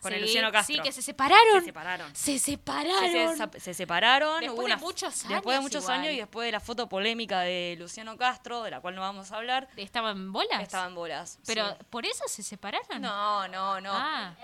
Con 0.00 0.12
el 0.12 0.22
Luciano 0.22 0.50
Castro. 0.50 0.74
Sí, 0.76 0.80
que 0.82 0.90
se 0.90 1.00
separaron. 1.00 1.60
Se 1.60 1.66
separaron. 1.66 2.14
Se 2.16 2.32
Se, 2.32 2.38
separaron. 2.40 3.36
se- 3.52 3.60
se 3.60 3.74
separaron. 3.74 4.40
Después 4.40 4.52
hubo 4.58 4.60
de 4.62 4.72
una- 4.74 4.76
muchos 4.78 5.28
Después 5.28 5.44
de 5.44 5.50
años 5.52 5.62
muchos 5.62 5.84
igual. 5.84 6.00
años 6.00 6.12
y 6.14 6.16
después 6.16 6.46
de 6.46 6.52
la 6.52 6.58
foto 6.60 6.88
polémica 6.88 7.40
de 7.42 7.76
Luciano 7.78 8.16
Castro, 8.16 8.62
de 8.64 8.72
la 8.72 8.80
cual 8.80 8.96
no 8.96 9.00
vamos 9.00 9.30
a 9.30 9.36
hablar. 9.36 9.68
¿Estaban 9.76 10.16
en 10.16 10.32
bolas? 10.32 10.60
Estaba 10.60 10.86
en 10.88 10.96
bolas. 10.96 11.38
Pero, 11.46 11.68
sí. 11.68 11.76
¿por 11.88 12.04
eso 12.04 12.24
se 12.26 12.42
separaron? 12.42 13.00
No, 13.00 13.46
no, 13.48 13.80
no. 13.80 13.92
Ah, 13.94 14.34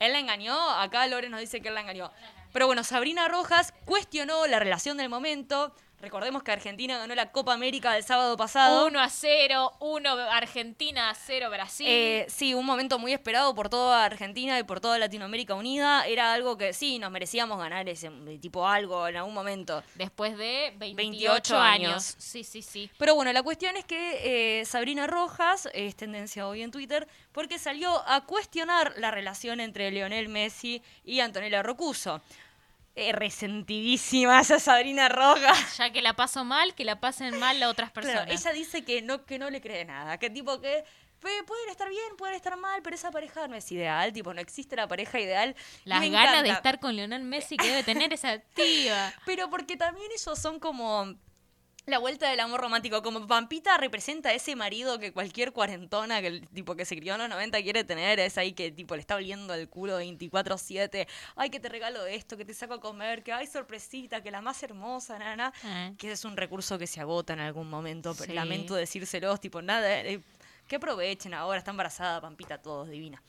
Él 0.00 0.12
la 0.12 0.18
engañó, 0.20 0.70
acá 0.70 1.06
Lore 1.08 1.28
nos 1.28 1.40
dice 1.40 1.60
que 1.60 1.68
él 1.68 1.74
la 1.74 1.80
engañó. 1.80 2.10
Pero 2.52 2.66
bueno, 2.66 2.82
Sabrina 2.84 3.26
Rojas 3.28 3.74
cuestionó 3.84 4.46
la 4.46 4.58
relación 4.60 4.96
del 4.96 5.08
momento. 5.08 5.74
Recordemos 6.00 6.44
que 6.44 6.52
Argentina 6.52 6.96
ganó 6.96 7.14
la 7.16 7.32
Copa 7.32 7.52
América 7.52 7.92
del 7.92 8.04
sábado 8.04 8.36
pasado. 8.36 8.86
1 8.86 9.00
a 9.00 9.08
0, 9.08 9.72
1 9.80 10.10
Argentina, 10.30 11.12
0 11.12 11.50
Brasil. 11.50 11.86
Eh, 11.88 12.26
sí, 12.28 12.54
un 12.54 12.64
momento 12.64 13.00
muy 13.00 13.12
esperado 13.12 13.52
por 13.52 13.68
toda 13.68 14.04
Argentina 14.04 14.58
y 14.60 14.62
por 14.62 14.80
toda 14.80 14.96
Latinoamérica 14.98 15.56
unida. 15.56 16.06
Era 16.06 16.32
algo 16.32 16.56
que 16.56 16.72
sí, 16.72 17.00
nos 17.00 17.10
merecíamos 17.10 17.58
ganar 17.58 17.88
ese 17.88 18.10
tipo 18.40 18.68
algo 18.68 19.08
en 19.08 19.16
algún 19.16 19.34
momento. 19.34 19.82
Después 19.96 20.38
de 20.38 20.72
28, 20.78 20.96
28 20.96 21.58
años. 21.58 21.90
años. 21.90 22.14
Sí, 22.18 22.44
sí, 22.44 22.62
sí. 22.62 22.88
Pero 22.96 23.16
bueno, 23.16 23.32
la 23.32 23.42
cuestión 23.42 23.76
es 23.76 23.84
que 23.84 24.60
eh, 24.60 24.64
Sabrina 24.66 25.08
Rojas 25.08 25.68
es 25.74 25.96
tendencia 25.96 26.46
hoy 26.46 26.62
en 26.62 26.70
Twitter 26.70 27.08
porque 27.32 27.58
salió 27.58 28.06
a 28.06 28.24
cuestionar 28.24 28.94
la 28.98 29.10
relación 29.10 29.58
entre 29.58 29.90
Lionel 29.90 30.28
Messi 30.28 30.80
y 31.04 31.18
Antonella 31.20 31.62
Rocuso. 31.64 32.22
Eh, 33.00 33.12
resentidísima 33.12 34.40
esa 34.40 34.58
Sabrina 34.58 35.08
Rojas. 35.08 35.56
Ya 35.78 35.90
que 35.92 36.02
la 36.02 36.14
paso 36.14 36.44
mal, 36.44 36.74
que 36.74 36.84
la 36.84 36.98
pasen 37.00 37.38
mal 37.38 37.62
a 37.62 37.68
otras 37.68 37.90
personas. 37.92 38.24
Claro, 38.24 38.32
ella 38.40 38.52
dice 38.52 38.84
que 38.84 39.02
no, 39.02 39.24
que 39.24 39.38
no 39.38 39.50
le 39.50 39.60
cree 39.60 39.84
nada, 39.84 40.18
que 40.18 40.30
tipo 40.30 40.60
que 40.60 40.84
"Pe- 41.20 41.42
pueden 41.46 41.68
estar 41.70 41.88
bien, 41.88 42.16
pueden 42.16 42.34
estar 42.36 42.56
mal, 42.56 42.80
pero 42.82 42.94
esa 42.96 43.10
pareja 43.10 43.46
no 43.48 43.56
es 43.56 43.70
ideal, 43.72 44.12
tipo, 44.12 44.32
no 44.34 44.40
existe 44.40 44.76
la 44.76 44.86
pareja 44.88 45.18
ideal. 45.20 45.54
Las 45.84 46.08
ganas 46.10 46.42
de 46.42 46.50
estar 46.50 46.78
con 46.80 46.94
Lionel 46.96 47.22
Messi 47.22 47.56
que 47.56 47.66
debe 47.68 47.82
tener 47.84 48.12
esa 48.12 48.38
tía. 48.38 49.12
Pero 49.26 49.50
porque 49.50 49.76
también 49.76 50.06
ellos 50.12 50.38
son 50.38 50.58
como 50.60 51.14
la 51.88 51.98
vuelta 51.98 52.28
del 52.30 52.40
amor 52.40 52.60
romántico. 52.60 53.02
Como 53.02 53.26
Pampita 53.26 53.76
representa 53.78 54.28
a 54.28 54.32
ese 54.34 54.54
marido 54.56 54.98
que 54.98 55.12
cualquier 55.12 55.52
cuarentona 55.52 56.20
que 56.20 56.26
el 56.28 56.48
tipo 56.48 56.76
que 56.76 56.84
se 56.84 56.96
crió 56.96 57.14
en 57.14 57.20
los 57.20 57.28
90 57.30 57.62
quiere 57.62 57.84
tener. 57.84 58.20
Es 58.20 58.36
ahí 58.38 58.52
que 58.52 58.70
tipo 58.70 58.94
le 58.94 59.00
está 59.00 59.16
oliendo 59.16 59.54
el 59.54 59.68
culo 59.68 60.00
24-7. 60.00 61.06
Ay, 61.36 61.50
que 61.50 61.60
te 61.60 61.68
regalo 61.68 62.04
esto, 62.06 62.36
que 62.36 62.44
te 62.44 62.54
saco 62.54 62.74
a 62.74 62.80
comer, 62.80 63.22
que 63.22 63.32
hay 63.32 63.46
sorpresita, 63.46 64.22
que 64.22 64.30
la 64.30 64.40
más 64.40 64.62
hermosa, 64.62 65.18
nana. 65.18 65.52
Ah. 65.64 65.90
Que 65.98 66.12
es 66.12 66.24
un 66.24 66.36
recurso 66.36 66.78
que 66.78 66.86
se 66.86 67.00
agota 67.00 67.32
en 67.32 67.40
algún 67.40 67.68
momento. 67.70 68.14
Pero 68.14 68.30
Sí. 68.30 68.34
lamento 68.34 68.74
decírselos, 68.74 69.40
tipo, 69.40 69.62
nada. 69.62 70.00
eh, 70.00 70.20
que 70.66 70.76
aprovechen 70.76 71.32
ahora, 71.32 71.58
está 71.58 71.70
embarazada, 71.70 72.20
Pampita, 72.20 72.58
todos 72.60 72.88
divina. 72.90 73.22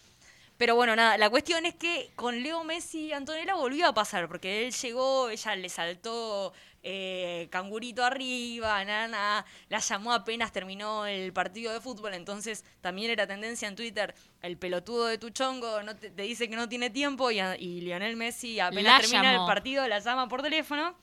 Pero 0.57 0.75
bueno, 0.75 0.93
nada, 0.93 1.17
la 1.17 1.29
cuestión 1.29 1.65
es 1.65 1.73
que 1.75 2.11
con 2.17 2.43
Leo 2.43 2.65
Messi 2.65 3.13
Antonella 3.13 3.53
volvió 3.53 3.87
a 3.87 3.93
pasar, 3.93 4.27
porque 4.27 4.67
él 4.67 4.73
llegó, 4.73 5.29
ella 5.29 5.55
le 5.55 5.69
saltó 5.69 6.51
eh, 6.83 7.47
cangurito 7.51 8.03
arriba, 8.05 8.83
nana, 8.85 9.45
la 9.67 9.79
llamó 9.79 10.13
apenas 10.13 10.51
terminó 10.51 11.05
el 11.05 11.33
partido 11.33 11.73
de 11.73 11.81
fútbol, 11.81 12.13
entonces 12.13 12.63
también 12.81 13.11
era 13.11 13.27
tendencia 13.27 13.67
en 13.67 13.75
Twitter, 13.75 14.15
el 14.41 14.57
pelotudo 14.57 15.07
de 15.07 15.17
tu 15.17 15.29
chongo 15.29 15.83
no 15.83 15.95
te, 15.95 16.09
te 16.09 16.21
dice 16.23 16.49
que 16.49 16.55
no 16.55 16.69
tiene 16.69 16.89
tiempo 16.89 17.31
y, 17.31 17.39
a- 17.39 17.57
y 17.57 17.81
Lionel 17.81 18.15
Messi 18.15 18.59
apenas 18.59 18.83
La 18.93 18.99
termina 18.99 19.31
llamó. 19.33 19.45
el 19.45 19.53
partido 19.53 19.87
la 19.87 19.99
llama 19.99 20.27
por 20.29 20.41
teléfono. 20.41 20.95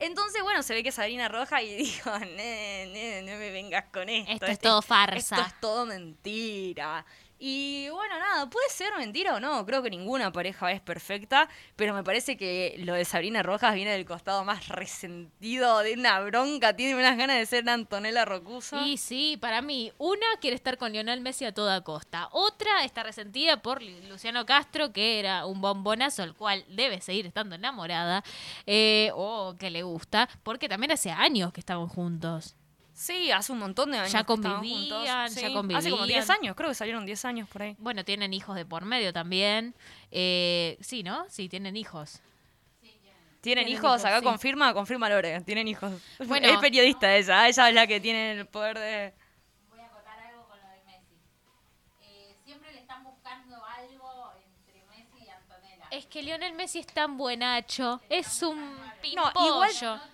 Entonces, 0.00 0.42
bueno, 0.42 0.62
se 0.62 0.74
ve 0.74 0.82
que 0.82 0.90
Sabrina 0.92 1.28
Roja 1.28 1.62
y 1.62 1.74
dijo, 1.76 2.18
"Ne, 2.18 2.86
ne, 2.92 3.22
no 3.22 3.38
me 3.38 3.50
vengas 3.50 3.84
con 3.92 4.08
esto. 4.08 4.32
Esto 4.32 4.46
es 4.46 4.52
este- 4.52 4.66
todo 4.68 4.82
farsa. 4.82 5.36
Esto 5.36 5.46
es 5.48 5.60
todo 5.60 5.86
mentira. 5.86 7.06
Y 7.38 7.88
bueno, 7.90 8.18
nada, 8.18 8.48
puede 8.48 8.68
ser 8.70 8.92
mentira 8.96 9.34
o 9.34 9.40
no. 9.40 9.66
Creo 9.66 9.82
que 9.82 9.90
ninguna 9.90 10.32
pareja 10.32 10.70
es 10.72 10.80
perfecta, 10.80 11.48
pero 11.76 11.92
me 11.92 12.02
parece 12.04 12.36
que 12.36 12.76
lo 12.78 12.94
de 12.94 13.04
Sabrina 13.04 13.42
Rojas 13.42 13.74
viene 13.74 13.90
del 13.90 14.06
costado 14.06 14.44
más 14.44 14.68
resentido, 14.68 15.80
de 15.80 15.94
una 15.94 16.20
bronca, 16.20 16.74
tiene 16.74 16.94
unas 16.94 17.16
ganas 17.18 17.36
de 17.36 17.46
ser 17.46 17.68
Antonella 17.68 18.24
Rocuso. 18.24 18.80
Y 18.86 18.96
sí, 18.96 19.36
para 19.40 19.60
mí, 19.62 19.92
una 19.98 20.26
quiere 20.40 20.56
estar 20.56 20.78
con 20.78 20.92
Lionel 20.92 21.20
Messi 21.20 21.44
a 21.44 21.52
toda 21.52 21.82
costa. 21.82 22.28
Otra 22.32 22.84
está 22.84 23.02
resentida 23.02 23.60
por 23.60 23.82
Lu- 23.82 24.08
Luciano 24.08 24.46
Castro, 24.46 24.92
que 24.92 25.18
era 25.18 25.44
un 25.44 25.60
bombonazo, 25.60 26.22
al 26.22 26.34
cual 26.34 26.64
debe 26.68 27.00
seguir 27.00 27.26
estando 27.26 27.56
enamorada, 27.56 28.24
eh, 28.66 29.10
o 29.14 29.54
que 29.58 29.70
le 29.70 29.82
gusta, 29.82 30.28
porque 30.42 30.68
también 30.68 30.92
hace 30.92 31.10
años 31.10 31.52
que 31.52 31.60
estaban 31.60 31.88
juntos. 31.88 32.54
Sí, 32.94 33.32
hace 33.32 33.50
un 33.52 33.58
montón 33.58 33.90
de 33.90 33.98
años. 33.98 34.12
Ya 34.12 34.22
convivían, 34.24 34.62
juntos. 34.80 35.04
ya 35.04 35.28
Sí, 35.28 35.40
Hace 35.44 35.52
convivían. 35.52 35.90
como 35.90 36.06
10 36.06 36.30
años, 36.30 36.54
creo 36.56 36.68
que 36.68 36.74
salieron 36.76 37.04
10 37.04 37.24
años 37.24 37.48
por 37.48 37.62
ahí. 37.62 37.74
Bueno, 37.78 38.04
tienen 38.04 38.32
hijos 38.32 38.54
de 38.54 38.64
por 38.64 38.84
medio 38.84 39.12
también. 39.12 39.74
Eh, 40.12 40.78
sí, 40.80 41.02
¿no? 41.02 41.26
Sí, 41.28 41.48
tienen 41.48 41.76
hijos. 41.76 42.20
¿Tienen, 42.80 43.02
Tienen 43.40 43.68
hijos? 43.68 44.00
hijos, 44.00 44.04
Acá 44.06 44.18
sí. 44.20 44.24
confirma, 44.24 44.72
confirma 44.72 45.08
Lore. 45.08 45.40
Tienen 45.42 45.66
hijos. 45.68 45.92
Bueno. 46.26 46.46
es 46.48 46.56
periodista 46.58 47.14
ella. 47.14 47.48
Ella 47.48 47.68
es 47.68 47.74
la 47.74 47.86
que 47.86 48.00
tiene 48.00 48.32
el 48.32 48.46
poder 48.46 48.78
de. 48.78 49.12
Voy 49.68 49.80
a 49.80 49.86
acotar 49.86 50.18
algo 50.20 50.46
con 50.48 50.58
lo 50.60 50.68
de 50.68 50.82
Messi. 50.86 51.18
Eh, 52.00 52.34
siempre 52.44 52.72
le 52.72 52.80
están 52.80 53.02
buscando 53.04 53.56
algo 53.66 54.32
entre 54.46 54.82
Messi 54.86 55.24
y 55.26 55.28
Antonella. 55.28 55.88
Es 55.90 56.06
que 56.06 56.22
Lionel 56.22 56.54
Messi 56.54 56.78
es 56.78 56.86
tan 56.86 57.16
buenacho. 57.18 58.00
Es 58.08 58.40
un 58.42 58.58
No, 58.60 58.92
pimpollo. 59.02 59.46
igual- 59.46 59.72
No 59.82 60.12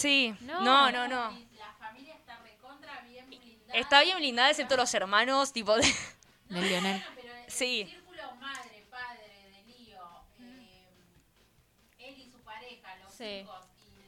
Sí. 0.00 0.34
No. 0.40 0.60
No, 0.62 0.90
no, 0.92 1.08
no. 1.08 1.30
La 1.58 1.72
familia 1.78 2.14
está 2.14 2.38
recontra 2.38 3.00
bien 3.02 3.28
blindada. 3.28 3.78
Está 3.78 4.02
bien 4.02 4.18
blindada, 4.18 4.50
excepto 4.50 4.76
los 4.76 4.92
hermanos, 4.94 5.52
tipo 5.52 5.76
de. 5.76 5.82
De 6.48 6.60
Lionel. 6.62 7.02
Pero 7.16 7.34
el 7.34 7.50
Sí. 7.50 7.86
círculo 7.88 8.34
madre, 8.36 8.84
padre 8.90 9.50
de 9.52 9.62
Lío, 9.72 10.00
eh, 10.40 10.88
él 11.98 12.18
y 12.18 12.30
su 12.30 12.38
pareja, 12.40 12.96
los 13.04 13.12
Sí. 13.14 13.24
hijos 13.24 13.64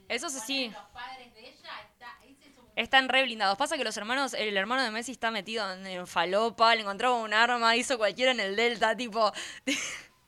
y 0.08 0.12
Eso 0.12 0.28
sí, 0.30 0.68
los 0.70 0.82
padres 0.92 1.32
de 1.34 1.40
ella, 1.48 1.70
está, 1.90 2.16
ese 2.24 2.48
es 2.48 2.58
un 2.58 2.64
Están 2.76 3.08
re 3.08 3.22
blindados. 3.24 3.56
Pasa 3.58 3.76
que 3.76 3.84
los 3.84 3.96
hermanos, 3.96 4.34
el 4.34 4.56
hermano 4.56 4.82
de 4.82 4.90
Messi 4.90 5.12
está 5.12 5.30
metido 5.30 5.70
en, 5.72 5.86
en 5.86 6.06
falopa, 6.06 6.74
le 6.74 6.80
encontraba 6.82 7.16
un 7.16 7.32
arma, 7.34 7.76
hizo 7.76 7.96
cualquiera 7.98 8.32
en 8.32 8.40
el 8.40 8.56
Delta, 8.56 8.96
tipo. 8.96 9.32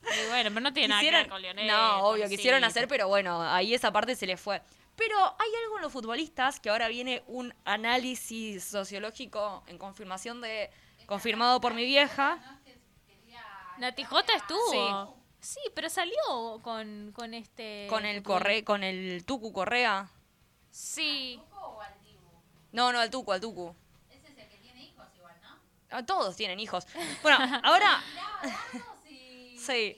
Y 0.07 0.29
bueno, 0.29 0.51
pero 0.51 0.61
no 0.61 0.71
tiene 0.75 0.89
nada 0.89 1.01
que 1.01 1.07
Quisieron- 1.09 1.23
ver 1.23 1.29
con 1.31 1.41
Lionel. 1.41 1.67
No, 1.67 2.09
obvio, 2.09 2.29
quisieron 2.29 2.63
hacer, 2.63 2.87
pero 2.87 3.09
bueno, 3.09 3.43
ahí 3.43 3.73
esa 3.73 3.91
parte 3.91 4.15
se 4.15 4.27
le 4.27 4.37
fue. 4.37 4.61
Pero 4.97 5.19
hay 5.19 5.51
algo 5.65 5.77
en 5.77 5.83
los 5.83 5.93
futbolistas 5.93 6.61
que 6.61 6.71
ahora 6.71 6.89
viene 6.89 7.23
un 7.27 7.53
análisis 7.65 8.65
sociológico 8.65 9.63
en 9.67 9.79
confirmación 9.79 10.41
de. 10.41 10.71
confirmado 11.07 11.61
por 11.61 11.75
mi 11.75 11.85
vieja. 11.85 12.39
Nati 13.79 14.05
J 14.05 14.35
estuvo. 14.35 15.17
Sí. 15.41 15.55
Sí. 15.55 15.61
pero 15.75 15.91
salió 15.91 16.61
con, 16.63 17.13
con 17.13 17.35
este. 17.35 17.87
Con 17.91 18.07
el 18.07 18.23
corre, 18.23 18.63
con 18.65 18.85
el 18.85 19.25
Tucu 19.25 19.53
Correa. 19.53 20.09
Sí. 20.71 21.41
No, 22.73 22.93
no, 22.93 22.99
al 23.01 23.11
Tucu, 23.11 23.33
al 23.33 23.41
Tucu. 23.41 23.75
ese 24.11 24.29
es 24.29 24.39
el 24.39 24.49
que 24.49 24.59
tiene 24.59 24.83
hijos 24.85 25.07
igual, 25.17 25.35
¿no? 25.43 25.59
Ah, 25.91 26.05
Todos 26.05 26.35
tienen 26.37 26.59
hijos. 26.61 26.87
Bueno, 27.23 27.39
ahora. 27.63 28.03
Sí. 29.57 29.97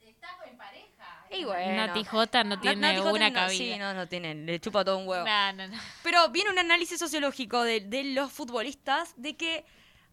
y 0.00 0.08
está 0.08 0.28
en 0.46 0.56
pareja. 0.56 1.20
Y 1.32 1.44
bueno. 1.44 1.86
Nati 1.86 2.04
J 2.04 2.44
no 2.44 2.60
tiene 2.60 2.76
Nati 2.76 2.98
J 2.98 3.12
una 3.12 3.28
no- 3.28 3.34
cabida. 3.34 3.56
Sí, 3.56 3.76
no, 3.78 3.94
no 3.94 4.06
tiene. 4.08 4.34
Le 4.34 4.60
chupa 4.60 4.84
todo 4.84 4.98
un 4.98 5.08
huevo. 5.08 5.24
No, 5.24 5.52
no, 5.52 5.68
no. 5.68 5.78
Pero 6.02 6.28
viene 6.28 6.50
un 6.50 6.58
análisis 6.58 6.98
sociológico 6.98 7.62
de, 7.62 7.80
de 7.80 8.04
los 8.04 8.30
futbolistas 8.32 9.14
de 9.16 9.36
que 9.36 9.64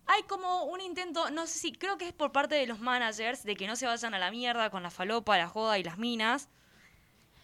hay 0.07 0.23
como 0.23 0.63
un 0.63 0.81
intento, 0.81 1.29
no 1.29 1.45
sé 1.45 1.59
si, 1.59 1.71
creo 1.71 1.97
que 1.97 2.07
es 2.07 2.13
por 2.13 2.31
parte 2.31 2.55
de 2.55 2.65
los 2.65 2.79
managers, 2.79 3.43
de 3.43 3.55
que 3.55 3.67
no 3.67 3.75
se 3.75 3.85
vayan 3.85 4.13
a 4.15 4.19
la 4.19 4.31
mierda 4.31 4.71
con 4.71 4.81
la 4.81 4.89
falopa, 4.89 5.37
la 5.37 5.47
joda 5.47 5.77
y 5.77 5.83
las 5.83 5.99
minas, 5.99 6.49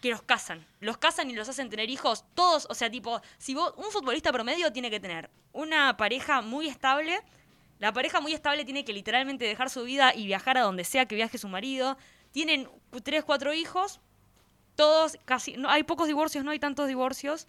que 0.02 0.10
los 0.10 0.22
casan. 0.22 0.66
Los 0.80 0.96
casan 0.98 1.30
y 1.30 1.34
los 1.34 1.48
hacen 1.48 1.70
tener 1.70 1.90
hijos. 1.90 2.24
Todos, 2.34 2.66
o 2.68 2.74
sea, 2.74 2.90
tipo, 2.90 3.20
si 3.38 3.54
vos, 3.54 3.72
un 3.76 3.90
futbolista 3.92 4.32
promedio 4.32 4.72
tiene 4.72 4.90
que 4.90 4.98
tener 4.98 5.30
una 5.52 5.96
pareja 5.96 6.42
muy 6.42 6.66
estable. 6.66 7.20
La 7.78 7.92
pareja 7.92 8.20
muy 8.20 8.32
estable 8.34 8.64
tiene 8.64 8.84
que 8.84 8.92
literalmente 8.92 9.44
dejar 9.44 9.70
su 9.70 9.84
vida 9.84 10.12
y 10.14 10.26
viajar 10.26 10.58
a 10.58 10.62
donde 10.62 10.82
sea 10.82 11.06
que 11.06 11.14
viaje 11.14 11.38
su 11.38 11.46
marido. 11.48 11.96
Tienen 12.32 12.68
tres, 13.00 13.24
cuatro 13.24 13.52
hijos. 13.54 14.00
Todos, 14.74 15.16
casi, 15.24 15.56
no, 15.56 15.70
hay 15.70 15.84
pocos 15.84 16.06
divorcios, 16.06 16.44
no 16.44 16.50
hay 16.50 16.58
tantos 16.58 16.86
divorcios. 16.88 17.48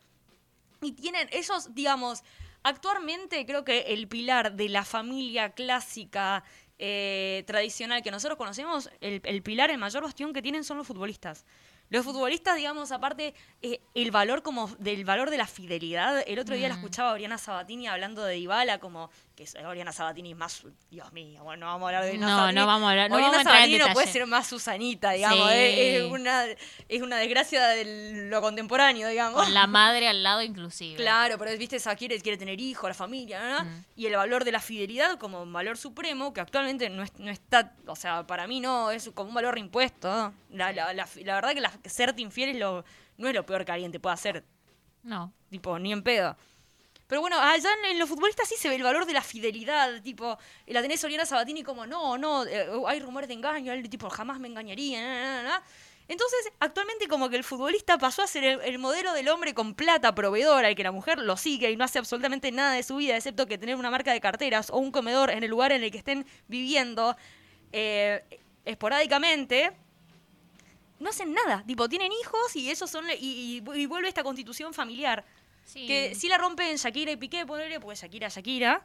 Y 0.81 0.93
tienen 0.93 1.27
esos, 1.31 1.73
digamos, 1.75 2.23
actualmente 2.63 3.45
creo 3.45 3.63
que 3.63 3.79
el 3.93 4.07
pilar 4.07 4.53
de 4.53 4.69
la 4.69 4.85
familia 4.85 5.51
clásica, 5.51 6.43
eh, 6.79 7.43
tradicional 7.47 8.03
que 8.03 8.11
nosotros 8.11 8.37
conocemos, 8.37 8.89
el, 9.01 9.21
el 9.23 9.41
pilar, 9.41 9.71
el 9.71 9.77
mayor 9.77 10.03
bastión 10.03 10.31
que 10.31 10.41
tienen 10.41 10.63
son 10.63 10.77
los 10.77 10.87
futbolistas. 10.87 11.45
Los 11.89 12.03
futbolistas, 12.05 12.57
digamos, 12.57 12.91
aparte, 12.91 13.33
eh, 13.61 13.79
el 13.93 14.11
valor 14.11 14.43
como 14.43 14.67
del 14.77 15.05
valor 15.05 15.29
de 15.29 15.37
la 15.37 15.47
fidelidad. 15.47 16.21
El 16.27 16.37
otro 16.39 16.55
día 16.55 16.67
la 16.67 16.75
Mm. 16.75 16.79
escuchaba 16.79 17.11
a 17.11 17.13
Oriana 17.13 17.37
Sabatini 17.37 17.87
hablando 17.87 18.23
de 18.23 18.35
Dybala, 18.35 18.79
como 18.79 19.09
que 19.37 19.43
es- 19.43 19.53
Oriana 19.55 19.91
Sabatini 19.93 20.31
es 20.31 20.37
más, 20.37 20.63
Dios 20.89 21.13
mío, 21.13 21.43
bueno, 21.43 21.67
no 21.67 21.71
vamos 21.71 21.85
a 21.85 21.87
hablar 21.89 22.03
de 22.05 22.09
Oriana 22.09 22.25
No, 22.27 22.35
Sabatini. 22.37 22.59
no 22.59 22.65
vamos 22.67 22.87
a 22.87 22.89
hablar- 22.91 23.09
no 23.11 23.15
Oriana 23.17 23.31
vamos 23.31 23.37
a 23.37 23.41
entrar 23.41 23.55
en 23.55 23.61
Sabatini 23.69 23.87
no 23.87 23.93
puede 23.93 24.07
ser 24.07 24.25
más 24.27 24.47
Susanita, 24.47 25.11
digamos, 25.11 25.47
Sí. 25.51 25.55
es, 25.55 26.01
es 26.01 26.11
una, 26.11 26.43
es 26.89 27.01
una 27.03 27.17
desgracia 27.17 27.67
de 27.67 28.27
lo 28.29 28.41
contemporáneo, 28.41 29.07
digamos. 29.07 29.43
Con 29.43 29.53
la 29.53 29.67
madre 29.67 30.07
al 30.07 30.23
lado 30.23 30.41
inclusive. 30.41 30.95
Claro, 30.97 31.37
pero 31.37 31.55
viste, 31.55 31.75
esa 31.75 31.95
quiere, 31.95 32.19
quiere 32.19 32.37
tener 32.39 32.59
hijos, 32.59 32.89
la 32.89 32.95
familia. 32.95 33.63
Mm. 33.63 33.83
Y 33.95 34.07
el 34.07 34.15
valor 34.15 34.43
de 34.43 34.51
la 34.51 34.59
fidelidad 34.59 35.19
como 35.19 35.43
un 35.43 35.53
valor 35.53 35.77
supremo, 35.77 36.33
que 36.33 36.41
actualmente 36.41 36.89
no, 36.89 37.03
es- 37.03 37.13
no 37.19 37.29
está, 37.29 37.75
o 37.85 37.95
sea, 37.95 38.25
para 38.25 38.47
mí 38.47 38.59
no, 38.59 38.89
es 38.89 39.07
como 39.13 39.29
un 39.29 39.35
valor 39.35 39.53
reimpuesto. 39.53 40.07
¿no? 40.09 40.33
La, 40.49 40.73
la, 40.73 40.93
la, 40.95 41.07
la 41.23 41.35
verdad 41.35 41.53
que 41.83 41.89
serte 41.91 42.23
infiel 42.23 42.49
es 42.49 42.57
lo, 42.57 42.83
no 43.17 43.27
es 43.27 43.35
lo 43.35 43.45
peor 43.45 43.63
que 43.65 43.71
alguien 43.71 43.91
te 43.91 43.99
pueda 43.99 44.15
hacer, 44.15 44.43
No. 45.03 45.31
tipo, 45.51 45.77
ni 45.77 45.91
en 45.93 46.01
pedo. 46.01 46.35
Pero 47.07 47.21
bueno, 47.21 47.39
allá 47.39 47.69
en, 47.83 47.91
en 47.91 47.99
los 47.99 48.09
futbolistas 48.09 48.49
sí 48.49 48.55
se 48.57 48.67
ve 48.67 48.75
el 48.75 48.83
valor 48.83 49.05
de 49.05 49.13
la 49.13 49.21
fidelidad, 49.21 50.01
tipo, 50.01 50.37
y 50.65 50.73
la 50.73 50.81
tenés 50.81 51.01
Oriana 51.05 51.25
Sabatini 51.25 51.63
como, 51.63 51.87
no, 51.87 52.17
no, 52.17 52.45
eh, 52.45 52.67
hay 52.85 52.99
rumores 52.99 53.29
de 53.29 53.33
engaño, 53.33 53.71
él 53.71 53.89
tipo, 53.89 54.09
jamás 54.09 54.39
me 54.39 54.49
engañaría, 54.49 55.01
na, 55.01 55.23
na, 55.23 55.43
na. 55.43 55.63
Entonces, 56.09 56.51
actualmente 56.59 57.07
como 57.07 57.29
que 57.29 57.37
el 57.37 57.43
futbolista 57.43 57.97
pasó 57.97 58.23
a 58.23 58.27
ser 58.27 58.43
el, 58.43 58.61
el 58.61 58.77
modelo 58.77 59.13
del 59.13 59.27
hombre 59.29 59.53
con 59.53 59.73
plata 59.73 60.13
proveedor, 60.15 60.65
al 60.65 60.75
que 60.75 60.83
la 60.83 60.91
mujer 60.91 61.19
lo 61.19 61.37
sigue 61.37 61.71
y 61.71 61.77
no 61.77 61.85
hace 61.85 61.99
absolutamente 61.99 62.51
nada 62.51 62.73
de 62.73 62.83
su 62.83 62.97
vida, 62.97 63.15
excepto 63.15 63.45
que 63.45 63.57
tener 63.57 63.75
una 63.75 63.89
marca 63.89 64.11
de 64.11 64.19
carteras 64.19 64.69
o 64.69 64.77
un 64.77 64.91
comedor 64.91 65.31
en 65.31 65.43
el 65.43 65.49
lugar 65.49 65.71
en 65.71 65.83
el 65.83 65.91
que 65.91 65.97
estén 65.97 66.25
viviendo 66.47 67.15
eh, 67.71 68.23
esporádicamente. 68.65 69.71
No 70.99 71.09
hacen 71.09 71.33
nada, 71.33 71.63
tipo, 71.65 71.87
tienen 71.87 72.11
hijos 72.11 72.55
y 72.55 72.73
son 72.75 73.05
y 73.19 73.61
vuelve 73.61 74.07
esta 74.07 74.23
constitución 74.23 74.73
familiar. 74.73 75.23
Sí. 75.67 75.85
Que 75.85 76.15
sí 76.15 76.27
la 76.29 76.37
rompen 76.37 76.77
Shakira 76.77 77.11
y 77.11 77.17
Piqué, 77.17 77.45
ponerle, 77.45 77.79
porque 77.79 77.97
Shakira, 77.99 78.29
Shakira. 78.29 78.81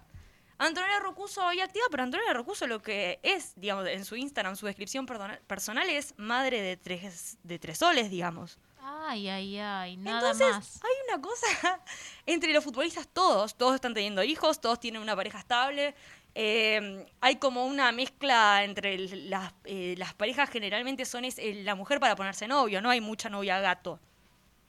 Antonella 0.58 1.00
Rocuso 1.00 1.44
hoy 1.46 1.60
activa, 1.60 1.84
pero 1.90 2.02
Antonella 2.02 2.34
Rocuso 2.34 2.66
lo 2.66 2.82
que 2.82 3.18
es, 3.22 3.52
digamos, 3.56 3.86
en 3.88 4.04
su 4.04 4.16
Instagram, 4.16 4.54
su 4.56 4.66
descripción 4.66 5.06
personal 5.06 5.88
es 5.88 6.14
madre 6.18 6.60
de 6.60 6.76
tres, 6.76 7.38
de 7.42 7.58
tres 7.58 7.78
soles, 7.78 8.10
digamos. 8.10 8.58
Ay, 8.80 9.28
ay, 9.28 9.58
ay, 9.58 9.96
nada 9.96 10.18
Entonces, 10.32 10.54
más. 10.54 10.80
hay 10.82 10.90
una 11.08 11.22
cosa 11.22 11.46
entre 12.26 12.52
los 12.52 12.64
futbolistas 12.64 13.08
todos, 13.08 13.56
todos 13.56 13.76
están 13.76 13.94
teniendo 13.94 14.22
hijos, 14.24 14.60
todos 14.60 14.78
tienen 14.80 15.00
una 15.02 15.14
pareja 15.16 15.38
estable. 15.38 15.94
eh, 16.34 17.06
hay 17.20 17.36
como 17.36 17.66
una 17.66 17.92
mezcla 17.92 18.64
entre 18.64 18.98
las, 18.98 19.52
eh, 19.64 19.94
las 19.98 20.14
parejas 20.14 20.48
generalmente 20.50 21.04
son 21.04 21.24
es, 21.24 21.38
eh, 21.38 21.62
la 21.62 21.74
mujer 21.74 22.00
para 22.00 22.16
ponerse 22.16 22.46
novio, 22.48 22.80
no 22.82 22.90
hay 22.90 23.00
mucha 23.00 23.28
novia 23.28 23.60
gato. 23.60 24.00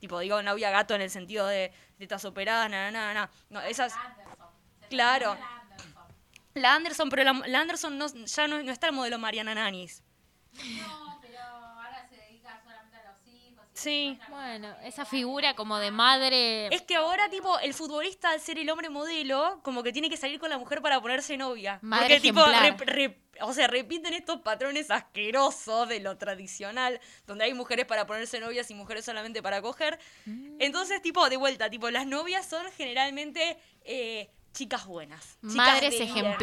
Tipo, 0.04 0.20
digo 0.20 0.42
novia 0.44 0.70
gato 0.70 0.94
en 0.96 1.02
el 1.02 1.10
sentido 1.10 1.48
de, 1.48 1.72
de 1.98 2.04
estás 2.04 2.26
operada, 2.26 2.68
na, 2.68 2.92
na, 2.92 3.14
na. 3.14 3.30
No, 3.50 3.62
esas... 3.62 3.94
Claro. 4.90 5.38
La 6.56 6.76
Anderson, 6.76 7.08
pero 7.08 7.24
la, 7.24 7.32
la 7.48 7.62
Anderson 7.62 7.98
no, 7.98 8.08
ya 8.08 8.48
no, 8.50 8.62
no 8.62 8.70
está 8.74 8.88
el 8.88 8.94
modelo 8.94 9.18
Mariana 9.18 9.56
Nanis. 9.56 10.04
No, 10.52 11.20
pero 11.22 11.40
ahora 11.40 12.06
se 12.10 12.18
dedica 12.18 12.60
solamente 12.62 12.98
a 12.98 13.14
los 13.14 13.28
hijos. 13.28 13.66
y 13.73 13.73
Sí. 13.84 14.18
Bueno, 14.30 14.74
esa 14.84 15.06
figura 15.06 15.56
como 15.56 15.78
de 15.78 15.92
madre. 15.92 16.68
Es 16.74 16.82
que 16.82 16.96
ahora, 16.96 17.30
tipo, 17.30 17.60
el 17.60 17.74
futbolista, 17.74 18.32
al 18.32 18.40
ser 18.40 18.58
el 18.58 18.70
hombre 18.70 18.90
modelo, 18.90 19.60
como 19.64 19.84
que 19.84 19.92
tiene 19.92 20.10
que 20.10 20.18
salir 20.18 20.40
con 20.40 20.50
la 20.50 20.58
mujer 20.58 20.82
para 20.82 21.02
ponerse 21.02 21.38
novia. 21.38 21.80
Madre 21.82 22.16
Porque, 22.16 22.22
tipo, 22.22 22.42
o 23.42 23.54
sea, 23.54 23.68
repiten 23.68 24.14
estos 24.14 24.42
patrones 24.42 24.90
asquerosos 24.90 25.90
de 25.90 26.00
lo 26.00 26.18
tradicional, 26.18 27.00
donde 27.28 27.46
hay 27.46 27.54
mujeres 27.54 27.86
para 27.86 28.06
ponerse 28.06 28.40
novias 28.40 28.70
y 28.72 28.74
mujeres 28.74 29.04
solamente 29.04 29.42
para 29.42 29.62
coger. 29.62 30.00
Mm. 30.26 30.56
Entonces, 30.60 31.02
tipo, 31.02 31.30
de 31.30 31.38
vuelta, 31.38 31.70
tipo, 31.70 31.90
las 31.90 32.08
novias 32.08 32.48
son 32.48 32.66
generalmente 32.78 33.58
eh, 33.84 34.30
chicas 34.54 34.86
buenas. 34.86 35.38
chicas 35.42 35.56
Madres 35.56 36.00
bien. 36.14 36.38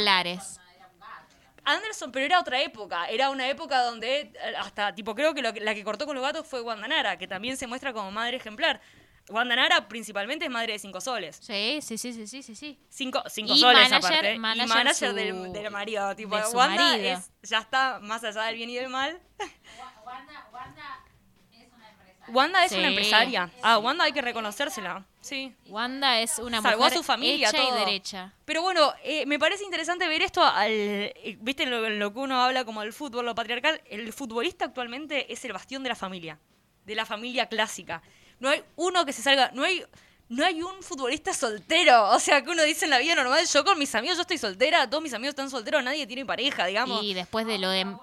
Anderson, 1.64 2.10
pero 2.12 2.26
era 2.26 2.40
otra 2.40 2.60
época. 2.60 3.06
Era 3.08 3.30
una 3.30 3.48
época 3.48 3.82
donde 3.82 4.20
eh, 4.20 4.34
hasta, 4.58 4.94
tipo, 4.94 5.14
creo 5.14 5.34
que, 5.34 5.42
lo 5.42 5.52
que- 5.52 5.60
la 5.60 5.74
que 5.74 5.84
cortó 5.84 6.06
con 6.06 6.14
los 6.16 6.24
gatos 6.24 6.46
fue 6.46 6.60
Wanda 6.62 6.88
Nara, 6.88 7.18
que 7.18 7.26
también 7.28 7.56
se 7.56 7.66
muestra 7.66 7.92
como 7.92 8.10
madre 8.10 8.36
ejemplar. 8.36 8.80
Wanda 9.28 9.54
Nara 9.54 9.86
principalmente 9.88 10.46
es 10.46 10.50
madre 10.50 10.72
de 10.72 10.78
cinco 10.80 11.00
soles. 11.00 11.36
Sí, 11.36 11.78
sí, 11.82 11.96
sí, 11.98 12.12
sí, 12.26 12.42
sí, 12.42 12.54
sí. 12.54 12.80
Cinco, 12.88 13.22
cinco 13.28 13.52
Y 13.54 13.60
soles 13.60 13.88
manager- 13.90 13.96
aparte. 14.12 14.38
manager 14.38 14.66
y 14.66 14.68
manager 14.68 15.08
su- 15.10 15.14
del, 15.14 15.52
del 15.52 15.70
marido. 15.70 16.16
Tipo, 16.16 16.36
de 16.36 16.46
Wanda 16.48 16.96
es, 16.96 17.30
ya 17.42 17.58
está 17.58 18.00
más 18.00 18.24
allá 18.24 18.42
del 18.44 18.56
bien 18.56 18.70
y 18.70 18.74
del 18.76 18.88
mal. 18.88 19.20
Wanda, 20.04 20.48
Wanda 20.52 21.04
es 21.52 21.68
una 21.72 21.90
empresa. 21.90 22.18
Wanda 22.32 22.64
es 22.64 22.72
Sí. 22.72 22.78
una 22.78 22.88
empresaria. 22.88 23.50
Ah, 23.62 23.78
Wanda 23.78 24.04
hay 24.04 24.12
que 24.12 24.22
reconocérsela. 24.22 25.04
Sí. 25.20 25.54
Wanda 25.66 26.20
es 26.20 26.38
una 26.38 26.62
Salvó 26.62 26.84
a 26.84 26.86
mujer 26.86 26.98
su 26.98 27.02
familia, 27.04 27.48
hecha 27.50 27.58
todo. 27.58 27.76
y 27.76 27.78
derecha. 27.80 28.32
Pero 28.44 28.62
bueno, 28.62 28.92
eh, 29.04 29.26
me 29.26 29.38
parece 29.38 29.64
interesante 29.64 30.08
ver 30.08 30.22
esto 30.22 30.42
al. 30.42 30.70
eh, 30.70 31.38
¿Viste 31.40 31.66
lo, 31.66 31.88
lo 31.88 32.12
que 32.12 32.18
uno 32.18 32.42
habla 32.42 32.64
como 32.64 32.80
del 32.80 32.92
fútbol, 32.92 33.26
lo 33.26 33.34
patriarcal? 33.34 33.80
El 33.90 34.12
futbolista 34.12 34.64
actualmente 34.66 35.32
es 35.32 35.44
el 35.44 35.52
bastión 35.52 35.82
de 35.82 35.88
la 35.90 35.96
familia. 35.96 36.38
De 36.84 36.94
la 36.94 37.04
familia 37.04 37.46
clásica. 37.46 38.02
No 38.38 38.48
hay 38.48 38.62
uno 38.76 39.04
que 39.04 39.12
se 39.12 39.22
salga. 39.22 39.50
No 39.52 39.64
hay. 39.64 39.84
No 40.30 40.44
hay 40.44 40.62
un 40.62 40.80
futbolista 40.84 41.34
soltero. 41.34 42.08
O 42.10 42.20
sea, 42.20 42.40
que 42.42 42.50
uno 42.50 42.62
dice 42.62 42.84
en 42.84 42.90
la 42.92 42.98
vida 42.98 43.16
normal, 43.16 43.44
yo 43.52 43.64
con 43.64 43.76
mis 43.76 43.92
amigos, 43.96 44.16
yo 44.16 44.22
estoy 44.22 44.38
soltera, 44.38 44.88
todos 44.88 45.02
mis 45.02 45.12
amigos 45.12 45.30
están 45.30 45.50
solteros, 45.50 45.82
nadie 45.82 46.06
tiene 46.06 46.24
pareja, 46.24 46.66
digamos. 46.66 47.02
Y 47.02 47.14
después 47.14 47.46
de 47.48 47.58
lo 47.58 47.68
de... 47.68 47.80
Antes, 47.80 47.98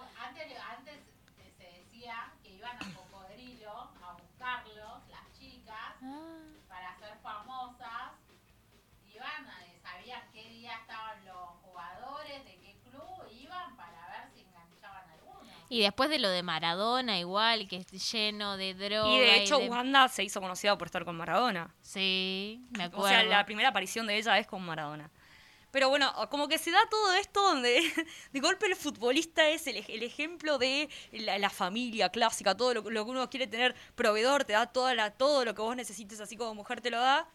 antes 0.78 0.96
eh, 1.40 1.54
se 1.58 1.64
decía 1.64 2.30
que 2.44 2.50
iban 2.50 2.76
a 2.76 2.94
Cocodrilo 2.98 3.72
a 3.72 4.12
buscarlos, 4.22 5.08
las 5.10 5.40
chicas, 5.40 5.96
para 6.68 7.00
ser 7.00 7.18
famosas. 7.24 8.12
Iban, 9.08 9.46
eh, 9.64 9.80
sabían 9.82 10.22
qué 10.34 10.50
día 10.50 10.76
estaban 10.82 11.24
los 11.24 11.48
jugadores, 11.64 12.44
de 12.44 12.60
qué 12.60 12.76
club, 12.90 13.24
iban 13.32 13.78
para 13.78 14.06
ver 14.10 14.30
si 14.36 14.42
enganchaban 14.42 15.10
alguno. 15.12 15.54
Y 15.70 15.82
después 15.82 16.10
de 16.10 16.20
lo 16.20 16.30
de 16.30 16.44
Maradona, 16.44 17.20
igual, 17.20 17.68
que 17.68 17.78
es 17.78 18.12
lleno 18.12 18.56
de 18.58 18.74
droga. 18.74 19.10
Y 19.14 19.20
de 19.20 19.36
hecho, 19.44 19.58
de- 19.60 19.70
Wanda 19.70 20.08
se 20.08 20.24
hizo 20.24 20.40
conocida 20.40 20.78
por 20.78 20.88
estar 20.88 21.04
con 21.04 21.16
Maradona. 21.18 21.74
Sí, 21.82 22.62
me 22.72 22.86
acuerdo. 22.86 23.06
O 23.06 23.10
sea, 23.10 23.24
la 23.24 23.46
primera 23.46 23.70
aparición 23.70 24.08
de 24.08 24.18
ella 24.18 24.38
es 24.40 24.48
con 24.48 24.64
Maradona. 24.64 25.12
Pero 25.72 25.90
bueno, 25.90 26.12
como 26.32 26.48
que 26.48 26.58
se 26.58 26.72
da 26.72 26.80
todo 26.90 27.14
esto 27.16 27.42
donde 27.42 27.82
de 28.32 28.40
golpe 28.40 28.66
el 28.68 28.76
futbolista 28.78 29.50
es 29.50 29.68
el, 29.68 29.84
el 29.88 30.02
ejemplo 30.04 30.58
de 30.58 30.90
la, 31.12 31.38
la 31.38 31.50
familia 31.50 32.10
clásica, 32.10 32.56
todo 32.56 32.74
lo, 32.74 32.84
que- 32.84 32.92
lo 32.92 33.04
que 33.04 33.12
uno 33.12 33.30
quiere 33.30 33.48
tener, 33.48 33.76
proveedor, 33.96 34.46
te 34.46 34.54
da 34.54 34.68
toda 34.68 34.96
la, 34.96 35.12
todo 35.12 35.44
lo 35.44 35.54
que 35.54 35.62
vos 35.62 35.76
necesites, 35.76 36.22
así 36.22 36.38
como 36.38 36.56
mujer 36.56 36.80
te 36.80 36.90
lo 36.90 37.00
da. 37.02 37.28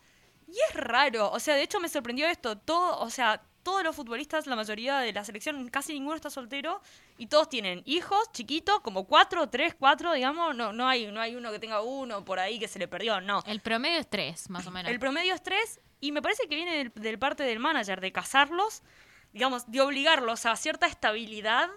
Y 0.48 0.56
es 0.70 0.74
raro, 0.74 1.30
o 1.30 1.38
sea, 1.38 1.54
de 1.54 1.62
hecho 1.62 1.78
me 1.80 1.88
sorprendió 1.90 2.26
esto, 2.26 2.56
todo, 2.58 2.98
o 3.00 3.10
sea, 3.10 3.42
todos 3.62 3.82
los 3.84 3.94
futbolistas, 3.94 4.46
la 4.46 4.56
mayoría 4.56 4.98
de 4.98 5.12
la 5.12 5.24
selección, 5.24 5.68
casi 5.68 5.92
ninguno 5.92 6.16
está 6.16 6.30
soltero 6.30 6.80
y 7.18 7.26
todos 7.26 7.48
tienen 7.48 7.82
hijos 7.86 8.30
chiquitos, 8.32 8.80
como 8.80 9.06
cuatro, 9.06 9.48
tres, 9.48 9.74
cuatro, 9.78 10.12
digamos, 10.12 10.56
no, 10.56 10.72
no 10.72 10.88
hay, 10.88 11.06
no 11.12 11.20
hay 11.20 11.36
uno 11.36 11.50
que 11.52 11.58
tenga 11.58 11.80
uno 11.82 12.24
por 12.24 12.38
ahí 12.38 12.58
que 12.58 12.68
se 12.68 12.78
le 12.78 12.88
perdió, 12.88 13.20
no. 13.20 13.42
El 13.46 13.60
promedio 13.60 13.98
es 14.00 14.08
tres, 14.10 14.50
más 14.50 14.66
o 14.66 14.70
menos. 14.70 14.90
El 14.90 14.98
promedio 14.98 15.34
es 15.34 15.42
tres 15.42 15.80
y 16.00 16.10
me 16.12 16.20
parece 16.22 16.48
que 16.48 16.56
viene 16.56 16.76
del, 16.78 16.92
del 16.94 17.18
parte 17.18 17.44
del 17.44 17.58
manager, 17.60 18.00
de 18.00 18.10
casarlos, 18.12 18.82
digamos, 19.32 19.70
de 19.70 19.80
obligarlos 19.80 20.44
a 20.46 20.56
cierta 20.56 20.86
estabilidad, 20.86 21.70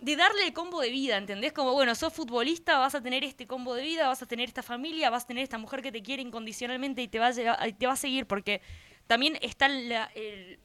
de 0.00 0.16
darle 0.16 0.46
el 0.46 0.52
combo 0.52 0.80
de 0.80 0.90
vida, 0.90 1.16
¿entendés? 1.16 1.52
Como, 1.52 1.74
bueno, 1.74 1.94
sos 1.94 2.12
futbolista, 2.12 2.78
vas 2.78 2.94
a 2.94 3.02
tener 3.02 3.22
este 3.22 3.46
combo 3.46 3.74
de 3.74 3.82
vida, 3.82 4.08
vas 4.08 4.22
a 4.22 4.26
tener 4.26 4.48
esta 4.48 4.62
familia, 4.62 5.10
vas 5.10 5.24
a 5.24 5.26
tener 5.26 5.44
esta 5.44 5.58
mujer 5.58 5.82
que 5.82 5.92
te 5.92 6.02
quiere 6.02 6.22
incondicionalmente 6.22 7.02
y 7.02 7.08
te 7.08 7.18
va 7.18 7.28
a, 7.28 7.32
te 7.32 7.86
va 7.86 7.92
a 7.92 7.96
seguir, 7.96 8.26
porque 8.26 8.62
también 9.06 9.38
está 9.42 9.68
la- 9.68 10.10
el, 10.14 10.58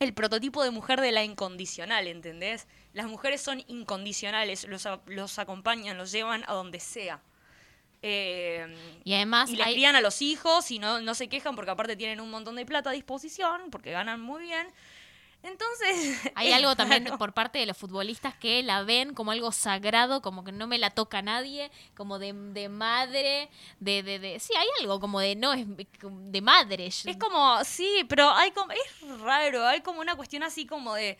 el 0.00 0.14
prototipo 0.14 0.64
de 0.64 0.70
mujer 0.70 1.00
de 1.02 1.12
la 1.12 1.22
incondicional, 1.24 2.06
¿entendés? 2.08 2.66
Las 2.94 3.06
mujeres 3.06 3.42
son 3.42 3.62
incondicionales, 3.68 4.66
los, 4.66 4.86
a- 4.86 5.00
los 5.06 5.38
acompañan, 5.38 5.98
los 5.98 6.10
llevan 6.10 6.42
a 6.48 6.54
donde 6.54 6.80
sea. 6.80 7.20
Eh, 8.02 8.74
Y 9.04 9.12
además 9.12 9.50
y 9.50 9.56
les 9.56 9.66
hay- 9.66 9.74
crían 9.74 9.94
a 9.94 10.00
los 10.00 10.22
hijos 10.22 10.70
y 10.70 10.78
no, 10.78 11.02
no 11.02 11.14
se 11.14 11.28
quejan 11.28 11.54
porque 11.54 11.70
aparte 11.70 11.96
tienen 11.96 12.20
un 12.22 12.30
montón 12.30 12.56
de 12.56 12.64
plata 12.64 12.88
a 12.90 12.92
disposición, 12.94 13.70
porque 13.70 13.90
ganan 13.90 14.22
muy 14.22 14.42
bien. 14.42 14.66
Entonces... 15.42 16.20
Hay 16.34 16.52
algo 16.52 16.76
también 16.76 17.04
por 17.18 17.32
parte 17.32 17.58
de 17.58 17.66
los 17.66 17.76
futbolistas 17.76 18.34
que 18.34 18.62
la 18.62 18.82
ven 18.82 19.14
como 19.14 19.32
algo 19.32 19.52
sagrado, 19.52 20.22
como 20.22 20.44
que 20.44 20.52
no 20.52 20.66
me 20.66 20.78
la 20.78 20.90
toca 20.90 21.22
nadie, 21.22 21.70
como 21.96 22.18
de, 22.18 22.32
de 22.32 22.68
madre, 22.68 23.48
de, 23.78 24.02
de, 24.02 24.18
de... 24.18 24.40
Sí, 24.40 24.52
hay 24.56 24.66
algo 24.80 25.00
como 25.00 25.20
de 25.20 25.36
no, 25.36 25.52
es 25.52 25.66
de 25.66 26.40
madre. 26.40 26.86
Es 26.86 27.04
como, 27.18 27.64
sí, 27.64 28.04
pero 28.08 28.30
hay 28.30 28.50
como, 28.50 28.72
es 28.72 29.20
raro, 29.20 29.66
hay 29.66 29.80
como 29.80 30.00
una 30.00 30.16
cuestión 30.16 30.42
así 30.42 30.66
como 30.66 30.94
de, 30.94 31.18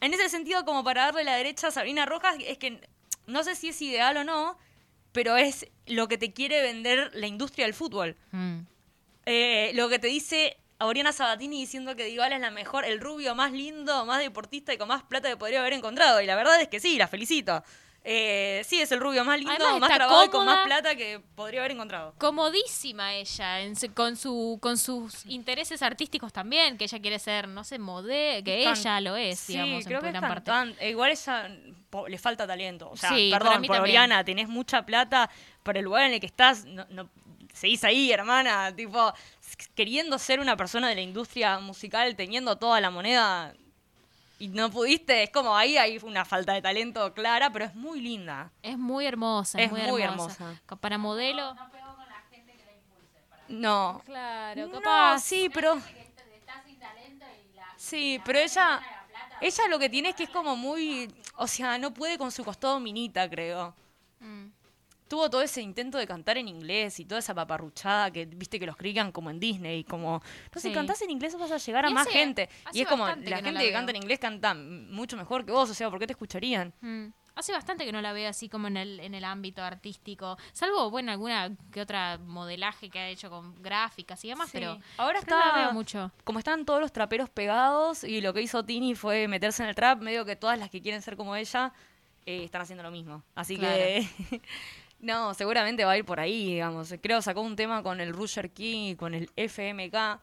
en 0.00 0.14
ese 0.14 0.28
sentido 0.28 0.64
como 0.64 0.84
para 0.84 1.06
darle 1.06 1.24
la 1.24 1.36
derecha 1.36 1.68
a 1.68 1.70
Sabrina 1.70 2.06
Rojas, 2.06 2.36
es 2.40 2.58
que 2.58 2.80
no 3.26 3.42
sé 3.42 3.54
si 3.54 3.68
es 3.68 3.82
ideal 3.82 4.16
o 4.18 4.24
no, 4.24 4.58
pero 5.12 5.36
es 5.36 5.66
lo 5.86 6.08
que 6.08 6.18
te 6.18 6.32
quiere 6.32 6.62
vender 6.62 7.10
la 7.14 7.26
industria 7.26 7.64
del 7.64 7.74
fútbol. 7.74 8.16
Mm. 8.32 8.60
Eh, 9.24 9.72
lo 9.74 9.88
que 9.88 9.98
te 9.98 10.06
dice 10.08 10.58
Oriana 10.78 11.12
Sabatini 11.12 11.60
diciendo 11.60 11.96
que 11.96 12.04
Dybala 12.04 12.36
es 12.36 12.42
la 12.42 12.50
mejor, 12.50 12.84
el 12.84 13.00
rubio 13.00 13.34
más 13.34 13.52
lindo, 13.52 14.04
más 14.04 14.18
deportista 14.20 14.72
y 14.74 14.78
con 14.78 14.88
más 14.88 15.02
plata 15.02 15.28
que 15.28 15.36
podría 15.36 15.60
haber 15.60 15.72
encontrado. 15.72 16.20
Y 16.20 16.26
la 16.26 16.36
verdad 16.36 16.60
es 16.60 16.68
que 16.68 16.80
sí, 16.80 16.98
la 16.98 17.08
felicito. 17.08 17.62
Eh, 18.08 18.62
sí, 18.64 18.80
es 18.80 18.92
el 18.92 19.00
rubio 19.00 19.24
más 19.24 19.36
lindo, 19.38 19.52
Además 19.58 19.80
más 19.80 19.94
trabado 19.94 20.22
y 20.24 20.28
con 20.28 20.40
cómoda. 20.42 20.56
más 20.58 20.66
plata 20.66 20.94
que 20.94 21.20
podría 21.34 21.58
haber 21.60 21.72
encontrado. 21.72 22.14
Comodísima 22.18 23.14
ella, 23.14 23.60
en 23.62 23.74
con, 23.94 24.14
su, 24.16 24.58
con 24.62 24.78
sus 24.78 25.26
intereses 25.26 25.82
artísticos 25.82 26.32
también, 26.32 26.78
que 26.78 26.84
ella 26.84 27.00
quiere 27.00 27.18
ser, 27.18 27.48
no 27.48 27.64
sé, 27.64 27.80
modelo, 27.80 28.44
que 28.44 28.62
Can- 28.62 28.76
ella 28.78 29.00
lo 29.00 29.16
es, 29.16 29.40
sí, 29.40 29.54
digamos, 29.54 29.84
creo 29.86 29.98
en 29.98 30.02
que 30.02 30.08
es 30.10 30.12
gran 30.12 30.22
parte. 30.30 30.50
cantante. 30.52 30.88
Igual 30.88 31.10
ella 31.10 31.50
po- 31.90 32.06
le 32.06 32.18
falta 32.18 32.46
talento. 32.46 32.88
O 32.90 32.96
sea, 32.96 33.10
Sí, 33.10 33.30
perdón, 33.32 33.64
por. 33.64 33.80
Oriana, 33.80 34.22
tenés 34.24 34.46
mucha 34.48 34.86
plata, 34.86 35.28
pero 35.64 35.80
el 35.80 35.84
lugar 35.84 36.04
en 36.04 36.12
el 36.12 36.20
que 36.20 36.26
estás, 36.26 36.64
no, 36.64 36.86
no- 36.90 37.10
seguís 37.52 37.82
ahí, 37.82 38.12
hermana, 38.12 38.70
tipo, 38.76 39.12
queriendo 39.74 40.18
ser 40.18 40.40
una 40.40 40.56
persona 40.56 40.88
de 40.88 40.94
la 40.94 41.00
industria 41.00 41.58
musical, 41.58 42.16
teniendo 42.16 42.56
toda 42.56 42.80
la 42.80 42.90
moneda 42.90 43.54
y 44.38 44.48
no 44.48 44.70
pudiste, 44.70 45.22
es 45.22 45.30
como 45.30 45.56
ahí 45.56 45.78
hay 45.78 45.98
una 46.02 46.24
falta 46.24 46.52
de 46.52 46.60
talento 46.60 47.14
clara, 47.14 47.50
pero 47.50 47.64
es 47.64 47.74
muy 47.74 48.00
linda. 48.00 48.50
Es 48.62 48.76
muy 48.76 49.06
hermosa, 49.06 49.58
es, 49.60 49.70
muy, 49.70 49.80
muy 49.82 50.02
hermosa. 50.02 50.60
Para 50.80 50.98
modelo. 50.98 51.54
No. 53.48 54.02
Claro, 54.04 54.66
No, 54.66 54.72
capaz. 54.80 55.20
sí, 55.20 55.48
pero... 55.52 55.80
Sí, 57.76 58.20
pero 58.24 58.38
ella, 58.40 58.80
ella 59.40 59.68
lo 59.68 59.78
que 59.78 59.88
tiene 59.88 60.08
es 60.08 60.16
que 60.16 60.24
es 60.24 60.30
como 60.30 60.56
muy, 60.56 61.14
o 61.36 61.46
sea, 61.46 61.78
no 61.78 61.94
puede 61.94 62.18
con 62.18 62.32
su 62.32 62.42
costado 62.42 62.80
minita, 62.80 63.28
creo. 63.30 63.74
Tuvo 65.08 65.30
todo 65.30 65.40
ese 65.42 65.62
intento 65.62 65.98
de 65.98 66.06
cantar 66.06 66.36
en 66.36 66.48
inglés 66.48 66.98
y 66.98 67.04
toda 67.04 67.20
esa 67.20 67.32
paparruchada 67.34 68.10
que 68.10 68.26
viste 68.26 68.58
que 68.58 68.66
los 68.66 68.76
crian 68.76 69.12
como 69.12 69.30
en 69.30 69.38
Disney, 69.38 69.84
como, 69.84 70.20
no 70.54 70.60
sé, 70.60 70.68
Sí. 70.68 70.74
cantás 70.74 71.00
en 71.02 71.10
inglés 71.10 71.36
vas 71.38 71.52
a 71.52 71.58
llegar 71.58 71.84
a 71.86 71.90
Y 71.90 71.94
más 71.94 72.06
hace- 72.08 72.18
gente. 72.18 72.48
hace 72.64 72.78
Y 72.78 72.82
es 72.82 72.88
como, 72.88 73.06
la 73.06 73.14
que 73.14 73.20
no 73.30 73.36
gente 73.36 73.52
la 73.52 73.60
que 73.60 73.72
canta 73.72 73.90
en 73.90 73.96
inglés 73.96 74.18
canta 74.18 74.54
mucho 74.54 75.16
mejor 75.16 75.44
que 75.46 75.52
vos, 75.52 75.70
o 75.70 75.74
sea, 75.74 75.90
¿por 75.90 75.98
qué 76.00 76.06
te 76.08 76.12
escucharían? 76.14 76.72
Mm. 76.80 77.06
Hace 77.36 77.52
bastante 77.52 77.84
que 77.84 77.92
no 77.92 78.00
la 78.00 78.14
veo 78.14 78.30
así 78.30 78.48
como 78.48 78.66
en 78.66 78.78
el, 78.78 78.98
en 78.98 79.14
el 79.14 79.22
ámbito 79.22 79.62
artístico. 79.62 80.38
Salvo, 80.54 80.88
bueno, 80.90 81.12
alguna 81.12 81.50
que 81.70 81.82
otra 81.82 82.16
modelaje 82.16 82.88
que 82.88 82.98
ha 82.98 83.08
hecho 83.10 83.28
con 83.28 83.62
gráficas 83.62 84.24
y 84.24 84.28
demás, 84.30 84.48
Sí. 84.48 84.52
pero 84.54 84.78
ahora 84.96 85.20
pero 85.22 85.36
no 85.36 85.42
está 85.44 85.56
la 85.58 85.62
veo 85.64 85.72
mucho. 85.74 86.10
Como 86.24 86.38
están 86.38 86.64
todos 86.64 86.80
los 86.80 86.92
traperos 86.92 87.28
pegados 87.28 88.04
y 88.04 88.22
lo 88.22 88.32
que 88.32 88.40
hizo 88.40 88.64
Tini 88.64 88.94
fue 88.94 89.28
meterse 89.28 89.62
en 89.62 89.68
el 89.68 89.74
trap, 89.74 90.00
medio 90.00 90.24
que 90.24 90.34
todas 90.34 90.58
las 90.58 90.70
que 90.70 90.80
quieren 90.80 91.02
ser 91.02 91.14
como 91.18 91.36
ella 91.36 91.74
eh, 92.24 92.42
están 92.42 92.62
haciendo 92.62 92.82
lo 92.82 92.90
mismo. 92.90 93.22
Así 93.34 93.58
que 93.58 94.08
no, 95.06 95.32
seguramente 95.34 95.84
va 95.84 95.92
a 95.92 95.96
ir 95.98 96.04
por 96.04 96.20
ahí, 96.20 96.46
digamos. 96.54 96.92
Creo 97.00 97.22
sacó 97.22 97.40
un 97.40 97.56
tema 97.56 97.82
con 97.82 98.00
el 98.00 98.12
Rusher 98.12 98.50
King 98.50 98.90
y 98.90 98.96
con 98.96 99.14
el 99.14 99.30
FMK, 99.36 100.20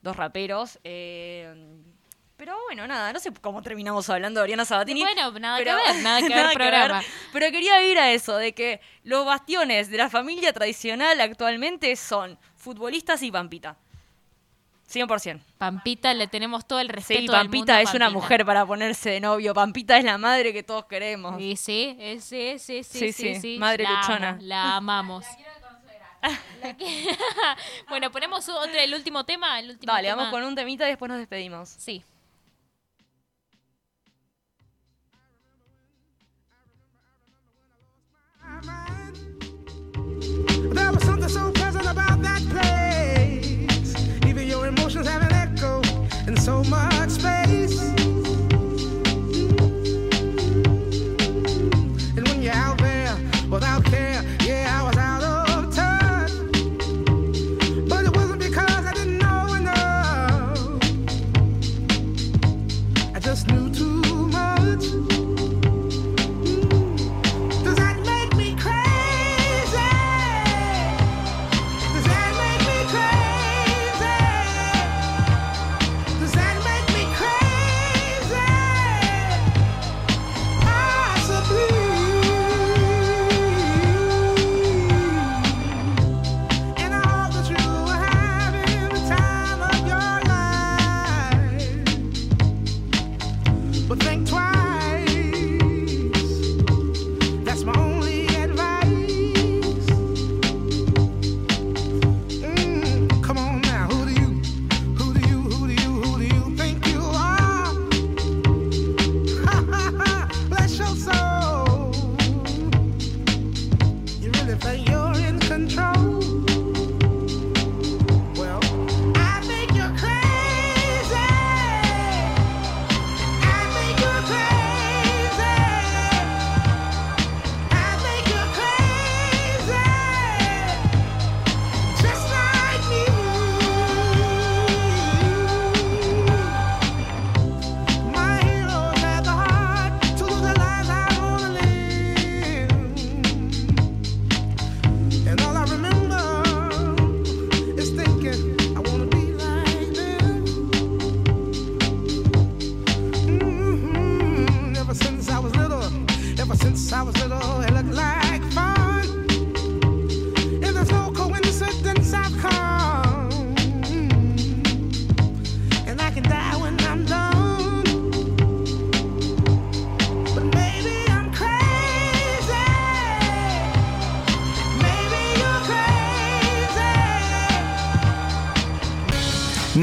dos 0.00 0.16
raperos. 0.16 0.78
eh, 0.84 1.54
pero 2.36 2.56
bueno, 2.66 2.88
nada, 2.88 3.12
no 3.12 3.20
sé 3.20 3.30
cómo 3.40 3.62
terminamos 3.62 4.10
hablando 4.10 4.40
de 4.40 4.44
Oriana 4.44 4.64
Sabatini. 4.64 5.02
Bueno, 5.02 5.30
nada 5.38 5.58
que 5.58 5.64
pero- 5.64 5.76
ver, 5.76 6.02
nada 6.02 6.20
que 6.26 6.34
ver 6.34 6.52
programa. 6.54 7.00
pero 7.32 7.50
quería 7.52 7.88
ir 7.88 7.98
a 8.00 8.10
eso, 8.10 8.36
de 8.36 8.52
que 8.52 8.80
los 9.04 9.24
bastiones 9.24 9.90
de 9.90 9.98
la 9.98 10.10
familia 10.10 10.52
tradicional 10.52 11.20
actualmente 11.20 11.94
son 11.94 12.36
futbolistas 12.56 13.22
y 13.22 13.30
Pampita. 13.30 13.76
100%. 14.92 15.40
Pampita 15.58 16.12
le 16.14 16.26
tenemos 16.26 16.66
todo 16.66 16.80
el 16.80 16.88
respeto 16.88 17.20
Sí, 17.20 17.26
del 17.26 17.30
Pampita 17.36 17.74
mundo 17.76 17.88
es 17.90 17.94
una 17.94 18.10
mujer 18.10 18.44
para 18.44 18.66
ponerse 18.66 19.10
de 19.10 19.20
novio. 19.20 19.54
Pampita 19.54 19.96
es 19.98 20.04
la 20.04 20.18
madre 20.18 20.52
que 20.52 20.62
todos 20.62 20.84
queremos. 20.86 21.36
Sí, 21.38 21.56
sí, 21.56 21.96
sí, 22.20 22.58
sí, 22.58 22.58
sí, 22.58 22.82
Sí, 22.84 23.12
sí, 23.12 23.34
sí, 23.34 23.40
sí. 23.40 23.56
madre 23.58 23.84
La 23.84 23.90
luchona. 24.00 24.28
amo, 24.30 24.38
la 24.42 24.76
amamos. 24.76 25.24
La 26.62 26.76
que- 26.76 27.16
bueno, 27.88 28.10
ponemos 28.12 28.48
otro, 28.48 28.72
el 28.78 28.94
último 28.94 29.24
tema, 29.24 29.58
el 29.58 29.70
último 29.70 29.92
Dale, 29.92 30.08
tema. 30.08 30.16
vamos 30.24 30.30
con 30.32 30.44
un 30.44 30.54
temita 30.54 30.84
y 30.86 30.90
después 30.90 31.08
nos 31.08 31.18
despedimos. 31.18 31.68
Sí. 31.68 32.04
There 40.74 40.90
was 40.90 41.02
something 41.04 41.28
so 41.28 41.50
pleasant 41.52 41.86
about 41.86 42.22
that 42.22 42.40
place. 42.50 42.81
Emotions 44.64 45.06
have 45.06 45.22
an 45.22 45.32
echo 45.32 45.82
in 46.26 46.36
so 46.36 46.62
much 46.64 47.10
space. 47.10 47.61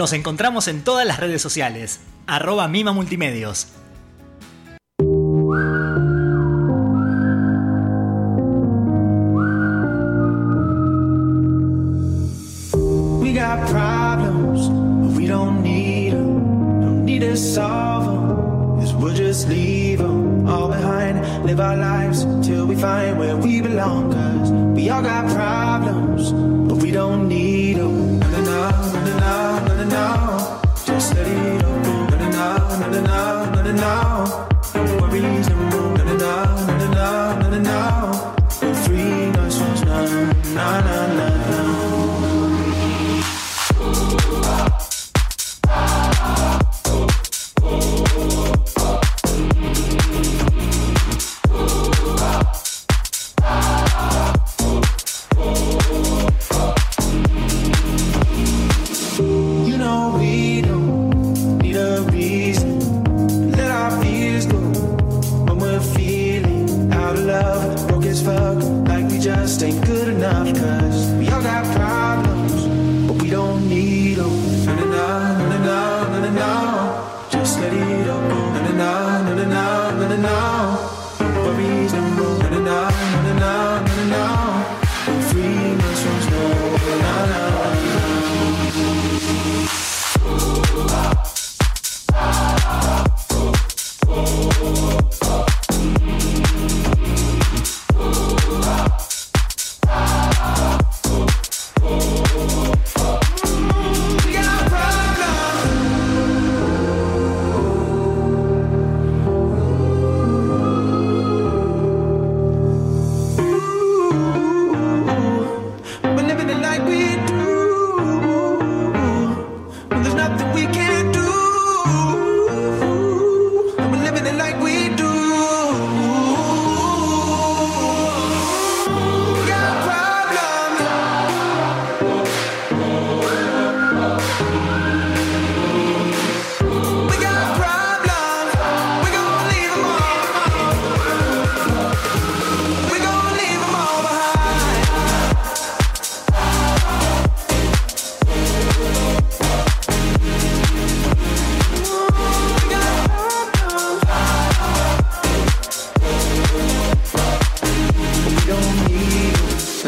Nos 0.10 0.18
encontramos 0.18 0.68
en 0.68 0.84
todas 0.84 1.06
las 1.06 1.20
redes 1.20 1.40
sociales, 1.40 2.00
arroba 2.26 2.68
Mima 2.68 2.94
Multimedios. 2.94 3.68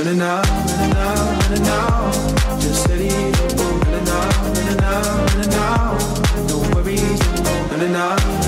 running 0.03 0.21
out, 0.21 0.47
running 0.47 0.97
out, 0.97 1.49
running 1.49 1.67
out. 1.67 2.59
Just 2.59 2.83
steady, 2.83 3.09
running 3.09 4.09
out, 4.09 4.57
running 4.57 4.81
out, 4.81 5.35
running 5.35 5.53
out. 5.53 6.11
Running 7.71 7.95
out. 7.95 8.40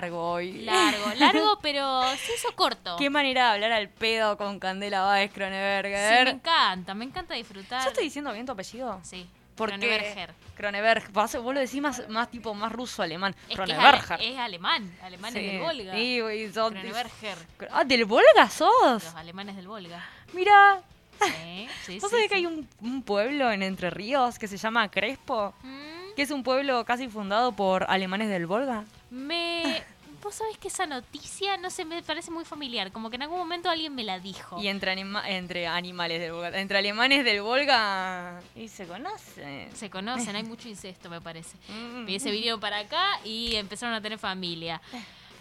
Largo 0.00 0.30
hoy. 0.32 0.52
Largo, 0.62 1.04
largo, 1.18 1.58
pero 1.62 2.02
se 2.16 2.34
hizo 2.34 2.54
corto. 2.54 2.96
Qué 2.96 3.10
manera 3.10 3.46
de 3.48 3.54
hablar 3.54 3.72
al 3.72 3.88
pedo 3.88 4.36
con 4.36 4.58
Candela 4.58 5.02
Báez 5.02 5.32
Sí, 5.34 5.40
me 5.40 6.30
encanta, 6.30 6.94
me 6.94 7.04
encanta 7.04 7.34
disfrutar. 7.34 7.82
¿Yo 7.82 7.88
estoy 7.88 8.04
diciendo 8.04 8.32
bien 8.32 8.46
tu 8.46 8.52
apellido? 8.52 9.00
Sí. 9.02 9.26
Porque 9.56 9.76
Cronenberger. 9.78 10.34
Cronenberg. 10.54 11.12
Pasa- 11.12 11.38
Vos 11.38 11.54
lo 11.54 11.60
decís 11.60 11.80
más, 11.80 12.06
más 12.10 12.30
tipo 12.30 12.52
más 12.52 12.70
ruso 12.70 13.02
alemán. 13.02 13.34
Es 13.34 13.46
que 13.46 13.52
es, 13.52 13.56
Cronenberger. 13.56 14.12
ale- 14.12 14.32
es 14.32 14.38
alemán, 14.38 14.96
alemanes 15.02 15.42
Sí. 15.42 15.46
del 15.48 15.60
Volga. 15.62 15.92
Sí, 15.94 16.20
y 16.20 16.52
sos- 16.52 16.70
Cronenberger. 16.72 17.38
Ah, 17.72 17.84
¿del 17.84 18.04
Volga 18.04 18.50
sos? 18.50 19.04
Los 19.04 19.14
alemanes 19.14 19.56
del 19.56 19.66
Volga. 19.66 20.04
Mira, 20.34 20.82
Sí, 21.22 21.66
sí, 21.86 21.98
¿vos 22.00 22.10
sabés 22.10 22.28
que 22.28 22.34
hay 22.34 22.44
un, 22.44 22.68
un 22.82 23.02
pueblo 23.02 23.50
en 23.50 23.62
Entre 23.62 23.88
Ríos 23.88 24.38
que 24.38 24.46
se 24.46 24.58
llama 24.58 24.90
Crespo? 24.90 25.54
Mm, 25.62 26.14
Que 26.14 26.20
es 26.22 26.30
un 26.30 26.42
pueblo 26.42 26.84
casi 26.84 27.08
fundado 27.08 27.52
por 27.52 27.86
alemanes 27.88 28.28
del 28.28 28.46
Volga. 28.46 28.84
Me... 29.10 29.82
Vos 30.22 30.34
sabés 30.34 30.56
que 30.58 30.68
esa 30.68 30.86
noticia, 30.86 31.56
no 31.58 31.70
sé, 31.70 31.84
me 31.84 32.02
parece 32.02 32.30
muy 32.32 32.44
familiar. 32.44 32.90
Como 32.90 33.10
que 33.10 33.16
en 33.16 33.22
algún 33.22 33.38
momento 33.38 33.68
alguien 33.70 33.94
me 33.94 34.02
la 34.02 34.18
dijo. 34.18 34.60
Y 34.60 34.66
entre, 34.66 34.90
anima- 34.90 35.28
entre 35.28 35.68
animales 35.68 36.20
del 36.20 36.32
Volga, 36.32 36.58
entre 36.58 36.78
alemanes 36.78 37.24
del 37.24 37.42
Volga, 37.42 38.40
y 38.56 38.66
se 38.68 38.86
conocen. 38.86 39.70
Se 39.76 39.88
conocen, 39.90 40.34
hay 40.34 40.42
mucho 40.44 40.68
incesto, 40.68 41.10
me 41.10 41.20
parece. 41.20 41.56
Mm. 41.68 42.08
Y 42.08 42.18
se 42.18 42.30
vinieron 42.32 42.58
para 42.58 42.78
acá 42.78 43.20
y 43.24 43.54
empezaron 43.56 43.94
a 43.94 44.00
tener 44.00 44.18
familia. 44.18 44.80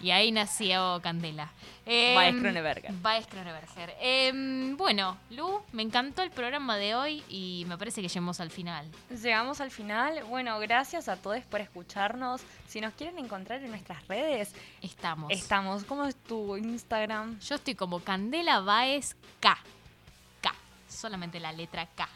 Y 0.01 0.11
ahí 0.11 0.31
nació 0.31 0.99
Candela. 1.01 1.51
Em, 1.85 2.15
Baez 2.15 2.35
Cronenberger. 2.35 2.91
Baez 3.01 3.27
Cronenberger. 3.27 3.95
Em, 4.01 4.75
bueno, 4.75 5.17
Lu, 5.29 5.61
me 5.71 5.83
encantó 5.83 6.21
el 6.23 6.31
programa 6.31 6.77
de 6.77 6.95
hoy 6.95 7.23
y 7.29 7.63
me 7.67 7.77
parece 7.77 8.01
que 8.01 8.07
llegamos 8.07 8.39
al 8.39 8.49
final. 8.51 8.89
Llegamos 9.09 9.61
al 9.61 9.71
final. 9.71 10.23
Bueno, 10.25 10.59
gracias 10.59 11.07
a 11.07 11.15
todos 11.15 11.39
por 11.43 11.61
escucharnos. 11.61 12.41
Si 12.67 12.81
nos 12.81 12.93
quieren 12.93 13.17
encontrar 13.19 13.61
en 13.63 13.69
nuestras 13.69 14.07
redes, 14.07 14.53
Estamos. 14.81 15.31
estamos. 15.31 15.83
¿Cómo 15.83 16.05
es 16.05 16.15
tu 16.15 16.57
Instagram? 16.57 17.39
Yo 17.39 17.55
estoy 17.55 17.75
como 17.75 17.99
Candela 17.99 18.59
Baez 18.61 19.15
K. 19.39 19.57
K. 20.41 20.53
Solamente 20.89 21.39
la 21.39 21.51
letra 21.51 21.85
K. 21.85 22.09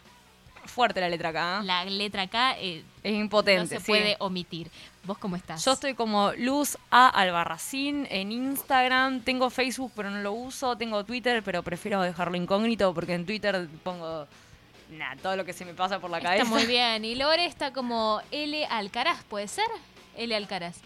Fuerte 0.69 1.01
la 1.01 1.09
letra 1.09 1.29
acá. 1.29 1.59
¿eh? 1.61 1.65
La 1.65 1.85
letra 1.85 2.27
K 2.27 2.57
eh, 2.59 2.83
Es 3.03 3.13
no 3.13 3.19
impotente. 3.19 3.75
se 3.75 3.81
sí. 3.81 3.91
puede 3.91 4.15
omitir. 4.19 4.69
¿Vos 5.03 5.17
cómo 5.17 5.35
estás? 5.35 5.63
Yo 5.65 5.71
estoy 5.73 5.93
como 5.95 6.31
Luz 6.37 6.77
A 6.91 7.09
Albarracín 7.09 8.07
en 8.09 8.31
Instagram. 8.31 9.21
Tengo 9.21 9.49
Facebook, 9.49 9.91
pero 9.95 10.09
no 10.11 10.21
lo 10.21 10.33
uso. 10.33 10.77
Tengo 10.77 11.03
Twitter, 11.03 11.41
pero 11.43 11.63
prefiero 11.63 12.01
dejarlo 12.01 12.37
incógnito 12.37 12.93
porque 12.93 13.13
en 13.13 13.25
Twitter 13.25 13.67
pongo 13.83 14.27
nada, 14.91 15.15
todo 15.21 15.35
lo 15.35 15.45
que 15.45 15.53
se 15.53 15.65
me 15.65 15.73
pasa 15.73 15.99
por 15.99 16.09
la 16.09 16.17
Está 16.17 16.29
cabeza. 16.29 16.49
muy 16.49 16.65
bien. 16.65 17.05
Y 17.05 17.15
Lore 17.15 17.45
está 17.45 17.73
como 17.73 18.21
L 18.31 18.65
Alcaraz, 18.65 19.23
¿puede 19.23 19.47
ser? 19.47 19.65
L 20.15 20.35
Alcaraz. 20.35 20.77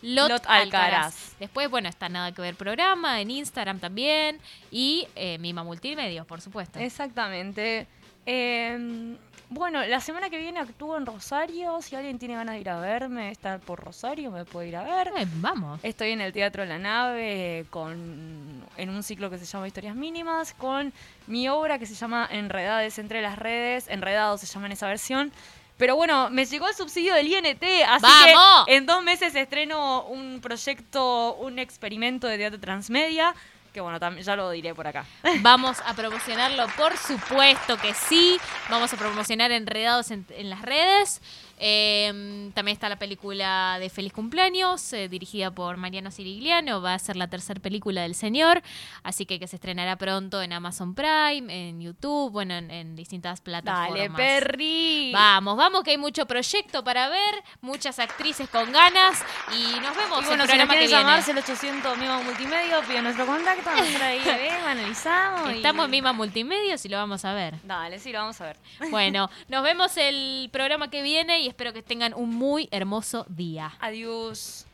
Lot, 0.00 0.30
Lot 0.30 0.42
Alcaraz. 0.46 0.64
Alcaraz. 0.64 1.36
Después, 1.40 1.68
bueno, 1.70 1.88
está 1.88 2.08
Nada 2.08 2.32
que 2.32 2.40
ver 2.40 2.54
programa 2.54 3.20
en 3.20 3.30
Instagram 3.32 3.80
también. 3.80 4.38
Y 4.70 5.06
eh, 5.16 5.38
Mima 5.38 5.62
Multimedios, 5.64 6.24
por 6.26 6.40
supuesto. 6.40 6.78
Exactamente. 6.78 7.86
Eh, 8.24 9.16
bueno, 9.50 9.84
la 9.84 10.00
semana 10.00 10.28
que 10.28 10.38
viene 10.38 10.60
actúo 10.60 10.96
en 10.96 11.06
Rosario. 11.06 11.80
Si 11.80 11.96
alguien 11.96 12.18
tiene 12.18 12.34
ganas 12.34 12.54
de 12.54 12.60
ir 12.60 12.68
a 12.68 12.80
verme, 12.80 13.30
estar 13.30 13.60
por 13.60 13.82
Rosario, 13.82 14.30
me 14.30 14.44
puede 14.44 14.68
ir 14.68 14.76
a 14.76 14.82
ver. 14.82 15.12
Eh, 15.16 15.26
vamos. 15.36 15.80
Estoy 15.82 16.10
en 16.10 16.20
el 16.20 16.32
Teatro 16.32 16.64
La 16.64 16.78
Nave 16.78 17.66
con, 17.70 18.62
en 18.76 18.90
un 18.90 19.02
ciclo 19.02 19.30
que 19.30 19.38
se 19.38 19.46
llama 19.46 19.66
Historias 19.66 19.96
Mínimas 19.96 20.52
con 20.52 20.92
mi 21.26 21.48
obra 21.48 21.78
que 21.78 21.86
se 21.86 21.94
llama 21.94 22.28
Enredades 22.30 22.98
entre 22.98 23.22
las 23.22 23.38
redes. 23.38 23.88
Enredados 23.88 24.40
se 24.40 24.46
llama 24.46 24.66
en 24.66 24.72
esa 24.72 24.86
versión. 24.86 25.32
Pero 25.78 25.94
bueno, 25.94 26.28
me 26.28 26.44
llegó 26.44 26.68
el 26.68 26.74
subsidio 26.74 27.14
del 27.14 27.28
INT, 27.28 27.62
así 27.86 28.02
¡Vamos! 28.02 28.66
que 28.66 28.74
en 28.74 28.84
dos 28.84 29.02
meses 29.02 29.34
estreno 29.36 30.04
un 30.06 30.40
proyecto, 30.40 31.36
un 31.36 31.60
experimento 31.60 32.26
de 32.26 32.36
teatro 32.36 32.58
transmedia, 32.58 33.32
que 33.78 33.82
bueno, 33.82 34.00
también 34.00 34.24
ya 34.26 34.34
lo 34.34 34.50
diré 34.50 34.74
por 34.74 34.88
acá. 34.88 35.04
Vamos 35.40 35.78
a 35.86 35.94
promocionarlo, 35.94 36.66
por 36.76 36.96
supuesto 36.96 37.76
que 37.76 37.94
sí. 37.94 38.36
Vamos 38.68 38.92
a 38.92 38.96
promocionar 38.96 39.52
Enredados 39.52 40.10
en, 40.10 40.26
en 40.30 40.50
las 40.50 40.62
redes. 40.62 41.20
Eh, 41.60 42.50
también 42.54 42.74
está 42.74 42.88
la 42.88 42.98
película 42.98 43.78
de 43.80 43.90
Feliz 43.90 44.12
Cumpleaños, 44.12 44.92
eh, 44.92 45.08
dirigida 45.08 45.50
por 45.50 45.76
Mariano 45.76 46.10
Sirigliano. 46.10 46.80
Va 46.80 46.94
a 46.94 46.98
ser 46.98 47.16
la 47.16 47.28
tercera 47.28 47.60
película 47.60 48.02
del 48.02 48.14
señor. 48.14 48.62
Así 49.02 49.26
que, 49.26 49.38
que 49.38 49.46
se 49.46 49.56
estrenará 49.56 49.96
pronto 49.96 50.40
en 50.42 50.52
Amazon 50.52 50.94
Prime, 50.94 51.46
en 51.68 51.80
YouTube, 51.80 52.30
bueno, 52.32 52.54
en, 52.54 52.70
en 52.70 52.96
distintas 52.96 53.40
plataformas. 53.40 53.94
Dale, 53.98 54.10
Perry. 54.10 55.10
Vamos, 55.12 55.56
vamos, 55.56 55.82
que 55.82 55.90
hay 55.92 55.98
mucho 55.98 56.26
proyecto 56.26 56.82
para 56.84 57.08
ver, 57.08 57.34
muchas 57.60 57.98
actrices 57.98 58.48
con 58.48 58.70
ganas. 58.72 59.22
Y 59.52 59.78
nos 59.80 59.96
vemos 59.96 60.22
Y 60.22 60.26
bueno, 60.26 60.44
el 60.44 60.50
si 60.50 60.56
nos 60.58 60.68
que 60.68 60.78
viene. 60.78 60.88
llamarse 60.88 61.30
el 61.32 61.38
800 61.38 61.98
Mima 61.98 62.22
Multimedia, 62.22 62.80
piden 62.82 63.04
nuestro 63.04 63.26
contacto, 63.26 63.70
nosotros 63.70 64.02
ahí 64.02 64.20
vemos, 64.24 64.66
analizamos. 64.66 65.52
y- 65.52 65.56
Estamos 65.56 65.84
en 65.86 65.90
Mima 65.90 66.12
Multimedios 66.12 66.84
y 66.84 66.88
lo 66.88 66.96
vamos 66.98 67.24
a 67.24 67.32
ver. 67.34 67.54
Dale, 67.64 67.98
sí, 67.98 68.12
lo 68.12 68.20
vamos 68.20 68.40
a 68.40 68.44
ver. 68.46 68.56
Bueno, 68.90 69.28
nos 69.48 69.62
vemos 69.62 69.96
el 69.96 70.48
programa 70.52 70.90
que 70.90 71.02
viene 71.02 71.40
y 71.40 71.47
espero 71.48 71.72
que 71.72 71.82
tengan 71.82 72.14
un 72.14 72.34
muy 72.34 72.68
hermoso 72.70 73.26
día. 73.28 73.72
Adiós. 73.80 74.66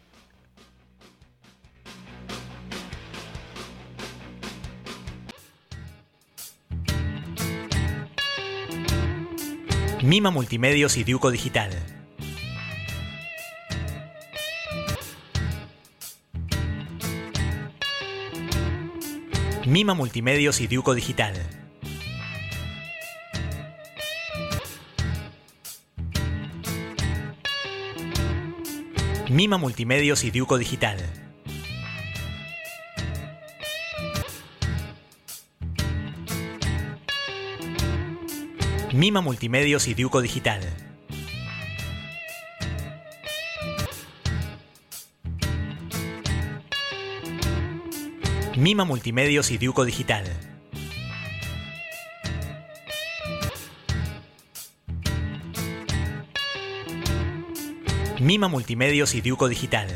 Mima 10.03 10.31
Multimedios 10.31 10.99
y 10.99 11.05
Diuco 11.05 11.31
Digital. 11.31 11.71
Mima 19.65 19.95
Multimedios 19.95 20.61
y 20.61 20.67
Diuco 20.67 20.95
Digital. 20.95 21.64
Mima 29.35 29.59
Multimedios 29.59 30.23
y 30.23 30.31
Diuco 30.31 30.59
Digital. 30.59 30.97
Mima 38.93 39.23
Multimedios 39.23 39.89
y 39.89 39.95
Diuco 39.95 40.21
Digital. 40.21 40.61
Mima 48.57 48.85
Multimedios 48.85 49.51
y 49.51 49.59
Diuco 49.59 49.85
Digital. 49.85 50.54
Mima 58.25 58.49
Multimedios 58.49 59.15
y 59.15 59.21
Diuco 59.21 59.49
Digital. 59.51 59.87